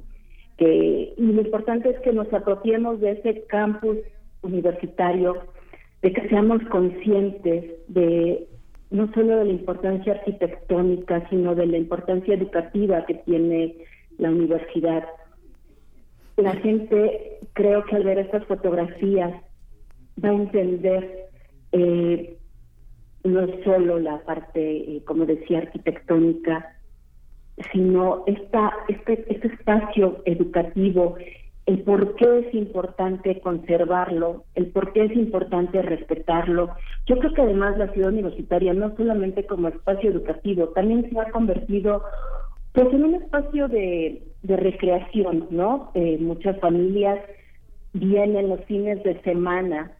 Que, 0.57 1.13
y 1.17 1.23
lo 1.31 1.41
importante 1.41 1.89
es 1.89 1.99
que 2.01 2.11
nos 2.11 2.31
apropiemos 2.33 2.99
de 2.99 3.11
ese 3.11 3.45
campus 3.45 3.97
universitario, 4.41 5.37
de 6.01 6.13
que 6.13 6.27
seamos 6.29 6.61
conscientes 6.69 7.71
de 7.87 8.47
no 8.95 9.11
solo 9.13 9.37
de 9.37 9.45
la 9.45 9.51
importancia 9.51 10.13
arquitectónica, 10.13 11.27
sino 11.29 11.53
de 11.53 11.67
la 11.67 11.77
importancia 11.77 12.33
educativa 12.33 13.05
que 13.05 13.15
tiene 13.15 13.75
la 14.17 14.29
universidad. 14.29 15.03
La 16.37 16.53
gente, 16.53 17.39
creo 17.53 17.83
que 17.85 17.95
al 17.97 18.03
ver 18.03 18.19
estas 18.19 18.45
fotografías, 18.45 19.33
va 20.23 20.29
a 20.29 20.33
entender 20.33 21.27
eh, 21.73 22.37
no 23.25 23.47
solo 23.65 23.99
la 23.99 24.19
parte, 24.23 24.61
eh, 24.61 25.03
como 25.05 25.25
decía, 25.25 25.59
arquitectónica, 25.59 26.77
sino 27.73 28.23
esta, 28.27 28.73
este, 28.87 29.25
este 29.27 29.47
espacio 29.47 30.21
educativo, 30.25 31.17
el 31.65 31.81
por 31.81 32.15
qué 32.15 32.39
es 32.39 32.53
importante 32.53 33.39
conservarlo, 33.41 34.43
el 34.53 34.67
por 34.67 34.93
qué 34.93 35.05
es 35.05 35.15
importante 35.15 35.81
respetarlo. 35.81 36.69
Yo 37.07 37.17
creo 37.17 37.33
que 37.33 37.41
además 37.41 37.77
la 37.77 37.91
ciudad 37.91 38.11
universitaria, 38.11 38.73
no 38.73 38.95
solamente 38.95 39.45
como 39.45 39.69
espacio 39.69 40.11
educativo, 40.11 40.69
también 40.69 41.09
se 41.09 41.19
ha 41.19 41.31
convertido 41.31 42.03
pues 42.73 42.93
en 42.93 43.05
un 43.05 43.15
espacio 43.15 43.67
de, 43.67 44.21
recreación, 44.43 45.47
¿no? 45.49 45.91
Eh, 45.95 46.17
muchas 46.19 46.59
familias 46.59 47.19
vienen 47.93 48.49
los 48.49 48.63
fines 48.65 49.01
de 49.03 49.19
semana 49.21 49.91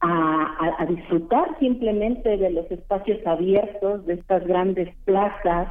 a, 0.00 0.74
a, 0.78 0.86
disfrutar 0.86 1.56
simplemente 1.60 2.38
de 2.38 2.50
los 2.50 2.68
espacios 2.72 3.24
abiertos, 3.24 4.04
de 4.06 4.14
estas 4.14 4.44
grandes 4.46 4.92
plazas, 5.04 5.68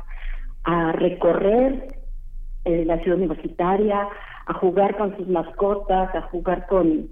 a 0.64 0.92
recorrer 0.94 1.88
eh, 2.64 2.86
la 2.86 3.00
ciudad 3.00 3.18
universitaria, 3.18 4.08
a 4.52 4.54
jugar 4.54 4.98
con 4.98 5.16
sus 5.16 5.28
mascotas, 5.30 6.14
a 6.14 6.24
jugar 6.24 6.68
con, 6.68 7.08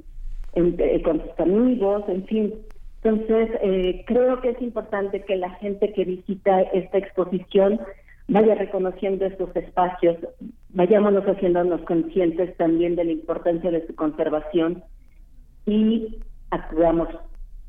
eh, 0.56 1.02
con 1.04 1.22
sus 1.22 1.40
amigos, 1.40 2.04
en 2.10 2.26
fin. 2.26 2.54
Entonces, 3.02 3.50
eh, 3.62 4.04
creo 4.06 4.42
que 4.42 4.50
es 4.50 4.62
importante 4.62 5.24
que 5.24 5.38
la 5.38 5.52
gente 5.52 5.94
que 5.94 6.04
visita 6.04 6.62
esta 6.62 6.98
exposición 6.98 7.80
vaya 8.28 8.56
reconociendo 8.56 9.26
estos 9.26 9.56
espacios, 9.56 10.18
vayámonos 10.70 11.24
haciéndonos 11.24 11.82
conscientes 11.82 12.56
también 12.58 12.98
de 12.98 13.06
la 13.06 13.14
importancia 13.14 13.72
de 13.72 13.88
su 13.88 13.96
conservación 13.96 14.84
y 15.66 16.20
acudamos 16.52 17.08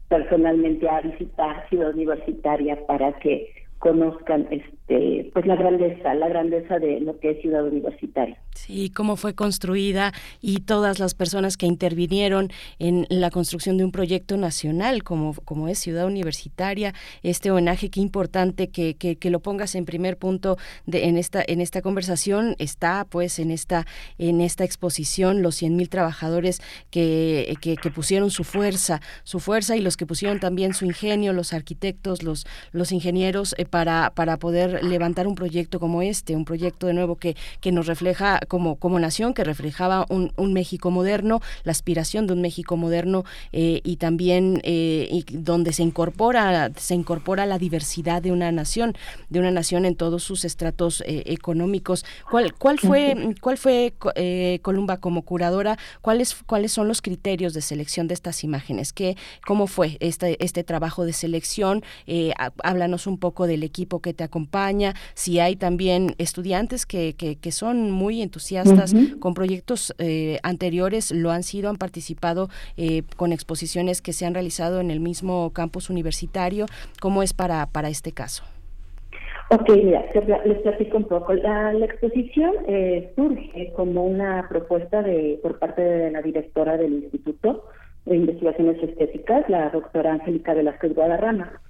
personalmente 0.09 0.89
a 0.89 1.01
visitar 1.01 1.69
Ciudad 1.69 1.95
Universitaria 1.95 2.77
para 2.89 3.13
que 3.21 3.55
conozcan 3.81 4.47
este 4.51 5.31
pues 5.33 5.47
la 5.47 5.57
grandeza 5.57 6.15
la 6.15 6.29
grandeza 6.29 6.79
de 6.79 7.01
lo 7.01 7.19
que 7.19 7.31
es 7.31 7.41
ciudad 7.41 7.65
universitaria. 7.65 8.37
Sí 8.55 8.91
cómo 8.91 9.17
fue 9.17 9.35
construida 9.35 10.13
y 10.43 10.59
todas 10.59 10.99
las 10.99 11.15
personas 11.15 11.57
que 11.57 11.67
intervinieron 11.67 12.51
en 12.79 13.07
la 13.09 13.31
construcción 13.31 13.79
de 13.79 13.85
un 13.85 13.91
proyecto 13.91 14.37
nacional 14.37 15.03
como 15.03 15.35
como 15.45 15.69
es 15.69 15.79
ciudad 15.79 16.07
universitaria. 16.07 16.93
Este 17.23 17.51
homenaje 17.51 17.89
qué 17.89 18.01
importante 18.01 18.69
que, 18.69 18.95
que, 18.95 19.17
que 19.17 19.31
lo 19.31 19.41
pongas 19.41 19.75
en 19.75 19.87
primer 19.87 20.19
punto 20.19 20.59
de 20.87 21.07
en 21.07 21.17
esta 21.17 21.43
en 21.47 21.61
esta 21.61 21.81
conversación. 21.81 22.55
Está 22.59 23.07
pues 23.09 23.39
en 23.39 23.51
esta 23.51 23.87
en 24.19 24.43
esta 24.43 24.65
exposición 24.65 25.43
los 25.43 25.63
100.000 25.63 25.89
trabajadores 25.89 26.61
que, 26.91 27.57
que, 27.63 27.77
que 27.77 27.91
pusieron 27.91 28.31
su 28.31 28.45
fuerza 28.45 29.01
su 29.25 29.41
fuerza 29.41 29.77
y 29.77 29.81
los 29.81 29.97
que 29.97 30.05
pusieron 30.05 30.39
también 30.39 30.75
su 30.75 30.85
ingenio 30.85 31.33
los 31.33 31.55
arquitectos 31.55 32.23
los 32.23 32.47
los 32.73 32.93
ingenieros 32.93 33.55
eh, 33.57 33.65
para, 33.71 34.11
para 34.15 34.37
poder 34.37 34.85
levantar 34.85 35.27
un 35.27 35.35
proyecto 35.35 35.81
como 35.81 36.03
este, 36.03 36.37
un 36.37 36.45
proyecto 36.45 36.87
de 36.87 36.93
nuevo 36.95 37.17
que, 37.17 37.37
que 37.61 37.73
nos 37.73 37.87
refleja 37.87 38.41
como, 38.49 38.77
como 38.77 38.99
nación, 38.99 39.33
que 39.35 39.45
reflejaba 39.45 40.07
un, 40.11 40.33
un 40.37 40.53
México 40.53 40.91
moderno, 40.91 41.41
la 41.65 41.73
aspiración 41.73 42.27
de 42.27 42.33
un 42.35 42.43
México 42.43 42.77
moderno 42.77 43.25
eh, 43.53 43.81
y 43.85 43.97
también 43.97 44.61
eh, 44.65 45.09
y 45.11 45.25
donde 45.31 45.73
se 45.73 45.83
incorpora, 45.83 46.71
se 46.77 46.95
incorpora 46.95 47.47
la 47.47 47.59
diversidad 47.59 48.21
de 48.23 48.33
una 48.33 48.51
nación, 48.53 48.95
de 49.29 49.39
una 49.39 49.51
nación 49.51 49.85
en 49.85 49.95
todos 49.97 50.23
sus 50.23 50.45
estratos 50.45 51.03
eh, 51.07 51.23
económicos. 51.27 52.05
¿Cuál, 52.31 52.53
cuál 52.55 52.79
fue, 52.79 53.35
cuál 53.41 53.57
fue 53.59 53.95
Columba 54.63 54.97
como 54.99 55.23
curadora? 55.23 55.79
¿Cuáles, 56.03 56.35
¿Cuáles 56.47 56.73
son 56.73 56.89
los 56.89 57.01
criterios 57.03 57.55
de 57.55 57.61
selección 57.63 58.09
de 58.09 58.15
estas 58.15 58.43
imágenes? 58.45 58.93
¿Qué, 58.93 59.17
¿Cómo 59.47 59.67
fue 59.67 59.97
este, 60.01 60.43
este 60.45 60.65
trabajo 60.65 61.05
de 61.05 61.13
selección? 61.13 61.83
Há- 62.39 62.53
háblanos 62.63 63.07
un 63.07 63.19
poco 63.19 63.47
del 63.61 63.65
equipo 63.65 64.01
que 64.01 64.15
te 64.15 64.25
acompaña, 64.25 64.95
si 65.15 65.39
hay 65.39 65.57
también 65.57 66.15
estudiantes 66.19 66.87
que, 66.87 67.15
que, 67.15 67.37
que 67.37 67.53
son 67.53 67.91
muy 67.91 68.23
entusiastas 68.23 68.95
con 69.19 69.35
proyectos 69.35 69.95
eh, 69.99 70.39
anteriores, 70.43 71.11
lo 71.13 71.31
han 71.31 71.43
sido, 71.43 71.69
han 71.69 71.77
participado 71.77 72.49
eh, 72.77 73.03
con 73.17 73.33
exposiciones 73.33 74.01
que 74.01 74.13
se 74.13 74.25
han 74.27 74.35
realizado 74.35 74.81
en 74.81 74.91
el 74.91 75.01
mismo 75.01 75.51
campus 75.53 75.91
universitario. 75.91 76.67
¿Cómo 77.01 77.23
es 77.23 77.35
para, 77.35 77.67
para 77.67 77.89
este 77.89 78.13
caso? 78.13 78.45
Ok, 79.51 79.69
mira, 79.85 80.05
les 80.45 80.59
platico 80.63 80.97
un 80.97 81.05
poco. 81.05 81.35
La, 81.35 81.73
la 81.73 81.85
exposición 81.85 82.53
eh, 82.69 83.13
surge 83.17 83.73
como 83.75 84.05
una 84.05 84.47
propuesta 84.49 85.03
de 85.03 85.39
por 85.43 85.59
parte 85.59 85.83
de 85.83 86.11
la 86.13 86.23
directora 86.23 86.77
del 86.77 86.93
Instituto 86.95 87.65
de 88.07 88.17
Investigaciones 88.17 88.83
Estéticas, 88.83 89.49
la 89.49 89.71
doctora 89.71 90.13
Angélica 90.13 90.55
Velázquez 90.55 90.95
Guadarrama. 90.95 91.61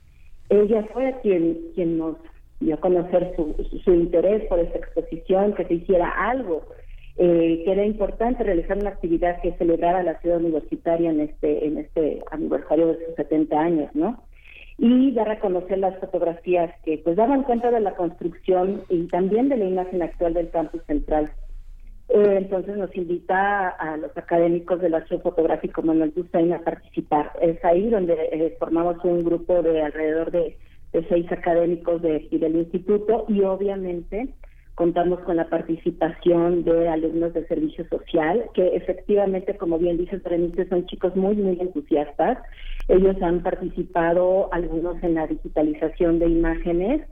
Ella 0.50 0.86
fue 0.92 1.14
quien, 1.22 1.58
quien 1.74 1.96
nos 1.96 2.16
dio 2.60 2.74
a 2.74 2.80
conocer 2.80 3.34
su, 3.36 3.92
interés 3.92 4.44
por 4.48 4.58
esta 4.58 4.78
exposición, 4.78 5.54
que 5.54 5.64
se 5.64 5.74
hiciera 5.74 6.10
algo, 6.10 6.62
eh, 7.16 7.62
que 7.64 7.72
era 7.72 7.84
importante 7.84 8.44
realizar 8.44 8.76
una 8.76 8.90
actividad 8.90 9.40
que 9.40 9.52
celebrara 9.52 10.02
la 10.02 10.20
ciudad 10.20 10.38
universitaria 10.38 11.10
en 11.10 11.20
este, 11.20 11.66
en 11.66 11.78
este 11.78 12.22
aniversario 12.30 12.88
de 12.88 13.06
sus 13.06 13.14
70 13.14 13.58
años, 13.58 13.90
¿no? 13.94 14.22
y 14.82 15.12
dar 15.12 15.30
a 15.30 15.38
conocer 15.40 15.78
las 15.78 15.98
fotografías 15.98 16.74
que 16.84 16.96
pues 17.04 17.14
daban 17.14 17.42
cuenta 17.42 17.70
de 17.70 17.80
la 17.80 17.94
construcción 17.96 18.82
y 18.88 19.08
también 19.08 19.50
de 19.50 19.58
la 19.58 19.66
imagen 19.66 20.00
actual 20.00 20.32
del 20.32 20.48
campus 20.48 20.82
central. 20.86 21.30
Eh, 22.12 22.38
entonces 22.38 22.76
nos 22.76 22.94
invita 22.96 23.68
a 23.68 23.96
los 23.96 24.16
académicos 24.16 24.80
del 24.80 24.94
archivo 24.94 25.20
fotográfico 25.20 25.82
Manuel 25.82 26.12
Bustain 26.14 26.52
a 26.52 26.58
participar. 26.58 27.30
Es 27.40 27.64
ahí 27.64 27.88
donde 27.88 28.14
eh, 28.14 28.56
formamos 28.58 28.96
un 29.04 29.22
grupo 29.22 29.62
de 29.62 29.80
alrededor 29.80 30.32
de, 30.32 30.58
de 30.92 31.08
seis 31.08 31.30
académicos 31.30 32.02
de, 32.02 32.26
del 32.32 32.56
instituto 32.56 33.26
y 33.28 33.42
obviamente 33.42 34.28
contamos 34.74 35.20
con 35.20 35.36
la 35.36 35.48
participación 35.48 36.64
de 36.64 36.88
alumnos 36.88 37.32
de 37.32 37.46
servicio 37.46 37.86
social, 37.88 38.44
que 38.54 38.74
efectivamente, 38.74 39.56
como 39.56 39.78
bien 39.78 39.98
dice 39.98 40.16
Berenice, 40.16 40.68
son 40.68 40.86
chicos 40.86 41.14
muy, 41.14 41.36
muy 41.36 41.60
entusiastas. 41.60 42.38
Ellos 42.88 43.20
han 43.22 43.42
participado, 43.42 44.52
algunos 44.52 45.00
en 45.04 45.14
la 45.14 45.26
digitalización 45.26 46.18
de 46.18 46.28
imágenes, 46.28 47.02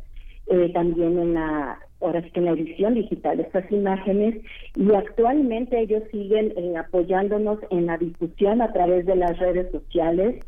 eh, 0.47 0.73
también 0.73 1.19
en 1.19 1.35
la, 1.35 1.79
ahora 2.01 2.23
sí 2.23 2.31
que 2.31 2.41
en 2.41 2.47
la 2.47 2.53
edición 2.53 2.95
digital 2.95 3.41
estas 3.41 3.71
imágenes, 3.73 4.37
y 4.77 4.95
actualmente 4.95 5.81
ellos 5.81 6.03
siguen 6.11 6.53
eh, 6.57 6.77
apoyándonos 6.77 7.59
en 7.71 7.87
la 7.87 7.99
difusión 7.99 8.63
a 8.63 8.73
través 8.73 9.07
de 9.07 9.17
las 9.17 9.39
redes 9.39 9.71
sociales, 9.73 10.45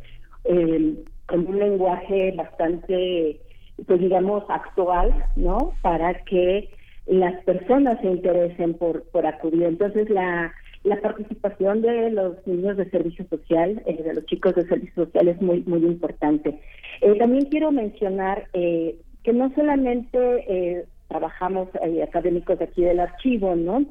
con 1.27 1.47
un 1.47 1.59
lenguaje 1.59 2.33
bastante, 2.33 3.39
pues 3.87 4.01
digamos, 4.01 4.43
actual, 4.49 5.13
¿no? 5.37 5.75
Para 5.83 6.15
que 6.25 6.71
las 7.07 7.45
personas 7.45 8.01
se 8.01 8.09
interesen 8.09 8.75
por, 8.75 9.05
por 9.11 9.27
acudir. 9.27 9.65
Entonces, 9.65 10.09
la, 10.09 10.53
la 10.83 11.01
participación 11.01 11.83
de 11.83 12.11
los 12.11 12.47
niños 12.47 12.77
de 12.77 12.89
servicio 12.91 13.27
social, 13.29 13.83
eh, 13.87 14.03
de 14.03 14.15
los 14.15 14.25
chicos 14.27 14.55
de 14.55 14.67
servicio 14.67 15.05
social 15.05 15.29
es 15.29 15.41
muy, 15.43 15.63
muy 15.63 15.81
importante. 15.85 16.59
Eh, 17.01 17.15
también 17.19 17.45
quiero 17.47 17.71
mencionar 17.71 18.47
eh, 18.53 18.97
que 19.23 19.33
no 19.33 19.53
solamente 19.55 20.19
eh, 20.49 20.85
trabajamos 21.11 21.69
eh, 21.83 22.03
académicos 22.03 22.61
aquí 22.61 22.83
del 22.83 23.01
archivo, 23.01 23.57
¿no? 23.57 23.85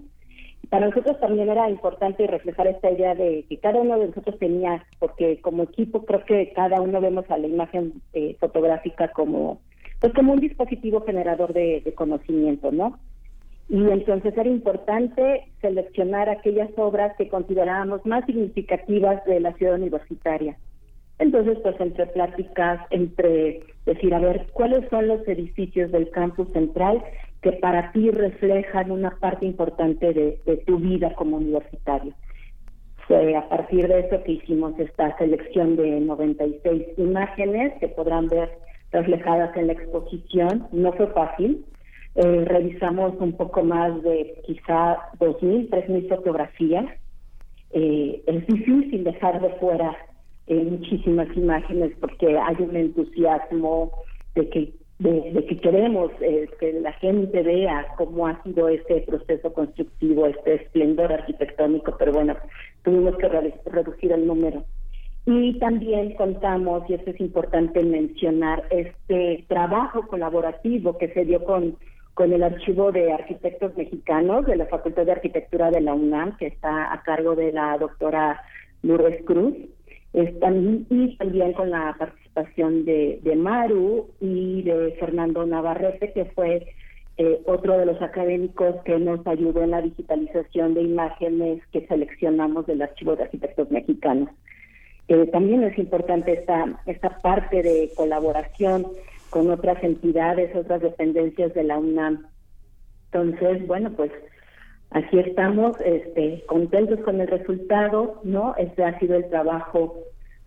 Para 0.70 0.88
nosotros 0.88 1.20
también 1.20 1.50
era 1.50 1.70
importante 1.70 2.26
reflejar 2.28 2.68
esta 2.68 2.90
idea 2.90 3.14
de 3.14 3.46
que 3.48 3.58
cada 3.58 3.80
uno 3.80 4.00
de 4.00 4.08
nosotros 4.08 4.40
tenía, 4.40 4.86
porque 5.00 5.42
como 5.42 5.64
equipo 5.64 6.06
creo 6.06 6.24
que 6.26 6.54
cada 6.54 6.82
uno 6.82 7.02
vemos 7.02 7.30
a 7.30 7.38
la 7.38 7.48
imagen 7.48 8.02
eh, 8.14 8.36
fotográfica 8.40 9.10
como 9.10 9.60
pues 10.00 10.14
como 10.14 10.32
un 10.32 10.40
dispositivo 10.40 11.02
generador 11.02 11.52
de, 11.52 11.82
de 11.84 11.94
conocimiento, 11.94 12.72
¿no? 12.72 12.98
Y 13.68 13.90
entonces 13.90 14.36
era 14.36 14.50
importante 14.50 15.44
seleccionar 15.62 16.30
aquellas 16.30 16.70
obras 16.78 17.16
que 17.18 17.28
considerábamos 17.28 18.06
más 18.06 18.26
significativas 18.26 19.24
de 19.26 19.42
la 19.42 19.54
ciudad 19.54 19.76
universitaria. 19.76 20.58
Entonces, 21.20 21.58
pues 21.62 21.76
entre 21.82 22.08
pláticas, 22.08 22.80
entre 22.92 23.62
decir, 23.86 24.14
a 24.14 24.20
ver, 24.20 24.48
¿cuáles 24.54 24.90
son 24.90 25.08
los 25.08 25.28
edificios 25.28 25.92
del 25.92 26.10
campus 26.12 26.48
central 26.54 27.04
que 27.42 27.52
para 27.54 27.92
ti 27.92 28.10
reflejan 28.10 28.90
una 28.90 29.12
parte 29.20 29.46
importante 29.46 30.14
de, 30.14 30.58
tu 30.66 30.78
vida 30.78 31.14
como 31.16 31.38
universitario? 31.38 32.14
Fue 33.06 33.36
a 33.36 33.50
partir 33.50 33.88
de 33.88 34.00
eso 34.00 34.24
que 34.24 34.34
hicimos 34.34 34.80
esta 34.80 35.18
selección 35.18 35.76
de 35.76 36.00
96 36.00 36.84
imágenes 36.98 37.74
que 37.80 37.90
podrán 37.90 38.28
ver 38.28 38.50
reflejadas 38.92 39.56
en 39.58 39.68
la 39.68 39.74
exposición. 39.74 40.68
No 40.72 40.94
fue 40.94 41.08
fácil. 41.08 41.66
Eh, 42.16 42.46
revisamos 42.46 43.14
un 43.20 43.34
poco 43.34 43.64
más 43.64 44.02
de 44.04 44.42
quizá 44.46 44.98
2.000, 45.20 45.70
3.000 45.70 46.08
fotografías. 46.08 46.86
Eh, 47.72 48.24
es 48.26 48.48
difícil 48.48 49.04
dejar 49.04 49.42
de 49.42 49.50
fuera 49.56 49.96
eh, 50.50 50.64
muchísimas 50.64 51.30
imágenes 51.38 51.94
porque 52.02 52.38
hay 52.38 52.56
un 52.60 52.76
entusiasmo 52.76 53.92
de 54.36 54.50
que 54.50 54.74
de, 55.00 55.32
de 55.32 55.46
que 55.46 55.58
queremos 55.62 56.12
eh, 56.20 56.50
que 56.60 56.74
la 56.82 56.92
gente 56.94 57.42
vea 57.42 57.88
cómo 57.98 58.28
ha 58.28 58.44
sido 58.44 58.68
este 58.68 59.00
proceso 59.08 59.54
constructivo, 59.54 60.26
este 60.26 60.56
esplendor 60.56 61.14
arquitectónico, 61.14 61.96
pero 61.98 62.12
bueno, 62.12 62.36
tuvimos 62.84 63.16
que 63.16 63.30
re- 63.30 63.54
reducir 63.66 64.12
el 64.12 64.28
número. 64.28 64.66
Y 65.26 65.58
también 65.60 66.16
contamos, 66.16 66.84
y 66.90 66.96
esto 66.96 67.12
es 67.12 67.20
importante 67.22 67.82
mencionar, 67.82 68.64
este 68.72 69.46
trabajo 69.48 70.06
colaborativo 70.08 70.98
que 70.98 71.08
se 71.14 71.24
dio 71.24 71.46
con, 71.46 71.78
con 72.14 72.34
el 72.34 72.44
Archivo 72.44 72.92
de 72.92 73.14
Arquitectos 73.14 73.78
Mexicanos 73.78 74.48
de 74.48 74.58
la 74.58 74.66
Facultad 74.66 75.06
de 75.06 75.14
Arquitectura 75.14 75.72
de 75.72 75.80
la 75.80 75.94
UNAM, 75.94 76.36
que 76.36 76.48
está 76.48 76.92
a 76.92 77.04
cargo 77.04 77.36
de 77.36 77.54
la 77.54 77.78
doctora 77.78 78.42
Lourdes 78.82 79.24
Cruz, 79.26 79.54
están, 80.14 80.86
y 80.90 81.16
también 81.18 81.54
con 81.54 81.70
la 81.70 81.96
participación 81.98 82.86
de, 82.86 83.20
de 83.24 83.36
Maru 83.36 84.08
y 84.20 84.64
de 84.64 84.96
Fernando 85.00 85.46
Navarrete, 85.46 86.12
que 86.14 86.26
fue 86.26 86.68
eh, 87.18 87.42
otro 87.46 87.78
de 87.78 87.86
los 87.86 88.02
académicos 88.02 88.76
que 88.86 88.98
nos 88.98 89.26
ayudó 89.28 89.62
en 89.64 89.72
la 89.72 89.82
digitalización 89.82 90.74
de 90.74 90.84
imágenes 90.84 91.62
que 91.72 91.86
seleccionamos 91.88 92.66
del 92.66 92.82
Archivo 92.82 93.16
de 93.16 93.24
Arquitectos 93.24 93.70
Mexicanos. 93.72 94.30
Eh, 95.10 95.28
también 95.32 95.64
es 95.64 95.78
importante 95.78 96.34
esta, 96.34 96.82
esta 96.86 97.20
parte 97.22 97.62
de 97.62 97.92
colaboración 97.96 98.88
con 99.30 99.50
otras 99.52 99.84
entidades, 99.84 100.56
otras 100.56 100.82
dependencias 100.82 101.54
de 101.54 101.64
la 101.64 101.78
UNAM. 101.78 102.26
Entonces, 103.12 103.68
bueno, 103.68 103.92
pues 103.92 104.12
aquí 104.92 105.20
estamos 105.20 105.80
este, 105.82 106.44
contentos 106.48 107.00
con 107.02 107.22
el 107.22 107.28
resultado, 107.28 108.20
¿no? 108.24 108.56
Este 108.58 108.84
ha 108.84 108.98
sido 109.00 109.16
el 109.16 109.30
trabajo 109.30 109.98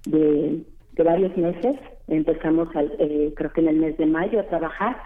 de, 0.06 0.62
de 0.92 1.02
varios 1.02 1.36
meses. 1.36 1.76
Empezamos, 2.08 2.74
al, 2.74 2.92
eh, 2.98 3.32
creo 3.36 3.52
que 3.52 3.60
en 3.60 3.68
el 3.68 3.76
mes 3.76 3.96
de 3.96 4.06
mayo, 4.06 4.40
a 4.40 4.44
trabajar 4.44 4.96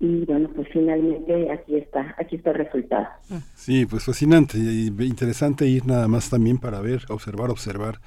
y 0.00 0.24
bueno, 0.26 0.48
pues 0.54 0.68
finalmente 0.72 1.50
aquí 1.50 1.76
está, 1.76 2.14
aquí 2.18 2.36
está 2.36 2.50
el 2.50 2.56
resultado. 2.58 3.06
Sí, 3.54 3.84
pues 3.86 4.04
fascinante 4.04 4.56
y 4.58 4.86
interesante 5.04 5.66
ir 5.66 5.86
nada 5.86 6.06
más 6.08 6.30
también 6.30 6.58
para 6.58 6.80
ver, 6.80 7.04
observar, 7.08 7.50
observar 7.50 8.00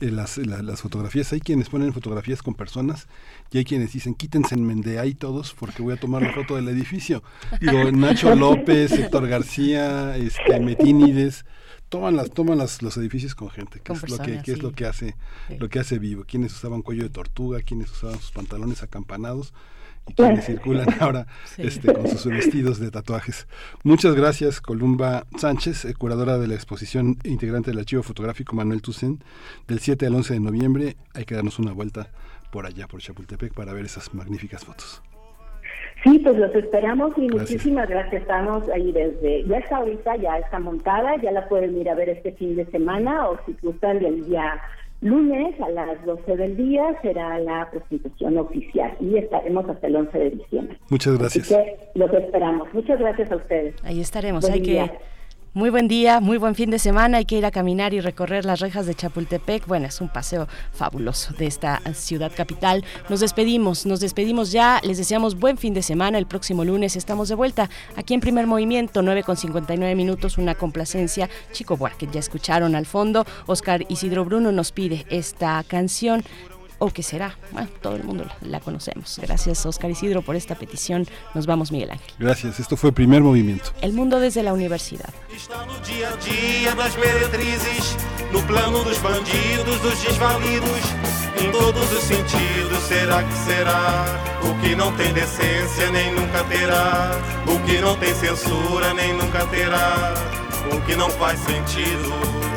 eh, 0.00 0.10
las, 0.10 0.36
la- 0.38 0.62
las 0.62 0.82
fotografías. 0.82 1.32
Hay 1.32 1.40
quienes 1.40 1.68
ponen 1.70 1.92
fotografías 1.92 2.42
con 2.42 2.54
personas 2.54 3.08
y 3.50 3.58
hay 3.58 3.64
quienes 3.64 3.92
dicen 3.92 4.14
quítense 4.14 4.54
en 4.54 4.66
Mende 4.66 4.98
ahí 4.98 5.14
todos 5.14 5.54
porque 5.58 5.82
voy 5.82 5.94
a 5.94 6.00
tomar 6.00 6.22
la 6.22 6.32
foto 6.32 6.56
del 6.56 6.68
edificio. 6.68 7.22
Digo, 7.60 7.90
Nacho 7.92 8.34
López, 8.34 8.92
Héctor 8.92 9.26
García, 9.28 10.16
este, 10.16 10.60
Metínides, 10.60 11.44
toman 11.88 12.16
las, 12.16 12.30
toman 12.30 12.58
las, 12.58 12.82
los 12.82 12.96
edificios 12.98 13.34
con 13.34 13.48
gente, 13.48 13.78
que 13.80 13.84
Con 13.94 13.96
es 13.96 14.10
lo 14.10 14.18
que, 14.18 14.42
que 14.42 14.52
es 14.52 14.62
lo 14.62 14.72
que 14.72 14.84
hace, 14.84 15.16
Sí. 15.48 15.56
lo 15.58 15.68
que 15.70 15.78
hace 15.78 15.98
vivo. 15.98 16.24
Quienes 16.26 16.52
usaban 16.52 16.82
cuello 16.82 17.04
de 17.04 17.08
tortuga, 17.10 17.62
quienes 17.62 17.90
usaban 17.90 18.18
sus 18.20 18.32
pantalones 18.32 18.82
acampanados 18.82 19.54
y 20.08 20.14
quienes 20.14 20.44
circulan 20.46 20.86
ahora 21.00 21.26
Sí. 21.44 21.62
este, 21.62 21.92
con 21.92 22.08
sus 22.08 22.26
vestidos 22.26 22.78
de 22.78 22.90
tatuajes. 22.90 23.46
Muchas 23.84 24.14
gracias, 24.14 24.60
Columba 24.60 25.24
Sánchez, 25.36 25.86
curadora 25.98 26.38
de 26.38 26.46
la 26.48 26.54
exposición 26.54 27.16
e 27.24 27.28
integrante 27.30 27.70
del 27.70 27.80
Archivo 27.80 28.02
Fotográfico 28.02 28.54
Manuel 28.56 28.82
Tucen, 28.82 29.22
del 29.66 29.78
7 29.80 30.06
al 30.06 30.14
11 30.14 30.34
de 30.34 30.40
noviembre. 30.40 30.96
Hay 31.14 31.24
que 31.24 31.34
darnos 31.34 31.58
una 31.58 31.72
vuelta 31.72 32.08
por 32.50 32.66
allá, 32.66 32.86
por 32.86 33.00
Chapultepec, 33.00 33.52
para 33.52 33.72
ver 33.72 33.84
esas 33.84 34.12
magníficas 34.14 34.64
fotos. 34.64 35.02
Sí, 36.04 36.20
pues 36.20 36.36
los 36.38 36.54
esperamos 36.54 37.10
y 37.16 37.26
Gracias. 37.26 37.50
muchísimas 37.50 37.88
gracias. 37.88 38.22
Estamos 38.22 38.62
ahí 38.68 38.92
desde, 38.92 39.44
ya 39.48 39.58
está 39.58 39.78
ahorita, 39.78 40.16
ya 40.16 40.38
está 40.38 40.60
montada, 40.60 41.16
ya 41.20 41.32
la 41.32 41.48
pueden 41.48 41.76
ir 41.76 41.90
a 41.90 41.94
ver 41.96 42.08
este 42.08 42.32
fin 42.32 42.54
de 42.54 42.64
semana 42.66 43.28
o 43.28 43.38
si 43.44 43.56
gustan 43.60 44.04
el 44.04 44.24
día 44.26 44.60
lunes 45.00 45.54
a 45.60 45.68
las 45.70 46.04
12 46.04 46.36
del 46.36 46.56
día 46.56 46.82
será 47.02 47.38
la 47.38 47.70
presentación 47.70 48.36
oficial 48.38 48.96
y 49.00 49.16
estaremos 49.16 49.68
hasta 49.68 49.86
el 49.86 49.96
11 49.96 50.18
de 50.18 50.30
diciembre. 50.30 50.78
Muchas 50.90 51.12
Así 51.14 51.20
gracias. 51.40 51.48
que 51.48 51.76
los 51.94 52.12
esperamos. 52.12 52.72
Muchas 52.74 52.98
gracias 52.98 53.30
a 53.30 53.36
ustedes. 53.36 53.74
Ahí 53.84 54.00
estaremos. 54.00 54.42
Buen 54.42 54.54
Hay 54.54 54.60
día. 54.60 54.88
que 54.88 54.98
muy 55.54 55.70
buen 55.70 55.88
día, 55.88 56.20
muy 56.20 56.36
buen 56.36 56.54
fin 56.54 56.70
de 56.70 56.78
semana. 56.78 57.18
Hay 57.18 57.24
que 57.24 57.36
ir 57.36 57.46
a 57.46 57.50
caminar 57.50 57.94
y 57.94 58.00
recorrer 58.00 58.44
las 58.44 58.60
rejas 58.60 58.86
de 58.86 58.94
Chapultepec. 58.94 59.66
Bueno, 59.66 59.86
es 59.86 60.00
un 60.00 60.08
paseo 60.08 60.46
fabuloso 60.72 61.32
de 61.34 61.46
esta 61.46 61.80
ciudad 61.94 62.30
capital. 62.34 62.84
Nos 63.08 63.20
despedimos, 63.20 63.86
nos 63.86 64.00
despedimos 64.00 64.52
ya. 64.52 64.80
Les 64.84 64.98
deseamos 64.98 65.38
buen 65.38 65.56
fin 65.56 65.74
de 65.74 65.82
semana. 65.82 66.18
El 66.18 66.26
próximo 66.26 66.64
lunes 66.64 66.96
estamos 66.96 67.28
de 67.28 67.34
vuelta 67.34 67.70
aquí 67.96 68.14
en 68.14 68.20
Primer 68.20 68.46
Movimiento, 68.46 69.02
9 69.02 69.22
con 69.22 69.36
59 69.36 69.94
minutos. 69.94 70.38
Una 70.38 70.54
complacencia. 70.54 71.28
Chico 71.52 71.76
Buarque, 71.76 72.08
ya 72.12 72.20
escucharon 72.20 72.74
al 72.74 72.86
fondo. 72.86 73.24
Oscar 73.46 73.84
Isidro 73.88 74.24
Bruno 74.24 74.52
nos 74.52 74.72
pide 74.72 75.06
esta 75.08 75.64
canción. 75.66 76.22
O 76.80 76.90
que 76.90 77.02
será, 77.02 77.36
bueno, 77.50 77.68
todo 77.82 77.96
el 77.96 78.04
mundo 78.04 78.24
la, 78.24 78.36
la 78.48 78.60
conocemos. 78.60 79.18
Gracias, 79.20 79.66
Oscar 79.66 79.90
Isidro, 79.90 80.22
por 80.22 80.36
esta 80.36 80.54
petición. 80.54 81.06
Nos 81.34 81.46
vamos, 81.46 81.72
Miguel 81.72 81.90
Ángel. 81.90 82.12
Gracias. 82.18 82.60
Esto 82.60 82.76
fue 82.76 82.92
Primer 82.92 83.20
Movimiento. 83.20 83.72
El 83.80 83.92
mundo 83.92 84.20
desde 84.20 84.42
la 84.42 84.52
universidad. 84.52 85.10
dia 85.86 86.08
a 86.08 86.16
dia 86.16 86.74
das 86.74 86.96
meretrizes, 86.96 87.96
no 88.32 88.40
plano 88.46 88.84
dos 88.84 89.02
bandidos, 89.02 89.82
dos 89.82 90.02
desvalidos, 90.02 90.80
em 91.40 91.50
todos 91.50 91.92
os 91.92 92.04
sentidos. 92.04 92.78
Será 92.86 93.24
que 93.24 93.34
será? 93.44 94.04
O 94.42 94.54
que 94.60 94.76
não 94.76 94.92
tem 94.96 95.12
decência 95.12 95.90
nem 95.90 96.14
nunca 96.14 96.44
terá, 96.44 97.10
o 97.46 97.58
que 97.66 97.80
não 97.80 97.96
tem 97.96 98.14
censura 98.14 98.94
nem 98.94 99.14
nunca 99.14 99.44
terá, 99.46 100.14
o 100.72 100.80
que 100.82 100.94
não 100.94 101.10
faz 101.10 101.38
sentido. 101.40 102.47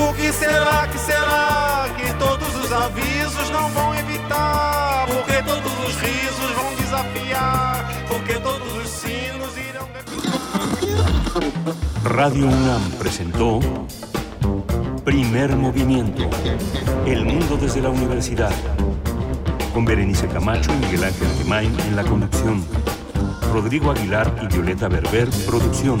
O 0.00 0.14
que 0.14 0.32
será 0.32 0.88
que 0.90 0.98
será 0.98 1.86
que 1.96 2.12
todos 2.14 2.54
os 2.56 2.72
avisos 2.72 3.50
não 3.50 3.68
vão 3.70 3.94
evitar? 3.94 5.06
Porque 5.06 5.42
todos 5.42 5.72
os 5.86 5.94
risos 6.00 6.50
vão 6.56 6.74
desafiar, 6.76 7.86
porque 8.08 8.34
todos 8.34 8.76
os 8.76 8.88
sinos 8.88 9.56
irão. 9.58 9.88
Radio 12.16 12.46
UNAM 12.46 12.90
presentó 12.98 13.60
Primer 15.04 15.54
Movimiento. 15.56 16.22
El 17.06 17.24
mundo 17.24 17.56
desde 17.60 17.80
la 17.82 17.90
universidad. 17.90 18.52
Con 19.74 19.84
Berenice 19.84 20.28
Camacho 20.28 20.72
y 20.72 20.76
Miguel 20.86 21.04
Ángel 21.04 21.28
Gemain 21.38 21.78
en 21.80 21.96
la 21.96 22.04
conducción. 22.04 22.64
Rodrigo 23.52 23.90
Aguilar 23.90 24.32
y 24.42 24.46
Violeta 24.46 24.88
Berber, 24.88 25.28
producción. 25.46 26.00